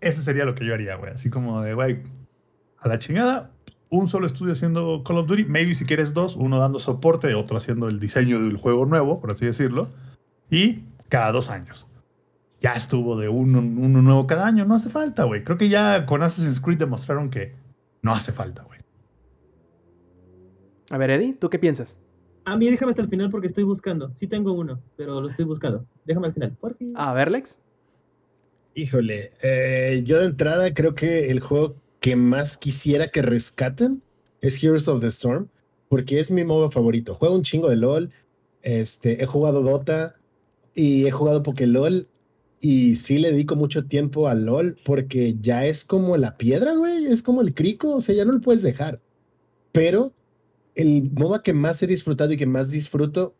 Eso 0.00 0.22
sería 0.22 0.44
lo 0.44 0.54
que 0.54 0.64
yo 0.64 0.74
haría, 0.74 0.94
güey. 0.94 1.12
Así 1.12 1.28
como 1.28 1.60
de, 1.60 1.74
güey, 1.74 2.02
a 2.78 2.88
la 2.88 2.98
chingada, 2.98 3.50
un 3.92 4.08
solo 4.08 4.24
estudio 4.26 4.54
haciendo 4.54 5.04
Call 5.04 5.18
of 5.18 5.26
Duty, 5.26 5.44
maybe 5.44 5.74
si 5.74 5.84
quieres 5.84 6.14
dos, 6.14 6.34
uno 6.34 6.58
dando 6.58 6.78
soporte, 6.78 7.34
otro 7.34 7.58
haciendo 7.58 7.88
el 7.88 8.00
diseño 8.00 8.40
del 8.40 8.56
juego 8.56 8.86
nuevo, 8.86 9.20
por 9.20 9.30
así 9.30 9.44
decirlo, 9.44 9.88
y 10.50 10.84
cada 11.10 11.30
dos 11.30 11.50
años. 11.50 11.86
Ya 12.62 12.72
estuvo 12.72 13.18
de 13.18 13.28
uno, 13.28 13.58
uno 13.58 14.00
nuevo 14.00 14.26
cada 14.26 14.46
año, 14.46 14.64
no 14.64 14.76
hace 14.76 14.88
falta, 14.88 15.24
güey. 15.24 15.44
Creo 15.44 15.58
que 15.58 15.68
ya 15.68 16.06
con 16.06 16.22
Assassin's 16.22 16.58
Creed 16.58 16.78
demostraron 16.78 17.28
que 17.28 17.52
no 18.00 18.14
hace 18.14 18.32
falta, 18.32 18.62
güey. 18.62 18.80
A 20.90 20.96
ver, 20.96 21.10
Eddie, 21.10 21.34
¿tú 21.34 21.50
qué 21.50 21.58
piensas? 21.58 21.98
A 22.46 22.56
mí 22.56 22.70
déjame 22.70 22.90
hasta 22.90 23.02
el 23.02 23.08
final 23.08 23.28
porque 23.28 23.46
estoy 23.46 23.64
buscando. 23.64 24.14
Sí 24.14 24.26
tengo 24.26 24.54
uno, 24.54 24.80
pero 24.96 25.20
lo 25.20 25.28
estoy 25.28 25.44
buscando. 25.44 25.84
Déjame 26.06 26.28
al 26.28 26.32
final, 26.32 26.56
por 26.58 26.74
fin. 26.76 26.94
A 26.96 27.12
ver, 27.12 27.30
Lex. 27.30 27.60
Híjole, 28.74 29.32
eh, 29.42 30.02
yo 30.06 30.18
de 30.18 30.26
entrada 30.26 30.72
creo 30.72 30.94
que 30.94 31.30
el 31.30 31.40
juego 31.40 31.76
que 32.02 32.16
más 32.16 32.56
quisiera 32.56 33.08
que 33.08 33.22
rescaten 33.22 34.02
es 34.40 34.62
Heroes 34.62 34.88
of 34.88 35.00
the 35.00 35.06
Storm, 35.06 35.48
porque 35.88 36.18
es 36.18 36.32
mi 36.32 36.44
modo 36.44 36.70
favorito. 36.70 37.14
Juego 37.14 37.36
un 37.36 37.44
chingo 37.44 37.70
de 37.70 37.76
LOL, 37.76 38.10
este, 38.62 39.22
he 39.22 39.26
jugado 39.26 39.62
Dota 39.62 40.16
y 40.74 41.06
he 41.06 41.12
jugado 41.12 41.44
Pokélol 41.44 42.08
y 42.60 42.96
sí 42.96 43.18
le 43.18 43.30
dedico 43.30 43.54
mucho 43.54 43.86
tiempo 43.86 44.26
a 44.26 44.34
LOL 44.34 44.76
porque 44.84 45.36
ya 45.40 45.64
es 45.64 45.84
como 45.84 46.16
la 46.16 46.36
piedra, 46.36 46.74
güey, 46.74 47.06
es 47.06 47.22
como 47.22 47.40
el 47.40 47.54
crico, 47.54 47.94
o 47.94 48.00
sea, 48.00 48.16
ya 48.16 48.24
no 48.24 48.32
lo 48.32 48.40
puedes 48.40 48.62
dejar. 48.62 49.00
Pero 49.70 50.12
el 50.74 51.08
MOBA 51.12 51.44
que 51.44 51.52
más 51.52 51.82
he 51.84 51.86
disfrutado 51.86 52.32
y 52.32 52.36
que 52.36 52.46
más 52.46 52.68
disfruto 52.70 53.36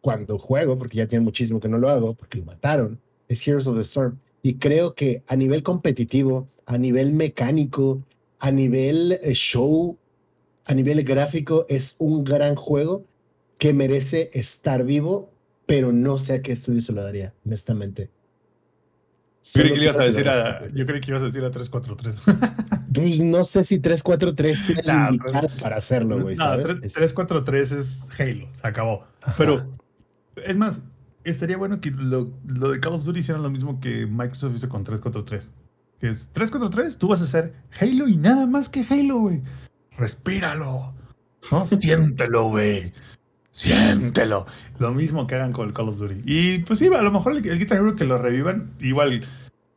cuando 0.00 0.38
juego, 0.38 0.78
porque 0.78 0.96
ya 0.96 1.06
tiene 1.06 1.24
muchísimo 1.24 1.60
que 1.60 1.68
no 1.68 1.76
lo 1.76 1.90
hago, 1.90 2.14
porque 2.14 2.38
lo 2.38 2.46
mataron, 2.46 2.98
es 3.28 3.46
Heroes 3.46 3.66
of 3.66 3.76
the 3.76 3.82
Storm. 3.82 4.18
Y 4.46 4.58
creo 4.58 4.94
que 4.94 5.24
a 5.26 5.34
nivel 5.34 5.64
competitivo, 5.64 6.46
a 6.66 6.78
nivel 6.78 7.12
mecánico, 7.12 8.04
a 8.38 8.52
nivel 8.52 9.18
eh, 9.20 9.32
show, 9.34 9.98
a 10.66 10.72
nivel 10.72 11.02
gráfico, 11.02 11.66
es 11.68 11.96
un 11.98 12.22
gran 12.22 12.54
juego 12.54 13.04
que 13.58 13.72
merece 13.72 14.30
estar 14.34 14.84
vivo, 14.84 15.32
pero 15.66 15.90
no 15.90 16.16
sé 16.18 16.34
a 16.34 16.42
qué 16.42 16.52
estudio 16.52 16.80
se 16.80 16.92
lo 16.92 17.02
daría, 17.02 17.34
honestamente. 17.44 18.08
Yo 19.52 19.62
creí 19.62 19.74
que 19.74 19.82
ibas 19.82 19.96
a 19.96 20.04
decir 20.04 20.28
a, 20.28 20.68
yo 20.68 20.86
creí 20.86 21.00
que 21.00 21.10
ibas 21.10 21.22
a 21.22 21.26
decir 21.26 21.42
a 21.42 21.50
343. 21.50 22.14
Pues 22.94 23.18
no 23.18 23.42
sé 23.42 23.64
si 23.64 23.80
343 23.80 24.58
sea 24.58 24.76
el 24.80 24.86
Nah, 24.86 25.08
indicado 25.08 25.48
para 25.60 25.76
hacerlo, 25.78 26.20
güey, 26.20 26.36
no, 26.36 26.44
¿sabes? 26.44 26.66
tres- 26.66 26.78
Es- 26.84 26.92
343 26.92 27.72
es 27.72 28.20
Halo, 28.20 28.48
se 28.54 28.64
acabó. 28.68 29.06
Ajá. 29.22 29.34
Pero, 29.38 29.66
es 30.36 30.54
más, 30.56 30.78
estaría 31.30 31.56
bueno 31.56 31.80
que 31.80 31.90
lo, 31.90 32.30
lo 32.46 32.70
de 32.70 32.80
Call 32.80 32.94
of 32.94 33.04
Duty 33.04 33.20
hicieran 33.20 33.42
lo 33.42 33.50
mismo 33.50 33.80
que 33.80 34.06
Microsoft 34.06 34.54
hizo 34.56 34.68
con 34.68 34.84
343. 34.84 35.50
Que 36.00 36.08
es 36.08 36.28
343, 36.32 36.98
tú 36.98 37.08
vas 37.08 37.20
a 37.20 37.24
hacer 37.24 37.54
Halo 37.80 38.06
y 38.08 38.16
nada 38.16 38.46
más 38.46 38.68
que 38.68 38.84
Halo, 38.88 39.18
güey. 39.20 39.42
Respíralo. 39.96 40.94
¿No? 41.50 41.66
Siéntelo, 41.66 42.48
güey. 42.50 42.92
Siéntelo. 43.52 44.46
Lo 44.78 44.92
mismo 44.92 45.26
que 45.26 45.34
hagan 45.36 45.52
con 45.52 45.68
el 45.68 45.74
Call 45.74 45.88
of 45.88 45.98
Duty. 45.98 46.22
Y 46.26 46.58
pues 46.60 46.78
sí, 46.78 46.86
a 46.88 47.02
lo 47.02 47.10
mejor 47.10 47.32
el, 47.36 47.46
el 47.48 47.58
Guitar 47.58 47.78
Hero 47.78 47.96
que 47.96 48.04
lo 48.04 48.18
revivan, 48.18 48.72
igual 48.80 49.24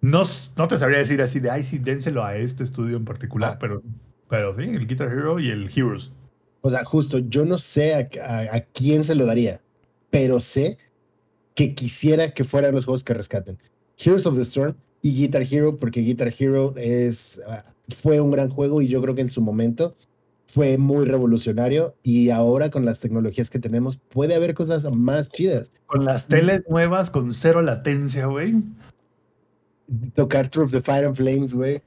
no, 0.02 0.24
no 0.58 0.68
te 0.68 0.78
sabría 0.78 1.00
decir 1.00 1.22
así 1.22 1.40
de, 1.40 1.50
ay, 1.52 1.64
sí, 1.64 1.78
dénselo 1.78 2.24
a 2.26 2.36
este 2.36 2.64
estudio 2.64 2.98
en 2.98 3.06
particular, 3.06 3.54
Ah. 3.54 3.58
pero, 3.60 3.82
pero 4.30 4.54
sí, 4.54 4.64
el 4.64 4.86
Guitar 4.88 5.08
Hero 5.08 5.40
y 5.40 5.50
el 5.50 5.70
Heroes. 5.74 6.12
O 6.62 6.70
sea, 6.70 6.84
justo, 6.84 7.20
yo 7.20 7.46
no 7.46 7.58
sé 7.58 7.94
a, 7.96 8.10
a- 8.22 8.56
a 8.58 8.62
quién 8.74 9.06
se 9.06 9.16
lo 9.16 9.26
daría, 9.26 9.62
pero 10.10 10.42
sé 10.42 10.78
que 11.60 11.76
quisiera 11.76 12.34
que 12.34 12.46
fueran 12.46 12.74
los 12.74 12.86
juegos 12.86 13.04
que 13.04 13.14
rescaten. 13.14 13.58
Heroes 13.98 14.26
of 14.26 14.36
the 14.36 14.44
Storm 14.44 14.76
y 15.02 15.14
Guitar 15.14 15.42
Hero, 15.42 15.78
porque 15.78 16.00
Guitar 16.00 16.34
Hero 16.40 16.74
es, 16.78 17.42
ah, 17.46 17.66
fue 18.02 18.22
un 18.22 18.32
gran 18.32 18.48
juego 18.48 18.82
y 18.82 18.88
yo 18.88 19.02
creo 19.02 19.14
que 19.14 19.20
en 19.20 19.28
su 19.28 19.42
momento 19.42 19.98
fue 20.48 20.78
muy 20.78 21.04
revolucionario 21.04 21.96
y 22.02 22.30
ahora 22.30 22.70
con 22.70 22.86
las 22.86 23.02
tecnologías 23.02 23.50
que 23.50 23.60
tenemos 23.60 23.98
puede 23.98 24.36
haber 24.36 24.54
cosas 24.54 24.86
más 24.96 25.28
chidas. 25.32 25.74
Con 25.86 26.06
las 26.06 26.30
teles 26.30 26.64
nuevas, 26.70 27.12
con 27.12 27.34
cero 27.34 27.62
latencia, 27.62 28.28
güey. 28.28 28.64
Tocar 30.16 30.48
Truth 30.48 30.72
the 30.72 30.82
Fire 30.82 31.08
and 31.08 31.18
Flames, 31.18 31.54
güey. 31.54 31.82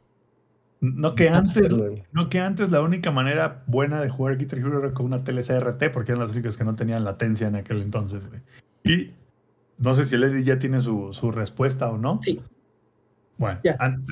No 0.82 1.14
que 1.14 1.30
antes, 1.30 1.66
no 2.12 2.28
que 2.28 2.40
antes 2.40 2.70
la 2.70 2.82
única 2.82 3.10
manera 3.10 3.62
buena 3.66 4.02
de 4.02 4.10
jugar 4.10 4.36
Guitar 4.36 4.58
Hero 4.58 4.80
era 4.80 4.92
con 4.92 5.06
una 5.06 5.24
tele 5.24 5.42
CRT, 5.42 5.90
porque 5.94 6.12
eran 6.12 6.26
las 6.26 6.34
únicas 6.34 6.58
que 6.58 6.64
no 6.64 6.76
tenían 6.76 7.04
latencia 7.04 7.46
en 7.46 7.56
aquel 7.56 7.80
entonces, 7.80 8.20
güey. 8.28 8.42
Y 8.84 9.21
no 9.82 9.94
sé 9.94 10.04
si 10.04 10.16
Lady 10.16 10.44
ya 10.44 10.58
tiene 10.58 10.80
su, 10.80 11.12
su 11.12 11.30
respuesta 11.32 11.90
o 11.90 11.98
no. 11.98 12.20
Sí. 12.22 12.40
Bueno, 13.36 13.58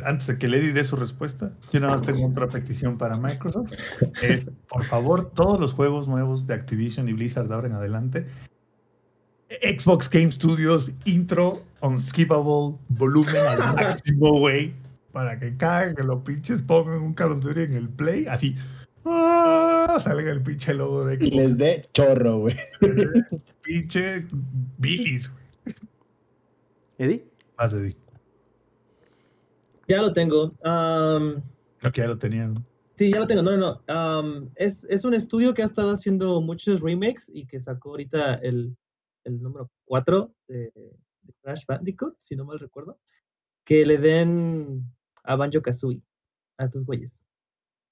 antes 0.05 0.27
de 0.27 0.39
que 0.39 0.49
Lady 0.49 0.73
dé 0.73 0.83
su 0.83 0.97
respuesta, 0.97 1.53
yo 1.73 1.79
nada 1.79 1.93
más 1.93 2.03
tengo 2.03 2.27
otra 2.27 2.49
petición 2.49 2.99
para 2.99 3.17
Microsoft. 3.17 3.73
Es, 4.23 4.49
por 4.69 4.85
favor, 4.85 5.31
todos 5.31 5.61
los 5.61 5.73
juegos 5.73 6.09
nuevos 6.09 6.49
de 6.49 6.55
Activision 6.55 7.09
y 7.09 7.13
Blizzard 7.13 7.47
de 7.47 7.55
ahora 7.55 7.69
en 7.69 7.75
adelante, 7.75 8.27
Xbox 9.63 10.11
Game 10.11 10.33
Studios, 10.33 10.91
intro, 11.05 11.63
unskippable, 11.81 12.77
volumen 12.89 13.37
al 13.37 13.59
máximo, 13.77 14.39
güey, 14.41 14.73
para 15.13 15.39
que 15.39 15.57
cada 15.57 15.95
que 15.95 16.03
lo 16.03 16.25
pinches 16.25 16.63
pongan 16.63 17.01
un 17.01 17.15
Call 17.15 17.33
of 17.33 17.41
Duty 17.45 17.61
en 17.61 17.75
el 17.75 17.89
play, 17.89 18.27
así, 18.27 18.57
¡ah! 19.05 19.99
salga 20.03 20.33
el 20.33 20.43
pinche 20.43 20.75
logo 20.75 21.05
de 21.05 21.15
Y 21.15 21.29
Xbox. 21.29 21.37
les 21.37 21.59
dé 21.59 21.89
chorro, 21.93 22.39
güey. 22.41 22.57
pinche 23.63 24.27
bilis, 24.79 25.29
güey. 25.31 25.40
Eddie. 27.01 27.24
Más 27.56 27.72
de 27.72 27.97
Ya 29.89 30.02
lo 30.02 30.12
tengo. 30.12 30.52
Am, 30.62 31.43
Creo 31.78 31.93
que 31.93 32.01
ya 32.02 32.06
lo 32.06 32.18
tenían. 32.18 32.62
sí, 32.94 33.10
ya 33.10 33.20
lo 33.20 33.27
tengo. 33.27 33.43
No, 33.43 33.56
no, 33.56 33.56
no. 33.56 33.82
Am, 33.86 34.51
es, 34.55 34.85
es 34.85 35.05
un 35.06 35.14
estudio 35.14 35.55
que 35.55 35.62
ha 35.62 35.64
estado 35.64 35.93
haciendo 35.93 36.43
muchos 36.43 36.81
remakes 36.82 37.31
y 37.32 37.47
que 37.47 37.59
sacó 37.59 37.90
ahorita 37.93 38.35
el, 38.35 38.77
el 39.24 39.40
número 39.43 39.70
4 39.86 40.31
de, 40.48 40.70
de 41.22 41.32
Crash 41.43 41.64
Bandicoot, 41.66 42.16
si 42.18 42.36
no 42.36 42.44
mal 42.44 42.59
recuerdo. 42.59 42.98
Que 43.64 43.86
le 43.86 43.97
den 43.97 44.85
a 45.24 45.36
Banjo 45.36 45.62
Kazooie, 45.62 46.02
a 46.59 46.64
estos 46.64 46.85
güeyes. 46.85 47.24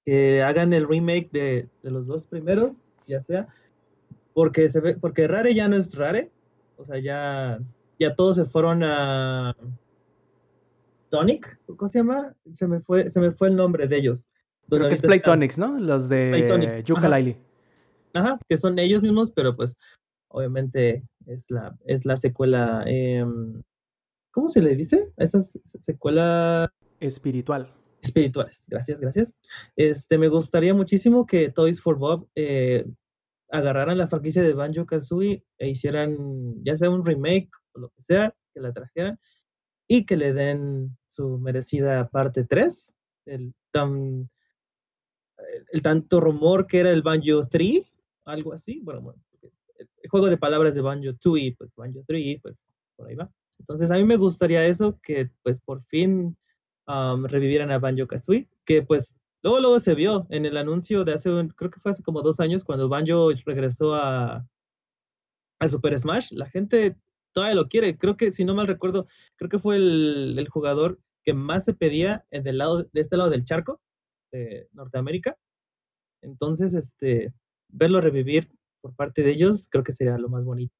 Que 0.04 0.42
hagan 0.42 0.74
el 0.74 0.86
remake 0.86 1.30
de, 1.32 1.68
de 1.82 1.90
los 1.90 2.06
dos 2.06 2.26
primeros, 2.26 2.92
ya 3.06 3.22
sea. 3.22 3.48
Porque 4.34 4.68
se 4.68 4.80
ve, 4.80 4.96
porque 4.96 5.26
Rare 5.26 5.54
ya 5.54 5.66
no 5.66 5.76
es 5.76 5.94
Rare. 5.94 6.30
O 6.76 6.84
sea, 6.84 6.98
ya, 6.98 7.58
ya 7.98 8.14
todos 8.14 8.36
se 8.36 8.44
fueron 8.44 8.82
a. 8.82 9.54
Tonic, 11.10 11.58
¿cómo 11.66 11.88
se 11.88 11.98
llama? 11.98 12.34
Se 12.52 12.66
me 12.68 12.80
fue, 12.80 13.08
se 13.08 13.18
me 13.20 13.32
fue 13.32 13.48
el 13.48 13.56
nombre 13.56 13.86
de 13.86 13.96
ellos. 13.96 14.26
Creo 14.68 14.86
que 14.88 14.94
es 14.94 15.00
Playtonics, 15.02 15.56
¿no? 15.56 15.78
Los 15.78 16.08
de 16.10 16.82
Yuka 16.84 17.00
ajá. 17.00 17.08
Laili. 17.08 17.36
Ajá, 18.12 18.38
que 18.48 18.58
son 18.58 18.78
ellos 18.78 19.02
mismos, 19.02 19.30
pero 19.30 19.56
pues 19.56 19.74
obviamente 20.28 21.02
es 21.26 21.50
la, 21.50 21.74
es 21.86 22.04
la 22.04 22.16
secuela. 22.18 22.82
em, 22.86 23.62
¿Cómo 24.32 24.50
se 24.50 24.60
le 24.60 24.76
dice? 24.76 25.10
A 25.16 25.24
esas 25.24 25.50
se- 25.64 25.78
secuela 25.80 26.70
Espiritual. 27.00 27.72
espirituales. 28.02 28.60
Gracias, 28.68 29.00
gracias. 29.00 29.34
Este, 29.76 30.18
me 30.18 30.28
gustaría 30.28 30.74
muchísimo 30.74 31.24
que 31.26 31.48
Toys 31.48 31.80
for 31.80 31.96
Bob 31.96 32.28
eh, 32.34 32.84
agarraran 33.50 33.96
la 33.96 34.08
franquicia 34.08 34.42
de 34.42 34.52
Banjo 34.52 34.84
Kazooie 34.84 35.42
e 35.56 35.68
hicieran 35.70 36.62
ya 36.62 36.76
sea 36.76 36.90
un 36.90 37.04
remake 37.06 37.48
lo 37.78 37.90
que 37.90 38.02
sea, 38.02 38.34
que 38.52 38.60
la 38.60 38.72
trajeran 38.72 39.18
y 39.86 40.04
que 40.04 40.16
le 40.16 40.32
den 40.32 40.96
su 41.06 41.38
merecida 41.38 42.08
parte 42.08 42.44
3, 42.44 42.94
el 43.26 43.54
tan 43.70 44.28
el 45.72 45.82
tanto 45.82 46.20
rumor 46.20 46.66
que 46.66 46.80
era 46.80 46.90
el 46.90 47.02
Banjo 47.02 47.46
3, 47.48 47.82
algo 48.24 48.52
así, 48.52 48.80
bueno, 48.82 49.00
bueno, 49.00 49.22
el 49.78 50.10
juego 50.10 50.28
de 50.28 50.36
palabras 50.36 50.74
de 50.74 50.80
Banjo 50.80 51.12
2 51.22 51.38
y 51.38 51.52
pues 51.52 51.74
Banjo 51.74 52.02
3, 52.06 52.40
pues 52.42 52.66
por 52.96 53.08
ahí 53.08 53.14
va. 53.14 53.30
Entonces 53.58 53.90
a 53.90 53.96
mí 53.96 54.04
me 54.04 54.16
gustaría 54.16 54.64
eso, 54.66 54.98
que 55.02 55.30
pues 55.42 55.60
por 55.60 55.84
fin 55.84 56.36
um, 56.86 57.24
revivieran 57.24 57.70
a 57.70 57.78
Banjo 57.78 58.06
Kazooie, 58.06 58.48
que 58.64 58.82
pues 58.82 59.16
luego 59.42 59.60
luego 59.60 59.78
se 59.78 59.94
vio 59.94 60.26
en 60.30 60.46
el 60.46 60.56
anuncio 60.56 61.04
de 61.04 61.14
hace, 61.14 61.30
un, 61.30 61.48
creo 61.48 61.70
que 61.70 61.80
fue 61.80 61.92
hace 61.92 62.02
como 62.02 62.22
dos 62.22 62.40
años 62.40 62.64
cuando 62.64 62.88
Banjo 62.88 63.30
regresó 63.44 63.94
a, 63.94 64.46
a 65.60 65.68
Super 65.68 65.98
Smash, 65.98 66.32
la 66.32 66.46
gente 66.46 66.96
todavía 67.32 67.54
lo 67.54 67.68
quiere, 67.68 67.98
creo 67.98 68.16
que 68.16 68.32
si 68.32 68.44
no 68.44 68.54
mal 68.54 68.66
recuerdo, 68.66 69.06
creo 69.36 69.48
que 69.48 69.58
fue 69.58 69.76
el, 69.76 70.48
jugador 70.50 70.98
que 71.24 71.34
más 71.34 71.64
se 71.64 71.74
pedía 71.74 72.24
del 72.30 72.58
lado, 72.58 72.84
de 72.84 73.00
este 73.00 73.16
lado 73.16 73.30
del 73.30 73.44
charco, 73.44 73.80
de 74.32 74.68
Norteamérica. 74.72 75.36
Entonces, 76.22 76.74
este, 76.74 77.32
verlo 77.68 78.00
revivir 78.00 78.50
por 78.80 78.94
parte 78.94 79.22
de 79.22 79.30
ellos, 79.30 79.68
creo 79.70 79.84
que 79.84 79.92
sería 79.92 80.18
lo 80.18 80.28
más 80.28 80.44
bonito. 80.44 80.78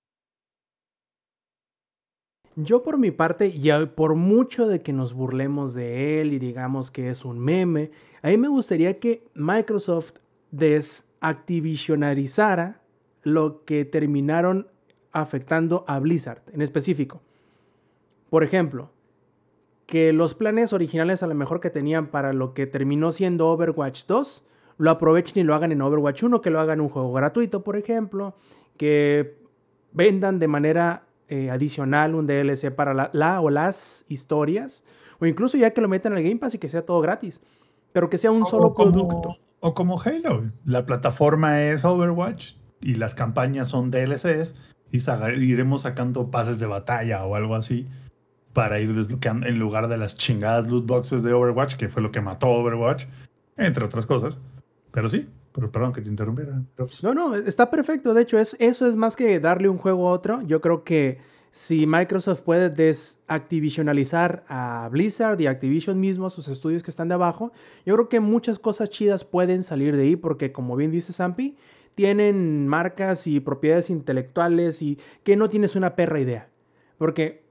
Yo 2.61 2.83
por 2.83 2.99
mi 2.99 3.12
parte, 3.12 3.53
y 3.55 3.70
por 3.95 4.16
mucho 4.16 4.66
de 4.66 4.83
que 4.83 4.93
nos 4.93 5.15
burlemos 5.15 5.75
de 5.75 6.20
él 6.20 6.33
y 6.33 6.41
digamos 6.41 6.91
que 6.91 7.09
es 7.09 7.25
un 7.25 7.39
meme, 7.39 7.93
a 8.20 8.31
mí 8.31 8.37
me 8.37 8.49
gustaría 8.49 8.99
que 8.99 9.23
Microsoft 9.35 10.15
desactivisionarizara 10.51 12.83
lo 13.23 13.65
que 13.65 13.85
terminaron 13.85 14.66
afectando 15.12 15.85
a 15.86 15.98
Blizzard 15.98 16.43
en 16.52 16.62
específico. 16.62 17.20
Por 18.30 18.44
ejemplo, 18.44 18.90
que 19.86 20.12
los 20.12 20.35
planes 20.35 20.72
originales 20.72 21.22
a 21.22 21.26
lo 21.26 21.35
mejor 21.35 21.60
que 21.60 21.70
tenían 21.70 22.09
para 22.09 22.32
lo 22.32 22.52
que 22.52 22.66
terminó 22.66 23.10
siendo 23.10 23.48
Overwatch 23.48 24.05
2 24.06 24.44
lo 24.78 24.90
aprovechen 24.90 25.43
y 25.43 25.44
lo 25.44 25.55
hagan 25.55 25.72
en 25.72 25.82
Overwatch 25.82 26.22
1, 26.22 26.40
que 26.40 26.51
lo 26.51 26.60
hagan 26.60 26.80
un 26.80 26.89
juego 26.89 27.12
gratuito, 27.12 27.64
por 27.64 27.76
ejemplo, 27.76 28.36
que 28.76 29.36
vendan 29.93 30.39
de 30.39 30.47
manera 30.47 31.05
eh, 31.28 31.51
adicional 31.51 32.14
un 32.14 32.26
DLC 32.26 32.70
para 32.70 33.10
la, 33.12 33.40
o 33.40 33.51
las 33.51 34.05
historias, 34.09 34.85
o 35.18 35.26
incluso 35.26 35.59
ya 35.59 35.72
que 35.72 35.80
lo 35.80 35.89
metan 35.89 36.12
al 36.12 36.22
Game 36.22 36.36
Pass 36.36 36.55
y 36.55 36.59
que 36.59 36.68
sea 36.68 36.86
todo 36.86 37.01
gratis, 37.01 37.43
pero 37.93 38.09
que 38.09 38.18
sea 38.18 38.30
un 38.30 38.47
solo 38.47 38.72
producto. 38.72 39.36
O 39.60 39.74
como 39.74 40.01
Halo, 40.01 40.52
la 40.64 40.86
plataforma 40.86 41.60
es 41.62 41.85
Overwatch 41.85 42.52
y 42.80 42.94
las 42.94 43.16
campañas 43.16 43.68
son 43.68 43.90
DLCs 43.90 44.55
y 44.90 45.44
iremos 45.44 45.82
sacando 45.82 46.31
pases 46.31 46.59
de 46.59 46.66
batalla 46.66 47.24
o 47.24 47.35
algo 47.35 47.55
así 47.55 47.86
para 48.52 48.81
ir 48.81 48.94
desbloqueando 48.94 49.47
en 49.47 49.59
lugar 49.59 49.89
de 49.89 49.98
las 49.98 50.16
chingadas 50.16 50.66
loot 50.66 50.86
boxes 50.86 51.23
de 51.23 51.32
Overwatch, 51.32 51.77
que 51.77 51.89
fue 51.89 52.02
lo 52.02 52.10
que 52.10 52.20
mató 52.20 52.48
Overwatch, 52.48 53.05
entre 53.56 53.85
otras 53.85 54.06
cosas. 54.06 54.40
Pero 54.90 55.09
sí, 55.09 55.28
pero 55.52 55.70
perdón 55.70 55.93
que 55.93 56.01
te 56.01 56.09
interrumpiera. 56.09 56.62
Pues 56.77 57.02
no, 57.02 57.15
no, 57.15 57.35
está 57.35 57.70
perfecto. 57.70 58.15
De 58.15 58.23
hecho, 58.23 58.39
es, 58.39 58.56
eso 58.59 58.86
es 58.86 58.97
más 58.97 59.16
que 59.16 59.39
darle 59.40 59.69
un 59.69 59.78
juego 59.78 60.09
a 60.09 60.12
otro. 60.12 60.43
Yo 60.43 60.60
creo 60.60 60.82
que 60.82 61.19
si 61.51 61.86
Microsoft 61.86 62.40
puede 62.43 62.70
desactivisionalizar 62.70 64.44
a 64.48 64.89
Blizzard 64.90 65.40
y 65.40 65.47
Activision 65.47 65.98
mismo, 65.98 66.31
sus 66.31 66.48
estudios 66.48 66.82
que 66.82 66.90
están 66.90 67.09
de 67.09 67.15
abajo, 67.15 67.52
yo 67.86 67.94
creo 67.94 68.09
que 68.09 68.20
muchas 68.20 68.59
cosas 68.59 68.90
chidas 68.90 69.24
pueden 69.24 69.62
salir 69.62 69.97
de 69.97 70.02
ahí 70.02 70.16
porque, 70.16 70.52
como 70.52 70.77
bien 70.77 70.90
dice 70.90 71.12
Zampi, 71.12 71.56
tienen 71.94 72.69
marcas 72.69 73.27
y 73.27 73.40
propiedades 73.40 73.90
intelectuales 73.90 74.82
y 74.82 74.98
que 75.23 75.36
no 75.36 75.48
tienes 75.48 75.77
una 75.77 75.97
perra 75.97 76.20
idea. 76.20 76.48
Porque 76.97 77.43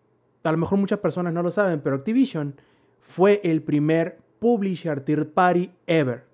a 0.44 0.52
lo 0.52 0.58
mejor 0.58 0.80
muchas 0.80 1.00
personas 1.00 1.34
no 1.34 1.44
lo 1.44 1.52
saben, 1.52 1.82
pero 1.82 1.98
Activision 1.98 2.56
fue 3.02 3.42
el 3.44 3.62
primer 3.62 4.20
publisher 4.40 5.02
third 5.02 5.30
party 5.30 5.72
ever 5.88 6.26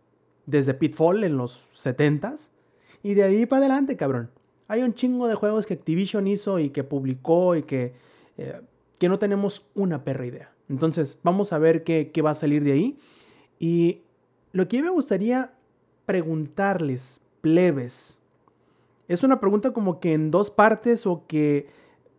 desde 0.45 0.73
Pitfall 0.73 1.23
en 1.23 1.37
los 1.37 1.69
70s. 1.75 2.51
Y 3.01 3.13
de 3.13 3.23
ahí 3.23 3.45
para 3.45 3.65
adelante, 3.65 3.95
cabrón. 3.95 4.31
Hay 4.67 4.81
un 4.81 4.93
chingo 4.93 5.27
de 5.27 5.35
juegos 5.35 5.65
que 5.65 5.73
Activision 5.73 6.27
hizo 6.27 6.59
y 6.59 6.69
que 6.69 6.83
publicó 6.83 7.55
y 7.55 7.63
que, 7.63 7.93
eh, 8.37 8.61
que 8.97 9.09
no 9.09 9.19
tenemos 9.19 9.65
una 9.75 10.03
perra 10.03 10.25
idea. 10.25 10.51
Entonces, 10.69 11.19
vamos 11.21 11.53
a 11.53 11.59
ver 11.59 11.83
qué, 11.83 12.11
qué 12.13 12.21
va 12.21 12.31
a 12.31 12.35
salir 12.35 12.63
de 12.63 12.71
ahí. 12.71 12.97
Y 13.59 14.01
lo 14.51 14.67
que 14.67 14.81
me 14.81 14.89
gustaría 14.89 15.53
preguntarles, 16.05 17.21
plebes, 17.43 18.21
es 19.09 19.21
una 19.21 19.41
pregunta 19.41 19.73
como 19.73 19.99
que 19.99 20.13
en 20.13 20.31
dos 20.31 20.49
partes 20.49 21.05
o 21.05 21.25
que 21.27 21.67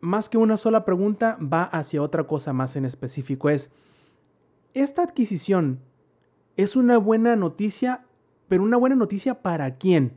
más 0.00 0.28
que 0.28 0.36
una 0.36 0.58
sola 0.58 0.84
pregunta 0.84 1.38
va 1.40 1.62
hacia 1.64 2.02
otra 2.02 2.24
cosa 2.26 2.52
más 2.52 2.76
en 2.76 2.84
específico. 2.84 3.48
Es, 3.48 3.70
¿esta 4.74 5.02
adquisición 5.02 5.80
es 6.56 6.76
una 6.76 6.98
buena 6.98 7.36
noticia 7.36 8.04
pero 8.48 8.62
una 8.62 8.76
buena 8.76 8.96
noticia 8.96 9.40
para 9.40 9.76
quién? 9.76 10.12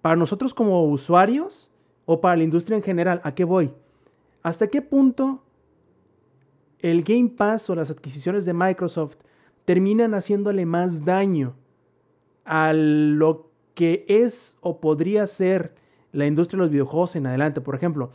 ¿Para 0.00 0.16
nosotros 0.16 0.54
como 0.54 0.84
usuarios 0.84 1.72
o 2.06 2.20
para 2.20 2.36
la 2.36 2.44
industria 2.44 2.76
en 2.76 2.82
general? 2.82 3.20
¿A 3.24 3.34
qué 3.34 3.44
voy? 3.44 3.74
¿Hasta 4.42 4.68
qué 4.68 4.80
punto 4.80 5.42
el 6.78 7.02
Game 7.02 7.30
Pass 7.30 7.68
o 7.68 7.74
las 7.74 7.90
adquisiciones 7.90 8.44
de 8.44 8.54
Microsoft 8.54 9.16
terminan 9.64 10.14
haciéndole 10.14 10.64
más 10.64 11.04
daño 11.04 11.54
a 12.44 12.72
lo 12.72 13.49
que 13.80 14.04
es 14.08 14.58
o 14.60 14.78
podría 14.78 15.26
ser 15.26 15.74
la 16.12 16.26
industria 16.26 16.58
de 16.58 16.64
los 16.64 16.70
videojuegos 16.70 17.16
en 17.16 17.26
adelante? 17.26 17.62
Por 17.62 17.74
ejemplo, 17.74 18.10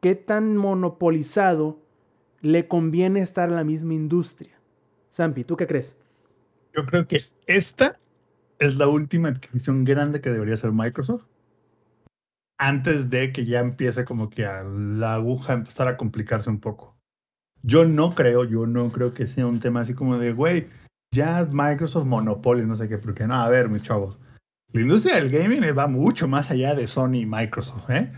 ¿qué 0.00 0.14
tan 0.14 0.56
monopolizado 0.56 1.80
le 2.40 2.68
conviene 2.68 3.18
estar 3.18 3.48
a 3.48 3.52
la 3.52 3.64
misma 3.64 3.94
industria? 3.94 4.52
Sampi, 5.10 5.42
¿tú 5.42 5.56
qué 5.56 5.66
crees? 5.66 5.96
Yo 6.72 6.86
creo 6.86 7.08
que 7.08 7.18
esta 7.48 7.98
es 8.60 8.76
la 8.76 8.86
última 8.86 9.30
adquisición 9.30 9.82
grande 9.82 10.20
que 10.20 10.30
debería 10.30 10.54
hacer 10.54 10.70
Microsoft. 10.70 11.24
Antes 12.56 13.10
de 13.10 13.32
que 13.32 13.44
ya 13.44 13.58
empiece 13.58 14.04
como 14.04 14.30
que 14.30 14.46
a 14.46 14.62
la 14.62 15.14
aguja 15.14 15.52
empezar 15.52 15.88
a 15.88 15.96
complicarse 15.96 16.48
un 16.48 16.60
poco. 16.60 16.96
Yo 17.64 17.84
no 17.86 18.14
creo, 18.14 18.44
yo 18.44 18.68
no 18.68 18.88
creo 18.92 19.14
que 19.14 19.26
sea 19.26 19.48
un 19.48 19.58
tema 19.58 19.80
así 19.80 19.94
como 19.94 20.16
de, 20.16 20.32
güey, 20.32 20.68
ya 21.12 21.48
Microsoft 21.50 22.06
monopolio, 22.06 22.64
no 22.68 22.76
sé 22.76 22.88
qué, 22.88 22.98
porque 22.98 23.26
no, 23.26 23.34
a 23.34 23.48
ver, 23.48 23.68
mis 23.68 23.82
chavos. 23.82 24.16
La 24.72 24.82
industria 24.82 25.16
del 25.16 25.30
gaming 25.30 25.62
va 25.76 25.86
mucho 25.86 26.28
más 26.28 26.50
allá 26.50 26.74
de 26.74 26.86
Sony 26.86 27.20
y 27.20 27.26
Microsoft, 27.26 27.88
¿eh? 27.90 28.12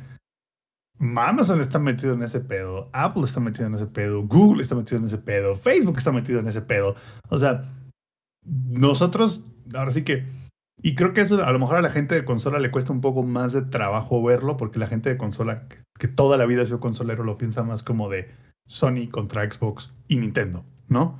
Amazon 1.01 1.61
está 1.61 1.79
metido 1.79 2.13
en 2.13 2.23
ese 2.23 2.41
pedo, 2.41 2.91
Apple 2.93 3.25
está 3.25 3.41
metido 3.41 3.67
en 3.67 3.75
ese 3.75 3.87
pedo, 3.87 4.23
Google 4.27 4.63
está 4.63 4.75
metido 4.75 4.99
en 4.99 5.07
ese 5.07 5.19
pedo, 5.19 5.55
Facebook 5.57 5.97
está 5.97 6.13
metido 6.13 6.41
en 6.41 6.49
ese 6.49 6.61
pedo. 6.61 6.95
O 7.31 7.39
sea, 7.39 7.73
nosotros 8.45 9.47
ahora 9.75 9.91
sí 9.91 10.03
que. 10.03 10.27
Y 10.83 10.95
creo 10.95 11.13
que 11.13 11.21
eso 11.21 11.43
a 11.43 11.53
lo 11.53 11.59
mejor 11.59 11.77
a 11.77 11.83
la 11.83 11.91
gente 11.91 12.15
de 12.15 12.25
consola 12.25 12.59
le 12.59 12.71
cuesta 12.71 12.93
un 12.93 13.01
poco 13.01 13.23
más 13.23 13.53
de 13.53 13.63
trabajo 13.63 14.23
verlo, 14.23 14.57
porque 14.57 14.79
la 14.79 14.87
gente 14.87 15.11
de 15.11 15.19
consola, 15.19 15.69
que, 15.99 16.09
toda 16.09 16.37
la 16.39 16.47
vida 16.47 16.63
ha 16.63 16.67
sido 16.67 16.81
consolero, 16.81 17.23
lo 17.25 17.39
piensa 17.39 17.63
más 17.63 17.83
como 17.83 18.09
de 18.09 18.31
Sony 18.67 19.09
contra 19.11 19.51
Xbox 19.51 19.93
y 20.09 20.17
Nintendo, 20.17 20.65
¿no? 20.89 21.19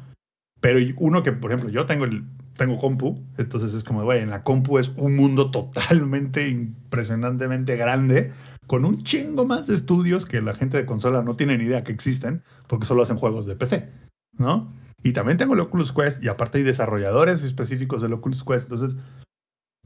Pero 0.61 0.79
uno 0.99 1.23
que, 1.23 1.33
por 1.33 1.53
ejemplo, 1.53 1.71
yo 1.71 1.87
tengo 1.87 2.05
el 2.05 2.25
tengo 2.61 2.77
compu, 2.77 3.25
entonces 3.39 3.73
es 3.73 3.85
como, 3.85 4.05
güey, 4.05 4.21
en 4.21 4.29
la 4.29 4.43
compu 4.43 4.79
es 4.79 4.93
un 4.97 5.17
mundo 5.17 5.51
totalmente 5.51 6.47
impresionantemente 6.47 7.75
grande, 7.75 8.33
con 8.67 8.85
un 8.85 9.03
chingo 9.03 9.47
más 9.47 9.67
de 9.67 9.75
estudios 9.75 10.27
que 10.27 10.43
la 10.43 10.53
gente 10.53 10.77
de 10.77 10.85
consola 10.85 11.23
no 11.23 11.37
tiene 11.37 11.57
ni 11.57 11.65
idea 11.65 11.85
que 11.85 11.93
existen, 11.93 12.43
porque 12.67 12.85
solo 12.85 13.03
hacen 13.03 13.17
juegos 13.17 13.47
de 13.47 13.57
PC, 13.57 13.89
¿no? 14.37 14.71
Y 15.03 15.15
también 15.15 15.39
tengo 15.39 15.55
el 15.55 15.61
Oculus 15.61 15.95
Quest 15.95 16.23
y 16.23 16.29
aparte 16.29 16.59
hay 16.59 16.65
desarrolladores 16.65 17.43
específicos 17.43 18.03
del 18.03 18.13
Oculus 18.13 18.45
Quest. 18.45 18.65
Entonces, 18.65 18.99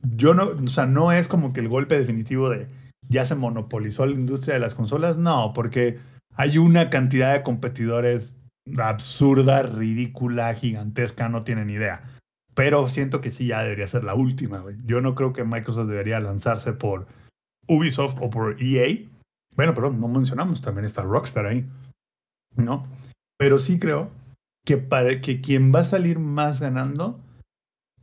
yo 0.03 0.35
no, 0.35 0.49
o 0.49 0.67
sea, 0.67 0.87
no 0.87 1.13
es 1.13 1.29
como 1.29 1.53
que 1.53 1.61
el 1.61 1.69
golpe 1.69 1.97
definitivo 1.97 2.51
de 2.51 2.67
ya 3.09 3.25
se 3.25 3.37
monopolizó 3.37 4.05
la 4.05 4.15
industria 4.15 4.55
de 4.55 4.61
las 4.61 4.75
consolas. 4.75 5.17
No, 5.17 5.53
porque 5.55 6.01
hay 6.35 6.59
una 6.59 6.91
cantidad 6.91 7.35
de 7.35 7.45
competidores 7.45 8.35
absurda, 8.77 9.63
ridícula, 9.63 10.53
gigantesca, 10.55 11.29
no 11.29 11.45
tienen 11.45 11.71
idea. 11.71 12.03
Pero 12.55 12.89
siento 12.89 13.21
que 13.21 13.31
sí 13.31 13.49
ya 13.49 13.63
debería 13.63 13.87
ser 13.89 14.05
la 14.05 14.15
última, 14.15 14.61
güey. 14.61 14.77
Yo 14.85 15.01
no 15.01 15.15
creo 15.15 15.33
que 15.33 15.45
Microsoft 15.45 15.89
debería 15.89 16.21
lanzarse 16.21 16.73
por 16.73 17.07
Ubisoft 17.67 18.17
o 18.21 18.31
por 18.31 18.63
EA. 18.63 19.09
Bueno, 19.57 19.75
pero 19.75 19.93
no 19.93 20.09
mencionamos, 20.09 20.63
también 20.63 20.85
está 20.85 21.03
Rockstar 21.03 21.47
ahí. 21.47 21.69
¿No? 22.57 22.87
Pero 23.37 23.59
sí 23.59 23.79
creo 23.79 24.11
que, 24.65 24.77
para, 24.77 25.21
que 25.21 25.41
quien 25.41 25.75
va 25.75 25.81
a 25.81 25.85
salir 25.85 26.19
más 26.19 26.61
ganando 26.61 27.21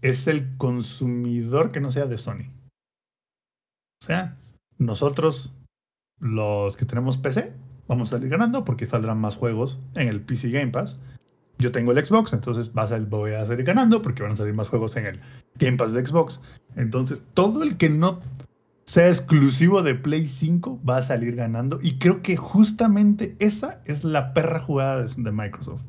es 0.01 0.27
el 0.27 0.57
consumidor 0.57 1.71
que 1.71 1.79
no 1.79 1.91
sea 1.91 2.05
de 2.05 2.17
Sony. 2.17 2.49
O 4.01 4.05
sea, 4.05 4.37
nosotros, 4.77 5.53
los 6.19 6.75
que 6.75 6.85
tenemos 6.85 7.17
PC, 7.17 7.53
vamos 7.87 8.11
a 8.11 8.17
salir 8.17 8.29
ganando 8.29 8.65
porque 8.65 8.85
saldrán 8.85 9.19
más 9.19 9.35
juegos 9.35 9.79
en 9.93 10.07
el 10.07 10.21
PC 10.21 10.49
Game 10.49 10.71
Pass. 10.71 10.99
Yo 11.61 11.71
tengo 11.71 11.91
el 11.91 12.03
Xbox, 12.03 12.33
entonces 12.33 12.73
vas 12.73 12.91
a, 12.91 12.99
voy 12.99 13.33
a 13.33 13.45
salir 13.45 13.63
ganando 13.63 14.01
porque 14.01 14.23
van 14.23 14.31
a 14.31 14.35
salir 14.35 14.53
más 14.53 14.67
juegos 14.67 14.95
en 14.95 15.05
el 15.05 15.19
Game 15.55 15.77
Pass 15.77 15.93
de 15.93 16.05
Xbox. 16.05 16.41
Entonces, 16.75 17.23
todo 17.33 17.61
el 17.63 17.77
que 17.77 17.89
no 17.89 18.19
sea 18.83 19.07
exclusivo 19.07 19.83
de 19.83 19.95
Play 19.95 20.25
5 20.25 20.81
va 20.87 20.97
a 20.97 21.01
salir 21.01 21.35
ganando. 21.35 21.79
Y 21.81 21.99
creo 21.99 22.21
que 22.21 22.35
justamente 22.35 23.35
esa 23.39 23.81
es 23.85 24.03
la 24.03 24.33
perra 24.33 24.59
jugada 24.59 25.05
de 25.05 25.31
Microsoft. 25.31 25.81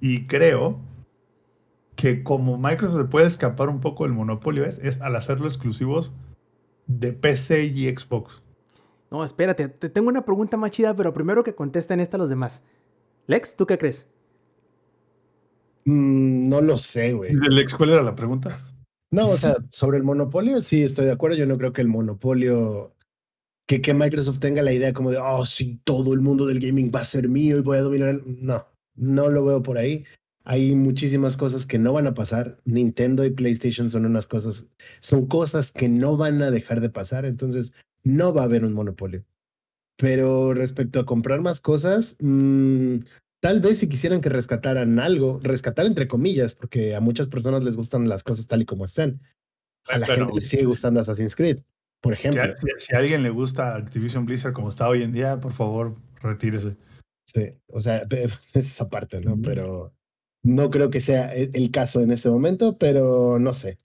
Y 0.00 0.26
creo 0.26 0.80
que 1.94 2.22
como 2.22 2.56
Microsoft 2.56 2.98
se 2.98 3.04
puede 3.04 3.26
escapar 3.26 3.68
un 3.68 3.80
poco 3.80 4.04
del 4.04 4.12
monopolio 4.12 4.64
es, 4.64 4.78
es 4.78 5.00
al 5.00 5.14
hacerlo 5.14 5.46
exclusivos 5.46 6.10
de 6.86 7.12
PC 7.12 7.64
y 7.64 7.94
Xbox. 7.94 8.42
No, 9.10 9.22
espérate, 9.24 9.68
te 9.68 9.90
tengo 9.90 10.08
una 10.08 10.24
pregunta 10.24 10.56
más 10.56 10.70
chida, 10.70 10.94
pero 10.94 11.12
primero 11.12 11.44
que 11.44 11.54
contesten 11.54 12.00
esta 12.00 12.16
los 12.16 12.30
demás. 12.30 12.64
Lex, 13.26 13.56
¿tú 13.56 13.66
qué 13.66 13.76
crees? 13.78 14.08
Mm, 15.84 16.48
no 16.48 16.60
lo 16.60 16.78
sé, 16.78 17.12
güey. 17.12 17.34
Lex, 17.34 17.74
¿cuál 17.74 17.90
era 17.90 18.02
la 18.02 18.14
pregunta? 18.14 18.60
No, 19.10 19.28
o 19.28 19.36
sea, 19.36 19.56
sobre 19.70 19.98
el 19.98 20.04
monopolio, 20.04 20.62
sí, 20.62 20.82
estoy 20.82 21.04
de 21.04 21.12
acuerdo. 21.12 21.36
Yo 21.36 21.46
no 21.46 21.58
creo 21.58 21.72
que 21.72 21.82
el 21.82 21.88
monopolio, 21.88 22.94
que, 23.66 23.82
que 23.82 23.92
Microsoft 23.92 24.38
tenga 24.38 24.62
la 24.62 24.72
idea 24.72 24.94
como 24.94 25.10
de, 25.10 25.18
oh, 25.18 25.44
sí, 25.44 25.80
todo 25.84 26.14
el 26.14 26.20
mundo 26.20 26.46
del 26.46 26.60
gaming 26.60 26.90
va 26.94 27.00
a 27.00 27.04
ser 27.04 27.28
mío 27.28 27.58
y 27.58 27.62
voy 27.62 27.76
a 27.76 27.82
dominar. 27.82 28.08
el-". 28.08 28.22
No, 28.24 28.66
no 28.94 29.28
lo 29.28 29.44
veo 29.44 29.62
por 29.62 29.76
ahí. 29.76 30.04
Hay 30.44 30.74
muchísimas 30.74 31.36
cosas 31.36 31.66
que 31.66 31.78
no 31.78 31.92
van 31.92 32.06
a 32.06 32.14
pasar. 32.14 32.58
Nintendo 32.64 33.24
y 33.24 33.30
PlayStation 33.30 33.90
son 33.90 34.06
unas 34.06 34.26
cosas, 34.26 34.70
son 35.00 35.26
cosas 35.26 35.70
que 35.72 35.88
no 35.88 36.16
van 36.16 36.42
a 36.42 36.50
dejar 36.50 36.80
de 36.80 36.88
pasar. 36.88 37.26
Entonces, 37.26 37.72
no 38.02 38.32
va 38.32 38.42
a 38.42 38.44
haber 38.46 38.64
un 38.64 38.72
monopolio. 38.72 39.24
Pero 39.98 40.54
respecto 40.54 41.00
a 41.00 41.06
comprar 41.06 41.42
más 41.42 41.60
cosas, 41.60 42.16
mm, 42.20 42.96
tal 43.42 43.60
vez 43.60 43.78
si 43.78 43.88
quisieran 43.88 44.20
que 44.20 44.28
rescataran 44.28 45.00
algo, 45.00 45.40
rescatar 45.42 45.84
entre 45.86 46.06
comillas, 46.06 46.54
porque 46.54 46.94
a 46.94 47.00
muchas 47.00 47.26
personas 47.28 47.64
les 47.64 47.76
gustan 47.76 48.08
las 48.08 48.22
cosas 48.22 48.46
tal 48.46 48.62
y 48.62 48.66
como 48.66 48.84
están. 48.84 49.20
A 49.88 49.98
la 49.98 50.06
Pero- 50.06 50.26
gente 50.26 50.40
le 50.40 50.46
sigue 50.46 50.64
gustando 50.64 51.00
Assassin's 51.00 51.34
Creed, 51.34 51.58
por 52.00 52.14
Si 52.16 52.20
ejemplo. 52.28 52.42
a, 52.44 52.56
si- 52.56 52.86
si 52.86 52.94
a 52.94 52.98
alguien 52.98 53.22
le 53.24 53.30
gusta 53.30 53.74
Activision 53.74 54.24
Blizzard 54.26 54.52
como 54.52 54.68
está 54.68 54.88
hoy 54.88 55.02
en 55.02 55.12
día, 55.12 55.40
por 55.40 55.52
favor, 55.54 55.96
retírese. 56.22 56.76
Sí, 57.34 57.50
o 57.66 57.80
sea, 57.80 58.02
es 58.54 58.64
esa 58.66 58.88
parte, 58.88 59.20
¿no? 59.20 59.36
Pero 59.42 59.92
no 60.44 60.70
creo 60.70 60.90
que 60.90 61.00
sea 61.00 61.34
e- 61.34 61.50
el 61.52 61.70
caso 61.72 62.00
en 62.00 62.12
este 62.12 62.28
momento, 62.30 62.78
pero 62.78 63.38
no 63.40 63.52
sé. 63.52 63.78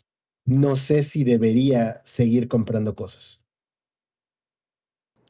No 0.45 0.75
sé 0.75 1.01
si 1.01 1.23
debería 1.23 2.01
seguir 2.05 2.47
comprando 2.47 2.93
cosas. 2.95 3.43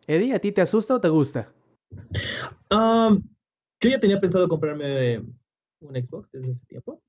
Eddie, 0.06 0.34
¿a 0.34 0.40
ti 0.40 0.52
te 0.52 0.62
asusta 0.62 0.96
o 0.96 1.02
te 1.02 1.10
gusta? 1.10 1.52
Um, 2.70 3.24
yo 3.82 3.90
ya 3.90 4.00
tenía 4.00 4.20
pensado 4.20 4.48
comprarme 4.48 5.20
un 5.80 5.96
Xbox 6.04 6.32
desde 6.32 6.52
ese 6.52 6.66
tiempo. 6.66 7.02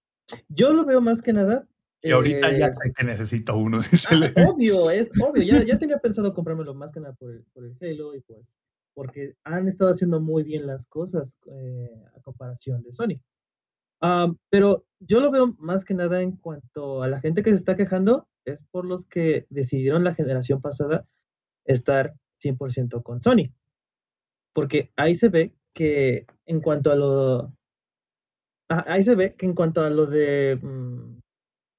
Yo 0.48 0.72
lo 0.72 0.84
veo 0.84 1.00
más 1.00 1.22
que 1.22 1.32
nada. 1.32 1.66
Y 2.02 2.12
ahorita 2.12 2.56
ya 2.56 2.66
eh, 2.66 2.74
sé 2.82 2.92
que 2.96 3.04
necesito 3.04 3.56
uno. 3.56 3.80
Ah, 4.10 4.48
obvio, 4.48 4.90
es 4.90 5.10
obvio. 5.20 5.42
Ya, 5.42 5.64
ya 5.64 5.78
tenía 5.78 5.98
pensado 5.98 6.32
comprármelo 6.32 6.74
más 6.74 6.92
que 6.92 7.00
nada 7.00 7.14
por 7.14 7.32
el, 7.32 7.44
por 7.52 7.64
el 7.64 7.76
Halo 7.80 8.14
y 8.14 8.20
pues 8.20 8.58
porque 8.98 9.36
han 9.44 9.68
estado 9.68 9.92
haciendo 9.92 10.20
muy 10.20 10.42
bien 10.42 10.66
las 10.66 10.88
cosas 10.88 11.38
eh, 11.46 12.04
a 12.16 12.20
comparación 12.20 12.82
de 12.82 12.92
Sony. 12.92 13.20
Ah, 14.00 14.34
pero 14.50 14.86
yo 14.98 15.20
lo 15.20 15.30
veo 15.30 15.54
más 15.60 15.84
que 15.84 15.94
nada 15.94 16.20
en 16.20 16.32
cuanto 16.32 17.04
a 17.04 17.06
la 17.06 17.20
gente 17.20 17.44
que 17.44 17.50
se 17.50 17.56
está 17.58 17.76
quejando, 17.76 18.26
es 18.44 18.64
por 18.72 18.84
los 18.84 19.04
que 19.04 19.46
decidieron 19.50 20.02
la 20.02 20.16
generación 20.16 20.60
pasada 20.60 21.06
estar 21.64 22.16
100% 22.42 23.04
con 23.04 23.20
Sony. 23.20 23.52
Porque 24.52 24.90
ahí 24.96 25.14
se 25.14 25.28
ve 25.28 25.54
que 25.74 26.26
en 26.48 26.60
cuanto 26.60 26.90
a 26.90 26.96
lo... 26.96 27.52
ah, 28.70 28.84
ahí 28.88 29.02
se 29.02 29.14
ve 29.14 29.34
que 29.34 29.46
en 29.46 29.54
cuanto 29.54 29.82
a 29.82 29.90
lo 29.90 30.06
de... 30.06 30.58
mm, 30.60 31.20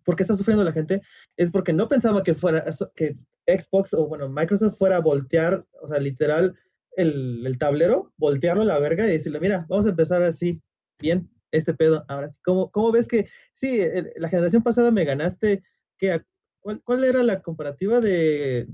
¿Por 0.05 0.15
qué 0.15 0.23
está 0.23 0.35
sufriendo 0.35 0.63
la 0.63 0.71
gente? 0.71 1.01
Es 1.37 1.51
porque 1.51 1.73
no 1.73 1.89
pensaba 1.89 2.23
que 2.23 2.33
fuera 2.33 2.65
que 2.95 3.15
Xbox 3.47 3.93
o 3.93 4.07
bueno, 4.07 4.29
Microsoft 4.29 4.77
fuera 4.77 4.97
a 4.97 5.01
voltear, 5.01 5.65
o 5.81 5.87
sea, 5.87 5.99
literal, 5.99 6.55
el, 6.95 7.45
el 7.45 7.57
tablero, 7.57 8.13
voltearlo 8.17 8.63
a 8.63 8.65
la 8.65 8.79
verga 8.79 9.05
y 9.05 9.11
decirle, 9.11 9.39
mira, 9.39 9.65
vamos 9.69 9.85
a 9.85 9.89
empezar 9.89 10.23
así, 10.23 10.61
bien, 10.99 11.29
este 11.51 11.73
pedo. 11.73 12.05
Ahora 12.07 12.27
sí, 12.27 12.39
¿cómo, 12.43 12.91
ves 12.91 13.07
que, 13.07 13.27
sí, 13.53 13.79
el- 13.81 14.11
la 14.15 14.29
generación 14.29 14.63
pasada 14.63 14.91
me 14.91 15.05
ganaste, 15.05 15.63
que 15.97 16.23
¿cuál, 16.59 16.81
¿cuál 16.83 17.03
era 17.03 17.23
la 17.23 17.41
comparativa 17.41 17.99
de 17.99 18.67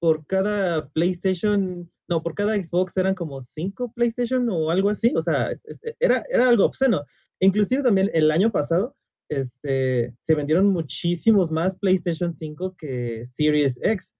por 0.00 0.26
cada 0.26 0.88
PlayStation, 0.88 1.88
no, 2.12 2.22
por 2.22 2.34
cada 2.34 2.54
Xbox 2.62 2.94
eran 2.98 3.14
como 3.14 3.40
cinco 3.40 3.90
PlayStation 3.94 4.46
o 4.50 4.70
algo 4.70 4.90
así, 4.90 5.14
o 5.16 5.22
sea, 5.22 5.50
era, 5.98 6.22
era 6.28 6.46
algo 6.46 6.66
obsceno. 6.66 7.04
Inclusive 7.40 7.82
también 7.82 8.10
el 8.12 8.30
año 8.30 8.52
pasado 8.52 8.94
este, 9.30 10.14
se 10.20 10.34
vendieron 10.34 10.66
muchísimos 10.66 11.50
más 11.50 11.78
PlayStation 11.78 12.34
5 12.34 12.76
que 12.76 13.24
Series 13.24 13.80
X. 13.82 14.14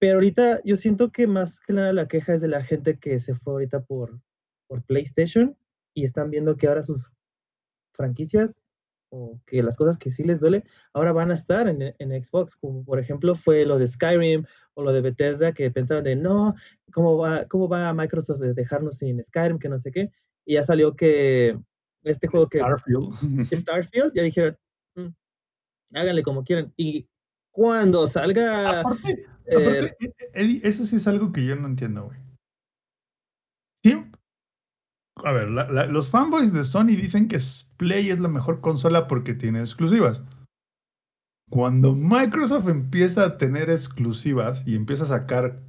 Pero 0.00 0.14
ahorita 0.14 0.60
yo 0.64 0.74
siento 0.74 1.12
que 1.12 1.28
más 1.28 1.60
que 1.60 1.72
nada 1.72 1.92
la 1.92 2.08
queja 2.08 2.34
es 2.34 2.40
de 2.40 2.48
la 2.48 2.64
gente 2.64 2.98
que 2.98 3.20
se 3.20 3.36
fue 3.36 3.52
ahorita 3.52 3.82
por, 3.82 4.20
por 4.66 4.82
PlayStation 4.82 5.56
y 5.94 6.02
están 6.02 6.30
viendo 6.30 6.56
que 6.56 6.66
ahora 6.66 6.82
sus 6.82 7.12
franquicias 7.92 8.59
o 9.10 9.40
que 9.46 9.62
las 9.62 9.76
cosas 9.76 9.98
que 9.98 10.10
sí 10.10 10.22
les 10.22 10.40
duele 10.40 10.64
ahora 10.92 11.12
van 11.12 11.30
a 11.30 11.34
estar 11.34 11.68
en, 11.68 11.94
en 11.98 12.24
Xbox, 12.24 12.56
como 12.56 12.84
por 12.84 12.98
ejemplo 12.98 13.34
fue 13.34 13.66
lo 13.66 13.78
de 13.78 13.86
Skyrim 13.86 14.44
o 14.74 14.82
lo 14.82 14.92
de 14.92 15.00
Bethesda 15.00 15.52
que 15.52 15.70
pensaban 15.70 16.04
de 16.04 16.16
no, 16.16 16.54
¿cómo 16.92 17.18
va, 17.18 17.44
cómo 17.46 17.68
va 17.68 17.92
Microsoft 17.92 18.40
de 18.40 18.54
dejarnos 18.54 18.98
sin 18.98 19.22
Skyrim, 19.22 19.58
que 19.58 19.68
no 19.68 19.78
sé 19.78 19.90
qué? 19.90 20.10
Y 20.46 20.54
ya 20.54 20.64
salió 20.64 20.94
que 20.94 21.58
este 22.04 22.28
juego 22.28 22.48
que 22.48 22.58
Starfield. 22.58 23.10
Starfield, 23.52 24.12
ya 24.14 24.22
dijeron, 24.22 24.56
"Mm, 24.94 25.08
háganle 25.94 26.22
como 26.22 26.44
quieran. 26.44 26.72
Y 26.76 27.08
cuando 27.50 28.06
salga, 28.06 28.80
Aparte, 28.80 29.26
eh, 29.46 29.56
aparte, 29.56 29.96
e- 30.00 30.12
e- 30.34 30.60
eso 30.64 30.86
sí 30.86 30.96
es 30.96 31.06
algo 31.08 31.32
que 31.32 31.44
yo 31.44 31.56
no 31.56 31.66
entiendo, 31.66 32.04
güey. 32.04 32.18
A 35.24 35.32
ver, 35.32 35.50
la- 35.50 35.68
la- 35.70 35.86
los 35.86 36.08
fanboys 36.08 36.52
de 36.52 36.64
Sony 36.64 36.86
dicen 36.96 37.28
que 37.28 37.38
Play 37.76 38.10
es 38.10 38.18
la 38.20 38.28
mejor 38.28 38.60
consola 38.60 39.06
porque 39.06 39.34
tiene 39.34 39.60
exclusivas. 39.60 40.22
Cuando 41.50 41.94
Microsoft 41.94 42.68
empieza 42.68 43.24
a 43.24 43.36
tener 43.38 43.70
exclusivas 43.70 44.62
y 44.66 44.76
empieza 44.76 45.04
a 45.04 45.08
sacar 45.08 45.60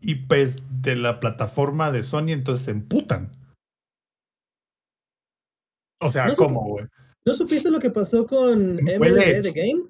IPs 0.00 0.56
de 0.82 0.96
la 0.96 1.18
plataforma 1.18 1.90
de 1.90 2.02
Sony, 2.02 2.30
entonces 2.30 2.66
se 2.66 2.72
emputan. 2.72 3.32
O 6.00 6.12
sea, 6.12 6.26
No 6.26 6.34
¿cómo, 6.36 6.62
güey? 6.68 6.86
¿no 7.24 7.32
supiste 7.32 7.70
lo 7.70 7.80
que 7.80 7.88
pasó 7.90 8.26
con 8.26 8.76
MLB 8.80 9.40
The 9.42 9.52
Game? 9.52 9.82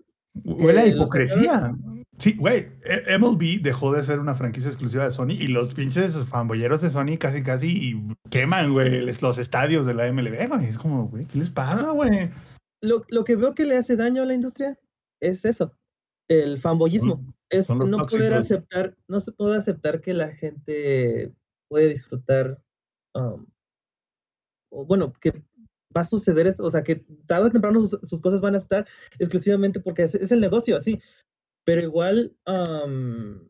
Huele 0.44 0.80
a 0.82 0.86
hipocresía. 0.86 1.74
Sí, 2.18 2.34
güey, 2.36 2.68
e- 2.84 3.18
MLB 3.18 3.60
dejó 3.60 3.92
de 3.92 4.02
ser 4.02 4.20
una 4.20 4.34
franquicia 4.34 4.68
exclusiva 4.68 5.04
de 5.04 5.10
Sony 5.10 5.32
y 5.32 5.48
los 5.48 5.74
pinches 5.74 6.14
fanboyeros 6.26 6.80
de 6.80 6.90
Sony 6.90 7.18
casi 7.18 7.42
casi 7.42 8.00
queman, 8.30 8.72
güey, 8.72 9.00
los 9.20 9.38
estadios 9.38 9.84
de 9.84 9.94
la 9.94 10.06
MLB, 10.06 10.48
güey. 10.48 10.66
Es 10.66 10.78
como, 10.78 11.08
güey, 11.08 11.26
¿qué 11.26 11.38
les 11.38 11.50
pasa, 11.50 11.90
güey? 11.90 12.30
Lo, 12.82 13.04
lo 13.08 13.24
que 13.24 13.36
veo 13.36 13.54
que 13.54 13.64
le 13.64 13.76
hace 13.76 13.96
daño 13.96 14.22
a 14.22 14.26
la 14.26 14.34
industria 14.34 14.78
es 15.20 15.44
eso, 15.44 15.72
el 16.28 16.58
fanboyismo. 16.58 17.16
Son- 17.16 17.34
es 17.50 17.66
son 17.66 17.78
no 17.90 17.98
poder 17.98 18.32
tóxicos. 18.32 18.36
aceptar, 18.44 18.96
no 19.06 19.20
se 19.20 19.30
puede 19.32 19.56
aceptar 19.56 20.00
que 20.00 20.14
la 20.14 20.30
gente 20.34 21.32
puede 21.68 21.88
disfrutar, 21.88 22.60
um, 23.14 23.46
o 24.72 24.84
bueno, 24.86 25.12
que 25.20 25.30
va 25.96 26.00
a 26.00 26.04
suceder 26.04 26.46
esto, 26.46 26.64
o 26.64 26.70
sea, 26.70 26.82
que 26.82 27.04
tarde 27.26 27.46
o 27.48 27.50
temprano 27.52 27.80
sus, 27.80 28.00
sus 28.08 28.20
cosas 28.20 28.40
van 28.40 28.54
a 28.54 28.58
estar 28.58 28.86
exclusivamente 29.18 29.78
porque 29.78 30.02
es, 30.04 30.14
es 30.16 30.32
el 30.32 30.40
negocio, 30.40 30.76
así. 30.76 31.00
Pero 31.64 31.82
igual, 31.82 32.36
um, 32.46 33.40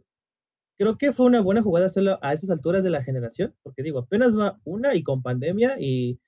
creo 0.78 0.96
que 0.98 1.12
fue 1.12 1.26
una 1.26 1.40
buena 1.40 1.62
jugada 1.62 1.86
hacerlo 1.86 2.18
a 2.22 2.32
esas 2.32 2.50
alturas 2.50 2.84
de 2.84 2.90
la 2.90 3.02
generación, 3.02 3.54
porque 3.62 3.82
digo, 3.82 3.98
apenas 4.00 4.36
va 4.38 4.60
una 4.64 4.94
y 4.94 5.02
con 5.02 5.22
pandemia 5.22 5.76
y 5.80 6.18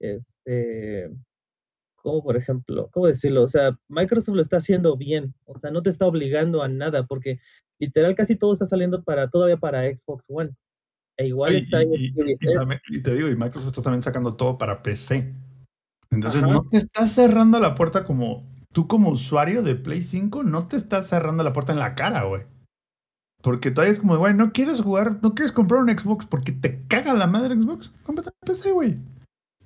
este, 0.00 1.10
como 1.96 2.22
por 2.22 2.36
ejemplo, 2.36 2.88
¿cómo 2.92 3.06
decirlo? 3.06 3.42
O 3.44 3.48
sea, 3.48 3.78
Microsoft 3.88 4.34
lo 4.36 4.42
está 4.42 4.56
haciendo 4.58 4.96
bien, 4.96 5.34
o 5.44 5.58
sea, 5.58 5.70
no 5.70 5.82
te 5.82 5.90
está 5.90 6.06
obligando 6.06 6.62
a 6.62 6.68
nada, 6.68 7.06
porque 7.06 7.38
literal 7.80 8.14
casi 8.14 8.36
todo 8.36 8.52
está 8.52 8.66
saliendo 8.66 9.02
para 9.04 9.28
todavía 9.30 9.56
para 9.56 9.82
Xbox 9.84 10.26
One. 10.28 10.50
E 11.18 11.26
igual 11.26 11.52
Y, 11.54 11.56
está 11.58 11.82
en 11.82 11.92
y- 11.92 11.96
y- 12.06 12.12
Series 12.12 12.38
y 12.40 12.54
también- 12.54 12.80
y 12.90 13.02
te 13.02 13.14
digo, 13.14 13.28
y 13.28 13.36
Microsoft 13.36 13.68
está 13.70 13.82
también 13.82 14.02
sacando 14.02 14.34
todo 14.34 14.56
para 14.58 14.82
PC. 14.82 15.34
Entonces 16.10 16.42
Ajá. 16.42 16.52
no 16.52 16.68
te 16.68 16.78
estás 16.78 17.12
cerrando 17.12 17.58
la 17.60 17.74
puerta 17.74 18.04
como 18.04 18.51
tú 18.72 18.86
como 18.86 19.10
usuario 19.10 19.62
de 19.62 19.74
Play 19.74 20.02
5, 20.02 20.42
no 20.42 20.66
te 20.66 20.76
estás 20.76 21.06
cerrando 21.08 21.42
la 21.44 21.52
puerta 21.52 21.72
en 21.72 21.78
la 21.78 21.94
cara, 21.94 22.24
güey. 22.24 22.42
Porque 23.42 23.70
todavía 23.70 23.92
es 23.92 23.98
como, 23.98 24.16
güey, 24.16 24.34
no 24.34 24.52
quieres 24.52 24.80
jugar, 24.80 25.18
no 25.22 25.34
quieres 25.34 25.52
comprar 25.52 25.82
un 25.82 25.90
Xbox 25.96 26.26
porque 26.26 26.52
te 26.52 26.80
caga 26.86 27.12
la 27.14 27.26
madre 27.26 27.54
Xbox. 27.56 27.90
Cómprate 28.04 28.30
un 28.30 28.46
PC, 28.46 28.70
güey. 28.72 28.98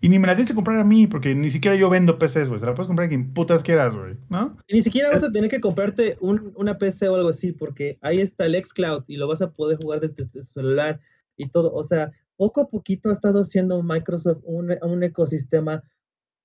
Y 0.00 0.08
ni 0.08 0.18
me 0.18 0.26
la 0.26 0.34
tienes 0.34 0.50
que 0.50 0.54
comprar 0.54 0.78
a 0.78 0.84
mí, 0.84 1.06
porque 1.06 1.34
ni 1.34 1.50
siquiera 1.50 1.76
yo 1.76 1.88
vendo 1.90 2.18
PCs, 2.18 2.48
güey. 2.48 2.60
Se 2.60 2.66
la 2.66 2.74
puedes 2.74 2.86
comprar 2.86 3.06
a 3.06 3.08
quien 3.08 3.32
putas 3.32 3.62
quieras, 3.62 3.96
güey. 3.96 4.16
¿No? 4.28 4.56
Y 4.66 4.74
ni 4.76 4.82
siquiera 4.82 5.10
vas 5.10 5.22
a 5.22 5.32
tener 5.32 5.50
que 5.50 5.60
comprarte 5.60 6.16
un- 6.20 6.52
una 6.54 6.78
PC 6.78 7.08
o 7.08 7.14
algo 7.16 7.30
así, 7.30 7.52
porque 7.52 7.98
ahí 8.02 8.20
está 8.20 8.46
el 8.46 8.54
xCloud 8.62 9.04
y 9.06 9.16
lo 9.16 9.26
vas 9.28 9.40
a 9.42 9.50
poder 9.52 9.78
jugar 9.78 10.00
desde 10.00 10.14
tu 10.26 10.42
celular 10.42 11.00
y 11.36 11.48
todo. 11.48 11.72
O 11.74 11.82
sea, 11.82 12.12
poco 12.36 12.60
a 12.62 12.68
poquito 12.68 13.08
ha 13.08 13.12
estado 13.12 13.40
haciendo 13.40 13.82
Microsoft 13.82 14.38
un, 14.44 14.74
un 14.82 15.02
ecosistema 15.02 15.82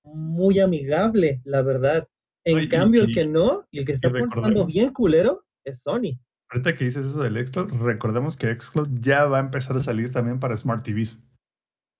muy 0.04 0.58
amigable, 0.60 1.40
la 1.44 1.62
verdad. 1.62 2.08
En 2.44 2.56
No, 2.56 2.62
y- 2.62 2.68
cambio, 2.68 3.04
el 3.04 3.14
que 3.14 3.24
no, 3.26 3.66
y 3.70 3.78
el 3.80 3.84
que 3.84 3.92
está 3.92 4.10
portando 4.10 4.66
bien 4.66 4.92
culero, 4.92 5.44
es 5.64 5.82
Sony. 5.82 6.18
Ahorita 6.50 6.74
que 6.74 6.84
dices 6.84 7.06
eso 7.06 7.22
del 7.22 7.46
Xcloud, 7.46 7.72
recordemos 7.82 8.36
que 8.36 8.54
Xcloud 8.54 8.88
ya 9.00 9.24
va 9.26 9.38
a 9.38 9.40
empezar 9.40 9.76
a 9.76 9.80
salir 9.82 10.10
también 10.12 10.38
para 10.38 10.56
Smart 10.56 10.84
TVs. 10.84 11.22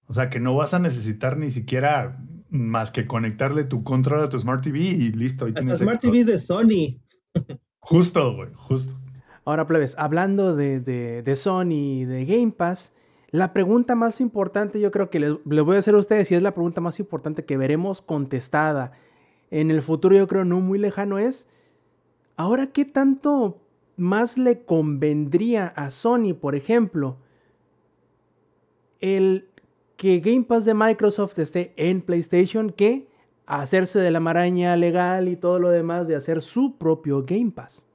O 0.06 0.14
sea 0.14 0.28
que 0.30 0.40
no 0.40 0.54
vas 0.54 0.74
a 0.74 0.78
necesitar 0.78 1.38
ni 1.38 1.48
siquiera 1.50 2.18
más 2.50 2.90
que 2.90 3.06
conectarle 3.06 3.64
tu 3.64 3.82
control 3.82 4.20
a 4.24 4.28
tu 4.28 4.38
Smart 4.38 4.62
TV 4.62 4.80
y 4.80 5.12
listo. 5.12 5.44
Ahí 5.46 5.50
Hasta 5.52 5.60
tienes 5.60 5.78
Smart. 5.78 6.00
TV 6.00 6.24
de 6.24 6.38
Sony. 6.38 7.00
Justo, 7.80 8.34
güey, 8.36 8.50
justo. 8.54 8.94
Ahora, 9.44 9.66
plebes, 9.66 9.96
hablando 9.98 10.54
de, 10.54 10.78
de, 10.80 11.22
de 11.22 11.36
Sony 11.36 11.70
y 12.00 12.04
de 12.04 12.24
Game 12.26 12.52
Pass, 12.52 12.94
la 13.30 13.52
pregunta 13.52 13.96
más 13.96 14.20
importante, 14.20 14.78
yo 14.80 14.90
creo 14.92 15.10
que 15.10 15.18
les, 15.18 15.34
les 15.50 15.64
voy 15.64 15.74
a 15.76 15.78
hacer 15.80 15.94
a 15.94 15.98
ustedes, 15.98 16.30
y 16.30 16.36
es 16.36 16.42
la 16.44 16.52
pregunta 16.54 16.80
más 16.80 17.00
importante 17.00 17.44
que 17.44 17.56
veremos 17.56 18.02
contestada 18.02 18.92
en 19.52 19.70
el 19.70 19.82
futuro, 19.82 20.16
yo 20.16 20.26
creo 20.26 20.44
no 20.44 20.58
muy 20.60 20.78
lejano, 20.80 21.18
es, 21.18 21.48
ahora 22.36 22.68
qué 22.68 22.84
tanto 22.84 23.60
más 23.96 24.36
le 24.38 24.64
convendría 24.64 25.66
a 25.68 25.90
Sony, 25.90 26.34
por 26.34 26.56
ejemplo, 26.56 27.18
el 29.00 29.46
que 29.96 30.20
Game 30.20 30.42
Pass 30.44 30.64
de 30.64 30.74
Microsoft 30.74 31.38
esté 31.38 31.72
en 31.76 32.00
PlayStation 32.00 32.70
que 32.70 33.06
hacerse 33.46 34.00
de 34.00 34.10
la 34.10 34.20
maraña 34.20 34.74
legal 34.76 35.28
y 35.28 35.36
todo 35.36 35.58
lo 35.58 35.68
demás 35.68 36.08
de 36.08 36.16
hacer 36.16 36.40
su 36.40 36.76
propio 36.78 37.24
Game 37.24 37.50
Pass. 37.50 37.86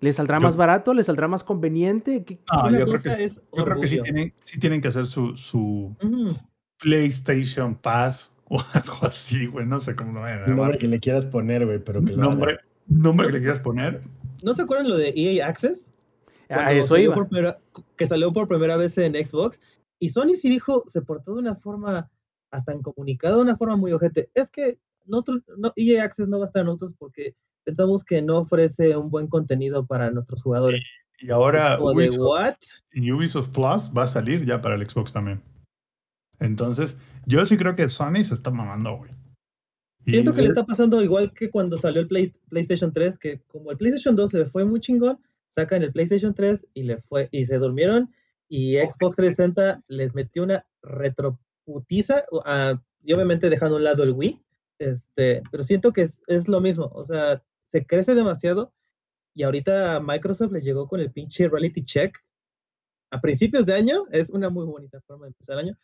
¿Le 0.00 0.12
saldrá 0.12 0.36
Yo- 0.36 0.42
más 0.42 0.56
barato? 0.56 0.94
¿Le 0.94 1.02
saldrá 1.02 1.26
más 1.26 1.42
conveniente? 1.42 2.22
¿Qué- 2.24 2.38
Ah, 2.48 2.68
Una 2.68 2.78
yo 2.80 2.86
creo 2.86 3.02
que, 3.02 3.24
es 3.24 3.34
yo 3.56 3.64
creo 3.64 3.80
que 3.80 3.86
sí 3.88 4.00
tienen, 4.00 4.32
sí 4.44 4.60
tienen 4.60 4.80
que 4.80 4.88
hacer 4.88 5.06
su, 5.06 5.36
su. 5.36 5.96
PlayStation 6.80 7.74
Pass 7.74 8.32
o 8.60 8.62
algo 8.72 8.98
así, 9.02 9.46
güey. 9.46 9.66
No 9.66 9.80
sé 9.80 9.94
cómo 9.96 10.12
lo 10.12 10.20
vayan 10.20 10.38
a 10.38 10.44
El 10.44 10.50
nombre 10.50 10.64
llamar. 10.66 10.78
que 10.78 10.88
le 10.88 11.00
quieras 11.00 11.26
poner, 11.26 11.64
güey, 11.66 11.78
pero 11.78 12.02
que 12.04 12.12
lo 12.12 12.22
haga. 12.22 12.30
Nombre, 12.30 12.58
nombre 12.86 13.26
que 13.28 13.32
le 13.34 13.38
quieras 13.40 13.60
poner. 13.60 14.00
¿No 14.42 14.52
se 14.54 14.62
acuerdan 14.62 14.88
lo 14.88 14.96
de 14.96 15.12
EA 15.16 15.46
Access? 15.48 15.84
A 16.48 16.54
Cuando 16.54 16.72
eso 16.72 16.88
salió 16.90 17.04
iba. 17.04 17.14
por 17.14 17.28
primera- 17.28 17.58
que 17.96 18.06
salió 18.06 18.32
por 18.32 18.48
primera 18.48 18.76
vez 18.76 18.96
en 18.98 19.14
Xbox. 19.14 19.60
Y 19.98 20.10
Sony 20.10 20.34
sí 20.40 20.48
dijo, 20.48 20.84
se 20.86 21.02
portó 21.02 21.34
de 21.34 21.40
una 21.40 21.56
forma, 21.56 22.08
hasta 22.50 22.72
en 22.72 22.82
comunicado, 22.82 23.36
de 23.36 23.42
una 23.42 23.56
forma 23.56 23.76
muy 23.76 23.92
ojete. 23.92 24.30
Es 24.34 24.50
que 24.50 24.78
nosotros, 25.06 25.42
no, 25.56 25.72
EA 25.76 26.04
Access 26.04 26.28
no 26.28 26.38
va 26.38 26.44
a 26.44 26.46
estar 26.46 26.60
en 26.60 26.66
nosotros 26.66 26.92
porque 26.98 27.34
pensamos 27.64 28.04
que 28.04 28.22
no 28.22 28.38
ofrece 28.38 28.96
un 28.96 29.10
buen 29.10 29.26
contenido 29.26 29.84
para 29.86 30.10
nuestros 30.10 30.40
jugadores. 30.42 30.82
Y 31.20 31.30
ahora 31.30 31.76
de, 31.76 31.82
Ubisoft, 31.82 32.18
¿what? 32.20 32.54
y 32.92 33.10
Ubisoft 33.12 33.48
Plus 33.48 33.92
va 33.94 34.04
a 34.04 34.06
salir 34.06 34.46
ya 34.46 34.62
para 34.62 34.76
el 34.76 34.88
Xbox 34.88 35.12
también. 35.12 35.42
Entonces, 36.40 36.96
yo 37.26 37.44
sí 37.46 37.56
creo 37.56 37.74
que 37.74 37.88
Sony 37.88 38.22
se 38.24 38.34
está 38.34 38.50
mamando, 38.50 38.96
güey. 38.96 39.10
Siento 40.04 40.32
que 40.32 40.42
le 40.42 40.48
está 40.48 40.64
pasando 40.64 41.02
igual 41.02 41.34
que 41.34 41.50
cuando 41.50 41.76
salió 41.76 42.00
el 42.00 42.08
Play- 42.08 42.34
PlayStation 42.48 42.92
3, 42.92 43.18
que 43.18 43.40
como 43.46 43.70
el 43.70 43.76
PlayStation 43.76 44.16
2 44.16 44.32
le 44.32 44.46
fue 44.46 44.64
muy 44.64 44.80
chingón, 44.80 45.18
sacan 45.48 45.82
el 45.82 45.92
PlayStation 45.92 46.32
3 46.34 46.66
y 46.72 46.84
le 46.84 46.98
fue 46.98 47.28
y 47.30 47.44
se 47.44 47.58
durmieron 47.58 48.10
y 48.48 48.76
Xbox 48.76 49.16
360 49.16 49.82
les 49.88 50.14
metió 50.14 50.44
una 50.44 50.64
retroputiza 50.82 52.24
y 53.02 53.12
obviamente 53.12 53.50
dejando 53.50 53.74
a 53.74 53.78
un 53.78 53.84
lado 53.84 54.02
el 54.02 54.12
Wii, 54.12 54.40
este, 54.78 55.42
pero 55.50 55.62
siento 55.62 55.92
que 55.92 56.02
es, 56.02 56.22
es 56.26 56.48
lo 56.48 56.60
mismo, 56.60 56.86
o 56.94 57.04
sea, 57.04 57.42
se 57.68 57.84
crece 57.84 58.14
demasiado 58.14 58.72
y 59.34 59.42
ahorita 59.42 60.00
Microsoft 60.00 60.52
les 60.52 60.64
llegó 60.64 60.88
con 60.88 61.00
el 61.00 61.10
pinche 61.10 61.48
reality 61.48 61.84
check 61.84 62.16
a 63.10 63.20
principios 63.20 63.66
de 63.66 63.74
año, 63.74 64.04
es 64.10 64.30
una 64.30 64.48
muy 64.48 64.64
bonita 64.64 65.00
forma 65.02 65.26
de 65.26 65.30
empezar 65.30 65.58
el 65.58 65.66
año, 65.66 65.78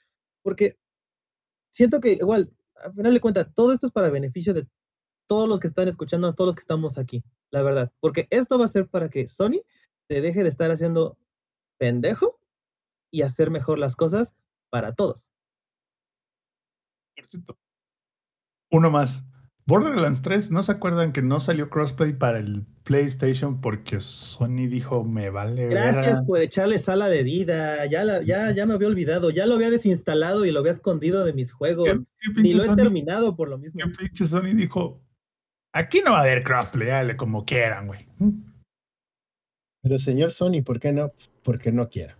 porque 0.44 0.78
siento 1.72 1.98
que 2.00 2.12
igual, 2.12 2.52
al 2.76 2.92
final 2.92 3.14
de 3.14 3.20
cuentas, 3.20 3.52
todo 3.54 3.72
esto 3.72 3.88
es 3.88 3.92
para 3.92 4.10
beneficio 4.10 4.52
de 4.54 4.68
todos 5.26 5.48
los 5.48 5.58
que 5.58 5.68
están 5.68 5.88
escuchando, 5.88 6.34
todos 6.34 6.48
los 6.48 6.56
que 6.56 6.60
estamos 6.60 6.98
aquí, 6.98 7.24
la 7.50 7.62
verdad. 7.62 7.90
Porque 7.98 8.28
esto 8.30 8.58
va 8.58 8.66
a 8.66 8.68
ser 8.68 8.88
para 8.88 9.08
que 9.08 9.28
Sony 9.28 9.62
se 10.06 10.20
deje 10.20 10.42
de 10.42 10.50
estar 10.50 10.70
haciendo 10.70 11.18
pendejo 11.78 12.38
y 13.10 13.22
hacer 13.22 13.50
mejor 13.50 13.78
las 13.78 13.96
cosas 13.96 14.34
para 14.70 14.94
todos. 14.94 15.30
por 17.16 17.28
cierto, 17.28 17.58
Uno 18.70 18.90
más. 18.90 19.22
Borderlands 19.66 20.20
3, 20.20 20.50
¿no 20.50 20.62
se 20.62 20.72
acuerdan 20.72 21.12
que 21.12 21.22
no 21.22 21.40
salió 21.40 21.70
crossplay 21.70 22.12
para 22.12 22.38
el 22.38 22.66
PlayStation 22.84 23.62
porque 23.62 23.98
Sony 24.00 24.66
dijo 24.68 25.04
me 25.04 25.30
vale 25.30 25.68
Gracias 25.68 26.04
verga"? 26.06 26.22
por 26.26 26.40
echarle 26.42 26.78
sal 26.78 27.00
a 27.00 27.08
la 27.08 27.14
herida. 27.14 27.86
Ya, 27.86 28.04
la- 28.04 28.22
ya, 28.22 28.54
ya 28.54 28.66
me 28.66 28.74
había 28.74 28.88
olvidado. 28.88 29.30
Ya 29.30 29.46
lo 29.46 29.54
había 29.54 29.70
desinstalado 29.70 30.44
y 30.44 30.50
lo 30.50 30.60
había 30.60 30.72
escondido 30.72 31.24
de 31.24 31.32
mis 31.32 31.50
juegos. 31.50 31.88
¿Qué, 31.88 31.98
qué 32.34 32.42
Ni 32.42 32.52
lo 32.52 32.62
he 32.62 32.66
Sony, 32.66 32.76
terminado 32.76 33.36
por 33.36 33.48
lo 33.48 33.56
mismo. 33.56 33.80
qué 33.82 33.90
pinche 34.06 34.26
Sony 34.26 34.52
dijo? 34.54 35.00
Aquí 35.72 36.02
no 36.04 36.12
va 36.12 36.18
a 36.18 36.22
haber 36.22 36.42
crossplay, 36.44 36.88
dale 36.88 37.16
como 37.16 37.46
quieran, 37.46 37.86
güey. 37.86 38.06
Pero 39.82 39.98
señor 39.98 40.32
Sony, 40.32 40.62
¿por 40.62 40.78
qué 40.78 40.92
no? 40.92 41.12
Porque 41.42 41.72
no 41.72 41.88
quiera. 41.88 42.16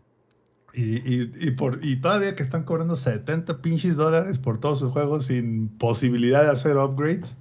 Y, 0.74 0.96
y, 0.96 1.32
y, 1.40 1.50
por, 1.52 1.78
y 1.84 1.96
todavía 2.00 2.34
que 2.34 2.42
están 2.42 2.64
cobrando 2.64 2.96
70 2.96 3.62
pinches 3.62 3.94
dólares 3.96 4.38
por 4.38 4.58
todos 4.58 4.80
sus 4.80 4.92
juegos 4.92 5.26
sin 5.26 5.68
posibilidad 5.68 6.42
de 6.42 6.50
hacer 6.50 6.76
upgrades. 6.76 7.36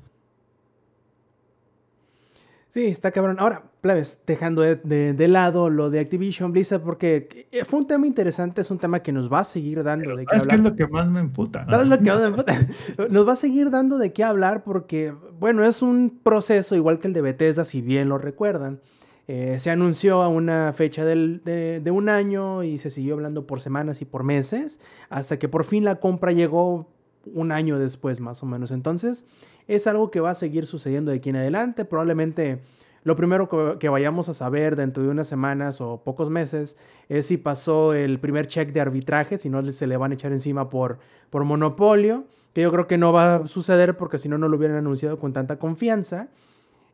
Sí, 2.69 2.85
está 2.87 3.11
cabrón. 3.11 3.37
Ahora, 3.39 3.63
plebes, 3.81 4.19
dejando 4.25 4.63
de, 4.63 4.75
de- 4.77 5.13
de 5.13 5.27
lado 5.27 5.69
lo 5.69 5.91
de 5.91 5.99
Activision 5.99 6.51
Blizzard, 6.51 6.81
porque 6.81 7.47
eh, 7.51 7.65
fue 7.65 7.79
un 7.81 7.87
tema 7.87 8.07
interesante, 8.07 8.61
es 8.61 8.71
un 8.71 8.79
tema 8.79 9.01
que 9.03 9.11
nos 9.11 9.31
va 9.31 9.39
a 9.39 9.43
seguir 9.43 9.83
dando 9.83 10.15
de 10.15 10.25
qué 10.25 10.29
¿Sabes 10.37 10.47
qué 10.47 10.55
hablar. 10.55 10.59
es 10.59 10.71
lo 10.71 10.75
que 10.75 10.91
más 10.91 11.07
me 11.09 11.19
emputa? 11.19 11.65
¿Sabes 11.69 11.87
lo 11.87 11.99
que 11.99 12.09
más 12.09 12.19
me 12.21 12.25
emputa? 12.27 12.67
Nos 13.09 13.27
va 13.27 13.33
a 13.33 13.35
seguir 13.35 13.69
dando 13.69 13.99
de 13.99 14.11
qué 14.11 14.23
hablar 14.23 14.63
porque, 14.63 15.13
bueno, 15.39 15.63
es 15.63 15.83
un 15.83 16.19
proceso 16.23 16.75
igual 16.75 16.97
que 16.99 17.07
el 17.07 17.13
de 17.13 17.21
Bethesda, 17.21 17.63
si 17.63 17.81
bien 17.81 18.09
lo 18.09 18.17
recuerdan. 18.17 18.79
Eh, 19.27 19.57
se 19.57 19.71
anunció 19.71 20.21
a 20.21 20.27
una 20.27 20.73
fecha 20.73 21.05
del- 21.05 21.41
de, 21.45 21.91
un 21.91 22.09
año 22.09 22.63
y 22.63 22.77
se 22.77 22.89
siguió 22.89 23.13
hablando 23.13 23.47
por 23.47 23.61
semanas 23.61 24.01
y 24.01 24.05
por 24.05 24.23
meses, 24.23 24.81
hasta 25.09 25.39
que 25.39 25.47
por 25.47 25.63
fin 25.63 25.85
la 25.85 25.95
compra 25.95 26.31
llegó 26.33 26.87
un 27.33 27.51
año 27.53 27.79
después, 27.79 28.19
más 28.19 28.43
o 28.43 28.45
menos. 28.45 28.71
Entonces, 28.71 29.25
es 29.69 29.87
algo 29.87 30.11
que 30.11 30.19
va 30.19 30.31
a 30.31 30.35
seguir 30.35 30.65
sucediendo 30.65 31.11
de 31.11 31.17
aquí 31.17 31.29
en 31.29 31.37
adelante. 31.37 31.85
Probablemente 31.85 32.59
lo 33.05 33.15
primero 33.15 33.47
que, 33.47 33.77
que 33.79 33.87
vayamos 33.87 34.27
a 34.27 34.33
saber 34.33 34.75
dentro 34.75 35.03
de 35.03 35.09
unas 35.09 35.27
semanas 35.27 35.79
o 35.79 36.01
pocos 36.03 36.29
meses 36.29 36.75
es 37.07 37.25
si 37.27 37.37
pasó 37.37 37.93
el 37.93 38.19
primer 38.19 38.47
check 38.47 38.73
de 38.73 38.81
arbitraje, 38.81 39.37
si 39.37 39.49
no 39.49 39.63
se 39.71 39.87
le 39.87 39.95
van 39.95 40.11
a 40.11 40.15
echar 40.15 40.33
encima 40.33 40.69
por, 40.69 40.99
por 41.29 41.45
monopolio, 41.45 42.25
que 42.53 42.61
yo 42.61 42.71
creo 42.71 42.87
que 42.87 42.97
no 42.97 43.13
va 43.13 43.35
a 43.35 43.47
suceder 43.47 43.95
porque 43.95 44.17
si 44.19 44.27
no, 44.27 44.37
no 44.37 44.49
lo 44.49 44.57
hubieran 44.57 44.77
anunciado 44.77 45.17
con 45.17 45.31
tanta 45.31 45.57
confianza. 45.57 46.27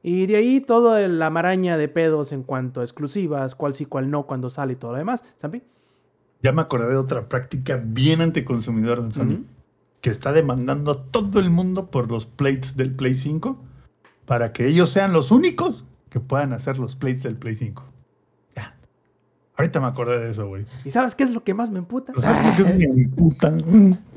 Y 0.01 0.27
de 0.27 0.37
ahí 0.37 0.61
toda 0.61 1.05
la 1.07 1.29
maraña 1.29 1.77
de 1.77 1.87
pedos 1.87 2.31
en 2.31 2.43
cuanto 2.43 2.81
a 2.81 2.83
exclusivas, 2.83 3.55
cuál 3.55 3.73
sí, 3.73 3.85
cuál 3.85 4.09
no, 4.09 4.25
cuando 4.25 4.49
sale 4.49 4.73
y 4.73 4.75
todo 4.75 4.91
lo 4.91 4.97
demás. 4.97 5.25
¿Sampi? 5.35 5.61
Ya 6.41 6.53
me 6.53 6.61
acordé 6.61 6.89
de 6.89 6.97
otra 6.97 7.27
práctica 7.27 7.81
bien 7.83 8.21
anticonsumidor 8.21 9.03
de 9.03 9.11
Sony. 9.11 9.43
Que 9.99 10.09
está 10.09 10.31
demandando 10.31 10.91
a 10.91 11.03
todo 11.03 11.41
el 11.41 11.49
mundo 11.49 11.91
por 11.91 12.09
los 12.09 12.25
plates 12.25 12.77
del 12.77 12.95
Play 12.95 13.15
5 13.15 13.57
para 14.25 14.53
que 14.53 14.67
ellos 14.67 14.89
sean 14.89 15.11
los 15.11 15.31
únicos 15.31 15.85
que 16.09 16.21
puedan 16.21 16.53
hacer 16.53 16.79
los 16.79 16.95
plates 16.95 17.23
del 17.23 17.35
Play 17.35 17.55
5. 17.55 17.83
Ya. 18.55 18.77
Ahorita 19.57 19.81
me 19.81 19.87
acordé 19.87 20.19
de 20.19 20.29
eso, 20.29 20.47
güey. 20.47 20.65
¿Y 20.85 20.91
sabes 20.91 21.15
qué 21.15 21.23
es 21.23 21.31
lo 21.31 21.43
que 21.43 21.53
más 21.53 21.69
me 21.69 21.79
emputa? 21.79 22.13
Sea, 22.13 22.55
que 22.55 22.61
es 22.61 22.75
mi 22.75 22.85
emputa. 22.85 23.57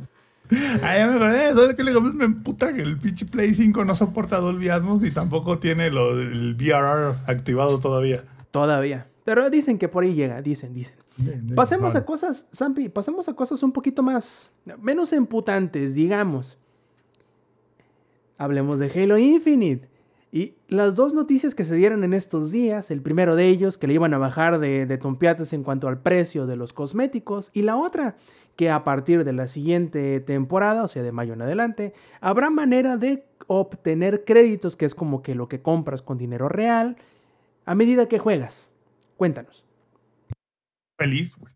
Ya 0.82 1.06
me 1.06 1.14
acordé. 1.14 1.54
¿Sabes 1.54 1.74
qué 1.74 1.82
es 1.82 1.88
lo 1.88 1.94
que 1.94 2.00
más 2.00 2.14
me 2.14 2.24
emputa? 2.24 2.72
Que 2.72 2.82
el 2.82 2.98
pinche 2.98 3.26
Play 3.26 3.54
5 3.54 3.84
no 3.84 3.94
soporta 3.94 4.38
Dolby 4.38 4.68
Atmos 4.68 5.00
ni 5.00 5.10
tampoco 5.10 5.58
tiene 5.58 5.90
lo 5.90 6.16
del 6.16 6.54
VRR 6.54 7.16
activado 7.26 7.78
todavía. 7.80 8.24
Todavía. 8.50 9.06
Pero 9.24 9.48
dicen 9.50 9.78
que 9.78 9.88
por 9.88 10.04
ahí 10.04 10.14
llega, 10.14 10.42
dicen, 10.42 10.74
dicen. 10.74 10.96
Pasemos 11.54 11.94
a 11.94 12.04
cosas, 12.04 12.48
Zampi, 12.54 12.88
pasemos 12.88 13.28
a 13.28 13.34
cosas 13.34 13.62
un 13.62 13.72
poquito 13.72 14.02
más, 14.02 14.52
menos 14.80 15.12
emputantes, 15.12 15.94
digamos. 15.94 16.58
Hablemos 18.38 18.78
de 18.78 18.90
Halo 18.90 19.18
Infinite. 19.18 19.88
Y 20.34 20.54
las 20.66 20.96
dos 20.96 21.12
noticias 21.12 21.54
que 21.54 21.62
se 21.62 21.74
dieron 21.74 22.04
en 22.04 22.14
estos 22.14 22.50
días, 22.50 22.90
el 22.90 23.02
primero 23.02 23.36
de 23.36 23.48
ellos, 23.48 23.76
que 23.76 23.86
le 23.86 23.92
iban 23.92 24.14
a 24.14 24.18
bajar 24.18 24.58
de, 24.58 24.86
de 24.86 24.96
tompiates 24.96 25.52
en 25.52 25.62
cuanto 25.62 25.88
al 25.88 26.00
precio 26.00 26.46
de 26.46 26.56
los 26.56 26.72
cosméticos, 26.72 27.50
y 27.52 27.62
la 27.62 27.76
otra, 27.76 28.16
que 28.56 28.70
a 28.70 28.84
partir 28.84 29.24
de 29.24 29.32
la 29.32 29.48
siguiente 29.48 30.20
temporada, 30.20 30.84
o 30.84 30.88
sea, 30.88 31.02
de 31.02 31.12
mayo 31.12 31.34
en 31.34 31.42
adelante, 31.42 31.94
habrá 32.20 32.50
manera 32.50 32.96
de 32.96 33.24
obtener 33.46 34.24
créditos, 34.24 34.76
que 34.76 34.84
es 34.84 34.94
como 34.94 35.22
que 35.22 35.34
lo 35.34 35.48
que 35.48 35.62
compras 35.62 36.02
con 36.02 36.18
dinero 36.18 36.48
real, 36.48 36.96
a 37.64 37.74
medida 37.74 38.08
que 38.08 38.18
juegas. 38.18 38.72
Cuéntanos. 39.16 39.66
feliz, 40.98 41.34
güey. 41.36 41.52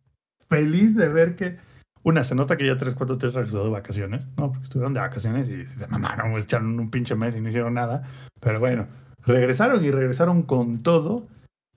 Feliz 0.49 0.95
de 0.95 1.09
ver 1.09 1.35
que. 1.35 1.59
Una, 2.03 2.23
se 2.23 2.37
nota 2.37 2.57
que 2.57 2.67
ya 2.67 2.77
3, 2.77 2.95
4, 2.95 3.19
3 3.19 3.35
regresó 3.35 3.65
de 3.65 3.71
vacaciones, 3.71 4.29
¿no? 4.37 4.53
Porque 4.53 4.65
estuvieron 4.65 4.95
de 4.95 5.01
vacaciones 5.01 5.49
y 5.49 5.67
se 5.67 5.87
mamaron, 5.89 6.39
echaron 6.39 6.79
un 6.79 6.91
pinche 6.91 7.17
mes 7.17 7.35
y 7.35 7.41
no 7.41 7.49
hicieron 7.49 7.75
nada. 7.75 8.09
Pero 8.41 8.61
bueno, 8.61 8.87
regresaron 9.25 9.85
y 9.85 9.91
regresaron 9.91 10.43
con 10.43 10.85
todo. 10.85 11.27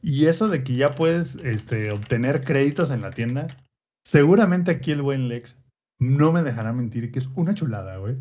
Y 0.04 0.28
eso 0.28 0.48
de 0.48 0.64
que 0.64 0.76
ya 0.76 0.94
puedes 0.94 1.36
este, 1.38 1.92
obtener 1.92 2.42
créditos 2.42 2.92
en 2.92 3.02
la 3.02 3.10
tienda. 3.10 3.48
Seguramente 4.10 4.72
aquí 4.72 4.92
el 4.92 5.04
buen 5.04 5.28
Lex 5.28 5.56
no 6.00 6.32
me 6.32 6.42
dejará 6.42 6.74
mentir 6.74 7.12
que 7.12 7.20
es 7.20 7.28
una 7.36 7.54
chulada, 7.54 7.98
güey. 7.98 8.18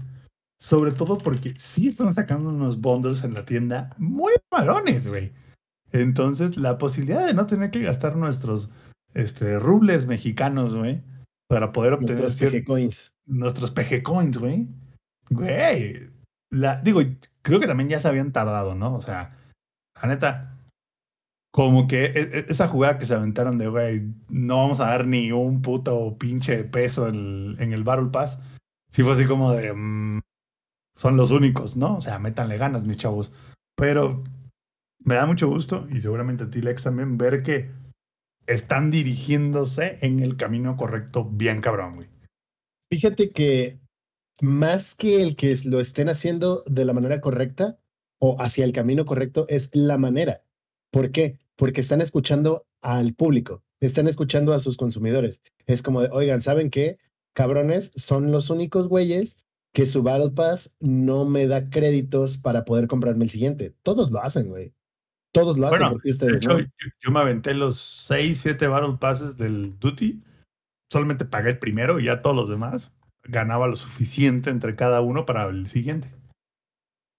Sobre 0.60 0.92
todo 0.92 1.16
porque 1.16 1.54
sí 1.56 1.88
están 1.88 2.12
sacando 2.12 2.50
unos 2.50 2.78
bundles 2.78 3.24
en 3.24 3.32
la 3.32 3.46
tienda 3.46 3.94
muy 3.96 4.34
malones, 4.52 5.08
güey. 5.08 5.32
Entonces, 5.90 6.58
la 6.58 6.76
posibilidad 6.76 7.26
de 7.26 7.32
no 7.32 7.46
tener 7.46 7.70
que 7.70 7.80
gastar 7.80 8.16
nuestros 8.16 8.70
este, 9.14 9.58
rubles 9.58 10.06
mexicanos, 10.06 10.76
güey, 10.76 11.00
para 11.48 11.72
poder 11.72 11.94
obtener 11.94 12.24
Nuestros 12.24 12.52
PG 12.52 12.64
Coins. 12.66 13.12
nuestros 13.24 13.70
PG 13.70 14.02
coins, 14.02 14.36
güey, 14.36 14.68
güey, 15.30 16.10
la, 16.50 16.82
digo, 16.82 17.00
creo 17.40 17.60
que 17.60 17.66
también 17.66 17.88
ya 17.88 17.98
se 17.98 18.08
habían 18.08 18.32
tardado, 18.32 18.74
¿no? 18.74 18.94
O 18.94 19.00
sea, 19.00 19.38
la 20.02 20.08
neta, 20.08 20.57
como 21.58 21.88
que 21.88 22.04
e- 22.04 22.38
e- 22.38 22.46
esa 22.50 22.68
jugada 22.68 22.98
que 22.98 23.04
se 23.04 23.14
aventaron 23.14 23.58
de, 23.58 23.66
güey, 23.66 24.14
no 24.28 24.58
vamos 24.58 24.78
a 24.78 24.90
dar 24.90 25.08
ni 25.08 25.32
un 25.32 25.60
puto 25.60 26.16
pinche 26.16 26.62
peso 26.62 27.08
en, 27.08 27.56
en 27.58 27.72
el 27.72 27.82
Battle 27.82 28.10
Pass, 28.12 28.38
sí 28.92 29.02
fue 29.02 29.14
así 29.14 29.26
como 29.26 29.50
de, 29.54 29.72
mm, 29.72 30.20
son 30.94 31.16
los 31.16 31.32
únicos, 31.32 31.76
¿no? 31.76 31.96
O 31.96 32.00
sea, 32.00 32.20
métanle 32.20 32.58
ganas, 32.58 32.86
mis 32.86 32.96
chavos. 32.96 33.32
Pero 33.74 34.22
me 35.00 35.16
da 35.16 35.26
mucho 35.26 35.48
gusto, 35.48 35.88
y 35.90 36.00
seguramente 36.00 36.44
a 36.44 36.50
ti, 36.50 36.60
Lex, 36.60 36.84
también, 36.84 37.18
ver 37.18 37.42
que 37.42 37.72
están 38.46 38.92
dirigiéndose 38.92 39.98
en 40.00 40.20
el 40.20 40.36
camino 40.36 40.76
correcto, 40.76 41.24
bien 41.24 41.60
cabrón, 41.60 41.94
güey. 41.94 42.08
Fíjate 42.88 43.30
que 43.30 43.80
más 44.40 44.94
que 44.94 45.22
el 45.22 45.34
que 45.34 45.56
lo 45.64 45.80
estén 45.80 46.08
haciendo 46.08 46.62
de 46.68 46.84
la 46.84 46.92
manera 46.92 47.20
correcta 47.20 47.80
o 48.20 48.40
hacia 48.40 48.64
el 48.64 48.72
camino 48.72 49.04
correcto, 49.06 49.44
es 49.48 49.70
la 49.74 49.98
manera. 49.98 50.44
¿Por 50.92 51.10
qué? 51.10 51.40
Porque 51.58 51.80
están 51.82 52.00
escuchando 52.00 52.66
al 52.80 53.14
público, 53.14 53.64
están 53.80 54.06
escuchando 54.06 54.54
a 54.54 54.60
sus 54.60 54.76
consumidores. 54.76 55.42
Es 55.66 55.82
como 55.82 56.00
de, 56.00 56.08
oigan, 56.12 56.40
¿saben 56.40 56.70
qué? 56.70 56.98
Cabrones, 57.34 57.92
son 57.96 58.30
los 58.30 58.48
únicos 58.48 58.88
güeyes 58.88 59.36
que 59.74 59.84
su 59.84 60.02
Battle 60.02 60.30
Pass 60.30 60.76
no 60.80 61.24
me 61.24 61.46
da 61.48 61.68
créditos 61.68 62.38
para 62.38 62.64
poder 62.64 62.86
comprarme 62.86 63.24
el 63.24 63.30
siguiente. 63.30 63.74
Todos 63.82 64.10
lo 64.10 64.22
hacen, 64.22 64.48
güey. 64.48 64.72
Todos 65.32 65.58
lo 65.58 65.66
hacen 65.66 65.88
Bueno, 65.88 65.90
porque 65.90 66.08
De 66.08 66.12
ustedes 66.12 66.36
hecho, 66.36 66.54
no. 66.54 66.60
yo, 66.60 66.66
yo 67.00 67.10
me 67.10 67.20
aventé 67.20 67.54
los 67.54 67.78
6, 68.06 68.40
7 68.40 68.66
Battle 68.68 68.96
Passes 68.98 69.36
del 69.36 69.78
Duty. 69.78 70.22
Solamente 70.90 71.24
pagué 71.24 71.50
el 71.50 71.58
primero 71.58 72.00
y 72.00 72.04
ya 72.04 72.22
todos 72.22 72.36
los 72.36 72.48
demás 72.48 72.96
ganaba 73.24 73.66
lo 73.66 73.76
suficiente 73.76 74.50
entre 74.50 74.74
cada 74.76 75.00
uno 75.00 75.26
para 75.26 75.46
el 75.46 75.68
siguiente. 75.68 76.17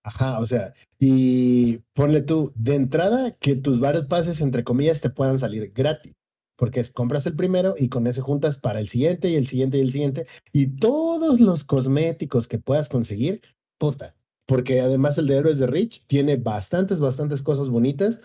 Ajá, 0.04 0.40
o 0.40 0.46
sea, 0.46 0.74
y 0.98 1.78
ponle 1.94 2.22
tú, 2.22 2.52
de 2.56 2.76
entrada, 2.76 3.32
que 3.40 3.56
tus 3.56 3.80
Battle 3.80 4.04
Passes, 4.04 4.42
entre 4.42 4.64
comillas, 4.64 5.02
te 5.02 5.10
puedan 5.10 5.40
salir 5.40 5.72
gratis. 5.74 6.14
Porque 6.58 6.82
es 6.82 6.92
compras 6.92 7.26
el 7.26 7.36
primero 7.36 7.76
y 7.78 7.88
con 7.90 8.06
ese 8.08 8.22
juntas 8.22 8.58
para 8.58 8.80
el 8.80 8.90
siguiente 8.90 9.30
y 9.30 9.36
el 9.36 9.48
siguiente 9.48 9.78
y 9.78 9.82
el 9.82 9.92
siguiente. 9.92 10.26
Y 10.52 10.68
todos 10.78 11.40
los 11.40 11.64
cosméticos 11.64 12.48
que 12.48 12.60
puedas 12.60 12.90
conseguir, 12.90 13.42
puta. 13.78 14.16
Porque 14.46 14.82
además 14.82 15.18
el 15.18 15.28
de 15.28 15.38
Héroes 15.38 15.60
de 15.60 15.68
Rich 15.68 16.06
tiene 16.08 16.36
bastantes, 16.36 17.00
bastantes 17.00 17.42
cosas 17.44 17.70
bonitas 17.70 18.22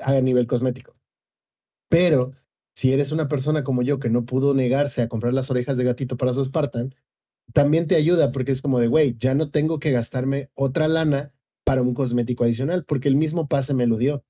a 0.00 0.20
nivel 0.20 0.46
cosmético. 0.46 0.94
Pero 1.88 2.32
si 2.74 2.92
eres 2.92 3.10
una 3.10 3.28
persona 3.28 3.64
como 3.64 3.82
yo 3.82 3.98
que 3.98 4.10
no 4.10 4.24
pudo 4.24 4.54
negarse 4.54 5.02
a 5.02 5.08
comprar 5.08 5.34
las 5.34 5.50
orejas 5.50 5.76
de 5.76 5.84
gatito 5.84 6.16
para 6.16 6.32
su 6.32 6.44
Spartan, 6.44 6.94
también 7.52 7.86
te 7.86 7.96
ayuda 7.96 8.32
porque 8.32 8.52
es 8.52 8.62
como 8.62 8.78
de, 8.78 8.88
güey, 8.88 9.16
ya 9.18 9.34
no 9.34 9.50
tengo 9.50 9.78
que 9.78 9.90
gastarme 9.90 10.50
otra 10.54 10.88
lana 10.88 11.32
para 11.64 11.82
un 11.82 11.94
cosmético 11.94 12.44
adicional, 12.44 12.84
porque 12.84 13.08
el 13.08 13.16
mismo 13.16 13.48
pase 13.48 13.74
me 13.74 13.86
lo 13.86 13.96
dio. 13.96 14.24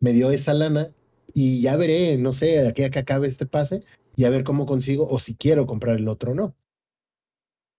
Me 0.00 0.12
dio 0.12 0.30
esa 0.30 0.54
lana 0.54 0.92
y 1.34 1.60
ya 1.60 1.76
veré, 1.76 2.18
no 2.18 2.32
sé, 2.32 2.46
de 2.46 2.68
aquí 2.68 2.82
a 2.84 2.90
que 2.90 3.00
acabe 3.00 3.26
este 3.26 3.46
pase 3.46 3.84
y 4.16 4.24
a 4.24 4.30
ver 4.30 4.44
cómo 4.44 4.66
consigo 4.66 5.06
o 5.08 5.18
si 5.18 5.36
quiero 5.36 5.66
comprar 5.66 5.96
el 5.96 6.08
otro 6.08 6.32
o 6.32 6.34
no. 6.34 6.56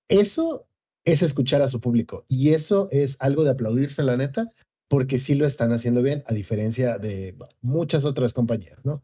Eso 0.10 0.68
es 1.06 1.22
escuchar 1.22 1.62
a 1.62 1.68
su 1.68 1.80
público 1.82 2.26
y 2.28 2.54
eso 2.54 2.90
es 2.92 3.16
algo 3.20 3.44
de 3.44 3.52
aplaudirse, 3.52 4.04
la 4.04 4.18
neta, 4.18 4.52
porque 4.88 5.20
sí 5.20 5.36
lo 5.36 5.46
están 5.46 5.72
haciendo 5.72 6.02
bien, 6.02 6.24
a 6.26 6.34
diferencia 6.34 6.98
de 6.98 7.38
muchas 7.62 8.06
otras 8.06 8.34
compañías, 8.34 8.84
¿no? 8.84 9.04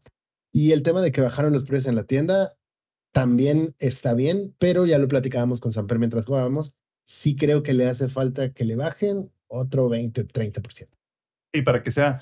Y 0.52 0.72
el 0.72 0.82
tema 0.82 1.00
de 1.00 1.12
que 1.12 1.20
bajaron 1.20 1.52
los 1.52 1.64
precios 1.64 1.88
en 1.88 1.94
la 1.94 2.04
tienda 2.04 2.55
también 3.16 3.74
está 3.78 4.12
bien, 4.12 4.54
pero 4.58 4.84
ya 4.84 4.98
lo 4.98 5.08
platicábamos 5.08 5.62
con 5.62 5.72
Samper 5.72 5.98
mientras 5.98 6.26
jugábamos. 6.26 6.76
Sí 7.02 7.34
creo 7.34 7.62
que 7.62 7.72
le 7.72 7.88
hace 7.88 8.10
falta 8.10 8.52
que 8.52 8.66
le 8.66 8.76
bajen 8.76 9.32
otro 9.46 9.88
20, 9.88 10.28
30%. 10.28 10.88
Y 11.54 11.62
para 11.62 11.82
que 11.82 11.92
sea, 11.92 12.20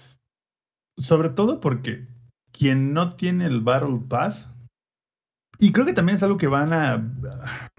sobre 0.96 1.30
todo 1.30 1.58
porque 1.58 2.06
quien 2.52 2.92
no 2.92 3.16
tiene 3.16 3.46
el 3.46 3.60
Battle 3.60 4.02
Pass, 4.08 4.46
y 5.58 5.72
creo 5.72 5.84
que 5.84 5.94
también 5.94 6.14
es 6.14 6.22
algo 6.22 6.36
que 6.36 6.46
van 6.46 6.72
a, 6.72 7.12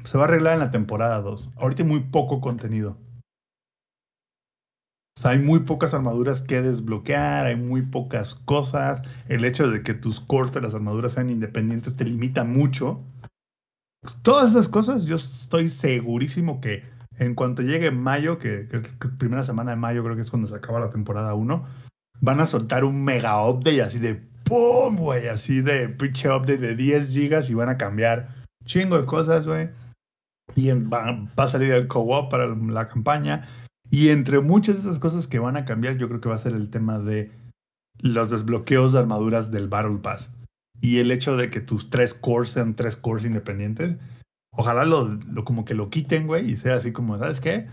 se 0.04 0.18
va 0.18 0.26
a 0.26 0.28
arreglar 0.28 0.56
en 0.56 0.60
la 0.60 0.72
temporada 0.72 1.22
2. 1.22 1.52
Ahorita 1.56 1.84
hay 1.84 1.88
muy 1.88 2.02
poco 2.02 2.42
contenido. 2.42 2.98
O 5.18 5.22
sea, 5.22 5.32
hay 5.32 5.40
muy 5.40 5.60
pocas 5.62 5.94
armaduras 5.94 6.42
que 6.42 6.62
desbloquear, 6.62 7.46
hay 7.46 7.56
muy 7.56 7.84
pocas 7.84 8.36
cosas. 8.36 9.02
El 9.30 9.46
hecho 9.46 9.70
de 9.70 9.82
que 9.82 9.94
tus 9.94 10.20
cores 10.20 10.52
de 10.52 10.62
las 10.62 10.74
armaduras 10.74 11.14
sean 11.14 11.30
independientes 11.30 11.96
te 11.96 12.04
limita 12.04 12.44
mucho. 12.44 13.02
Todas 14.22 14.52
esas 14.52 14.68
cosas, 14.68 15.06
yo 15.06 15.16
estoy 15.16 15.70
segurísimo 15.70 16.60
que 16.60 16.84
en 17.18 17.34
cuanto 17.34 17.62
llegue 17.62 17.92
mayo, 17.92 18.38
que, 18.40 18.68
que 18.68 18.78
es 18.78 18.84
la 18.84 19.18
primera 19.18 19.44
semana 19.44 19.72
de 19.72 19.78
mayo, 19.78 20.04
creo 20.04 20.16
que 20.16 20.22
es 20.22 20.30
cuando 20.30 20.50
se 20.50 20.56
acaba 20.56 20.82
la 20.82 20.90
temporada 20.90 21.34
1, 21.34 21.66
van 22.20 22.40
a 22.42 22.48
soltar 22.48 22.84
un 22.84 23.04
mega 23.04 23.48
update 23.48 23.82
así 23.82 24.00
de 24.00 24.16
¡pum! 24.44 24.98
güey, 24.98 25.28
así 25.28 25.62
de 25.62 25.90
pinche 25.90 26.30
update 26.30 26.58
de 26.58 26.76
10 26.76 27.10
gigas 27.10 27.50
y 27.50 27.54
van 27.54 27.70
a 27.70 27.78
cambiar 27.78 28.30
chingo 28.66 28.98
de 29.00 29.06
cosas, 29.06 29.48
güey. 29.48 29.70
Y 30.56 30.72
va, 30.72 31.28
va 31.38 31.44
a 31.44 31.48
salir 31.48 31.72
el 31.72 31.88
co-op 31.88 32.30
para 32.30 32.48
la 32.48 32.88
campaña. 32.88 33.48
Y 33.92 34.10
entre 34.10 34.40
muchas 34.42 34.76
de 34.76 34.82
esas 34.90 35.00
cosas 35.00 35.28
que 35.28 35.40
van 35.40 35.58
a 35.58 35.66
cambiar, 35.66 35.98
yo 35.98 36.08
creo 36.08 36.22
que 36.22 36.30
va 36.30 36.36
a 36.36 36.40
ser 36.40 36.54
el 36.54 36.70
tema 36.70 37.00
de 37.00 37.32
los 38.00 38.30
desbloqueos 38.30 38.94
de 38.94 39.00
armaduras 39.00 39.52
del 39.52 39.68
Battle 39.68 40.00
Pass. 40.02 40.32
Y 40.82 40.98
el 41.00 41.12
hecho 41.12 41.38
de 41.38 41.50
que 41.50 41.62
tus 41.62 41.90
tres 41.90 42.14
cores 42.14 42.50
sean 42.50 42.76
tres 42.76 42.98
cores 42.98 43.26
independientes. 43.26 43.96
Ojalá 44.52 44.86
lo, 44.86 45.06
lo 45.08 45.46
como 45.46 45.66
que 45.66 45.74
lo 45.74 45.90
quiten, 45.90 46.28
güey, 46.28 46.52
y 46.52 46.58
sea 46.58 46.76
así 46.76 46.92
como, 46.92 47.18
¿sabes 47.18 47.40
qué? 47.42 47.68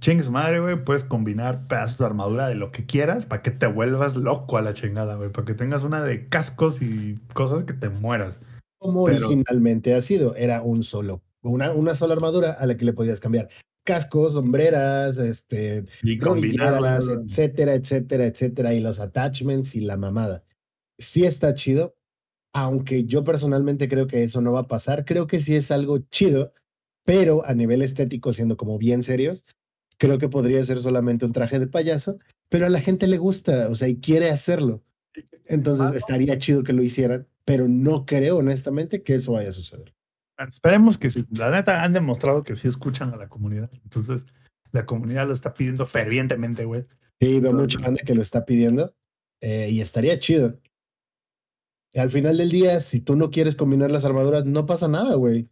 Chingue 0.00 0.24
su 0.24 0.30
madre, 0.30 0.60
güey, 0.60 0.84
puedes 0.84 1.04
combinar 1.04 1.66
pedazos 1.68 1.98
de 1.98 2.04
armadura 2.04 2.48
de 2.48 2.54
lo 2.54 2.70
que 2.70 2.84
quieras 2.84 3.24
para 3.24 3.42
que 3.42 3.50
te 3.50 3.66
vuelvas 3.66 4.16
loco 4.16 4.58
a 4.58 4.62
la 4.62 4.74
chingada, 4.74 5.14
güey, 5.16 5.30
para 5.30 5.46
que 5.46 5.54
tengas 5.54 5.82
una 5.84 6.02
de 6.02 6.28
cascos 6.28 6.82
y 6.82 7.18
cosas 7.32 7.64
que 7.64 7.72
te 7.72 7.88
mueras. 7.88 8.40
Como 8.78 9.04
Pero- 9.04 9.26
originalmente 9.28 9.94
ha 9.94 10.00
sido, 10.00 10.34
era 10.36 10.62
un 10.62 10.82
solo, 10.84 11.22
una, 11.42 11.72
una 11.72 11.94
sola 11.94 12.14
armadura 12.14 12.52
a 12.52 12.66
la 12.66 12.76
que 12.76 12.84
le 12.84 12.92
podías 12.92 13.20
cambiar 13.20 13.48
cascos, 13.86 14.34
sombreras, 14.34 15.16
este, 15.16 15.84
Y 16.02 16.18
combinarlas. 16.18 17.06
etcétera, 17.08 17.74
etcétera, 17.74 18.26
etcétera, 18.26 18.74
y 18.74 18.80
los 18.80 19.00
attachments 19.00 19.74
y 19.76 19.80
la 19.80 19.96
mamada. 19.96 20.44
Sí 20.98 21.24
está 21.24 21.54
chido, 21.54 21.96
aunque 22.52 23.04
yo 23.04 23.24
personalmente 23.24 23.88
creo 23.88 24.06
que 24.06 24.22
eso 24.22 24.42
no 24.42 24.52
va 24.52 24.60
a 24.60 24.68
pasar, 24.68 25.06
creo 25.06 25.26
que 25.26 25.40
sí 25.40 25.54
es 25.54 25.70
algo 25.70 26.00
chido, 26.10 26.52
pero 27.04 27.46
a 27.46 27.54
nivel 27.54 27.80
estético, 27.80 28.32
siendo 28.32 28.56
como 28.58 28.76
bien 28.76 29.02
serios, 29.02 29.46
creo 29.96 30.18
que 30.18 30.28
podría 30.28 30.62
ser 30.64 30.80
solamente 30.80 31.24
un 31.24 31.32
traje 31.32 31.58
de 31.58 31.68
payaso, 31.68 32.18
pero 32.48 32.66
a 32.66 32.70
la 32.70 32.80
gente 32.80 33.06
le 33.06 33.18
gusta, 33.18 33.68
o 33.68 33.74
sea, 33.74 33.88
y 33.88 34.00
quiere 34.00 34.30
hacerlo. 34.30 34.82
Entonces 35.46 35.94
estaría 35.96 36.38
chido 36.38 36.62
que 36.62 36.72
lo 36.72 36.82
hicieran, 36.82 37.26
pero 37.44 37.68
no 37.68 38.04
creo 38.04 38.38
honestamente 38.38 39.02
que 39.02 39.14
eso 39.14 39.32
vaya 39.32 39.50
a 39.50 39.52
suceder. 39.52 39.95
Esperemos 40.38 40.98
que 40.98 41.10
sí. 41.10 41.24
La 41.30 41.50
neta 41.50 41.82
han 41.82 41.92
demostrado 41.92 42.42
que 42.42 42.56
sí 42.56 42.68
escuchan 42.68 43.12
a 43.12 43.16
la 43.16 43.28
comunidad. 43.28 43.70
Entonces, 43.84 44.26
la 44.72 44.84
comunidad 44.84 45.26
lo 45.26 45.32
está 45.32 45.54
pidiendo 45.54 45.86
fervientemente, 45.86 46.64
güey. 46.64 46.82
Sí, 47.20 47.40
veo 47.40 47.50
Entonces- 47.50 47.78
mucha 47.78 47.78
banda 47.80 48.02
que 48.04 48.14
lo 48.14 48.22
está 48.22 48.44
pidiendo 48.44 48.94
eh, 49.40 49.68
y 49.70 49.80
estaría 49.80 50.18
chido. 50.18 50.60
Y 51.94 51.98
al 51.98 52.10
final 52.10 52.36
del 52.36 52.50
día, 52.50 52.80
si 52.80 53.00
tú 53.00 53.16
no 53.16 53.30
quieres 53.30 53.56
combinar 53.56 53.90
las 53.90 54.04
armaduras, 54.04 54.44
no 54.44 54.66
pasa 54.66 54.86
nada, 54.88 55.14
güey. 55.14 55.48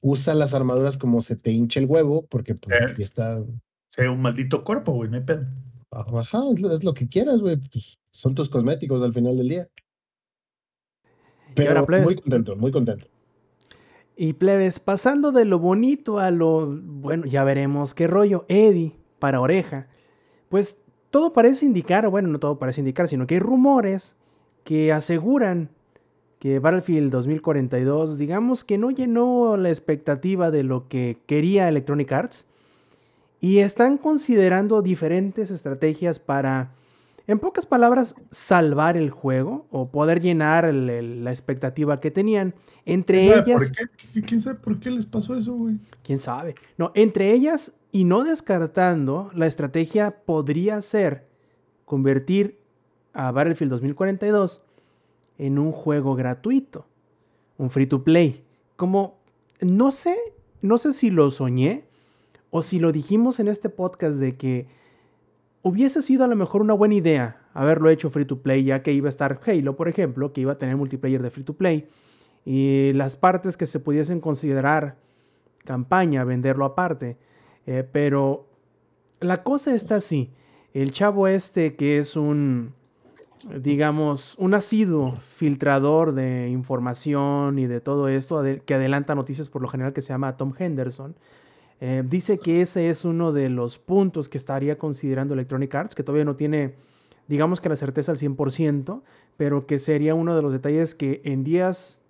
Usa 0.00 0.34
las 0.34 0.52
armaduras 0.52 0.98
como 0.98 1.20
se 1.20 1.36
te 1.36 1.52
hinche 1.52 1.78
el 1.80 1.86
huevo, 1.86 2.26
porque 2.26 2.54
pues 2.56 2.98
está. 2.98 3.42
Sea 3.90 4.10
un 4.10 4.20
maldito 4.20 4.64
cuerpo, 4.64 4.92
güey, 4.92 5.08
no 5.08 5.16
hay 5.16 5.22
pedo. 5.22 5.46
Ajá, 5.92 6.42
es 6.52 6.60
lo, 6.60 6.72
es 6.72 6.82
lo 6.82 6.92
que 6.94 7.08
quieras, 7.08 7.40
güey. 7.40 7.56
pues, 7.56 7.96
son 8.10 8.34
tus 8.34 8.50
cosméticos 8.50 9.00
al 9.02 9.12
final 9.14 9.36
del 9.36 9.48
día. 9.48 9.68
Pero 11.54 11.70
ahora, 11.70 11.86
plebes. 11.86 12.06
muy 12.06 12.16
contento, 12.16 12.56
muy 12.56 12.72
contento. 12.72 13.06
Y 14.16 14.34
plebes, 14.34 14.78
pasando 14.78 15.32
de 15.32 15.44
lo 15.44 15.58
bonito 15.58 16.18
a 16.18 16.30
lo 16.30 16.66
bueno, 16.66 17.26
ya 17.26 17.42
veremos 17.42 17.94
qué 17.94 18.06
rollo. 18.06 18.44
Eddie 18.48 18.96
para 19.18 19.40
oreja. 19.40 19.88
Pues 20.48 20.80
todo 21.10 21.32
parece 21.32 21.66
indicar, 21.66 22.08
bueno, 22.08 22.28
no 22.28 22.38
todo 22.38 22.58
parece 22.58 22.80
indicar, 22.80 23.08
sino 23.08 23.26
que 23.26 23.34
hay 23.34 23.40
rumores 23.40 24.16
que 24.62 24.92
aseguran 24.92 25.70
que 26.38 26.58
Battlefield 26.58 27.10
2042, 27.10 28.18
digamos 28.18 28.64
que 28.64 28.76
no 28.76 28.90
llenó 28.90 29.56
la 29.56 29.70
expectativa 29.70 30.50
de 30.50 30.62
lo 30.62 30.88
que 30.88 31.16
quería 31.26 31.68
Electronic 31.68 32.12
Arts. 32.12 32.46
Y 33.40 33.58
están 33.58 33.98
considerando 33.98 34.82
diferentes 34.82 35.50
estrategias 35.50 36.18
para, 36.18 36.72
en 37.26 37.38
pocas 37.38 37.64
palabras, 37.66 38.14
salvar 38.30 38.96
el 38.96 39.10
juego 39.10 39.66
o 39.70 39.88
poder 39.90 40.20
llenar 40.20 40.64
el- 40.66 40.90
el- 40.90 41.24
la 41.24 41.30
expectativa 41.30 42.00
que 42.00 42.10
tenían. 42.10 42.54
Entre 42.84 43.20
¿Quién 43.20 43.30
sabe 43.38 43.50
ellas, 43.50 43.72
¿Por 43.72 43.88
qué? 44.12 44.22
¿Quién 44.22 44.40
sabe 44.40 44.58
por 44.58 44.78
qué 44.80 44.90
les 44.90 45.06
pasó 45.06 45.34
eso, 45.36 45.54
güey? 45.54 45.78
quién 46.02 46.20
sabe. 46.20 46.54
No, 46.76 46.92
entre 46.94 47.32
ellas 47.32 47.72
y 47.92 48.04
no 48.04 48.24
descartando, 48.24 49.30
la 49.34 49.46
estrategia 49.46 50.10
podría 50.26 50.82
ser 50.82 51.26
convertir 51.86 52.58
a 53.12 53.30
Battlefield 53.30 53.70
2042 53.70 54.60
en 55.38 55.58
un 55.58 55.72
juego 55.72 56.14
gratuito, 56.14 56.86
un 57.56 57.70
free 57.70 57.86
to 57.86 58.04
play. 58.04 58.44
Como 58.76 59.16
no 59.60 59.92
sé, 59.92 60.16
no 60.60 60.76
sé 60.78 60.92
si 60.92 61.10
lo 61.10 61.30
soñé 61.30 61.84
o 62.50 62.62
si 62.62 62.78
lo 62.78 62.92
dijimos 62.92 63.40
en 63.40 63.48
este 63.48 63.68
podcast 63.70 64.18
de 64.18 64.36
que 64.36 64.66
hubiese 65.64 66.02
sido 66.02 66.24
a 66.24 66.28
lo 66.28 66.36
mejor 66.36 66.62
una 66.62 66.74
buena 66.74 66.94
idea 66.94 67.40
haberlo 67.54 67.90
hecho 67.90 68.10
free 68.10 68.26
to 68.26 68.40
play, 68.40 68.64
ya 68.64 68.82
que 68.82 68.92
iba 68.92 69.08
a 69.08 69.10
estar 69.10 69.40
Halo, 69.44 69.74
por 69.74 69.88
ejemplo, 69.88 70.32
que 70.32 70.42
iba 70.42 70.52
a 70.52 70.58
tener 70.58 70.76
multiplayer 70.76 71.22
de 71.22 71.30
free 71.30 71.42
to 71.42 71.54
play, 71.54 71.88
y 72.44 72.92
las 72.92 73.16
partes 73.16 73.56
que 73.56 73.66
se 73.66 73.80
pudiesen 73.80 74.20
considerar 74.20 74.96
campaña, 75.64 76.24
venderlo 76.24 76.66
aparte. 76.66 77.16
Eh, 77.66 77.88
pero 77.90 78.46
la 79.20 79.42
cosa 79.42 79.74
está 79.74 79.96
así. 79.96 80.30
El 80.74 80.92
chavo 80.92 81.26
este 81.26 81.74
que 81.76 81.98
es 81.98 82.16
un, 82.16 82.74
digamos, 83.62 84.34
un 84.36 84.52
asiduo 84.52 85.16
filtrador 85.22 86.12
de 86.12 86.50
información 86.50 87.58
y 87.58 87.66
de 87.66 87.80
todo 87.80 88.08
esto, 88.08 88.42
que 88.66 88.74
adelanta 88.74 89.14
noticias 89.14 89.48
por 89.48 89.62
lo 89.62 89.68
general, 89.68 89.94
que 89.94 90.02
se 90.02 90.12
llama 90.12 90.36
Tom 90.36 90.52
Henderson, 90.58 91.14
eh, 91.86 92.02
dice 92.02 92.38
que 92.38 92.62
ese 92.62 92.88
es 92.88 93.04
uno 93.04 93.30
de 93.30 93.50
los 93.50 93.76
puntos 93.76 94.30
que 94.30 94.38
estaría 94.38 94.78
considerando 94.78 95.34
Electronic 95.34 95.74
Arts, 95.74 95.94
que 95.94 96.02
todavía 96.02 96.24
no 96.24 96.34
tiene, 96.34 96.76
digamos 97.28 97.60
que 97.60 97.68
la 97.68 97.76
certeza 97.76 98.10
al 98.10 98.16
100%, 98.16 99.02
pero 99.36 99.66
que 99.66 99.78
sería 99.78 100.14
uno 100.14 100.34
de 100.34 100.40
los 100.40 100.54
detalles 100.54 100.94
que 100.94 101.20
en 101.24 101.44
días 101.44 102.00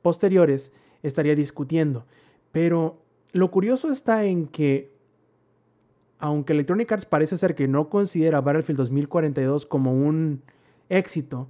posteriores 0.00 0.72
estaría 1.02 1.34
discutiendo. 1.34 2.06
Pero 2.50 2.96
lo 3.32 3.50
curioso 3.50 3.90
está 3.90 4.24
en 4.24 4.46
que, 4.46 4.90
aunque 6.18 6.54
Electronic 6.54 6.90
Arts 6.90 7.04
parece 7.04 7.36
ser 7.36 7.54
que 7.54 7.68
no 7.68 7.90
considera 7.90 8.40
Battlefield 8.40 8.78
2042 8.78 9.66
como 9.66 9.92
un 9.92 10.40
éxito, 10.88 11.46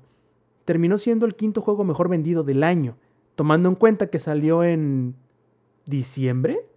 terminó 0.65 0.99
siendo 0.99 1.25
el 1.25 1.37
quinto 1.37 1.61
juego 1.61 1.85
mejor 1.85 2.09
vendido 2.09 2.43
del 2.43 2.65
año, 2.65 2.97
tomando 3.37 3.69
en 3.69 3.77
cuenta 3.77 4.09
que 4.09 4.19
salió 4.19 4.65
en 4.65 5.15
diciembre. 5.87 6.74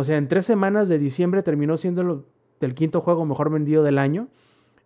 O 0.00 0.04
sea, 0.04 0.16
en 0.16 0.28
tres 0.28 0.46
semanas 0.46 0.88
de 0.88 0.98
diciembre 0.98 1.42
terminó 1.42 1.76
siendo 1.76 2.24
el 2.60 2.74
quinto 2.74 3.02
juego 3.02 3.26
mejor 3.26 3.50
vendido 3.50 3.82
del 3.82 3.98
año. 3.98 4.28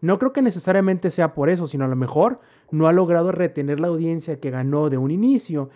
No 0.01 0.19
creo 0.19 0.32
que 0.32 0.43
necesariamente 0.43 1.09
sea 1.11 1.35
por 1.35 1.51
eso, 1.51 1.69
sino 1.69 1.85
a 1.85 1.89
lo 1.89 1.95
mejor 1.95 2.41
no 2.73 2.89
ha 2.89 2.93
logrado 2.93 3.31
retener 3.31 3.78
la 3.78 3.86
audiencia 3.86 4.41
que 4.41 4.51
ganó 4.51 4.91
de 4.91 4.99
un 4.99 5.12
inicio. 5.12 5.70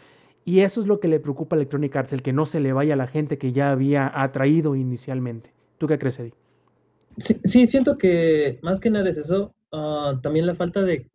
Y 0.44 0.60
eso 0.60 0.80
es 0.80 0.88
lo 0.88 0.98
que 0.98 1.06
le 1.06 1.20
preocupa 1.20 1.54
a 1.54 1.58
Electronic 1.58 1.94
Arts, 1.94 2.12
el 2.12 2.22
que 2.22 2.32
no 2.32 2.46
se 2.46 2.58
le 2.58 2.72
vaya 2.72 2.94
a 2.94 2.96
la 2.96 3.06
gente 3.06 3.38
que 3.38 3.52
ya 3.52 3.70
había 3.70 4.10
atraído 4.12 4.74
inicialmente. 4.74 5.52
¿Tú 5.78 5.86
qué 5.86 6.00
crees, 6.00 6.18
Eddie? 6.18 6.34
Sí, 7.44 7.68
siento 7.68 7.96
que 7.96 8.58
más 8.62 8.80
que 8.80 8.90
nada 8.90 9.08
es 9.08 9.18
eso. 9.18 9.54
Ah, 9.70 10.18
también 10.20 10.46
la 10.46 10.56
falta 10.56 10.82
de, 10.82 11.08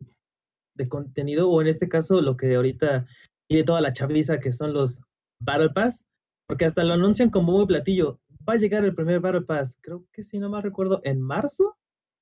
de, 0.76 0.88
contenido, 0.88 1.50
o 1.50 1.60
en 1.60 1.66
este 1.66 1.90
caso 1.90 2.22
lo 2.22 2.38
que 2.38 2.54
ahorita 2.54 3.06
tiene 3.48 3.64
toda 3.64 3.82
la 3.82 3.92
chaviza, 3.92 4.40
que 4.40 4.50
son 4.50 4.72
los 4.72 5.02
Battle 5.40 5.70
Pass, 5.74 6.06
porque 6.54 6.66
hasta 6.66 6.84
lo 6.84 6.94
anuncian 6.94 7.30
como 7.30 7.50
muy 7.50 7.66
platillo. 7.66 8.20
Va 8.48 8.52
a 8.52 8.58
llegar 8.58 8.84
el 8.84 8.94
primer 8.94 9.18
Battle 9.18 9.40
Pass, 9.40 9.76
creo 9.80 10.06
que 10.12 10.22
si 10.22 10.38
no 10.38 10.48
mal 10.48 10.62
recuerdo, 10.62 11.00
en 11.02 11.20
marzo, 11.20 11.76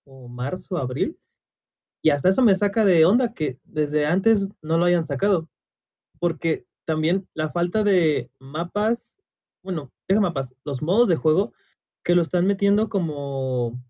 o 0.07 0.27
marzo, 0.27 0.79
abril. 0.79 1.19
Y 2.01 2.09
hasta 2.09 2.31
eso 2.31 2.41
me 2.41 2.55
saca 2.55 2.87
de 2.87 3.05
onda 3.05 3.35
que 3.35 3.61
desde 3.65 4.07
antes 4.07 4.49
no 4.63 4.79
lo 4.79 4.87
hayan 4.87 5.05
sacado. 5.05 5.51
Porque 6.19 6.65
también 6.87 7.29
la 7.35 7.51
falta 7.51 7.85
de 7.85 8.31
mapas, 8.39 9.19
bueno, 9.63 9.93
deja 10.09 10.23
mapas, 10.23 10.55
los 10.65 10.81
modos 10.81 11.11
de 11.11 11.17
juego 11.17 11.53
que 12.03 12.15
lo 12.15 12.23
están 12.23 12.47
metiendo 12.47 12.89
como 12.89 13.85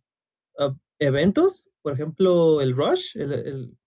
ah, 0.58 0.74
eventos, 0.98 1.68
por 1.82 1.92
ejemplo, 1.92 2.60
el 2.60 2.74
Rush, 2.74 3.16
el, 3.16 3.78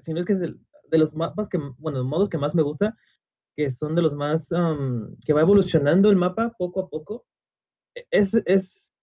si 0.00 0.12
no 0.12 0.20
es 0.20 0.26
que 0.26 0.34
es 0.34 0.40
de 0.40 0.98
los 0.98 1.14
mapas 1.14 1.48
que, 1.48 1.58
bueno, 1.78 2.04
modos 2.04 2.28
que 2.28 2.36
más 2.36 2.54
me 2.54 2.62
gusta, 2.62 2.94
que 3.58 3.72
son 3.72 3.96
de 3.96 4.02
los 4.02 4.14
más, 4.14 4.50
que 5.24 5.32
va 5.32 5.40
evolucionando 5.40 6.10
el 6.10 6.16
mapa 6.16 6.54
poco 6.56 6.82
a 6.82 6.88
poco, 6.88 7.26
e, 7.92 8.06
es, 8.12 8.32
es, 8.46 8.94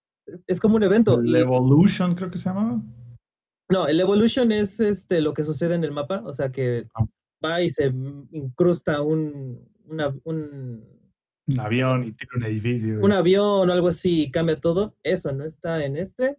es 0.48 0.62
como 0.62 0.78
un 0.78 0.84
evento. 0.84 1.20
El 1.20 1.36
Evolution 1.36 2.16
creo 2.16 2.32
que 2.32 2.38
se 2.38 2.46
llama. 2.46 2.82
No, 3.70 3.86
el 3.86 4.00
Evolution 4.00 4.54
es 4.54 4.80
este, 4.80 5.20
lo 5.20 5.34
que 5.34 5.44
sucede 5.44 5.76
en 5.76 5.84
el 5.84 5.92
mapa, 5.92 6.24
o 6.26 6.32
sea 6.32 6.54
que 6.54 6.88
ah. 6.96 7.06
va 7.44 7.62
y 7.62 7.70
se 7.70 7.88
incrusta 8.32 9.02
un, 9.02 9.60
un, 10.24 10.86
un 11.48 11.60
avión 11.60 12.06
y 12.06 12.14
tiene 12.14 12.32
un 12.38 12.44
edificio. 12.46 13.00
Un 13.02 13.12
avión 13.12 13.70
o 13.70 13.74
algo 13.74 13.90
así, 13.90 14.32
cambia 14.32 14.58
todo. 14.58 14.96
Eso 15.04 15.34
no 15.34 15.44
está 15.44 15.84
en 15.84 15.98
este. 15.98 16.38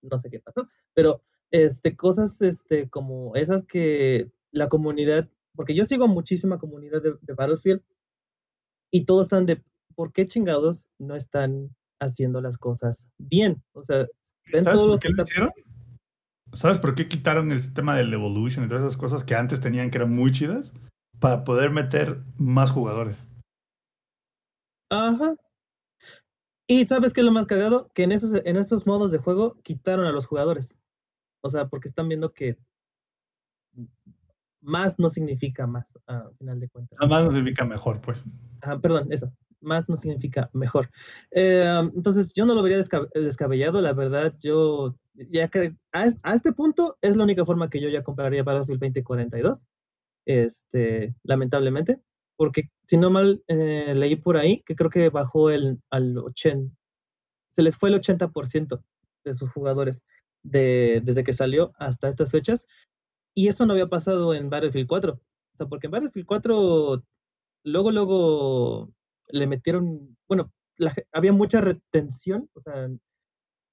No 0.00 0.16
sé 0.18 0.30
qué 0.30 0.38
pasó. 0.38 0.68
Pero 0.94 1.24
este, 1.50 1.96
cosas 1.96 2.40
este, 2.40 2.88
como 2.88 3.34
esas 3.34 3.64
que 3.64 4.30
la 4.52 4.68
comunidad, 4.68 5.28
porque 5.56 5.74
yo 5.74 5.84
sigo 5.84 6.06
muchísima 6.06 6.58
comunidad 6.58 7.02
de, 7.02 7.34
Battlefield 7.34 7.82
y 8.92 9.04
todos 9.04 9.26
están 9.26 9.46
de, 9.46 9.62
¿por 9.94 10.12
qué 10.12 10.26
chingados 10.26 10.88
no 10.98 11.16
están 11.16 11.74
haciendo 12.00 12.40
las 12.40 12.58
cosas 12.58 13.08
bien? 13.18 13.62
O 13.72 13.82
sea, 13.82 14.06
¿sabes 14.62 14.82
por 14.82 15.00
qué 15.00 15.08
lo 15.08 15.22
hicieron? 15.22 15.50
¿Sabes 16.52 16.78
por 16.78 16.94
qué 16.94 17.08
quitaron 17.08 17.50
el 17.50 17.60
sistema 17.60 17.96
del 17.96 18.12
Evolution 18.12 18.64
y 18.64 18.68
todas 18.68 18.84
esas 18.84 18.96
cosas 18.96 19.24
que 19.24 19.34
antes 19.34 19.60
tenían 19.60 19.90
que 19.90 19.98
eran 19.98 20.14
muy 20.14 20.30
chidas? 20.30 20.72
Para 21.18 21.44
poder 21.44 21.70
meter 21.70 22.22
más 22.36 22.70
jugadores. 22.70 23.24
Ajá. 24.90 25.34
Y 26.68 26.86
¿sabes 26.86 27.12
qué 27.12 27.20
es 27.20 27.24
lo 27.24 27.32
más 27.32 27.46
cagado? 27.46 27.90
Que 27.94 28.02
en 28.04 28.12
esos, 28.12 28.32
en 28.44 28.56
esos 28.56 28.86
modos 28.86 29.10
de 29.10 29.18
juego 29.18 29.60
quitaron 29.62 30.06
a 30.06 30.12
los 30.12 30.26
jugadores. 30.26 30.76
O 31.42 31.50
sea, 31.50 31.68
porque 31.68 31.88
están 31.88 32.08
viendo 32.08 32.32
que 32.32 32.58
más 34.66 34.98
no 34.98 35.08
significa 35.08 35.66
más, 35.66 35.98
a 36.06 36.28
final 36.38 36.60
de 36.60 36.68
cuentas. 36.68 36.98
más 37.08 37.24
no 37.24 37.32
significa 37.32 37.64
mejor, 37.64 38.00
pues. 38.00 38.24
Ajá, 38.60 38.78
perdón, 38.78 39.08
eso. 39.10 39.32
Más 39.60 39.88
no 39.88 39.96
significa 39.96 40.50
mejor. 40.52 40.90
Eh, 41.30 41.90
entonces, 41.94 42.32
yo 42.34 42.44
no 42.44 42.54
lo 42.54 42.62
vería 42.62 42.82
descabellado, 43.14 43.80
la 43.80 43.92
verdad. 43.92 44.34
Yo 44.40 44.96
ya 45.30 45.48
que 45.48 45.74
a, 45.92 46.06
a, 46.22 46.34
este 46.34 46.52
punto 46.52 46.98
es 47.00 47.16
la 47.16 47.24
única 47.24 47.44
forma 47.44 47.70
que 47.70 47.80
yo 47.80 47.88
ya 47.88 48.02
compraría 48.02 48.42
Battlefield 48.42 48.80
2042. 48.80 49.66
Este, 50.26 51.14
lamentablemente 51.22 52.00
porque 52.36 52.70
si 52.84 52.96
no 52.96 53.10
mal 53.10 53.42
eh, 53.48 53.94
leí 53.94 54.16
por 54.16 54.36
ahí 54.36 54.62
que 54.62 54.76
creo 54.76 54.90
que 54.90 55.08
bajó 55.08 55.50
el, 55.50 55.80
al 55.90 56.16
80, 56.18 56.72
se 57.52 57.62
les 57.62 57.76
fue 57.76 57.88
el 57.88 58.00
80% 58.00 58.82
de 59.24 59.34
sus 59.34 59.50
jugadores 59.50 60.00
de, 60.42 61.00
desde 61.02 61.24
que 61.24 61.32
salió 61.32 61.72
hasta 61.78 62.08
estas 62.08 62.30
fechas, 62.30 62.66
y 63.36 63.48
eso 63.48 63.66
no 63.66 63.74
había 63.74 63.86
pasado 63.86 64.34
en 64.34 64.48
Battlefield 64.48 64.88
4. 64.88 65.12
O 65.12 65.56
sea, 65.56 65.66
porque 65.66 65.88
en 65.88 65.90
Battlefield 65.90 66.26
4 66.26 67.04
luego, 67.64 67.90
luego 67.92 68.92
le 69.28 69.46
metieron, 69.46 70.16
bueno, 70.26 70.50
había 71.12 71.32
mucha 71.32 71.60
retención, 71.60 72.48
o 72.54 72.60
sea, 72.60 72.88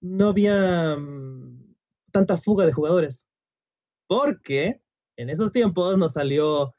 no 0.02 0.28
había 0.28 0.98
mm, 0.98 1.76
tanta 2.12 2.38
fuga 2.38 2.66
de 2.66 2.74
jugadores, 2.74 3.26
porque 4.08 4.82
en 5.16 5.30
esos 5.30 5.54
tiempos 5.54 5.98
nos 5.98 6.14
salió 6.14 6.74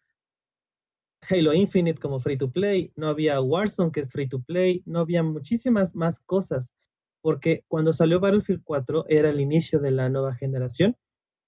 Halo 1.31 1.55
Infinite 1.55 2.01
como 2.01 2.21
free 2.21 2.37
to 2.37 2.51
play, 2.51 2.93
no 2.97 3.09
había 3.09 3.41
Warzone 3.41 3.93
que 3.93 4.01
es 4.01 4.13
free 4.13 4.29
to 4.29 4.43
play, 4.43 4.83
no 4.85 5.01
había 5.01 5.23
muchísimas 5.23 5.95
más 5.95 6.21
cosas, 6.21 6.75
porque 7.23 7.65
cuando 7.69 7.95
salió 7.95 8.21
Battlefield 8.21 8.63
4 8.63 9.07
era 9.09 9.31
el 9.31 9.41
inicio 9.41 9.81
de 9.81 9.91
la 9.91 10.11
nueva 10.11 10.35
generación 10.35 10.99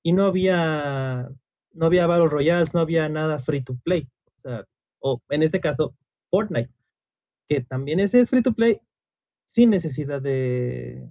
y 0.07 0.13
no 0.13 0.27
había 0.27 1.29
no 1.73 1.87
había 1.87 2.07
Battle 2.07 2.29
Royales, 2.29 2.73
no 2.75 2.81
había 2.81 3.09
nada 3.09 3.41
free 3.41 3.61
to 3.61 3.77
play, 3.83 4.09
o 5.01 5.21
en 5.31 5.43
este 5.43 5.59
caso 5.59 5.97
Fortnite, 6.31 6.71
que 7.49 7.63
también 7.63 7.99
ese 7.99 8.21
es 8.21 8.31
free 8.31 8.41
to 8.41 8.53
play 8.53 8.81
sin 9.49 9.71
necesidad 9.71 10.23
de 10.23 11.11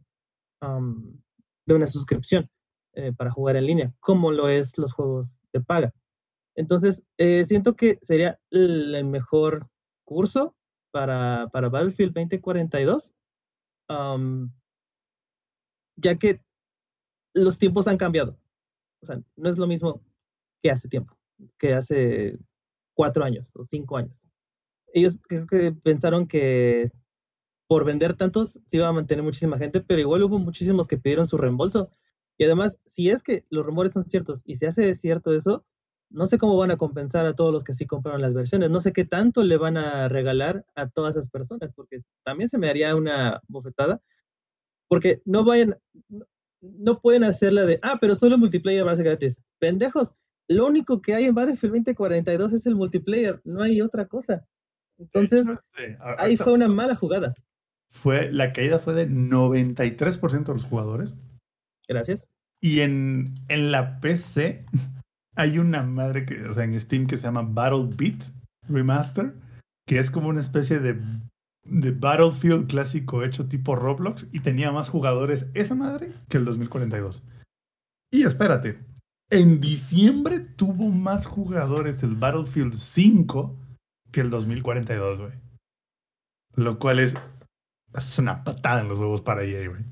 de 0.61 1.73
una 1.73 1.88
suscripción 1.88 2.49
eh, 2.93 3.11
para 3.11 3.31
jugar 3.31 3.57
en 3.57 3.65
línea, 3.65 3.93
como 3.99 4.31
lo 4.31 4.47
es 4.47 4.77
los 4.77 4.93
juegos 4.93 5.35
de 5.51 5.59
paga. 5.59 5.93
Entonces, 6.55 7.03
eh, 7.17 7.43
siento 7.43 7.76
que 7.76 7.99
sería 8.01 8.39
el, 8.49 9.03
mejor 9.03 9.67
curso 10.05 10.55
para, 10.91 11.49
para 11.51 11.67
Battlefield 11.67 12.13
2042, 12.13 13.11
ya 15.97 16.15
que 16.15 16.41
los 17.34 17.59
tiempos 17.59 17.89
han 17.89 17.97
cambiado. 17.97 18.39
No 19.36 19.49
es 19.49 19.57
lo 19.57 19.68
mismo 19.68 20.02
que 20.61 20.72
hace 20.72 20.88
tiempo, 20.88 21.18
que 21.57 21.73
hace 21.73 22.38
cuatro 22.94 23.23
años 23.23 23.52
o 23.56 23.64
cinco 23.65 23.98
años. 23.98 24.26
Ellos 24.94 25.19
creo 25.27 25.45
que 25.48 25.72
pensaron 25.72 26.27
que 26.27 26.91
por 27.68 27.84
vender 27.86 28.15
tantos 28.15 28.60
se 28.65 28.77
iba 28.77 28.88
a 28.88 28.94
mantener 28.94 29.23
muchísima 29.23 29.57
gente, 29.57 29.82
pero 29.82 29.99
igual 30.02 30.23
hubo 30.23 30.40
muchísimos 30.40 30.88
que 30.88 30.98
pidieron 30.98 31.27
su 31.27 31.38
reembolso. 31.38 31.90
Y 32.38 32.45
además, 32.45 32.77
si 32.86 33.10
es 33.10 33.23
que 33.23 33.45
los 33.49 33.65
rumores 33.65 33.94
son 33.94 34.06
ciertos 34.06 34.41
y 34.45 34.56
se 34.56 34.68
hace 34.68 34.94
cierto 34.95 35.34
eso, 35.34 35.65
no 36.10 36.27
sé 36.27 36.38
cómo 36.38 36.57
van 36.57 36.72
a 36.72 36.77
compensar 36.77 37.26
a 37.26 37.36
todos 37.36 37.52
los 37.52 37.64
que 37.64 37.73
sí 37.73 37.86
compraron 37.86 38.22
las 38.22 38.34
versiones. 38.34 38.69
No 38.69 38.82
sé 38.82 38.94
qué 38.94 39.06
tanto 39.06 39.44
le 39.44 39.57
van 39.57 39.77
a 39.77 40.07
regalar 40.07 40.65
a 40.76 40.88
todas 40.90 41.15
esas 41.15 41.30
personas, 41.30 41.73
porque 41.73 42.02
también 42.23 42.49
se 42.49 42.57
me 42.57 42.69
haría 42.69 42.95
una 42.95 43.41
bofetada. 43.48 44.02
Porque 44.88 45.22
no 45.26 45.44
vayan, 45.44 45.77
no 46.61 46.99
pueden 46.99 47.23
hacerla 47.23 47.65
de, 47.65 47.80
ah, 47.82 47.98
pero 47.99 48.15
solo 48.15 48.38
multiplayer 48.38 48.86
va 48.86 48.91
a 48.91 48.95
ser 48.95 49.06
gratis. 49.06 49.40
Pendejos, 49.60 50.14
lo 50.48 50.68
único 50.68 51.02
que 51.02 51.15
hay 51.15 51.26
en 51.26 51.36
Battlefield 51.36 51.73
2042 51.73 52.53
es 52.53 52.65
el 52.65 52.76
multiplayer, 52.76 53.41
no 53.44 53.61
hay 53.64 53.82
otra 53.82 54.07
cosa. 54.07 54.45
Entonces, 54.98 55.45
este, 55.48 55.98
ahí 56.18 56.38
fue 56.38 56.53
una 56.53 56.68
mala 56.68 56.95
jugada. 56.95 57.34
fue, 57.90 58.32
la 58.32 58.53
caída 58.53 58.80
fue 58.80 58.94
de 58.94 59.10
93% 59.10 60.45
de 60.45 60.53
los 60.53 60.65
jugadores. 60.65 61.15
Gracias. 61.88 62.27
Y 62.61 62.82
en, 62.82 63.26
en 63.49 63.72
la 63.72 63.99
PC 63.99 64.65
hay 65.36 65.60
una 65.60 65.84
madre 65.84 66.26
que, 66.26 66.44
o 66.48 66.53
sea, 66.53 66.64
en 66.64 66.80
Steam 66.80 67.07
que 67.07 67.18
se 67.18 67.23
llama 67.23 67.44
Battle 67.44 67.90
Beat 67.95 68.32
Remaster, 68.68 69.34
que 69.88 69.99
es 69.99 70.10
como 70.10 70.30
una 70.30 70.41
especie 70.41 70.80
de, 70.80 70.99
de 71.66 71.92
Battlefield 71.92 72.68
clásico 72.68 73.24
hecho 73.24 73.48
tipo 73.48 73.76
Roblox 73.76 74.28
y 74.32 74.40
tenía 74.42 74.72
más 74.72 74.90
jugadores 74.90 75.48
esa 75.54 75.76
madre 75.76 76.14
que 76.30 76.38
el 76.38 76.46
2042. 76.46 77.24
Y 78.12 78.24
espérate, 78.24 78.80
en 79.30 79.60
diciembre 79.60 80.40
tuvo 80.40 80.90
más 80.90 81.26
jugadores 81.26 82.04
el 82.04 82.16
Battlefield 82.16 82.74
5 82.76 83.56
que 84.12 84.22
el 84.22 84.30
2042, 84.30 85.20
güey. 85.20 85.34
Lo 86.56 86.80
cual 86.80 87.00
es, 87.00 87.16
es 87.94 88.20
una 88.20 88.44
patada 88.44 88.82
en 88.82 88.88
los 88.88 89.00
huevos 89.00 89.22
para 89.22 89.44
EA, 89.44 89.68
güey. 89.68 89.84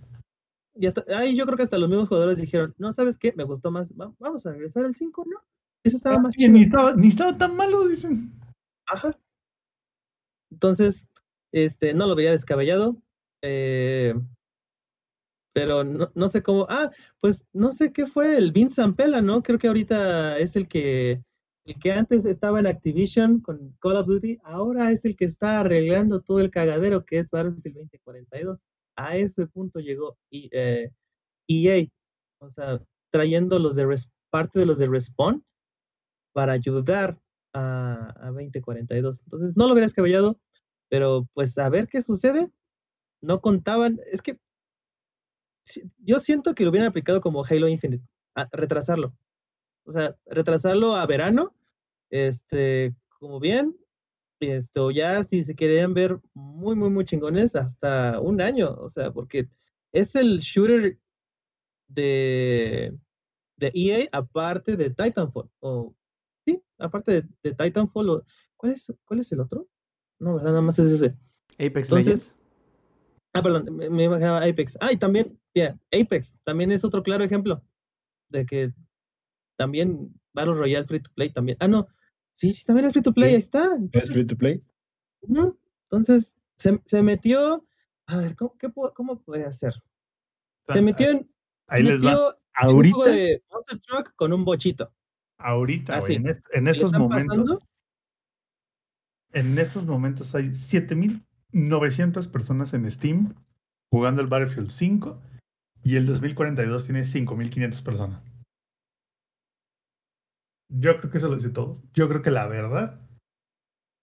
Y 0.76 0.88
hasta, 0.88 1.04
ahí 1.16 1.36
yo 1.36 1.45
creo 1.45 1.58
que 1.58 1.64
hasta 1.64 1.78
los 1.78 1.90
mismos 1.90 2.08
jugadores 2.08 2.38
dijeron, 2.40 2.74
no, 2.78 2.94
¿sabes 2.94 3.18
qué? 3.18 3.34
Me 3.36 3.44
gustó 3.44 3.70
más, 3.70 3.94
va- 4.00 4.14
vamos 4.20 4.45
a 4.45 4.52
regresar 4.52 4.86
al 4.86 4.95
5, 4.95 5.26
¿no? 5.28 5.40
Eso 5.84 5.98
estaba 5.98 6.18
más 6.20 6.34
Sí, 6.36 6.48
ni, 6.48 6.62
estaba, 6.62 6.95
ni 6.95 7.08
estaba 7.10 7.38
tan 7.38 7.56
malo, 7.58 7.88
dicen. 7.88 8.32
Ajá. 8.88 9.18
Entonces, 10.52 11.06
este, 11.53 11.93
no 11.93 12.07
lo 12.07 12.15
veía 12.15 12.31
descabellado. 12.31 12.97
eh, 13.43 14.15
pero 15.53 15.84
no, 15.84 16.11
no 16.15 16.27
sé 16.30 16.41
cómo. 16.41 16.65
Ah, 16.69 16.91
pues 17.19 17.45
no 17.53 17.71
sé 17.71 17.91
qué 17.93 18.07
fue 18.07 18.38
el 18.38 18.51
Vince 18.51 18.75
Zampella, 18.75 19.21
¿no? 19.21 19.43
Creo 19.43 19.59
que 19.59 19.67
ahorita 19.67 20.38
es 20.39 20.55
el 20.55 20.67
que. 20.67 21.23
El 21.65 21.80
que 21.80 21.93
antes 21.93 22.25
estaba 22.25 22.59
en 22.59 22.67
Activision 22.67 23.39
con 23.39 23.73
Call 23.80 23.95
of 23.95 24.07
Duty, 24.07 24.38
ahora 24.43 24.91
es 24.91 25.05
el 25.05 25.15
que 25.15 25.23
está 25.23 25.61
arreglando 25.61 26.19
todo 26.21 26.41
el 26.41 26.51
cagadero 26.51 27.05
que 27.05 27.19
es 27.19 27.31
Battlefield 27.31 27.77
2042. 27.77 28.65
A 28.97 29.15
ese 29.15 29.47
punto 29.47 29.80
llegó 29.80 30.17
y, 30.30 30.49
eh, 30.51 30.91
EA, 31.47 31.88
o 32.39 32.49
sea, 32.49 32.81
trayendo 33.11 33.59
los 33.59 33.75
de 33.77 33.85
Res- 33.85 34.09
parte 34.30 34.59
de 34.59 34.65
los 34.65 34.77
de 34.77 34.88
Respawn 34.88 35.45
para 36.34 36.53
ayudar 36.53 37.19
a, 37.53 38.13
a 38.27 38.31
2042. 38.31 39.21
Entonces, 39.23 39.55
no 39.55 39.67
lo 39.67 39.73
hubiera 39.73 39.85
descabellado, 39.88 40.39
pero 40.94 41.28
pues 41.34 41.57
a 41.57 41.70
ver 41.70 41.88
qué 41.88 42.03
sucede. 42.03 42.52
No 43.20 43.41
contaban, 43.41 43.99
es 44.11 44.22
que 44.22 44.38
yo 45.98 46.20
siento 46.20 46.53
que 46.53 46.64
lo 46.64 46.70
hubieran 46.70 46.90
aplicado 46.90 47.20
como 47.20 47.44
Halo 47.44 47.68
Infinite, 47.68 48.06
retrasarlo. 48.52 49.18
O 49.86 49.91
sea, 49.91 50.15
retrasarlo 50.28 50.95
a 50.95 51.07
verano, 51.07 51.56
este, 52.11 52.95
como 53.10 53.40
bien, 53.40 53.76
esto 54.40 54.91
ya 54.91 55.24
si 55.24 55.41
se 55.41 55.56
querían 55.56 55.95
ver 55.95 56.20
muy, 56.36 56.76
muy, 56.76 56.91
muy 56.91 57.06
chingones, 57.06 57.56
hasta 57.56 58.20
un 58.20 58.40
año, 58.40 58.76
o 58.76 58.88
sea, 58.88 59.11
porque 59.11 59.49
es 59.94 60.15
el 60.15 60.38
shooter 60.41 60.99
de, 61.88 62.95
de 63.57 63.72
EA 63.74 64.10
aparte 64.11 64.78
de 64.78 64.91
Titanfall, 64.91 65.49
o 65.60 65.95
sí, 66.45 66.61
aparte 66.78 67.24
de, 67.24 67.28
de 67.41 67.56
Titanfall, 67.56 68.10
o, 68.11 68.26
¿cuál 68.57 68.74
es, 68.74 68.94
cuál 69.06 69.22
es 69.22 69.32
el 69.32 69.40
otro? 69.40 69.68
No, 70.24 70.36
¿verdad? 70.36 70.50
Nada 70.52 70.62
más 70.62 70.80
es 70.80 70.91
ese. 70.91 71.16
Apex 71.60 71.90
Entonces- 71.90 72.06
Legends. 72.06 72.38
Ah, 73.36 73.41
perdón, 73.41 73.76
me, 73.76 73.90
me 73.90 74.04
imaginaba 74.04 74.44
Apex. 74.45 74.78
Ah, 74.80 74.91
y 74.91 74.98
también, 74.98 75.40
mira, 75.56 75.78
Apex 75.91 76.36
también 76.44 76.72
es 76.72 76.84
otro 76.84 77.02
claro 77.02 77.24
ejemplo 77.24 77.64
de 78.30 78.45
que 78.45 78.74
también 79.58 80.14
Battle 80.34 80.54
Royale 80.54 80.86
Free 80.86 81.00
to 81.00 81.10
Play 81.16 81.32
también. 81.32 81.58
Ah, 81.60 81.68
no, 81.68 81.88
sí, 82.34 82.52
sí, 82.52 82.64
también 82.64 82.86
es 82.88 82.94
Free 82.94 83.02
to 83.02 83.12
Play, 83.14 83.30
Sí. 83.32 83.36
ahí 83.36 83.41
está. 83.41 83.78
¿Es 83.94 84.12
free 84.12 84.26
to 84.26 84.38
play? 84.38 84.64
ujú, 85.22 85.58
entonces 85.90 86.34
se, 86.58 86.80
se 86.86 87.02
metió, 87.02 87.66
a 88.08 88.18
ver, 88.18 88.36
¿cómo, 88.36 88.56
qué, 88.58 88.70
puedo- 88.70 88.94
cómo 88.94 89.22
podría 89.24 89.48
hacer? 89.48 89.74
Se 90.68 90.82
metió 90.82 91.10
en, 91.10 91.30
Ahí 91.68 91.82
les 91.84 92.04
va. 92.06 92.12
en 92.12 92.18
un 92.18 92.34
Ahorita, 92.54 92.95
juego 92.95 93.12
de 93.12 93.44
Monster 93.52 93.80
Truck 93.82 94.14
con 94.16 94.32
un 94.34 94.45
bochito. 94.45 94.91
ahorita, 95.38 95.98
así. 95.98 96.16
en, 96.16 96.28
est- 96.28 96.45
en 96.54 96.66
¿Le 96.66 96.72
estos 96.72 96.91
momentos, 96.94 97.28
pasando? 97.28 97.60
En 99.34 99.57
estos 99.57 99.85
momentos 99.85 100.34
hay 100.35 100.53
7900 100.55 102.27
personas 102.27 102.73
en 102.73 102.89
Steam 102.89 103.34
jugando 103.91 104.22
el 104.22 104.27
Battlefield 104.27 104.69
5 104.69 105.19
y 105.84 105.97
el 105.97 106.05
2042 106.05 106.85
tiene 106.85 107.03
5500 107.03 107.81
personas. 107.81 108.22
Yo 110.69 110.97
creo 110.97 111.11
que 111.11 111.18
eso 111.18 111.27
lo 111.27 111.35
dice 111.35 111.49
todo. 111.49 111.81
Yo 111.93 112.07
creo 112.07 112.22
que 112.22 112.31
la 112.31 112.47
verdad 112.47 113.01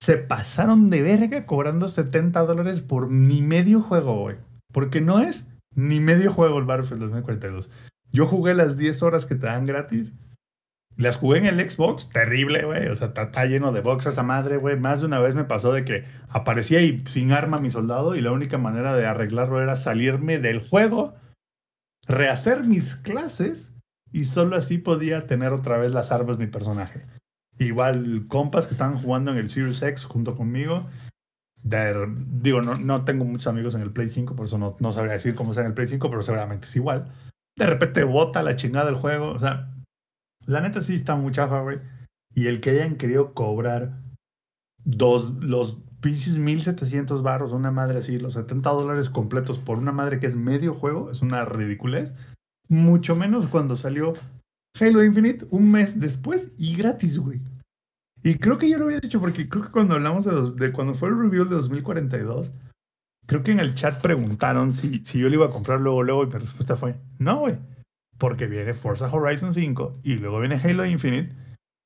se 0.01 0.16
pasaron 0.16 0.90
de 0.90 1.02
verga 1.02 1.47
cobrando 1.47 1.89
70 1.89 2.40
dólares 2.43 2.81
por 2.81 3.11
ni 3.11 3.43
medio 3.43 3.82
juego, 3.82 4.20
güey. 4.20 4.36
Porque 4.73 5.01
no 5.01 5.20
es 5.20 5.44
ni 5.74 6.01
medio 6.01 6.32
juego 6.32 6.59
el 6.59 6.65
Battlefield 6.65 7.02
2042. 7.02 7.70
Yo 8.12 8.27
jugué 8.27 8.55
las 8.55 8.77
10 8.77 9.02
horas 9.02 9.27
que 9.27 9.35
te 9.35 9.47
dan 9.47 9.65
gratis. 9.65 10.12
Las 11.01 11.16
jugué 11.16 11.39
en 11.39 11.47
el 11.47 11.70
Xbox, 11.70 12.10
terrible, 12.10 12.62
güey. 12.64 12.89
O 12.89 12.94
sea, 12.94 13.09
está, 13.09 13.47
lleno 13.47 13.72
de 13.72 13.81
box 13.81 14.05
esa 14.05 14.22
madre, 14.22 14.59
güey. 14.59 14.78
Más 14.78 15.01
de 15.01 15.06
una 15.06 15.18
vez 15.18 15.35
me 15.35 15.44
pasó 15.44 15.72
de 15.72 15.85
que 15.85 16.05
aparecía 16.28 16.82
y 16.82 17.02
sin 17.06 17.32
arma 17.32 17.59
mi 17.59 17.70
soldado 17.70 18.14
y 18.16 18.20
la 18.20 18.32
única 18.32 18.59
manera 18.59 18.94
de 18.94 19.06
arreglarlo 19.06 19.62
era 19.62 19.77
salirme 19.77 20.39
del 20.39 20.60
juego, 20.60 21.14
rehacer 22.06 22.64
mis 22.64 22.97
clases 22.97 23.72
y 24.12 24.24
solo 24.24 24.56
así 24.56 24.77
podía 24.77 25.27
tener 25.27 25.52
otra 25.52 25.78
vez 25.78 25.93
las 25.93 26.12
armas 26.12 26.36
mi 26.36 26.48
personaje. 26.48 27.06
Igual 27.59 28.24
compas 28.28 28.66
que 28.66 28.72
estaban 28.72 28.98
jugando 28.98 29.31
en 29.31 29.39
el 29.39 29.48
Series 29.48 29.82
X 29.82 30.05
junto 30.05 30.36
conmigo. 30.36 30.86
de- 31.62 32.06
digo, 32.43 32.62
no, 32.62 32.74
no 32.74 33.05
tengo 33.05 33.24
muchos 33.24 33.47
amigos 33.47 33.74
en 33.74 33.82
el 33.82 33.90
Play 33.93 34.09
5, 34.09 34.35
por 34.35 34.47
eso 34.47 34.56
no, 34.59 34.77
no 34.81 34.93
sabría 34.93 35.12
decir 35.14 35.35
cómo 35.35 35.52
está 35.52 35.60
en 35.60 35.68
el 35.68 35.74
Play 35.74 35.89
5, 35.89 36.09
pero 36.10 36.22
seguramente 36.22 36.66
es 36.66 36.77
igual. 36.77 37.12
De 37.59 37.66
repente 37.66 38.02
bota 38.05 38.43
la 38.43 38.56
chingada 38.56 38.86
del 38.86 38.94
juego. 38.94 39.31
O 39.32 39.39
sea, 39.39 39.68
la 40.47 40.61
neta 40.61 40.83
sí 40.83 40.95
está 40.95 41.17
muy 41.17 41.33
chafa, 41.33 41.61
güey. 41.61 41.79
Y 42.35 42.47
el 42.47 42.61
que 42.61 42.71
hayan 42.71 42.97
querido 42.97 43.35
cobrar 43.35 44.01
dos, 44.85 45.33
los 45.41 45.79
pinches 46.01 46.39
1700 46.39 47.23
barros, 47.23 47.53
una 47.53 47.71
madre 47.71 47.99
así, 47.99 48.19
los 48.19 48.35
70 48.35 48.71
dólares 48.71 49.11
completos 49.11 49.59
por 49.59 49.79
una 49.79 49.93
madre 49.93 50.19
que 50.19 50.27
es 50.27 50.37
medio 50.37 50.75
juego, 50.75 51.11
es 51.11 51.23
una 51.23 51.45
ridiculez. 51.45 52.15
Mucho 52.69 53.17
menos 53.17 53.47
cuando 53.47 53.77
salió 53.77 54.15
Halo 54.79 55.05
Infinite 55.05 55.47
un 55.51 55.71
mes 55.71 55.99
después 55.99 56.53
y 56.57 56.77
gratis, 56.77 57.19
güey. 57.19 57.41
Y 58.23 58.37
creo 58.37 58.59
que 58.59 58.69
yo 58.69 58.79
lo 58.79 58.85
había 58.85 59.01
dicho 59.01 59.21
porque 59.21 59.49
creo 59.49 59.65
que 59.65 59.71
cuando 59.71 59.95
hablamos 59.95 60.57
de, 60.57 60.73
cuando 60.73 60.95
fue 60.95 61.09
el 61.09 61.19
review 61.19 61.45
de 61.45 61.57
2042, 61.57 62.53
creo 63.27 63.43
que 63.43 63.53
en 63.53 63.61
el 63.61 63.75
chat 63.75 64.01
preguntaron 64.01 64.73
si, 64.73 65.05
si 65.05 65.19
yo 65.19 65.29
lo 65.29 65.35
iba 65.37 65.47
a 65.47 65.51
comprar 65.51 65.81
luego, 65.81 66.03
luego, 66.03 66.25
y 66.25 66.27
mi 66.27 66.33
respuesta 66.35 66.77
fue, 66.77 66.97
no, 67.19 67.41
güey. 67.41 67.59
Porque 68.21 68.47
viene 68.47 68.75
Forza 68.75 69.13
Horizon 69.13 69.53
5 69.53 70.01
y 70.05 70.15
luego 70.15 70.39
viene 70.39 70.61
Halo 70.63 70.87
Infinite. 70.87 71.35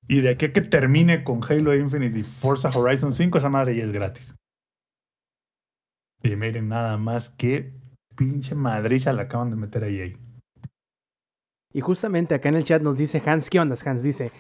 Y 0.07 0.21
de 0.21 0.29
aquí 0.29 0.45
a 0.45 0.53
que 0.53 0.61
termine 0.61 1.25
con 1.25 1.41
Halo 1.43 1.75
Infinite 1.75 2.19
y 2.19 2.25
Forza 2.25 2.69
Horizon 2.69 3.15
5, 3.15 3.39
esa 3.39 3.49
madre 3.49 3.77
ya 3.77 3.85
es 3.85 3.93
gratis. 3.93 4.35
Y 6.23 6.37
miren, 6.37 6.69
nada 6.69 6.99
más 6.99 7.31
que 7.31 7.73
pinche 8.17 8.55
madriza 8.55 9.13
la 9.13 9.23
acaban 9.23 9.51
de 9.51 9.57
meter 9.57 9.85
ahí. 9.85 10.19
Y 11.73 11.81
justamente 11.81 12.35
acá 12.35 12.49
en 12.49 12.57
el 12.57 12.65
chat 12.65 12.83
nos 12.83 12.97
dice 12.97 13.23
Hans, 13.25 13.49
¿qué 13.49 13.61
onda? 13.61 13.77
Hans 13.85 14.03
dice, 14.03 14.31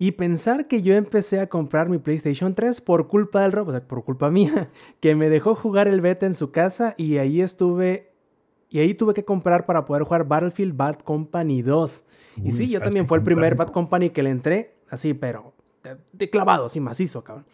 y 0.00 0.12
pensar 0.12 0.68
que 0.68 0.80
yo 0.80 0.94
empecé 0.94 1.40
a 1.40 1.48
comprar 1.48 1.88
mi 1.88 1.98
PlayStation 1.98 2.54
3 2.54 2.80
por 2.80 3.08
culpa 3.08 3.42
del 3.42 3.52
Rob, 3.52 3.68
o 3.68 3.72
sea, 3.72 3.86
por 3.86 4.04
culpa 4.04 4.30
mía, 4.30 4.70
que 5.00 5.16
me 5.16 5.28
dejó 5.28 5.56
jugar 5.56 5.88
el 5.88 6.00
beta 6.00 6.24
en 6.24 6.34
su 6.34 6.52
casa 6.52 6.94
y 6.96 7.18
ahí 7.18 7.40
estuve, 7.40 8.07
y 8.70 8.78
ahí 8.80 8.94
tuve 8.94 9.14
que 9.14 9.24
comprar 9.24 9.66
para 9.66 9.84
poder 9.84 10.02
jugar 10.04 10.26
Battlefield 10.26 10.76
Bad 10.76 10.96
Company 11.00 11.62
2. 11.62 12.04
y 12.44 12.52
sí, 12.52 12.68
yo 12.68 12.78
¿sabes 12.78 12.88
también 12.90 13.04
qué 13.04 13.08
fue 13.08 13.18
el 13.18 13.24
primer? 13.24 13.54
Bad 13.54 13.68
Company 13.70 14.10
que 14.10 14.22
le 14.22 14.30
entré, 14.30 14.74
así, 14.90 15.14
pero 15.14 15.52
de, 15.82 15.96
de 16.12 16.30
clavado, 16.30 16.66
así 16.66 16.80
macizo, 16.80 17.22
cabrón. 17.24 17.44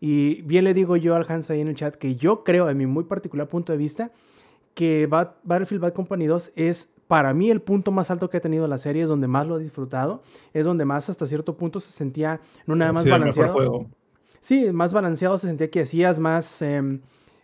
Y 0.00 0.42
bien 0.42 0.64
le 0.64 0.74
digo 0.74 0.96
yo 0.96 1.14
al 1.14 1.24
Hans 1.28 1.50
ahí 1.50 1.60
en 1.60 1.68
el 1.68 1.74
chat 1.74 1.94
que 1.96 2.16
yo 2.16 2.44
creo, 2.44 2.68
en 2.68 2.76
mi 2.76 2.86
muy 2.86 3.04
particular 3.04 3.48
punto 3.48 3.72
de 3.72 3.78
vista, 3.78 4.10
que 4.74 5.06
Bat- 5.08 5.36
Battlefield 5.42 5.82
Bad 5.82 5.92
Company 5.94 6.26
2 6.26 6.52
es 6.54 6.92
para 7.08 7.32
mí 7.32 7.50
el 7.50 7.62
punto 7.62 7.92
más 7.92 8.10
alto 8.10 8.28
que 8.28 8.36
ha 8.36 8.40
tenido 8.40 8.66
la 8.66 8.76
serie, 8.78 9.02
es 9.04 9.08
donde 9.08 9.26
más 9.28 9.46
lo 9.46 9.58
he 9.58 9.62
disfrutado, 9.62 10.22
es 10.52 10.64
donde 10.66 10.84
más 10.84 11.08
hasta 11.08 11.26
cierto 11.26 11.56
punto 11.56 11.80
se 11.80 11.92
sentía 11.92 12.40
no 12.66 12.74
nada 12.76 12.92
más 12.92 13.04
Sí, 13.04 13.10
balanceado. 13.10 13.52
juego. 13.54 13.86
Sí, 14.40 14.70
más 14.72 14.92
balanceado, 14.92 15.38
se 15.38 15.46
sentía 15.46 15.70
que 15.70 15.80
hacías 15.80 16.18
más 16.18 16.60
em, 16.62 17.00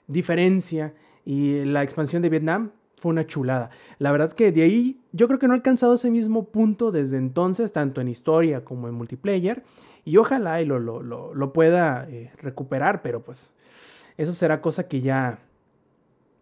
diferencia 0.09 0.95
y 1.25 1.65
la 1.65 1.83
expansión 1.83 2.21
de 2.23 2.29
Vietnam 2.29 2.71
fue 3.03 3.11
una 3.11 3.27
chulada. 3.27 3.71
La 3.99 4.13
verdad 4.13 4.33
que 4.33 4.53
de 4.53 4.63
ahí 4.63 5.01
yo 5.11 5.27
creo 5.27 5.41
que 5.41 5.49
no 5.49 5.55
he 5.55 5.57
alcanzado 5.57 5.95
ese 5.95 6.09
mismo 6.09 6.45
punto 6.51 6.93
desde 6.93 7.17
entonces, 7.17 7.73
tanto 7.73 8.01
en 8.01 8.07
historia 8.07 8.65
como 8.65 8.87
en 8.87 8.95
multiplayer, 8.95 9.65
y 10.05 10.19
ojalá 10.19 10.63
y 10.63 10.67
lo, 10.67 10.79
lo, 10.79 11.03
lo, 11.03 11.35
lo 11.35 11.53
pueda 11.53 12.07
eh, 12.09 12.31
recuperar, 12.39 13.03
pero 13.03 13.25
pues 13.25 13.55
eso 14.17 14.33
será 14.33 14.61
cosa 14.61 14.87
que 14.87 15.01
ya, 15.01 15.41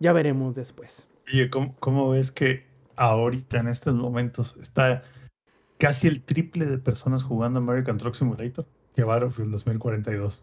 ya 0.00 0.12
veremos 0.12 0.54
después. 0.54 1.08
Oye, 1.32 1.48
¿cómo, 1.48 1.74
cómo 1.80 2.10
ves 2.10 2.30
que 2.30 2.66
ahorita, 2.94 3.60
en 3.60 3.68
estos 3.68 3.94
momentos, 3.94 4.58
está 4.60 5.00
casi 5.78 6.08
el 6.08 6.22
triple 6.22 6.66
de 6.66 6.76
personas 6.76 7.22
jugando 7.22 7.60
American 7.60 7.96
Truck 7.96 8.16
Simulator 8.16 8.66
que 8.94 9.02
Battlefield 9.02 9.50
2042? 9.52 10.42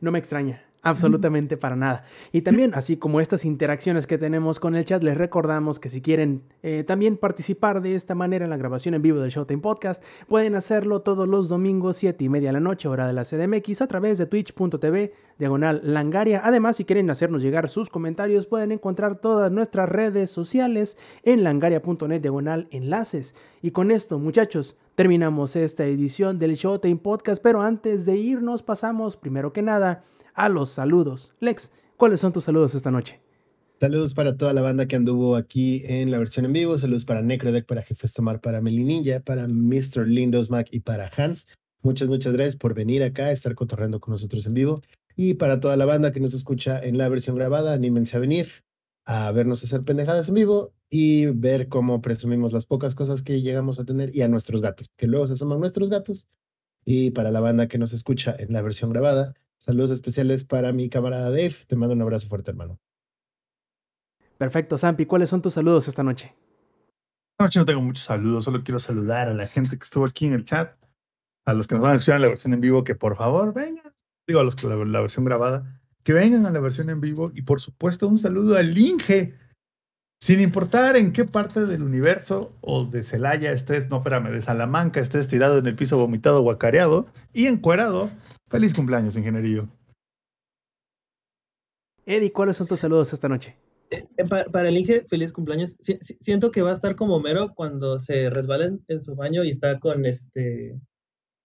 No 0.00 0.10
me 0.10 0.18
extraña. 0.18 0.64
Absolutamente 0.84 1.56
para 1.56 1.74
nada. 1.74 2.04
Y 2.30 2.42
también, 2.42 2.72
así 2.74 2.96
como 2.96 3.20
estas 3.20 3.44
interacciones 3.44 4.06
que 4.06 4.18
tenemos 4.18 4.60
con 4.60 4.76
el 4.76 4.84
chat, 4.84 5.02
les 5.02 5.16
recordamos 5.16 5.80
que 5.80 5.88
si 5.88 6.00
quieren 6.00 6.42
eh, 6.62 6.84
también 6.86 7.16
participar 7.16 7.80
de 7.82 7.94
esta 7.94 8.14
manera 8.14 8.44
en 8.44 8.50
la 8.50 8.56
grabación 8.56 8.94
en 8.94 9.02
vivo 9.02 9.18
del 9.18 9.30
Showtime 9.30 9.62
Podcast, 9.62 10.04
pueden 10.28 10.54
hacerlo 10.54 11.00
todos 11.00 11.26
los 11.26 11.48
domingos 11.48 11.96
7 11.96 12.22
y 12.22 12.28
media 12.28 12.50
de 12.50 12.54
la 12.54 12.60
noche, 12.60 12.88
hora 12.88 13.06
de 13.06 13.14
la 13.14 13.24
CDMX, 13.24 13.82
a 13.82 13.86
través 13.88 14.18
de 14.18 14.26
twitch.tv, 14.26 15.12
diagonal 15.38 15.80
langaria. 15.82 16.42
Además, 16.44 16.76
si 16.76 16.84
quieren 16.84 17.10
hacernos 17.10 17.42
llegar 17.42 17.68
sus 17.68 17.90
comentarios, 17.90 18.46
pueden 18.46 18.70
encontrar 18.72 19.20
todas 19.20 19.50
nuestras 19.50 19.88
redes 19.88 20.30
sociales 20.30 20.98
en 21.22 21.42
langaria.net, 21.42 22.20
diagonal 22.20 22.68
enlaces. 22.70 23.34
Y 23.62 23.70
con 23.70 23.90
esto, 23.90 24.18
muchachos, 24.18 24.76
terminamos 24.94 25.56
esta 25.56 25.84
edición 25.84 26.38
del 26.38 26.54
Showtime 26.54 26.96
Podcast, 26.96 27.42
pero 27.42 27.62
antes 27.62 28.04
de 28.04 28.16
irnos 28.16 28.62
pasamos, 28.62 29.16
primero 29.16 29.52
que 29.52 29.62
nada, 29.62 30.04
a 30.34 30.48
los 30.48 30.70
saludos. 30.70 31.32
Lex, 31.40 31.72
¿cuáles 31.96 32.20
son 32.20 32.32
tus 32.32 32.44
saludos 32.44 32.74
esta 32.74 32.90
noche? 32.90 33.20
Saludos 33.80 34.14
para 34.14 34.36
toda 34.36 34.52
la 34.52 34.62
banda 34.62 34.86
que 34.86 34.96
anduvo 34.96 35.36
aquí 35.36 35.82
en 35.84 36.10
la 36.10 36.18
versión 36.18 36.44
en 36.44 36.52
vivo. 36.52 36.78
Saludos 36.78 37.04
para 37.04 37.22
Necrodeck, 37.22 37.66
para 37.66 37.82
Jefes 37.82 38.12
Tomar, 38.12 38.40
para 38.40 38.60
Melinilla, 38.60 39.20
para 39.20 39.46
Mr. 39.48 40.06
Lindos 40.06 40.50
Mac 40.50 40.68
y 40.70 40.80
para 40.80 41.10
Hans. 41.16 41.48
Muchas, 41.82 42.08
muchas 42.08 42.32
gracias 42.32 42.56
por 42.56 42.74
venir 42.74 43.02
acá, 43.02 43.30
estar 43.30 43.54
cotorreando 43.54 44.00
con 44.00 44.12
nosotros 44.12 44.46
en 44.46 44.54
vivo. 44.54 44.80
Y 45.16 45.34
para 45.34 45.60
toda 45.60 45.76
la 45.76 45.84
banda 45.84 46.12
que 46.12 46.20
nos 46.20 46.34
escucha 46.34 46.82
en 46.82 46.98
la 46.98 47.08
versión 47.08 47.36
grabada, 47.36 47.74
anímense 47.74 48.16
a 48.16 48.20
venir 48.20 48.64
a 49.04 49.30
vernos 49.32 49.62
hacer 49.62 49.82
pendejadas 49.82 50.28
en 50.28 50.34
vivo 50.34 50.72
y 50.88 51.26
ver 51.26 51.68
cómo 51.68 52.00
presumimos 52.00 52.52
las 52.52 52.66
pocas 52.66 52.94
cosas 52.94 53.22
que 53.22 53.42
llegamos 53.42 53.78
a 53.78 53.84
tener 53.84 54.14
y 54.14 54.22
a 54.22 54.28
nuestros 54.28 54.62
gatos, 54.62 54.88
que 54.96 55.06
luego 55.06 55.26
se 55.26 55.34
asoman 55.34 55.60
nuestros 55.60 55.90
gatos. 55.90 56.28
Y 56.84 57.10
para 57.10 57.30
la 57.30 57.40
banda 57.40 57.68
que 57.68 57.78
nos 57.78 57.92
escucha 57.92 58.34
en 58.38 58.52
la 58.52 58.62
versión 58.62 58.90
grabada, 58.90 59.34
saludos 59.64 59.90
especiales 59.90 60.44
para 60.44 60.72
mi 60.72 60.90
camarada 60.90 61.30
Dave. 61.30 61.56
Te 61.66 61.74
mando 61.74 61.94
un 61.94 62.02
abrazo 62.02 62.28
fuerte, 62.28 62.50
hermano. 62.50 62.78
Perfecto, 64.36 64.76
Sampi, 64.76 65.06
¿cuáles 65.06 65.30
son 65.30 65.40
tus 65.40 65.54
saludos 65.54 65.88
esta 65.88 66.02
noche? 66.02 66.34
Esta 67.32 67.44
noche 67.44 67.58
no 67.60 67.64
tengo 67.64 67.80
muchos 67.80 68.04
saludos, 68.04 68.44
solo 68.44 68.60
quiero 68.62 68.78
saludar 68.78 69.28
a 69.28 69.34
la 69.34 69.46
gente 69.46 69.78
que 69.78 69.84
estuvo 69.84 70.04
aquí 70.04 70.26
en 70.26 70.34
el 70.34 70.44
chat, 70.44 70.76
a 71.46 71.54
los 71.54 71.66
que 71.66 71.76
nos 71.76 71.82
van 71.82 71.92
a 71.92 71.94
escuchar 71.94 72.16
en 72.16 72.22
la 72.22 72.28
versión 72.28 72.52
en 72.52 72.60
vivo, 72.60 72.84
que 72.84 72.94
por 72.94 73.16
favor 73.16 73.54
vengan, 73.54 73.94
digo 74.26 74.40
a 74.40 74.44
los 74.44 74.54
que 74.54 74.66
la, 74.66 74.76
la 74.76 75.00
versión 75.00 75.24
grabada, 75.24 75.80
que 76.02 76.12
vengan 76.12 76.46
a 76.46 76.50
la 76.50 76.60
versión 76.60 76.90
en 76.90 77.00
vivo 77.00 77.32
y 77.34 77.42
por 77.42 77.60
supuesto 77.60 78.06
un 78.06 78.18
saludo 78.18 78.56
al 78.56 78.76
Inge, 78.76 79.34
sin 80.20 80.40
importar 80.40 80.96
en 80.96 81.12
qué 81.12 81.24
parte 81.24 81.64
del 81.66 81.82
universo 81.82 82.52
o 82.60 82.84
de 82.84 83.02
Celaya 83.02 83.52
estés, 83.52 83.88
no, 83.88 83.98
espérame, 83.98 84.30
de 84.30 84.42
Salamanca 84.42 85.00
estés 85.00 85.28
tirado 85.28 85.58
en 85.58 85.66
el 85.66 85.76
piso 85.76 85.98
vomitado, 85.98 86.40
guacareado 86.42 87.06
y 87.32 87.46
encuerado, 87.46 88.10
feliz 88.54 88.72
cumpleaños, 88.72 89.16
ingenierillo. 89.16 89.68
Eddie, 92.06 92.32
¿cuáles 92.32 92.56
son 92.56 92.68
tus 92.68 92.78
saludos 92.78 93.12
esta 93.12 93.28
noche? 93.28 93.56
Eh, 93.90 94.06
para, 94.28 94.44
para, 94.44 94.68
el 94.68 94.76
Inge, 94.76 95.04
feliz 95.08 95.32
cumpleaños. 95.32 95.74
Si, 95.80 95.98
si, 96.00 96.14
siento 96.20 96.52
que 96.52 96.62
va 96.62 96.70
a 96.70 96.74
estar 96.74 96.94
como 96.94 97.18
Mero 97.18 97.52
cuando 97.56 97.98
se 97.98 98.30
resbalen 98.30 98.84
en 98.86 99.00
su 99.00 99.16
baño 99.16 99.42
y 99.42 99.50
está 99.50 99.80
con 99.80 100.06
este 100.06 100.78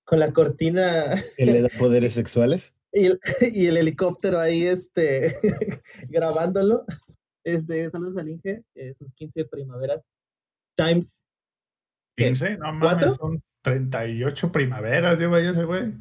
con 0.03 0.19
la 0.19 0.33
cortina. 0.33 1.23
¿Que 1.35 1.45
le 1.47 1.61
da 1.63 1.69
poderes 1.79 2.13
sexuales? 2.13 2.75
Y 2.93 3.07
el, 3.07 3.19
y 3.41 3.65
el 3.65 3.77
helicóptero 3.77 4.39
ahí 4.39 4.67
este, 4.67 5.39
grabándolo. 6.09 6.85
Este, 7.43 7.89
saludos 7.89 8.17
al 8.17 8.29
Inge, 8.29 8.63
eh, 8.75 8.93
sus 8.93 9.13
15 9.13 9.45
primaveras. 9.45 10.03
Times. 10.75 11.19
15, 12.17 12.57
no 12.57 12.73
mames, 12.73 13.15
son 13.15 13.41
38 13.63 14.51
primaveras, 14.51 15.17
lleva 15.17 15.41
yo 15.41 15.51
ese 15.51 15.63
güey. 15.63 15.93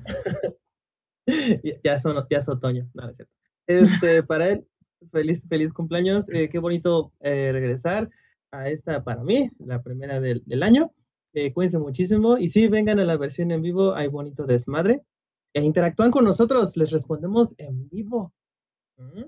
ya, 1.84 1.98
son, 1.98 2.16
ya 2.30 2.38
es 2.38 2.48
otoño, 2.48 2.88
no, 2.94 3.08
es 3.08 3.16
cierto. 3.16 3.34
Este, 3.66 4.22
para 4.22 4.48
él, 4.48 4.66
feliz, 5.12 5.46
feliz 5.48 5.72
cumpleaños. 5.72 6.28
Eh, 6.30 6.48
qué 6.48 6.58
bonito 6.58 7.12
eh, 7.20 7.50
regresar 7.52 8.08
a 8.50 8.68
esta 8.68 9.04
para 9.04 9.22
mí, 9.22 9.50
la 9.58 9.82
primera 9.82 10.20
del, 10.20 10.42
del 10.46 10.62
año. 10.62 10.92
Eh, 11.34 11.52
cuídense 11.52 11.78
muchísimo 11.78 12.38
y 12.38 12.48
sí, 12.48 12.68
vengan 12.68 12.98
a 12.98 13.04
la 13.04 13.16
versión 13.16 13.50
en 13.50 13.62
vivo, 13.62 13.94
hay 13.94 14.08
bonito 14.08 14.46
desmadre. 14.46 15.02
E 15.52 15.62
interactúan 15.62 16.10
con 16.10 16.24
nosotros, 16.24 16.76
les 16.76 16.90
respondemos 16.90 17.54
en 17.58 17.88
vivo. 17.88 18.32
¿Mm? 18.96 19.24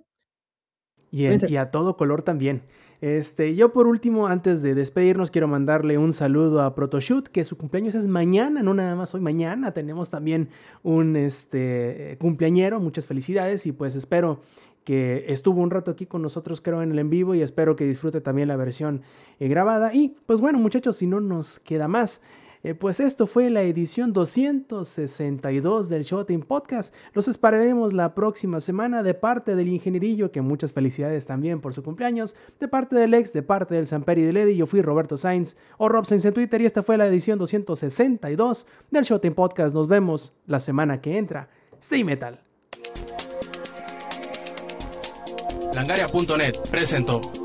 Y, 1.12 1.24
en, 1.27 1.40
y, 1.48 1.56
a 1.56 1.70
todo 1.70 1.97
color 1.97 2.22
también. 2.22 2.62
Este, 3.01 3.55
yo 3.55 3.72
por 3.72 3.86
último, 3.86 4.27
antes 4.27 4.60
de 4.60 4.74
despedirnos, 4.74 5.31
quiero 5.31 5.48
mandarle 5.48 5.97
un 5.97 6.12
saludo 6.12 6.60
a 6.62 6.74
Protoshoot, 6.74 7.28
que 7.28 7.44
su 7.44 7.56
cumpleaños 7.56 7.94
es 7.94 8.06
mañana, 8.06 8.62
no 8.62 8.74
nada 8.74 8.94
más 8.94 9.14
hoy, 9.14 9.22
mañana 9.22 9.72
tenemos 9.72 10.10
también 10.10 10.51
un 10.82 11.16
este, 11.16 12.16
cumpleañero, 12.20 12.78
muchas 12.78 13.06
felicidades 13.06 13.64
y 13.64 13.72
pues 13.72 13.97
espero 13.97 14.40
que 14.85 15.24
estuvo 15.28 15.62
un 15.62 15.70
rato 15.70 15.90
aquí 15.90 16.05
con 16.05 16.20
nosotros, 16.20 16.60
creo, 16.60 16.82
en 16.82 16.90
el 16.90 16.98
en 16.98 17.10
vivo 17.10 17.35
y 17.35 17.43
espero 17.43 17.77
que 17.77 17.86
disfrute 17.86 18.20
también 18.20 18.48
la 18.48 18.56
versión 18.56 19.02
eh, 19.39 19.48
grabada. 19.48 19.94
Y 19.94 20.16
pues 20.27 20.40
bueno, 20.40 20.59
muchachos, 20.59 20.97
si 20.97 21.06
no 21.06 21.20
nos 21.20 21.59
queda 21.59 21.89
más. 21.89 22.22
Eh, 22.62 22.74
pues 22.74 23.00
esto 23.00 23.26
fue 23.26 23.48
la 23.48 23.62
edición 23.62 24.12
262 24.12 25.88
del 25.88 26.04
Showtime 26.04 26.44
Podcast. 26.44 26.94
Los 27.14 27.26
esperaremos 27.26 27.94
la 27.94 28.14
próxima 28.14 28.60
semana 28.60 29.02
de 29.02 29.14
parte 29.14 29.56
del 29.56 29.68
ingenierillo, 29.68 30.30
que 30.30 30.42
muchas 30.42 30.72
felicidades 30.72 31.24
también 31.24 31.60
por 31.60 31.72
su 31.72 31.82
cumpleaños, 31.82 32.36
de 32.58 32.68
parte 32.68 32.96
del 32.96 33.14
ex, 33.14 33.32
de 33.32 33.42
parte 33.42 33.74
del 33.74 33.86
Samperi 33.86 34.22
de 34.22 34.34
Lady. 34.34 34.56
Yo 34.56 34.66
fui 34.66 34.82
Roberto 34.82 35.16
Sainz 35.16 35.56
o 35.78 35.88
Rob 35.88 36.04
Sainz 36.04 36.24
en 36.26 36.34
Twitter 36.34 36.60
y 36.60 36.66
esta 36.66 36.82
fue 36.82 36.98
la 36.98 37.06
edición 37.06 37.38
262 37.38 38.66
del 38.90 39.04
Showtime 39.04 39.34
Podcast. 39.34 39.74
Nos 39.74 39.88
vemos 39.88 40.34
la 40.46 40.60
semana 40.60 41.00
que 41.00 41.16
entra. 41.16 41.48
Stay 41.80 42.04
Metal. 42.04 42.40
Langaria.net 45.74 46.56
presentó. 46.70 47.39